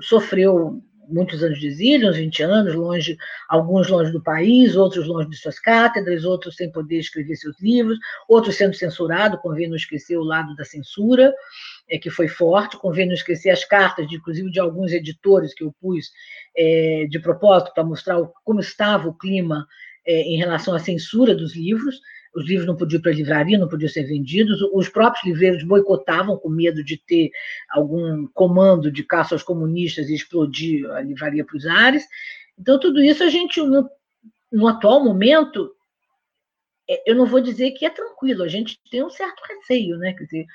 sofreu 0.00 0.82
muitos 1.08 1.42
anos 1.42 1.58
de 1.58 1.66
exílio, 1.68 2.10
uns 2.10 2.16
20 2.16 2.42
anos, 2.42 2.74
longe, 2.74 3.16
alguns 3.48 3.88
longe 3.88 4.10
do 4.12 4.22
país, 4.22 4.76
outros 4.76 5.06
longe 5.06 5.28
de 5.28 5.36
suas 5.36 5.58
cátedras, 5.58 6.24
outros 6.24 6.56
sem 6.56 6.70
poder 6.70 6.98
escrever 6.98 7.36
seus 7.36 7.60
livros, 7.60 7.98
outros 8.28 8.56
sendo 8.56 8.74
censurados, 8.74 9.40
convém 9.40 9.68
não 9.68 9.76
esquecer 9.76 10.16
o 10.16 10.24
lado 10.24 10.54
da 10.56 10.64
censura, 10.64 11.32
é, 11.88 11.98
que 11.98 12.10
foi 12.10 12.28
forte, 12.28 12.76
convém 12.76 13.06
não 13.06 13.14
esquecer 13.14 13.50
as 13.50 13.64
cartas, 13.64 14.08
de, 14.08 14.16
inclusive 14.16 14.50
de 14.50 14.60
alguns 14.60 14.92
editores 14.92 15.54
que 15.54 15.64
eu 15.64 15.72
pus 15.80 16.10
é, 16.56 17.06
de 17.08 17.18
propósito 17.18 17.72
para 17.72 17.84
mostrar 17.84 18.18
o, 18.18 18.32
como 18.44 18.60
estava 18.60 19.08
o 19.08 19.14
clima 19.14 19.66
é, 20.06 20.22
em 20.22 20.36
relação 20.36 20.74
à 20.74 20.78
censura 20.78 21.34
dos 21.34 21.54
livros, 21.54 22.00
os 22.36 22.46
livros 22.46 22.66
não 22.66 22.76
podiam 22.76 22.98
ir 22.98 23.02
para 23.02 23.10
a 23.10 23.14
livraria, 23.14 23.58
não 23.58 23.68
podiam 23.68 23.88
ser 23.88 24.04
vendidos, 24.04 24.60
os 24.72 24.88
próprios 24.88 25.24
livreiros 25.24 25.62
boicotavam 25.64 26.36
com 26.36 26.50
medo 26.50 26.84
de 26.84 26.98
ter 26.98 27.30
algum 27.70 28.26
comando 28.28 28.92
de 28.92 29.02
caça 29.02 29.34
aos 29.34 29.42
comunistas 29.42 30.08
e 30.08 30.14
explodir 30.14 30.88
a 30.90 31.00
livraria 31.00 31.44
para 31.44 31.56
os 31.56 31.66
ares. 31.66 32.04
Então, 32.58 32.78
tudo 32.78 33.02
isso 33.02 33.24
a 33.24 33.30
gente, 33.30 33.58
no, 33.60 33.88
no 34.52 34.68
atual 34.68 35.02
momento, 35.02 35.74
é, 36.88 37.10
eu 37.10 37.16
não 37.16 37.24
vou 37.24 37.40
dizer 37.40 37.70
que 37.72 37.86
é 37.86 37.90
tranquilo, 37.90 38.42
a 38.42 38.48
gente 38.48 38.78
tem 38.90 39.02
um 39.02 39.10
certo 39.10 39.42
receio, 39.48 39.96
né? 39.96 40.12
Quer 40.12 40.24
dizer, 40.24 40.46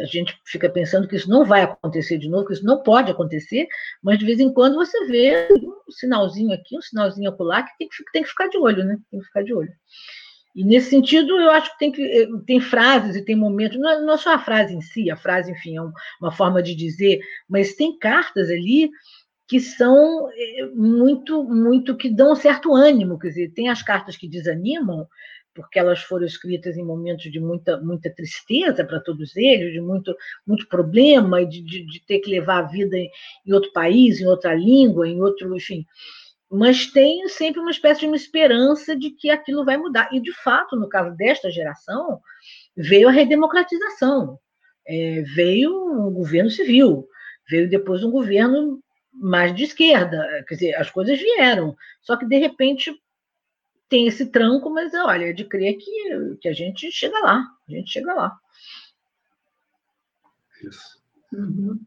a 0.00 0.04
gente 0.06 0.36
fica 0.46 0.68
pensando 0.68 1.06
que 1.06 1.16
isso 1.16 1.28
não 1.28 1.44
vai 1.44 1.62
acontecer 1.62 2.18
de 2.18 2.28
novo, 2.28 2.46
que 2.46 2.54
isso 2.54 2.64
não 2.64 2.82
pode 2.82 3.10
acontecer, 3.10 3.68
mas 4.02 4.18
de 4.18 4.24
vez 4.24 4.40
em 4.40 4.52
quando 4.52 4.76
você 4.76 5.06
vê 5.06 5.48
um 5.52 5.92
sinalzinho 5.92 6.52
aqui, 6.52 6.76
um 6.76 6.82
sinalzinho 6.82 7.30
acolá, 7.30 7.62
que 7.62 7.76
tem 7.78 7.88
que, 7.88 7.96
tem 8.12 8.22
que 8.22 8.28
ficar 8.30 8.48
de 8.48 8.56
olho, 8.56 8.84
né? 8.84 8.98
Tem 9.10 9.20
que 9.20 9.26
ficar 9.26 9.42
de 9.42 9.52
olho. 9.52 9.72
E 10.54 10.64
nesse 10.64 10.90
sentido, 10.90 11.36
eu 11.40 11.50
acho 11.50 11.72
que 11.72 11.78
tem, 11.78 11.90
que, 11.90 12.02
eh, 12.02 12.28
tem 12.46 12.60
frases 12.60 13.16
e 13.16 13.24
tem 13.24 13.34
momentos, 13.34 13.78
não 13.78 13.90
é, 13.90 14.00
não 14.00 14.14
é 14.14 14.16
só 14.16 14.34
a 14.34 14.38
frase 14.38 14.74
em 14.74 14.80
si, 14.80 15.10
a 15.10 15.16
frase, 15.16 15.50
enfim, 15.50 15.76
é 15.76 15.82
uma 16.20 16.30
forma 16.30 16.62
de 16.62 16.74
dizer, 16.76 17.20
mas 17.48 17.74
tem 17.74 17.98
cartas 17.98 18.48
ali 18.48 18.88
que 19.48 19.58
são 19.60 20.28
eh, 20.30 20.66
muito, 20.74 21.42
muito, 21.44 21.96
que 21.96 22.08
dão 22.08 22.32
um 22.32 22.36
certo 22.36 22.74
ânimo, 22.74 23.18
quer 23.18 23.28
dizer, 23.28 23.52
tem 23.52 23.68
as 23.68 23.82
cartas 23.82 24.16
que 24.16 24.28
desanimam, 24.28 25.08
porque 25.54 25.78
elas 25.78 26.00
foram 26.02 26.26
escritas 26.26 26.76
em 26.76 26.84
momentos 26.84 27.30
de 27.30 27.40
muita, 27.40 27.80
muita 27.80 28.10
tristeza 28.14 28.84
para 28.84 29.00
todos 29.00 29.36
eles, 29.36 29.72
de 29.72 29.80
muito, 29.80 30.14
muito 30.46 30.68
problema, 30.68 31.44
de, 31.44 31.62
de, 31.62 31.86
de 31.86 32.00
ter 32.06 32.20
que 32.20 32.30
levar 32.30 32.58
a 32.64 32.68
vida 32.68 32.96
em, 32.96 33.10
em 33.46 33.52
outro 33.52 33.72
país, 33.72 34.20
em 34.20 34.26
outra 34.26 34.54
língua, 34.54 35.08
em 35.08 35.20
outro, 35.20 35.54
enfim. 35.56 35.84
Mas 36.54 36.86
tem 36.86 37.26
sempre 37.28 37.60
uma 37.60 37.70
espécie 37.70 38.00
de 38.00 38.06
uma 38.06 38.16
esperança 38.16 38.96
de 38.96 39.10
que 39.10 39.28
aquilo 39.28 39.64
vai 39.64 39.76
mudar. 39.76 40.08
E, 40.12 40.20
de 40.20 40.32
fato, 40.32 40.76
no 40.76 40.88
caso 40.88 41.16
desta 41.16 41.50
geração, 41.50 42.20
veio 42.76 43.08
a 43.08 43.12
redemocratização, 43.12 44.38
é, 44.86 45.22
veio 45.34 45.72
um 45.74 46.12
governo 46.12 46.50
civil, 46.50 47.08
veio 47.50 47.68
depois 47.68 48.04
um 48.04 48.10
governo 48.10 48.80
mais 49.12 49.54
de 49.54 49.64
esquerda, 49.64 50.44
quer 50.48 50.54
dizer, 50.54 50.74
as 50.74 50.90
coisas 50.90 51.18
vieram, 51.18 51.76
só 52.02 52.16
que 52.16 52.26
de 52.26 52.36
repente 52.36 52.92
tem 53.88 54.06
esse 54.06 54.26
tranco, 54.26 54.70
mas 54.70 54.92
olha, 54.94 55.30
é 55.30 55.32
de 55.32 55.44
crer 55.44 55.76
que, 55.76 56.36
que 56.40 56.48
a 56.48 56.52
gente 56.52 56.90
chega 56.90 57.18
lá, 57.20 57.44
a 57.68 57.72
gente 57.72 57.90
chega 57.90 58.12
lá. 58.12 58.36
Isso. 60.62 61.02
Uhum. 61.32 61.80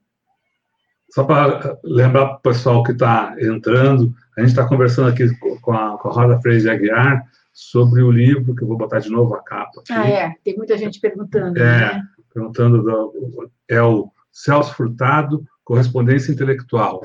Só 1.18 1.23
para 1.23 1.80
lembrar 1.84 2.27
para 2.27 2.35
o 2.35 2.41
pessoal 2.41 2.84
que 2.84 2.91
está 2.91 3.35
entrando, 3.41 4.14
a 4.38 4.41
gente 4.41 4.52
está 4.52 4.68
conversando 4.68 5.10
aqui 5.10 5.27
com 5.61 5.73
a, 5.73 5.98
com 5.98 6.10
a 6.10 6.11
Rosa 6.11 6.39
Freire 6.39 6.61
de 6.61 6.69
Aguiar 6.69 7.26
sobre 7.52 8.03
o 8.03 8.11
livro, 8.11 8.53
que 8.53 8.61
eu 8.61 8.68
vou 8.68 8.77
botar 8.77 8.99
de 8.99 9.10
novo 9.10 9.34
a 9.34 9.41
capa. 9.41 9.81
Aqui. 9.81 9.94
Ah, 9.94 10.07
é, 10.07 10.35
tem 10.44 10.56
muita 10.56 10.77
gente 10.77 10.99
perguntando. 10.99 11.57
É, 11.57 11.95
né? 11.95 12.03
perguntando, 12.31 12.84
do, 12.84 13.49
é 13.68 13.81
o 13.81 14.11
Celso 14.31 14.76
Furtado, 14.76 15.44
Correspondência 15.64 16.31
Intelectual. 16.31 17.03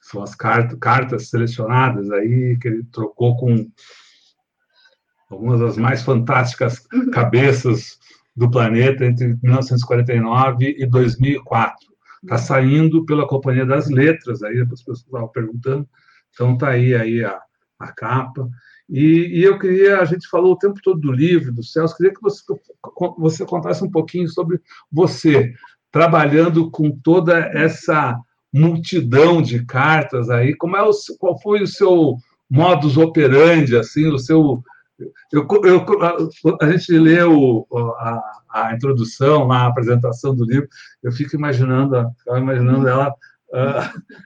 São 0.00 0.22
as 0.22 0.36
cartas, 0.36 0.78
cartas 0.78 1.28
selecionadas 1.28 2.08
aí 2.12 2.56
que 2.58 2.68
ele 2.68 2.84
trocou 2.92 3.36
com 3.36 3.68
algumas 5.28 5.58
das 5.58 5.76
mais 5.76 6.00
fantásticas 6.02 6.86
uhum. 6.92 7.10
cabeças 7.10 7.98
do 8.36 8.48
planeta 8.48 9.04
entre 9.04 9.36
1949 9.42 10.76
e 10.78 10.86
2004. 10.86 11.87
Está 12.22 12.38
saindo 12.38 13.04
pela 13.04 13.26
Companhia 13.26 13.64
das 13.64 13.88
Letras, 13.88 14.42
aí 14.42 14.60
as 14.60 14.68
pessoas 14.68 14.98
estavam 14.98 15.28
perguntando, 15.28 15.88
então 16.32 16.54
está 16.54 16.70
aí, 16.70 16.94
aí 16.94 17.24
a, 17.24 17.40
a 17.78 17.92
capa. 17.92 18.48
E, 18.88 19.40
e, 19.40 19.44
eu 19.44 19.58
queria, 19.58 20.00
a 20.00 20.04
gente 20.04 20.28
falou 20.28 20.52
o 20.52 20.58
tempo 20.58 20.80
todo 20.82 20.98
do 20.98 21.12
livro, 21.12 21.52
do 21.52 21.62
Celso, 21.62 21.96
queria 21.96 22.14
que 22.14 22.22
você, 22.22 22.42
você 23.18 23.44
contasse 23.44 23.84
um 23.84 23.90
pouquinho 23.90 24.28
sobre 24.28 24.60
você, 24.90 25.52
trabalhando 25.92 26.70
com 26.70 26.90
toda 26.90 27.38
essa 27.38 28.18
multidão 28.52 29.42
de 29.42 29.64
cartas 29.64 30.30
aí, 30.30 30.54
como 30.54 30.76
é 30.76 30.82
o, 30.82 30.90
qual 31.18 31.38
foi 31.40 31.62
o 31.62 31.66
seu 31.66 32.16
modus 32.50 32.96
operandi, 32.96 33.76
assim, 33.76 34.06
o 34.06 34.18
seu 34.18 34.62
eu, 35.32 35.46
eu, 35.64 35.86
a 36.60 36.70
gente 36.70 36.98
lê 36.98 37.22
o, 37.22 37.66
a, 37.70 38.40
a, 38.50 38.74
introdução, 38.74 39.50
a 39.52 39.66
apresentação 39.66 40.34
do 40.34 40.44
livro, 40.44 40.68
eu 41.02 41.12
fico 41.12 41.36
imaginando, 41.36 42.10
imaginando 42.36 42.88
ela 42.88 43.10
uh, 43.10 44.16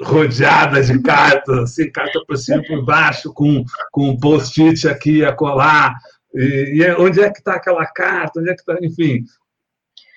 rodeada 0.02 0.82
de 0.82 1.00
cartas, 1.00 1.58
assim, 1.58 1.90
carta 1.90 2.20
por 2.26 2.36
cima 2.36 2.62
e 2.62 2.66
por 2.66 2.84
baixo, 2.84 3.32
com, 3.32 3.64
com 3.90 4.10
um 4.10 4.18
post-it 4.18 4.86
aqui 4.88 5.24
a 5.24 5.32
colar. 5.32 5.94
E, 6.34 6.78
e, 6.78 6.84
é, 6.84 6.96
onde 6.96 7.20
é 7.20 7.30
que 7.30 7.38
está 7.38 7.54
aquela 7.54 7.86
carta? 7.86 8.40
Onde 8.40 8.50
é 8.50 8.54
que 8.54 8.60
está? 8.60 8.76
Enfim. 8.82 9.24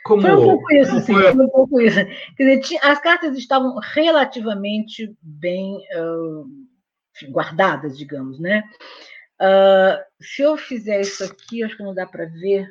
Como, 0.06 0.22
foi 0.22 0.32
um 0.32 0.44
pouco 0.44 0.74
isso, 0.74 1.00
sim, 1.02 1.14
foi... 1.14 1.32
um 1.32 1.50
pouco 1.50 1.82
isso. 1.82 1.98
Quer 2.36 2.58
dizer, 2.58 2.80
as 2.82 3.00
cartas 3.00 3.38
estavam 3.38 3.80
relativamente 3.94 5.16
bem 5.22 5.78
uh, 5.96 6.46
guardadas, 7.32 7.98
digamos, 7.98 8.40
né? 8.40 8.64
Uh, 9.42 10.04
se 10.22 10.42
eu 10.42 10.58
fizer 10.58 11.00
isso 11.02 11.24
aqui, 11.24 11.64
acho 11.64 11.78
que 11.78 11.84
não 11.84 11.94
dá 11.94 12.06
para 12.06 12.26
ver. 12.26 12.68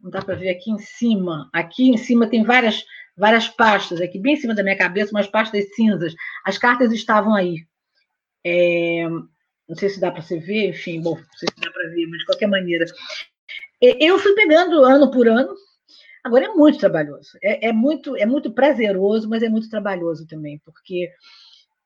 Não 0.00 0.10
dá 0.10 0.22
para 0.22 0.34
ver 0.34 0.50
aqui 0.50 0.70
em 0.70 0.78
cima. 0.78 1.48
Aqui 1.52 1.88
em 1.90 1.96
cima 1.96 2.28
tem 2.28 2.44
várias, 2.44 2.84
várias 3.16 3.48
pastas, 3.48 4.00
aqui 4.00 4.18
bem 4.18 4.34
em 4.34 4.36
cima 4.36 4.54
da 4.54 4.62
minha 4.62 4.76
cabeça, 4.76 5.10
umas 5.10 5.26
pastas 5.26 5.74
cinzas. 5.74 6.14
As 6.44 6.58
cartas 6.58 6.92
estavam 6.92 7.34
aí. 7.34 7.66
É, 8.44 9.08
não 9.68 9.76
sei 9.76 9.88
se 9.88 10.00
dá 10.00 10.10
para 10.10 10.22
você 10.22 10.38
ver, 10.38 10.70
enfim, 10.70 11.00
bom, 11.00 11.16
não 11.16 11.36
sei 11.36 11.48
se 11.48 11.60
dá 11.60 11.70
para 11.70 11.88
ver, 11.88 12.06
mas 12.06 12.20
de 12.20 12.26
qualquer 12.26 12.46
maneira. 12.46 12.84
Eu 13.80 14.18
fui 14.18 14.34
pegando 14.34 14.84
ano 14.84 15.10
por 15.10 15.28
ano. 15.28 15.54
Agora 16.24 16.46
é 16.46 16.48
muito 16.48 16.78
trabalhoso. 16.78 17.30
É, 17.42 17.68
é 17.68 17.72
muito, 17.72 18.16
é 18.16 18.26
muito 18.26 18.52
prazeroso, 18.52 19.28
mas 19.28 19.42
é 19.42 19.48
muito 19.48 19.70
trabalhoso 19.70 20.26
também, 20.26 20.58
porque 20.64 21.10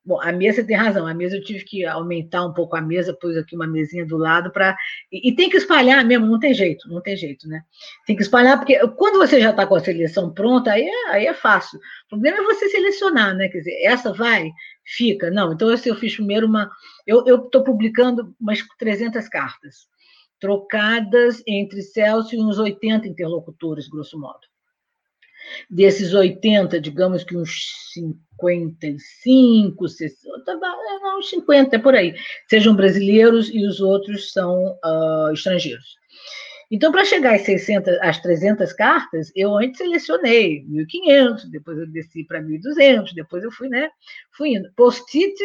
Bom, 0.05 0.19
a 0.21 0.33
mesa 0.33 0.61
tem 0.63 0.75
razão. 0.75 1.07
A 1.07 1.13
mesa 1.13 1.37
eu 1.37 1.43
tive 1.43 1.63
que 1.63 1.85
aumentar 1.85 2.45
um 2.45 2.53
pouco 2.53 2.75
a 2.75 2.81
mesa, 2.81 3.13
pus 3.13 3.37
aqui 3.37 3.55
uma 3.55 3.65
mesinha 3.65 4.05
do 4.05 4.17
lado 4.17 4.51
para. 4.51 4.75
E, 5.09 5.29
e, 5.29 5.35
tem 5.35 5.49
que 5.49 5.55
espalhar 5.55 6.03
mesmo, 6.03 6.25
não 6.25 6.39
tem 6.39 6.53
jeito, 6.53 6.89
não 6.89 7.01
tem 7.01 7.15
jeito, 7.15 7.47
né? 7.47 7.63
Tem 8.05 8.15
que 8.15 8.21
espalhar, 8.21 8.57
porque 8.57 8.77
quando 8.97 9.17
você 9.17 9.39
já 9.39 9.51
está 9.51 9.65
com 9.65 9.75
a 9.75 9.79
seleção 9.79 10.33
pronta, 10.33 10.71
aí 10.71 10.83
é, 10.83 11.09
aí 11.09 11.25
é 11.25 11.33
fácil. 11.33 11.79
O 12.05 12.09
problema 12.09 12.39
é 12.39 12.43
você 12.43 12.67
selecionar, 12.67 13.33
né? 13.35 13.47
Quer 13.47 13.59
dizer, 13.59 13.81
essa 13.83 14.11
vai, 14.11 14.51
fica. 14.83 15.31
Não, 15.31 15.53
então 15.53 15.69
eu 15.69 15.95
fiz 15.95 16.15
primeiro 16.15 16.47
uma. 16.47 16.69
Eu 17.07 17.45
estou 17.45 17.63
publicando 17.63 18.35
umas 18.39 18.59
300 18.77 19.29
cartas, 19.29 19.87
trocadas 20.37 21.41
entre 21.47 21.81
Celso 21.81 22.35
e 22.35 22.39
uns 22.39 22.59
80 22.59 23.07
interlocutores, 23.07 23.87
grosso 23.87 24.19
modo. 24.19 24.52
Desses 25.69 26.13
80, 26.13 26.79
digamos 26.79 27.23
que 27.23 27.37
uns 27.37 27.91
55, 27.93 29.87
60, 29.87 30.55
não, 30.55 31.19
uns 31.19 31.29
50, 31.29 31.75
é 31.75 31.79
por 31.79 31.95
aí, 31.95 32.15
sejam 32.49 32.75
brasileiros 32.75 33.49
e 33.53 33.65
os 33.65 33.79
outros 33.79 34.31
são 34.31 34.77
uh, 34.83 35.31
estrangeiros. 35.33 35.95
Então, 36.73 36.91
para 36.91 37.05
chegar 37.05 37.35
às 37.35 37.41
600, 37.41 37.99
às 38.01 38.19
300 38.19 38.73
cartas, 38.73 39.31
eu 39.35 39.55
antes 39.55 39.77
selecionei 39.77 40.65
1.500, 40.65 41.49
depois 41.51 41.77
eu 41.77 41.85
desci 41.85 42.23
para 42.23 42.41
1.200, 42.41 43.13
depois 43.13 43.43
eu 43.43 43.51
fui, 43.51 43.69
né? 43.69 43.89
Fui 44.35 44.55
indo. 44.55 44.67
Post-it 44.75 45.35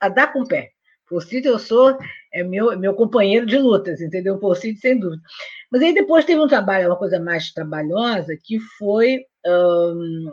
a 0.00 0.08
dar 0.08 0.32
com 0.32 0.40
o 0.40 0.48
pé. 0.48 0.70
Post-it 1.08 1.46
eu 1.46 1.58
sou, 1.58 1.96
é 2.32 2.42
meu, 2.42 2.76
meu 2.76 2.94
companheiro 2.94 3.46
de 3.46 3.58
lutas, 3.58 4.00
entendeu? 4.00 4.38
Post-it 4.38 4.80
sem 4.80 4.98
dúvida. 4.98 5.22
Mas 5.70 5.82
aí 5.82 5.94
depois 5.94 6.24
teve 6.24 6.40
um 6.40 6.48
trabalho, 6.48 6.88
uma 6.88 6.98
coisa 6.98 7.20
mais 7.20 7.52
trabalhosa, 7.52 8.36
que 8.42 8.58
foi 8.76 9.24
um, 9.46 10.32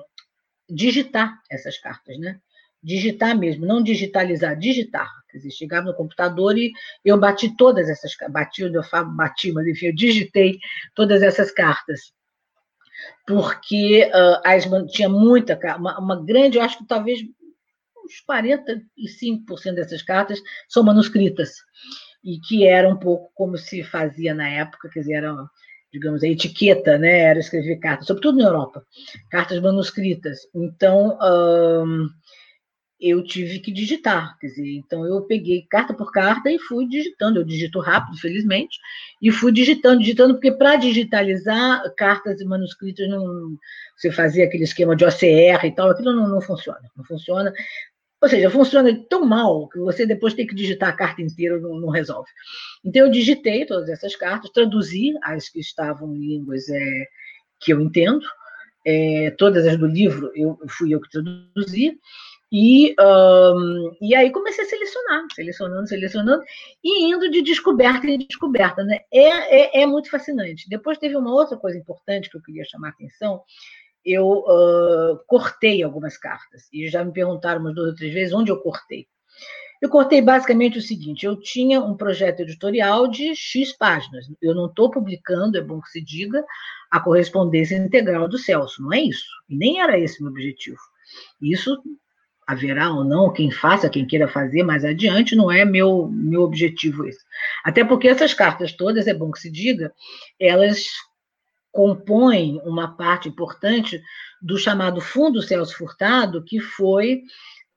digitar 0.69 1.41
essas 1.49 1.77
cartas, 1.77 2.17
né? 2.19 2.39
Digitar 2.81 3.37
mesmo, 3.37 3.65
não 3.65 3.83
digitalizar, 3.83 4.57
digitar. 4.57 5.09
Quer 5.29 5.37
dizer, 5.37 5.51
chegava 5.51 5.87
no 5.87 5.95
computador 5.95 6.57
e 6.57 6.71
eu 7.03 7.19
bati 7.19 7.55
todas 7.55 7.89
essas 7.89 8.11
bati, 8.29 8.61
eu 8.61 8.83
falo 8.83 9.11
bati, 9.11 9.51
mas 9.51 9.67
enfim, 9.67 9.87
eu 9.87 9.95
digitei 9.95 10.59
todas 10.95 11.21
essas 11.21 11.51
cartas. 11.51 12.13
Porque 13.27 14.09
uh, 14.13 14.41
as, 14.45 14.65
tinha 14.91 15.09
muita, 15.09 15.59
uma, 15.77 15.99
uma 15.99 16.25
grande, 16.25 16.57
eu 16.57 16.63
acho 16.63 16.77
que 16.77 16.87
talvez 16.87 17.19
uns 18.03 18.23
45% 18.27 19.75
dessas 19.75 20.01
cartas 20.01 20.41
são 20.67 20.83
manuscritas, 20.83 21.51
e 22.23 22.39
que 22.39 22.65
era 22.65 22.89
um 22.89 22.97
pouco 22.97 23.31
como 23.33 23.57
se 23.57 23.83
fazia 23.83 24.33
na 24.33 24.49
época, 24.49 24.89
quer 24.89 24.99
dizer, 24.99 25.13
era, 25.15 25.35
digamos, 25.91 26.23
a 26.23 26.27
etiqueta, 26.27 26.97
né, 26.97 27.21
era 27.21 27.39
escrever 27.39 27.77
cartas, 27.77 28.07
sobretudo 28.07 28.37
na 28.37 28.45
Europa, 28.47 28.83
cartas 29.29 29.59
manuscritas. 29.59 30.39
Então, 30.53 31.17
hum, 31.21 32.07
eu 32.99 33.23
tive 33.23 33.59
que 33.59 33.71
digitar, 33.71 34.37
quer 34.39 34.47
dizer, 34.47 34.75
então 34.75 35.05
eu 35.05 35.21
peguei 35.21 35.65
carta 35.69 35.93
por 35.93 36.11
carta 36.11 36.51
e 36.51 36.59
fui 36.59 36.85
digitando, 36.85 37.39
eu 37.39 37.45
digito 37.45 37.79
rápido, 37.79 38.17
felizmente, 38.17 38.77
e 39.21 39.31
fui 39.31 39.53
digitando, 39.53 39.99
digitando, 39.99 40.33
porque 40.33 40.51
para 40.51 40.75
digitalizar 40.75 41.81
cartas 41.95 42.41
e 42.41 42.45
manuscritos 42.45 43.07
não 43.09 43.57
você 43.95 44.11
fazia 44.11 44.45
aquele 44.45 44.63
esquema 44.63 44.95
de 44.95 45.05
OCR 45.05 45.65
e 45.65 45.71
tal, 45.71 45.89
aquilo 45.89 46.13
não, 46.13 46.27
não 46.27 46.41
funciona, 46.41 46.89
não 46.95 47.03
funciona. 47.05 47.53
Ou 48.21 48.27
seja, 48.27 48.49
funciona 48.49 48.93
tão 49.09 49.25
mal 49.25 49.69
que 49.69 49.79
você 49.79 50.05
depois 50.05 50.33
tem 50.33 50.45
que 50.45 50.55
digitar 50.55 50.89
a 50.89 50.95
carta 50.95 51.21
inteira, 51.21 51.59
não, 51.59 51.79
não 51.79 51.89
resolve. 51.89 52.29
Então, 52.83 53.05
eu 53.05 53.11
digitei 53.11 53.65
todas 53.65 53.89
essas 53.89 54.15
cartas, 54.15 54.49
traduzi 54.51 55.13
as 55.23 55.47
que 55.47 55.59
estavam 55.59 56.13
em 56.15 56.19
línguas 56.19 56.67
é, 56.69 57.07
que 57.59 57.71
eu 57.71 57.79
entendo, 57.79 58.25
é, 58.85 59.31
todas 59.37 59.65
as 59.65 59.77
do 59.77 59.87
livro 59.87 60.31
eu 60.35 60.57
fui 60.67 60.93
eu 60.93 61.01
que 61.01 61.09
traduzi, 61.09 61.97
E, 62.51 62.95
um, 62.99 63.95
e 64.01 64.15
aí 64.15 64.31
comecei 64.31 64.65
a 64.65 64.67
selecionar, 64.67 65.23
selecionando, 65.35 65.87
selecionando, 65.87 66.43
e 66.83 67.05
indo 67.05 67.29
de 67.29 67.43
descoberta 67.43 68.07
em 68.07 68.17
descoberta. 68.17 68.83
Né? 68.83 69.01
É, 69.13 69.79
é, 69.79 69.83
é 69.83 69.85
muito 69.85 70.09
fascinante. 70.09 70.67
Depois 70.67 70.97
teve 70.97 71.15
uma 71.15 71.31
outra 71.31 71.57
coisa 71.57 71.77
importante 71.77 72.29
que 72.29 72.37
eu 72.37 72.41
queria 72.41 72.65
chamar 72.65 72.87
a 72.87 72.91
atenção. 72.91 73.43
Eu 74.11 74.27
uh, 74.27 75.19
cortei 75.27 75.83
algumas 75.83 76.17
cartas, 76.17 76.67
e 76.73 76.87
já 76.89 77.03
me 77.03 77.11
perguntaram 77.11 77.61
umas 77.61 77.75
duas 77.75 77.89
ou 77.89 77.95
três 77.95 78.13
vezes 78.13 78.33
onde 78.33 78.51
eu 78.51 78.59
cortei. 78.59 79.07
Eu 79.81 79.89
cortei 79.89 80.21
basicamente 80.21 80.77
o 80.77 80.81
seguinte: 80.81 81.25
eu 81.25 81.39
tinha 81.39 81.79
um 81.79 81.95
projeto 81.95 82.41
editorial 82.41 83.07
de 83.07 83.35
X 83.35 83.71
páginas. 83.77 84.25
Eu 84.41 84.53
não 84.53 84.65
estou 84.65 84.91
publicando, 84.91 85.57
é 85.57 85.61
bom 85.61 85.79
que 85.79 85.89
se 85.89 86.01
diga, 86.01 86.43
a 86.91 86.99
correspondência 86.99 87.75
integral 87.75 88.27
do 88.27 88.37
Celso, 88.37 88.81
não 88.81 88.93
é 88.93 89.01
isso. 89.01 89.29
E 89.47 89.55
nem 89.55 89.79
era 89.79 89.97
esse 89.97 90.21
meu 90.21 90.31
objetivo. 90.31 90.79
Isso 91.41 91.81
haverá 92.49 92.91
ou 92.91 93.03
não 93.03 93.31
quem 93.31 93.51
faça, 93.51 93.89
quem 93.89 94.07
queira 94.07 94.27
fazer 94.27 94.63
mais 94.63 94.83
adiante, 94.83 95.35
não 95.35 95.51
é 95.51 95.63
meu, 95.63 96.07
meu 96.11 96.41
objetivo 96.41 97.05
esse. 97.05 97.23
Até 97.63 97.85
porque 97.85 98.07
essas 98.07 98.33
cartas 98.33 98.73
todas, 98.73 99.05
é 99.05 99.13
bom 99.13 99.29
que 99.31 99.39
se 99.39 99.51
diga, 99.51 99.93
elas 100.39 100.83
compõem 101.71 102.59
uma 102.63 102.95
parte 102.95 103.29
importante 103.29 104.01
do 104.41 104.57
chamado 104.57 105.01
Fundo 105.01 105.41
Celso 105.41 105.75
Furtado, 105.75 106.43
que 106.43 106.59
foi 106.59 107.23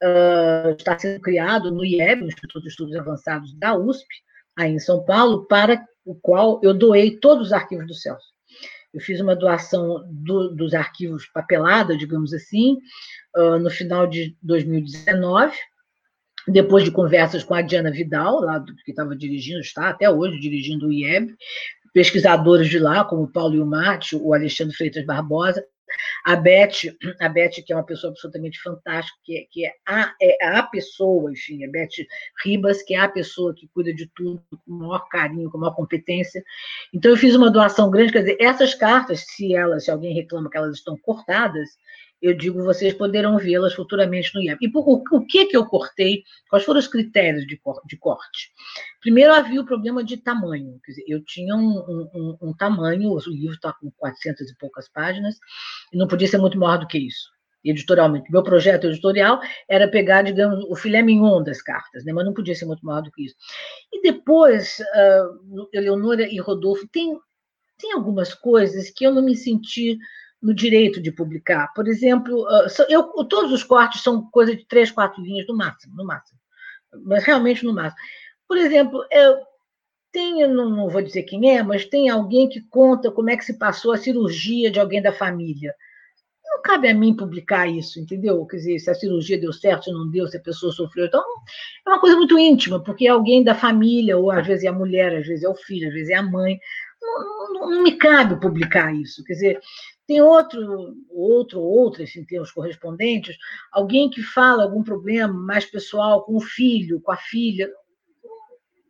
uh, 0.02 0.70
está 0.70 0.98
sendo 0.98 1.20
criado 1.20 1.70
no 1.70 1.84
IEB, 1.84 2.24
Instituto 2.24 2.62
de 2.62 2.68
Estudos 2.68 2.96
Avançados 2.96 3.52
da 3.54 3.76
USP, 3.76 4.06
aí 4.58 4.72
em 4.72 4.78
São 4.78 5.04
Paulo, 5.04 5.46
para 5.46 5.84
o 6.04 6.14
qual 6.14 6.60
eu 6.62 6.74
doei 6.74 7.16
todos 7.16 7.48
os 7.48 7.52
arquivos 7.52 7.86
do 7.86 7.94
Celso. 7.94 8.32
Eu 8.92 9.00
fiz 9.00 9.20
uma 9.20 9.34
doação 9.34 10.04
do, 10.10 10.54
dos 10.54 10.74
arquivos 10.74 11.26
papelada, 11.26 11.96
digamos 11.96 12.34
assim, 12.34 12.78
uh, 13.36 13.58
no 13.58 13.70
final 13.70 14.06
de 14.06 14.36
2019, 14.42 15.56
depois 16.48 16.84
de 16.84 16.90
conversas 16.90 17.44
com 17.44 17.54
a 17.54 17.62
Diana 17.62 17.90
Vidal, 17.90 18.40
lá 18.40 18.58
do, 18.58 18.74
que 18.76 18.90
estava 18.90 19.16
dirigindo, 19.16 19.60
está 19.60 19.88
até 19.88 20.10
hoje 20.10 20.38
dirigindo 20.40 20.88
o 20.88 20.92
IEB, 20.92 21.34
pesquisadores 21.92 22.68
de 22.68 22.78
lá, 22.78 23.04
como 23.04 23.22
o 23.22 23.28
Paulo 23.28 23.54
Ilmarte, 23.54 24.16
o 24.16 24.32
Alexandre 24.32 24.74
Freitas 24.74 25.04
Barbosa, 25.04 25.64
a 26.24 26.36
Beth, 26.36 26.96
a 27.20 27.28
Beth, 27.28 27.62
que 27.64 27.72
é 27.72 27.76
uma 27.76 27.84
pessoa 27.84 28.10
absolutamente 28.10 28.60
fantástica, 28.60 29.18
que 29.24 29.36
é, 29.36 29.46
que 29.50 29.66
é, 29.66 29.72
a, 29.86 30.14
é 30.20 30.46
a 30.46 30.62
pessoa, 30.62 31.30
enfim, 31.30 31.64
a 31.64 31.70
Beth 31.70 32.06
Ribas, 32.44 32.82
que 32.82 32.94
é 32.94 33.00
a 33.00 33.08
pessoa 33.08 33.54
que 33.54 33.68
cuida 33.68 33.92
de 33.92 34.10
tudo 34.14 34.42
com 34.50 34.72
o 34.72 34.78
maior 34.78 35.06
carinho, 35.08 35.50
com 35.50 35.58
a 35.58 35.60
maior 35.60 35.74
competência. 35.74 36.42
Então, 36.94 37.10
eu 37.10 37.16
fiz 37.16 37.34
uma 37.34 37.50
doação 37.50 37.90
grande, 37.90 38.12
quer 38.12 38.20
dizer, 38.20 38.36
essas 38.40 38.74
cartas, 38.74 39.24
se 39.26 39.54
elas, 39.54 39.84
se 39.84 39.90
alguém 39.90 40.14
reclama 40.14 40.50
que 40.50 40.56
elas 40.56 40.76
estão 40.76 40.96
cortadas, 40.96 41.68
eu 42.22 42.34
digo, 42.34 42.62
vocês 42.62 42.94
poderão 42.94 43.36
vê-las 43.36 43.74
futuramente 43.74 44.32
no 44.32 44.40
IEP. 44.40 44.64
E 44.64 44.70
por, 44.70 44.88
o, 44.88 45.02
o, 45.10 45.26
que 45.26 45.46
que 45.46 45.56
eu 45.56 45.66
cortei? 45.66 46.22
Quais 46.48 46.64
foram 46.64 46.78
os 46.78 46.86
critérios 46.86 47.44
de, 47.44 47.60
de 47.86 47.96
corte? 47.98 48.52
Primeiro, 49.00 49.34
havia 49.34 49.60
o 49.60 49.66
problema 49.66 50.04
de 50.04 50.16
tamanho. 50.16 50.78
Quer 50.84 50.92
dizer, 50.92 51.04
eu 51.08 51.24
tinha 51.24 51.56
um, 51.56 52.06
um, 52.14 52.38
um 52.40 52.54
tamanho, 52.56 53.10
o 53.10 53.18
livro 53.28 53.56
está 53.56 53.72
com 53.72 53.90
400 53.90 54.48
e 54.48 54.56
poucas 54.56 54.88
páginas, 54.88 55.36
e 55.92 55.98
não 55.98 56.06
podia 56.06 56.28
ser 56.28 56.38
muito 56.38 56.56
maior 56.56 56.78
do 56.78 56.86
que 56.86 56.98
isso 56.98 57.32
editorialmente. 57.64 58.30
Meu 58.30 58.42
projeto 58.42 58.88
editorial 58.88 59.40
era 59.68 59.88
pegar, 59.88 60.22
digamos, 60.22 60.64
o 60.68 60.74
filé 60.74 61.00
mignon 61.00 61.42
das 61.42 61.62
cartas, 61.62 62.04
né? 62.04 62.12
mas 62.12 62.24
não 62.24 62.34
podia 62.34 62.54
ser 62.54 62.64
muito 62.64 62.84
maior 62.84 63.02
do 63.02 63.12
que 63.12 63.26
isso. 63.26 63.36
E 63.92 64.02
depois, 64.02 64.80
uh, 64.80 65.68
Eleonora 65.72 66.26
e 66.26 66.38
Rodolfo, 66.38 66.88
tem, 66.88 67.16
tem 67.78 67.92
algumas 67.92 68.34
coisas 68.34 68.90
que 68.90 69.04
eu 69.04 69.14
não 69.14 69.22
me 69.22 69.36
senti 69.36 69.96
no 70.42 70.52
direito 70.52 71.00
de 71.00 71.12
publicar. 71.12 71.72
Por 71.72 71.86
exemplo, 71.86 72.46
ah, 72.48 72.66
eu, 72.88 73.04
todos 73.24 73.52
os 73.52 73.62
cortes 73.62 74.02
são 74.02 74.28
coisa 74.30 74.56
de 74.56 74.66
três, 74.66 74.90
quatro 74.90 75.22
linhas 75.22 75.46
no 75.46 75.56
máximo, 75.56 75.94
no 75.94 76.04
máximo. 76.04 76.38
Mas 77.04 77.24
realmente 77.24 77.64
no 77.64 77.72
máximo. 77.72 78.00
Por 78.48 78.58
exemplo, 78.58 79.04
eu 79.10 79.38
tenho, 80.12 80.52
não, 80.52 80.68
não 80.68 80.88
vou 80.90 81.00
dizer 81.00 81.22
quem 81.22 81.56
é, 81.56 81.62
mas 81.62 81.86
tem 81.86 82.10
alguém 82.10 82.48
que 82.48 82.60
conta 82.60 83.10
como 83.10 83.30
é 83.30 83.36
que 83.36 83.44
se 83.44 83.58
passou 83.58 83.92
a 83.92 83.96
cirurgia 83.96 84.70
de 84.70 84.80
alguém 84.80 85.00
da 85.00 85.12
família. 85.12 85.74
Não 86.44 86.60
cabe 86.60 86.88
a 86.88 86.94
mim 86.94 87.16
publicar 87.16 87.66
isso, 87.66 87.98
entendeu? 87.98 88.44
Quer 88.44 88.56
dizer, 88.56 88.78
se 88.78 88.90
a 88.90 88.94
cirurgia 88.94 89.40
deu 89.40 89.52
certo, 89.52 89.84
se 89.84 89.92
não 89.92 90.10
deu, 90.10 90.26
se 90.26 90.36
a 90.36 90.40
pessoa 90.40 90.70
sofreu. 90.70 91.06
Então, 91.06 91.24
é 91.86 91.88
uma 91.88 92.00
coisa 92.00 92.16
muito 92.16 92.38
íntima, 92.38 92.82
porque 92.82 93.06
é 93.06 93.10
alguém 93.10 93.42
da 93.42 93.54
família, 93.54 94.18
ou 94.18 94.30
às 94.30 94.46
vezes 94.46 94.64
é 94.64 94.68
a 94.68 94.72
mulher, 94.72 95.16
às 95.16 95.26
vezes 95.26 95.44
é 95.44 95.48
o 95.48 95.54
filho, 95.54 95.88
às 95.88 95.94
vezes 95.94 96.10
é 96.10 96.14
a 96.14 96.22
mãe. 96.22 96.58
Não, 97.00 97.52
não, 97.54 97.70
não 97.70 97.82
me 97.82 97.96
cabe 97.96 98.38
publicar 98.38 98.94
isso. 98.94 99.24
Quer 99.24 99.32
dizer, 99.32 99.60
tem 100.06 100.20
outro, 100.20 100.96
outro, 101.10 101.60
outra, 101.60 102.04
assim, 102.04 102.24
tem 102.24 102.40
os 102.40 102.50
correspondentes, 102.50 103.36
alguém 103.70 104.10
que 104.10 104.22
fala 104.22 104.64
algum 104.64 104.82
problema 104.82 105.32
mais 105.32 105.64
pessoal 105.64 106.24
com 106.24 106.36
o 106.36 106.40
filho, 106.40 107.00
com 107.00 107.12
a 107.12 107.16
filha. 107.16 107.70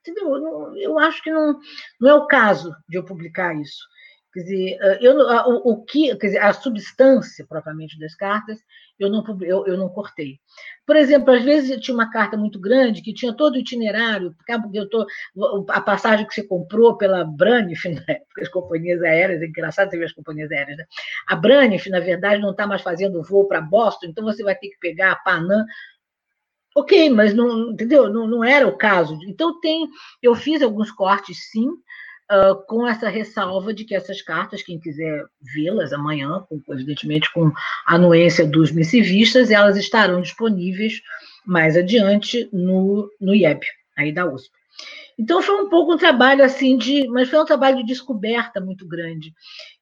Entendeu? 0.01 0.75
Eu 0.77 0.99
acho 0.99 1.23
que 1.23 1.31
não, 1.31 1.61
não 2.01 2.11
é 2.11 2.15
o 2.15 2.27
caso 2.27 2.75
de 2.89 2.99
eu 2.99 3.05
publicar 3.05 3.55
isso. 3.55 3.87
Quer 4.33 4.41
dizer, 4.41 4.79
eu, 5.03 5.17
o, 5.19 5.73
o 5.73 5.85
que, 5.85 6.17
quer 6.17 6.27
dizer, 6.29 6.39
a 6.39 6.53
substância 6.55 7.47
propriamente 7.47 7.99
das 7.99 8.15
cartas, 8.15 8.59
eu 9.05 9.11
não, 9.11 9.25
eu, 9.43 9.67
eu 9.67 9.77
não 9.77 9.89
cortei. 9.89 10.39
Por 10.87 10.97
exemplo, 10.97 11.33
às 11.33 11.43
vezes 11.43 11.81
tinha 11.81 11.95
uma 11.95 12.11
carta 12.11 12.37
muito 12.37 12.61
grande 12.61 13.03
que 13.03 13.15
tinha 13.15 13.33
todo 13.33 13.55
o 13.55 13.59
itinerário, 13.59 14.35
porque 14.35 14.79
eu 14.79 14.89
tô, 14.89 15.07
a 15.69 15.81
passagem 15.81 16.27
que 16.27 16.35
você 16.35 16.43
comprou 16.43 16.97
pela 16.97 17.25
Braniff, 17.25 17.89
na 17.89 18.03
época, 18.09 18.43
as 18.43 18.49
companhias 18.49 19.03
aéreas, 19.03 19.43
é 19.43 19.47
engraçado 19.47 19.91
você 19.91 19.99
ver 19.99 20.07
as 20.07 20.13
companhias 20.13 20.51
aéreas, 20.51 20.79
né? 20.79 20.85
A 21.29 21.37
Braniff, 21.37 21.89
na 21.91 22.01
verdade, 22.01 22.41
não 22.41 22.51
está 22.51 22.67
mais 22.67 22.83
fazendo 22.83 23.23
voo 23.23 23.47
para 23.47 23.61
Boston, 23.61 24.07
então 24.07 24.25
você 24.25 24.43
vai 24.43 24.55
ter 24.55 24.69
que 24.69 24.79
pegar 24.79 25.13
a 25.13 25.17
Panam 25.17 25.65
Ok, 26.75 27.11
mas 27.11 27.35
não, 27.35 27.71
entendeu? 27.73 28.09
Não, 28.11 28.27
não 28.27 28.43
era 28.43 28.67
o 28.67 28.77
caso. 28.77 29.19
Então 29.27 29.61
tem, 29.61 29.87
eu 30.23 30.35
fiz 30.35 30.63
alguns 30.63 30.91
cortes, 30.91 31.51
sim, 31.51 31.69
uh, 32.33 32.67
com 32.67 32.87
essa 32.87 33.09
ressalva 33.09 33.75
de 33.75 33.85
que 33.85 33.95
essas 33.95 34.23
cartas, 34.23 34.63
quem 34.63 34.81
quiser 34.81 35.25
vê-las 35.55 35.93
amanhã, 35.93 36.45
evidentemente 36.71 37.33
com 37.33 37.53
anuência 37.87 38.47
dos 38.47 38.73
missivistas, 38.73 39.51
elas 39.51 39.77
estarão 39.77 40.23
disponíveis 40.23 41.01
mais 41.45 41.77
adiante 41.77 42.49
no, 42.53 43.11
no 43.21 43.35
IEB, 43.35 43.61
aí 43.97 44.13
da 44.13 44.27
USP. 44.27 44.51
Então 45.19 45.43
foi 45.43 45.63
um 45.63 45.69
pouco 45.69 45.93
um 45.93 45.99
trabalho 45.99 46.43
assim 46.43 46.77
de, 46.77 47.07
mas 47.09 47.29
foi 47.29 47.39
um 47.39 47.45
trabalho 47.45 47.77
de 47.79 47.85
descoberta 47.85 48.61
muito 48.61 48.89
grande. 48.89 49.33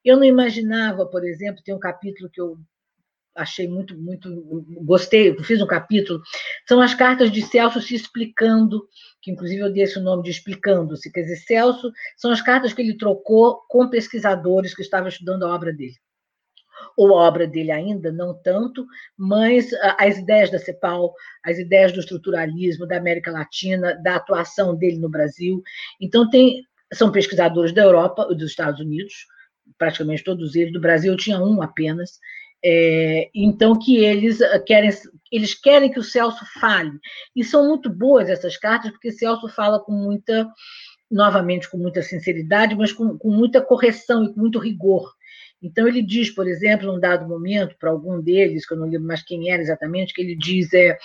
Eu 0.05 0.17
não 0.17 0.25
imaginava, 0.25 1.07
por 1.07 1.25
exemplo, 1.25 1.63
tem 1.65 1.75
um 1.75 1.79
capítulo 1.79 2.29
que 2.29 2.41
eu 2.41 2.59
achei 3.41 3.67
muito, 3.67 3.97
muito, 3.99 4.65
gostei, 4.85 5.37
fiz 5.43 5.61
um 5.61 5.67
capítulo, 5.67 6.21
são 6.69 6.81
as 6.81 6.95
cartas 6.95 7.31
de 7.31 7.43
Celso 7.43 7.81
se 7.81 7.95
explicando, 7.95 8.87
que 9.21 9.31
inclusive 9.31 9.63
eu 9.63 9.73
dei 9.73 9.85
esse 9.85 9.99
nome 9.99 10.23
de 10.23 10.31
explicando-se, 10.31 11.11
quer 11.11 11.23
dizer, 11.23 11.37
Celso, 11.37 11.91
são 12.17 12.31
as 12.31 12.43
cartas 12.43 12.73
que 12.73 12.83
ele 12.83 12.97
trocou 12.97 13.63
com 13.69 13.89
pesquisadores 13.89 14.75
que 14.75 14.83
estavam 14.83 15.09
estudando 15.09 15.45
a 15.45 15.55
obra 15.55 15.73
dele. 15.73 15.95
Ou 16.97 17.19
a 17.19 17.27
obra 17.27 17.47
dele 17.47 17.71
ainda, 17.71 18.11
não 18.11 18.35
tanto, 18.43 18.87
mas 19.17 19.71
as 19.99 20.19
ideias 20.19 20.51
da 20.51 20.59
CEPAL, 20.59 21.13
as 21.45 21.59
ideias 21.59 21.93
do 21.93 22.01
estruturalismo, 22.01 22.87
da 22.87 22.97
América 22.97 23.31
Latina, 23.31 23.95
da 24.03 24.17
atuação 24.17 24.75
dele 24.75 24.99
no 24.99 25.09
Brasil. 25.09 25.63
Então, 26.01 26.29
tem, 26.29 26.63
são 26.93 27.13
pesquisadores 27.13 27.73
da 27.73 27.83
Europa 27.83 28.27
e 28.31 28.35
dos 28.35 28.51
Estados 28.51 28.81
Unidos, 28.81 29.15
praticamente 29.79 30.25
todos 30.25 30.55
eles, 30.55 30.73
do 30.73 30.81
Brasil 30.81 31.17
tinha 31.17 31.39
um 31.39 31.63
apenas, 31.63 32.19
é, 32.63 33.31
então 33.35 33.79
que 33.79 33.97
eles 33.97 34.41
ah, 34.41 34.59
querem 34.61 34.91
eles 35.33 35.55
querem 35.55 35.91
que 35.91 35.99
o 35.99 36.05
Celso 36.05 36.45
fale. 36.61 36.93
E 37.35 37.45
são 37.45 37.69
muito 37.69 37.89
boas 37.89 38.29
essas 38.29 38.57
cartas 38.57 38.91
porque 38.91 39.13
Celso 39.13 39.49
fala 39.49 39.81
com 39.81 39.93
muita 39.93 40.49
novamente 41.11 41.69
com 41.69 41.77
muita 41.77 42.03
sinceridade 42.03 42.77
mas 42.77 42.93
com, 42.93 43.19
com 43.19 43.31
muita 43.31 43.61
correção 43.61 44.25
e 44.25 44.33
com 44.33 44.41
muito 44.41 44.59
rigor 44.59 45.13
então, 45.63 45.87
ele 45.87 46.01
diz, 46.01 46.31
por 46.31 46.49
exemplo, 46.49 46.91
num 46.91 46.99
dado 46.99 47.29
momento, 47.29 47.77
para 47.79 47.91
algum 47.91 48.21
deles, 48.21 48.67
que 48.67 48.73
eu 48.73 48.79
não 48.79 48.89
lembro 48.89 49.07
mais 49.07 49.23
quem 49.23 49.51
era 49.51 49.61
exatamente, 49.61 50.15
que 50.15 50.23
ele 50.23 50.35
diz: 50.35 50.73
é, 50.73 50.97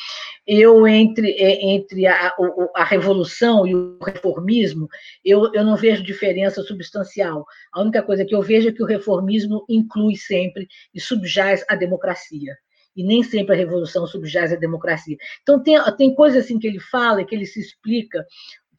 eu, 0.47 0.87
entre, 0.87 1.31
é, 1.31 1.65
entre 1.65 2.07
a, 2.07 2.33
a, 2.73 2.83
revolução 2.85 3.67
e 3.67 3.75
o 3.75 3.97
reformismo, 4.01 4.87
eu, 5.23 5.51
eu 5.53 5.63
não 5.63 5.75
vejo 5.75 6.03
diferença 6.03 6.61
substancial. 6.63 7.45
A 7.73 7.81
única 7.81 8.01
coisa 8.01 8.23
que 8.23 8.33
eu 8.33 8.41
vejo 8.41 8.69
é 8.69 8.71
que 8.71 8.83
o 8.83 8.87
reformismo 8.87 9.65
inclui 9.67 10.15
sempre 10.15 10.67
e 10.93 11.01
subjaz 11.01 11.65
a 11.67 11.75
democracia 11.75 12.55
e 12.95 13.03
nem 13.03 13.21
sempre 13.23 13.53
a 13.53 13.57
revolução 13.57 14.07
subjaz 14.07 14.53
a 14.53 14.55
democracia. 14.55 15.17
Então, 15.41 15.61
tem, 15.61 15.75
tem 15.97 16.15
coisas 16.15 16.45
assim 16.45 16.57
que 16.57 16.65
ele 16.65 16.79
fala, 16.79 17.25
que 17.25 17.35
ele 17.35 17.45
se 17.45 17.59
explica, 17.59 18.25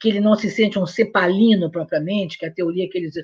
que 0.00 0.08
ele 0.08 0.20
não 0.20 0.34
se 0.34 0.50
sente 0.50 0.78
um 0.78 0.86
cepalino 0.86 1.70
propriamente, 1.70 2.38
que 2.38 2.46
a 2.46 2.52
teoria 2.52 2.88
que 2.88 2.98
eles 2.98 3.14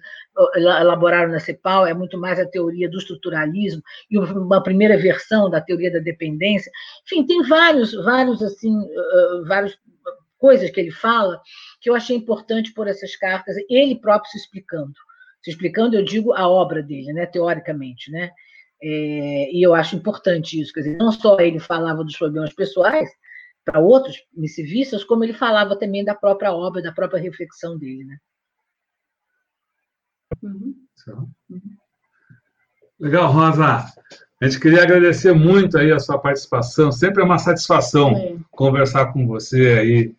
elaboraram 0.55 1.33
na 1.33 1.41
CEPAL 1.41 1.87
é 1.87 1.95
muito 1.95 2.19
mais 2.19 2.39
a 2.39 2.47
teoria 2.47 2.89
do 2.89 2.99
estruturalismo 2.99 3.83
e 4.11 4.19
uma 4.19 4.63
primeira 4.63 4.97
versão 4.97 5.51
da 5.51 5.61
teoria 5.61 5.93
da 5.93 5.99
dependência. 5.99 6.71
Enfim, 7.05 7.27
tem 7.27 7.43
vários, 7.43 7.93
vários 7.93 8.43
assim, 8.43 8.75
várias 9.47 9.77
coisas 10.39 10.71
que 10.71 10.81
ele 10.81 10.91
fala 10.91 11.41
que 11.81 11.89
eu 11.89 11.95
achei 11.95 12.17
importante 12.17 12.73
por 12.73 12.89
essas 12.89 13.15
cartas, 13.17 13.55
ele 13.71 14.01
próprio 14.01 14.31
se 14.31 14.39
explicando. 14.39 14.95
Se 15.43 15.51
explicando, 15.51 15.97
eu 15.97 16.05
digo 16.05 16.33
a 16.33 16.49
obra 16.49 16.83
dele, 16.83 17.13
né, 17.13 17.27
teoricamente, 17.27 18.11
né? 18.11 18.31
É, 18.85 19.51
e 19.53 19.63
eu 19.63 19.75
acho 19.75 19.95
importante 19.95 20.61
isso, 20.61 20.73
quer 20.73 20.81
dizer, 20.81 20.97
não 20.97 21.13
só 21.13 21.39
ele 21.39 21.61
falava 21.61 22.03
dos 22.03 22.17
problemas 22.17 22.53
pessoais 22.53 23.09
para 23.65 23.81
outros 23.81 24.17
missivistas, 24.33 25.05
como 25.05 25.25
ele 25.25 25.35
falava 25.35 25.79
também 25.79 26.05
da 26.05 26.15
própria 26.15 26.53
obra, 26.53 26.83
da 26.83 26.93
própria 26.93 27.21
reflexão 27.21 27.79
dele, 27.79 28.05
né? 28.05 28.19
Uhum. 30.43 30.75
Legal, 32.99 33.33
Rosa. 33.33 33.87
A 34.41 34.49
gente 34.49 34.61
queria 34.61 34.83
agradecer 34.83 35.33
muito 35.33 35.79
aí 35.79 35.93
a 35.93 36.01
sua 36.01 36.19
participação. 36.19 36.91
Sempre 36.91 37.23
é 37.23 37.25
uma 37.25 37.39
satisfação 37.39 38.11
é. 38.11 38.37
conversar 38.51 39.13
com 39.13 39.27
você 39.27 39.79
aí, 39.79 40.17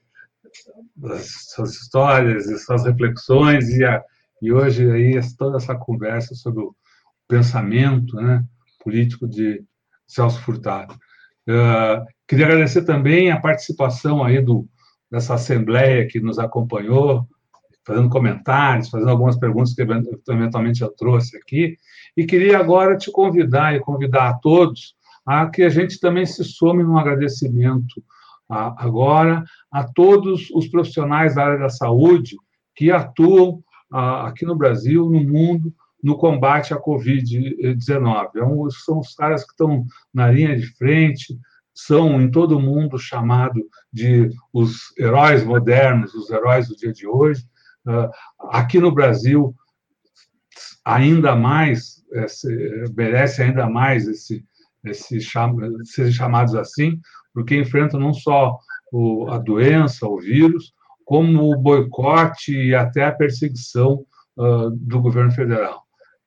as 1.12 1.50
suas 1.54 1.72
histórias, 1.72 2.48
as 2.48 2.64
suas 2.64 2.86
reflexões 2.86 3.68
e, 3.70 3.84
a, 3.84 4.02
e 4.42 4.52
hoje 4.52 4.90
aí 4.90 5.20
toda 5.38 5.58
essa 5.58 5.76
conversa 5.76 6.36
sobre 6.36 6.64
o 6.64 6.76
pensamento, 7.28 8.16
né? 8.16 8.44
político 8.84 9.28
de 9.28 9.64
Celso 10.08 10.40
Furtado. 10.42 10.96
Uh, 11.48 12.06
queria 12.28 12.46
agradecer 12.46 12.84
também 12.84 13.32
a 13.32 13.40
participação 13.40 14.24
aí 14.24 14.42
do, 14.42 14.68
dessa 15.12 15.36
assembleia 15.36 16.08
que 16.08 16.20
nos 16.20 16.40
acompanhou, 16.40 17.28
fazendo 17.86 18.10
comentários, 18.10 18.90
fazendo 18.90 19.10
algumas 19.10 19.38
perguntas 19.38 19.74
que 19.74 19.82
eventualmente 19.82 20.82
eu 20.82 20.90
trouxe 20.90 21.38
aqui, 21.38 21.78
e 22.16 22.26
queria 22.26 22.58
agora 22.58 22.98
te 22.98 23.12
convidar 23.12 23.76
e 23.76 23.80
convidar 23.80 24.30
a 24.30 24.34
todos 24.34 24.96
a 25.26 25.48
que 25.48 25.64
a 25.64 25.70
gente 25.70 26.00
também 26.00 26.26
se 26.26 26.44
some 26.44 26.84
num 26.84 26.98
agradecimento 26.98 28.04
a, 28.50 28.84
agora 28.84 29.44
a 29.72 29.84
todos 29.84 30.50
os 30.52 30.68
profissionais 30.68 31.36
da 31.36 31.46
área 31.46 31.60
da 31.60 31.70
saúde 31.70 32.36
que 32.76 32.92
atuam 32.92 33.62
a, 33.92 34.28
aqui 34.28 34.46
no 34.46 34.56
Brasil, 34.56 35.10
no 35.10 35.24
mundo, 35.24 35.74
no 36.04 36.18
combate 36.18 36.74
à 36.74 36.78
Covid-19. 36.78 38.30
É 38.36 38.70
são 38.84 39.00
os 39.00 39.16
caras 39.16 39.46
que 39.46 39.52
estão 39.52 39.86
na 40.14 40.30
linha 40.30 40.54
de 40.56 40.68
frente, 40.76 41.40
são 41.74 42.22
em 42.22 42.30
todo 42.30 42.58
o 42.58 42.62
mundo 42.62 43.00
chamados 43.00 43.64
de 43.92 44.30
os 44.52 44.96
heróis 45.00 45.44
modernos, 45.44 46.14
os 46.14 46.30
heróis 46.30 46.68
do 46.68 46.76
dia 46.76 46.92
de 46.92 47.08
hoje. 47.08 47.46
Ah, 47.88 48.12
aqui 48.52 48.80
no 48.80 48.92
Brasil, 48.92 49.56
ainda 50.86 51.36
mais, 51.36 52.04
merece 52.96 53.42
ainda 53.42 53.68
mais 53.68 54.08
esse, 54.08 54.46
esse 54.84 55.20
serem 55.86 56.12
chamados 56.12 56.54
assim, 56.54 57.00
porque 57.34 57.58
enfrentam 57.58 58.00
não 58.00 58.14
só 58.14 58.60
a 59.30 59.40
doença, 59.40 60.06
o 60.06 60.20
vírus, 60.20 60.74
como 61.04 61.52
o 61.52 61.58
boicote 61.58 62.54
e 62.54 62.76
até 62.76 63.06
a 63.06 63.12
perseguição 63.12 64.06
ah, 64.38 64.70
do 64.72 65.02
governo 65.02 65.32
federal. 65.32 65.83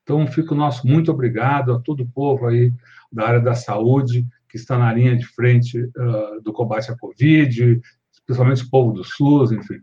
Então, 0.07 0.25
fica 0.25 0.53
o 0.53 0.57
nosso 0.57 0.87
muito 0.87 1.11
obrigado 1.11 1.73
a 1.73 1.81
todo 1.81 2.03
o 2.03 2.07
povo 2.07 2.47
aí 2.47 2.71
da 3.11 3.27
área 3.27 3.41
da 3.41 3.53
saúde 3.53 4.25
que 4.47 4.55
está 4.55 4.77
na 4.77 4.93
linha 4.93 5.17
de 5.17 5.25
frente 5.25 5.83
uh, 5.83 6.41
do 6.41 6.53
combate 6.53 6.89
à 6.89 6.97
Covid, 6.97 7.81
especialmente 8.13 8.63
o 8.63 8.69
povo 8.69 8.93
do 8.93 9.03
SUS, 9.03 9.51
enfim. 9.51 9.81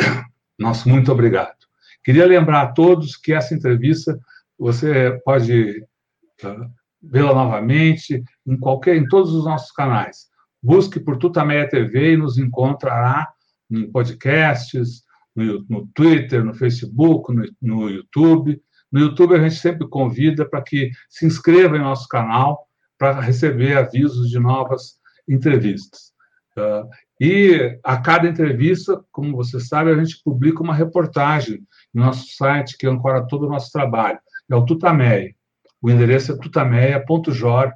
Nosso 0.58 0.88
muito 0.88 1.12
obrigado. 1.12 1.54
Queria 2.02 2.26
lembrar 2.26 2.62
a 2.62 2.72
todos 2.72 3.16
que 3.16 3.32
essa 3.32 3.54
entrevista 3.54 4.18
você 4.58 5.16
pode 5.24 5.84
uh, 6.42 6.68
vê-la 7.00 7.32
novamente 7.32 8.20
em 8.44 8.58
qualquer, 8.58 8.96
em 8.96 9.06
todos 9.06 9.32
os 9.32 9.44
nossos 9.44 9.70
canais. 9.70 10.26
Busque 10.60 10.98
por 10.98 11.16
Tutameia 11.16 11.68
TV 11.68 12.14
e 12.14 12.16
nos 12.16 12.38
encontrará 12.38 13.28
em 13.70 13.88
podcasts, 13.88 15.04
no, 15.36 15.64
no 15.68 15.88
Twitter, 15.94 16.44
no 16.44 16.54
Facebook, 16.54 17.32
no, 17.32 17.48
no 17.62 17.88
YouTube 17.88 18.60
no 18.90 19.00
YouTube, 19.00 19.34
a 19.34 19.40
gente 19.40 19.56
sempre 19.56 19.86
convida 19.88 20.48
para 20.48 20.62
que 20.62 20.90
se 21.08 21.26
inscreva 21.26 21.76
em 21.76 21.82
nosso 21.82 22.08
canal 22.08 22.66
para 22.98 23.20
receber 23.20 23.76
avisos 23.76 24.30
de 24.30 24.38
novas 24.38 24.98
entrevistas. 25.28 26.12
Uh, 26.56 26.88
e 27.20 27.78
a 27.84 27.98
cada 28.00 28.28
entrevista, 28.28 29.04
como 29.12 29.36
você 29.36 29.60
sabe, 29.60 29.90
a 29.90 29.96
gente 29.96 30.20
publica 30.24 30.62
uma 30.62 30.74
reportagem 30.74 31.62
no 31.92 32.04
nosso 32.04 32.26
site 32.34 32.76
que 32.78 32.86
ancora 32.86 33.26
todo 33.26 33.46
o 33.46 33.50
nosso 33.50 33.70
trabalho. 33.70 34.18
É 34.50 34.56
o 34.56 34.64
Tutameia. 34.64 35.34
O 35.80 35.90
endereço 35.90 36.32
é 36.32 36.38
tutameia.jor.br. 36.38 37.72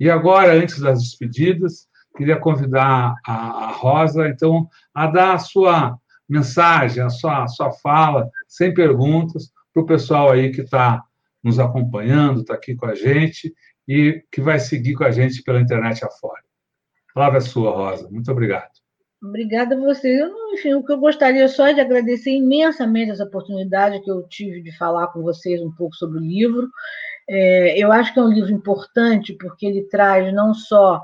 E 0.00 0.10
agora, 0.10 0.54
antes 0.54 0.80
das 0.80 1.00
despedidas, 1.00 1.88
queria 2.16 2.36
convidar 2.36 3.14
a, 3.26 3.34
a 3.66 3.72
Rosa, 3.72 4.28
então, 4.28 4.68
a 4.94 5.06
dar 5.06 5.34
a 5.34 5.38
sua 5.38 5.98
mensagem, 6.28 7.02
a 7.02 7.08
sua, 7.08 7.44
a 7.44 7.48
sua 7.48 7.72
fala, 7.72 8.28
sem 8.48 8.72
perguntas, 8.72 9.52
para 9.72 9.82
o 9.82 9.86
pessoal 9.86 10.30
aí 10.30 10.50
que 10.50 10.62
está 10.62 11.04
nos 11.44 11.58
acompanhando, 11.58 12.40
está 12.40 12.54
aqui 12.54 12.74
com 12.74 12.86
a 12.86 12.94
gente 12.94 13.54
e 13.86 14.24
que 14.32 14.40
vai 14.40 14.58
seguir 14.58 14.94
com 14.94 15.04
a 15.04 15.10
gente 15.10 15.42
pela 15.42 15.60
internet 15.60 16.04
afora. 16.04 16.42
A 17.10 17.14
palavra 17.14 17.38
é 17.38 17.42
sua, 17.42 17.70
Rosa. 17.70 18.08
Muito 18.10 18.30
obrigado. 18.32 18.70
Obrigada 19.22 19.74
a 19.74 19.78
você. 19.78 20.22
Eu, 20.22 20.30
enfim, 20.52 20.74
o 20.74 20.84
que 20.84 20.92
eu 20.92 20.98
gostaria 20.98 21.48
só 21.48 21.66
é 21.66 21.74
de 21.74 21.80
agradecer 21.80 22.30
imensamente 22.30 23.10
essa 23.10 23.24
oportunidade 23.24 24.00
que 24.00 24.10
eu 24.10 24.22
tive 24.28 24.62
de 24.62 24.76
falar 24.76 25.08
com 25.08 25.22
vocês 25.22 25.60
um 25.60 25.72
pouco 25.72 25.94
sobre 25.96 26.18
o 26.18 26.22
livro. 26.22 26.68
É, 27.28 27.78
eu 27.78 27.90
acho 27.90 28.12
que 28.12 28.20
é 28.20 28.22
um 28.22 28.32
livro 28.32 28.52
importante 28.52 29.34
porque 29.34 29.66
ele 29.66 29.82
traz 29.88 30.32
não 30.32 30.54
só 30.54 31.02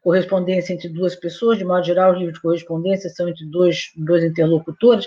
correspondência 0.00 0.72
entre 0.72 0.88
duas 0.88 1.16
pessoas, 1.16 1.58
de 1.58 1.64
modo 1.64 1.84
geral, 1.84 2.12
os 2.12 2.18
livros 2.18 2.36
de 2.36 2.42
correspondência 2.42 3.10
são 3.10 3.28
entre 3.28 3.44
dois, 3.46 3.90
dois 3.96 4.24
interlocutores. 4.24 5.06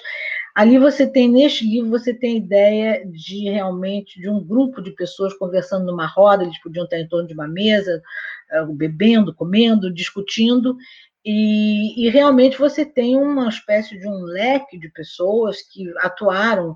Ali 0.59 0.77
você 0.77 1.07
tem, 1.07 1.31
neste 1.31 1.65
livro, 1.65 1.89
você 1.89 2.13
tem 2.13 2.35
ideia 2.35 3.05
de 3.09 3.49
realmente 3.49 4.19
de 4.19 4.27
um 4.27 4.43
grupo 4.43 4.81
de 4.81 4.91
pessoas 4.91 5.33
conversando 5.33 5.85
numa 5.85 6.05
roda, 6.05 6.43
eles 6.43 6.61
podiam 6.61 6.83
estar 6.83 6.99
em 6.99 7.07
torno 7.07 7.29
de 7.29 7.33
uma 7.33 7.47
mesa, 7.47 8.03
eh, 8.51 8.65
bebendo, 8.65 9.33
comendo, 9.33 9.89
discutindo, 9.89 10.75
e, 11.23 12.05
e 12.05 12.09
realmente 12.09 12.57
você 12.57 12.85
tem 12.85 13.15
uma 13.15 13.47
espécie 13.47 13.97
de 13.97 14.05
um 14.05 14.21
leque 14.23 14.77
de 14.77 14.89
pessoas 14.89 15.61
que 15.61 15.85
atuaram 15.99 16.75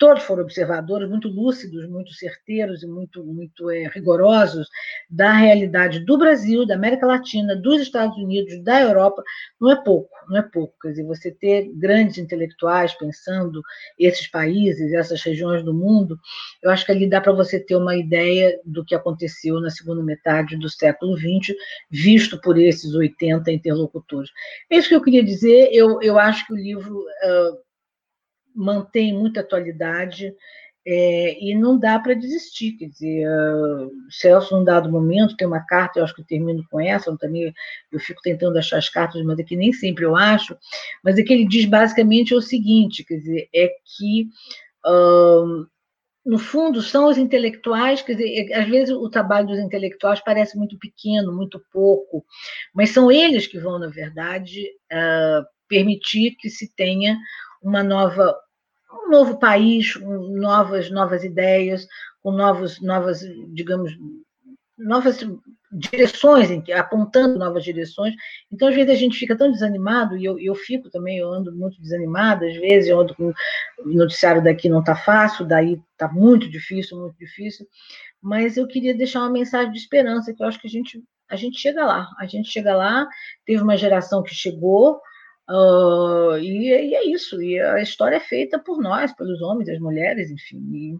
todos 0.00 0.22
foram 0.22 0.44
observadores 0.44 1.06
muito 1.10 1.28
lúcidos, 1.28 1.86
muito 1.86 2.10
certeiros 2.14 2.82
e 2.82 2.86
muito, 2.86 3.22
muito 3.22 3.70
é, 3.70 3.86
rigorosos 3.86 4.66
da 5.10 5.30
realidade 5.30 6.00
do 6.06 6.16
Brasil, 6.16 6.66
da 6.66 6.74
América 6.74 7.06
Latina, 7.06 7.54
dos 7.54 7.82
Estados 7.82 8.16
Unidos, 8.16 8.64
da 8.64 8.80
Europa, 8.80 9.22
não 9.60 9.70
é 9.70 9.76
pouco, 9.76 10.08
não 10.26 10.38
é 10.38 10.42
pouco. 10.42 10.74
Quer 10.80 10.88
dizer, 10.92 11.04
você 11.04 11.30
ter 11.30 11.70
grandes 11.74 12.16
intelectuais 12.16 12.94
pensando 12.94 13.60
esses 13.98 14.26
países, 14.26 14.90
essas 14.94 15.22
regiões 15.22 15.62
do 15.62 15.74
mundo, 15.74 16.18
eu 16.62 16.70
acho 16.70 16.86
que 16.86 16.92
ali 16.92 17.06
dá 17.06 17.20
para 17.20 17.32
você 17.32 17.60
ter 17.60 17.76
uma 17.76 17.94
ideia 17.94 18.58
do 18.64 18.82
que 18.82 18.94
aconteceu 18.94 19.60
na 19.60 19.68
segunda 19.68 20.02
metade 20.02 20.56
do 20.56 20.70
século 20.70 21.14
XX, 21.14 21.54
visto 21.90 22.40
por 22.40 22.58
esses 22.58 22.94
80 22.94 23.52
interlocutores. 23.52 24.30
É 24.70 24.78
isso 24.78 24.88
que 24.88 24.94
eu 24.94 25.02
queria 25.02 25.22
dizer. 25.22 25.68
Eu, 25.74 26.00
eu 26.00 26.18
acho 26.18 26.46
que 26.46 26.54
o 26.54 26.56
livro. 26.56 27.00
Uh, 27.00 27.69
mantém 28.54 29.12
muita 29.12 29.40
atualidade 29.40 30.34
é, 30.86 31.38
e 31.44 31.54
não 31.54 31.78
dá 31.78 31.98
para 31.98 32.14
desistir. 32.14 32.72
Quer 32.72 32.88
dizer, 32.88 33.28
uh, 33.28 33.90
Celso, 34.10 34.56
num 34.56 34.64
dado 34.64 34.90
momento, 34.90 35.36
tem 35.36 35.46
uma 35.46 35.60
carta, 35.60 35.98
eu 35.98 36.04
acho 36.04 36.14
que 36.14 36.22
eu 36.22 36.26
termino 36.26 36.64
com 36.70 36.80
essa, 36.80 37.10
eu, 37.10 37.18
também, 37.18 37.52
eu 37.92 38.00
fico 38.00 38.20
tentando 38.22 38.58
achar 38.58 38.78
as 38.78 38.88
cartas, 38.88 39.22
mas 39.24 39.38
aqui 39.38 39.56
nem 39.56 39.72
sempre 39.72 40.04
eu 40.04 40.16
acho, 40.16 40.56
mas 41.04 41.18
é 41.18 41.22
que 41.22 41.32
ele 41.32 41.46
diz 41.46 41.64
basicamente 41.66 42.34
o 42.34 42.40
seguinte: 42.40 43.04
quer 43.04 43.16
dizer, 43.16 43.48
é 43.54 43.68
que. 43.68 44.28
Uh, 44.86 45.66
no 46.24 46.38
fundo, 46.38 46.82
são 46.82 47.06
os 47.08 47.16
intelectuais, 47.16 48.02
quer 48.02 48.14
dizer, 48.14 48.52
às 48.52 48.68
vezes 48.68 48.94
o 48.94 49.08
trabalho 49.08 49.46
dos 49.46 49.58
intelectuais 49.58 50.20
parece 50.20 50.56
muito 50.56 50.78
pequeno, 50.78 51.32
muito 51.32 51.60
pouco, 51.72 52.24
mas 52.74 52.90
são 52.90 53.10
eles 53.10 53.46
que 53.46 53.58
vão, 53.58 53.78
na 53.78 53.88
verdade, 53.88 54.66
uh, 54.92 55.44
permitir 55.66 56.36
que 56.38 56.50
se 56.50 56.74
tenha 56.74 57.16
uma 57.62 57.82
nova, 57.82 58.36
um 59.04 59.10
novo 59.10 59.38
país, 59.38 59.94
novas, 60.00 60.90
novas 60.90 61.24
ideias, 61.24 61.86
com 62.22 62.32
novos, 62.32 62.80
novas, 62.80 63.20
digamos, 63.48 63.92
novas 64.76 65.24
direções, 65.72 66.48
apontando 66.72 67.38
novas 67.38 67.62
direções. 67.62 68.14
Então, 68.50 68.68
às 68.68 68.74
vezes, 68.74 68.90
a 68.90 68.96
gente 68.96 69.18
fica 69.18 69.36
tão 69.36 69.52
desanimado, 69.52 70.16
e 70.16 70.24
eu, 70.24 70.38
eu 70.38 70.54
fico 70.54 70.90
também, 70.90 71.18
eu 71.18 71.32
ando 71.32 71.54
muito 71.54 71.80
desanimada, 71.80 72.46
às 72.46 72.56
vezes, 72.56 72.88
eu 72.88 73.00
ando 73.00 73.14
com 73.14 73.28
o 73.28 73.88
noticiário 73.88 74.42
daqui 74.42 74.68
não 74.68 74.80
está 74.80 74.96
fácil, 74.96 75.46
daí 75.46 75.80
está 75.92 76.08
muito 76.08 76.48
difícil, 76.50 76.98
muito 76.98 77.16
difícil, 77.16 77.66
mas 78.20 78.56
eu 78.56 78.66
queria 78.66 78.94
deixar 78.94 79.20
uma 79.20 79.30
mensagem 79.30 79.70
de 79.70 79.78
esperança, 79.78 80.34
que 80.34 80.42
eu 80.42 80.46
acho 80.46 80.60
que 80.60 80.66
a 80.66 80.70
gente, 80.70 81.02
a 81.28 81.36
gente 81.36 81.58
chega 81.58 81.84
lá, 81.84 82.08
a 82.18 82.26
gente 82.26 82.50
chega 82.50 82.74
lá, 82.74 83.06
teve 83.46 83.62
uma 83.62 83.76
geração 83.76 84.22
que 84.22 84.34
chegou, 84.34 85.00
Uh, 85.50 86.38
e, 86.38 86.68
e, 86.68 86.94
é 86.94 87.04
isso, 87.08 87.42
e 87.42 87.58
a 87.60 87.82
história 87.82 88.16
é 88.16 88.20
feita 88.20 88.58
por 88.58 88.80
nós, 88.80 89.12
pelos 89.14 89.42
homens, 89.42 89.68
as 89.68 89.80
mulheres, 89.80 90.30
enfim. 90.30 90.98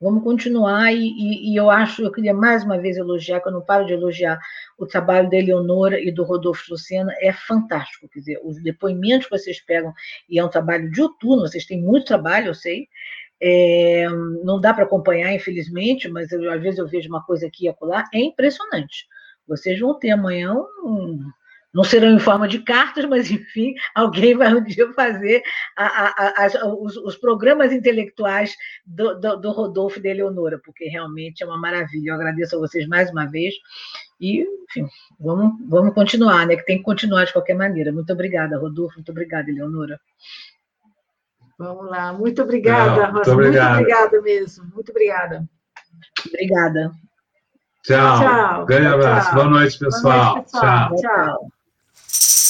vamos 0.00 0.22
continuar, 0.22 0.92
e, 0.92 0.98
e, 0.98 1.52
e, 1.52 1.56
eu 1.56 1.70
acho, 1.70 2.02
eu 2.02 2.12
queria 2.12 2.34
mais 2.34 2.64
uma 2.64 2.78
vez 2.78 2.96
elogiar, 2.98 3.40
que 3.40 3.48
eu 3.48 3.52
não 3.52 3.62
paro 3.64 3.86
de 3.86 3.94
elogiar 3.94 4.38
o 4.78 4.86
trabalho 4.86 5.30
da 5.30 5.36
Eleonora 5.38 5.98
e 6.00 6.12
do 6.12 6.22
Rodolfo 6.24 6.64
Lucena, 6.70 7.12
é 7.20 7.32
fantástico, 7.32 8.08
quer 8.08 8.18
dizer, 8.20 8.40
os 8.44 8.62
depoimentos 8.62 9.26
que 9.26 9.38
vocês 9.38 9.60
pegam, 9.64 9.94
e 10.28 10.38
é 10.38 10.44
um 10.44 10.50
trabalho 10.50 10.90
diuturno, 10.90 11.48
vocês 11.48 11.64
têm 11.66 11.80
muito 11.80 12.06
trabalho, 12.06 12.48
eu 12.48 12.54
sei, 12.54 12.88
É, 13.40 14.08
não 14.44 14.60
dá 14.60 14.74
para 14.74 14.84
acompanhar, 14.84 15.32
infelizmente, 15.32 16.08
mas 16.08 16.32
eu, 16.32 16.50
às 16.50 16.60
vezes 16.60 16.78
eu 16.78 16.88
vejo 16.88 17.08
uma 17.08 17.24
coisa 17.24 17.46
aqui 17.46 17.66
e 17.66 17.68
acolá, 17.68 18.04
é 18.12 18.18
impressionante. 18.18 19.06
Vocês 19.46 19.78
vão 19.80 19.96
ter 19.98 20.10
amanhã 20.10 20.54
um, 20.84 21.20
não 21.72 21.84
serão 21.84 22.10
em 22.10 22.18
forma 22.18 22.48
de 22.48 22.60
cartas, 22.60 23.04
mas, 23.04 23.30
enfim, 23.30 23.74
alguém 23.94 24.36
vai 24.36 24.54
um 24.54 24.62
dia 24.62 24.90
fazer 24.92 25.42
a, 25.76 25.86
a, 25.86 26.46
a, 26.46 26.74
os, 26.74 26.96
os, 26.96 27.16
programas 27.16 27.72
intelectuais 27.72 28.54
do, 28.86 29.14
do, 29.18 29.36
do, 29.36 29.50
Rodolfo 29.50 29.98
e 29.98 30.02
da 30.02 30.08
Eleonora, 30.08 30.58
porque 30.64 30.86
realmente 30.86 31.42
é 31.42 31.46
uma 31.46 31.58
maravilha. 31.58 32.10
Eu 32.10 32.14
agradeço 32.14 32.56
a 32.56 32.58
vocês 32.58 32.86
mais 32.86 33.10
uma 33.10 33.26
vez 33.26 33.54
e, 34.20 34.42
enfim, 34.42 34.88
vamos, 35.20 35.54
vamos 35.68 35.94
continuar, 35.94 36.46
né? 36.46 36.56
Que 36.56 36.64
tem 36.64 36.78
que 36.78 36.84
continuar 36.84 37.24
de 37.24 37.32
qualquer 37.32 37.54
maneira. 37.54 37.92
Muito 37.92 38.12
obrigada, 38.12 38.58
Rodolfo, 38.58 38.96
muito 38.96 39.10
obrigada, 39.10 39.50
Eleonora. 39.50 40.00
Vamos 41.58 41.90
lá, 41.90 42.12
muito 42.12 42.40
obrigada, 42.40 43.08
Não, 43.08 43.18
Rosa, 43.18 43.34
muito, 43.34 43.50
muito 43.50 43.72
obrigada 43.72 44.22
mesmo, 44.22 44.64
muito 44.74 44.90
obrigada. 44.90 45.48
Obrigada. 46.26 46.92
Tchau. 47.82 48.20
Tchau. 48.20 48.66
Grande 48.66 48.86
abraço. 48.86 49.34
Boa 49.34 49.48
noite, 49.48 49.78
pessoal. 49.78 50.02
Boa 50.02 50.34
noite, 50.34 50.44
pessoal. 50.52 50.94
Tchau. 50.94 50.96
tchau. 50.96 51.57
you 52.10 52.47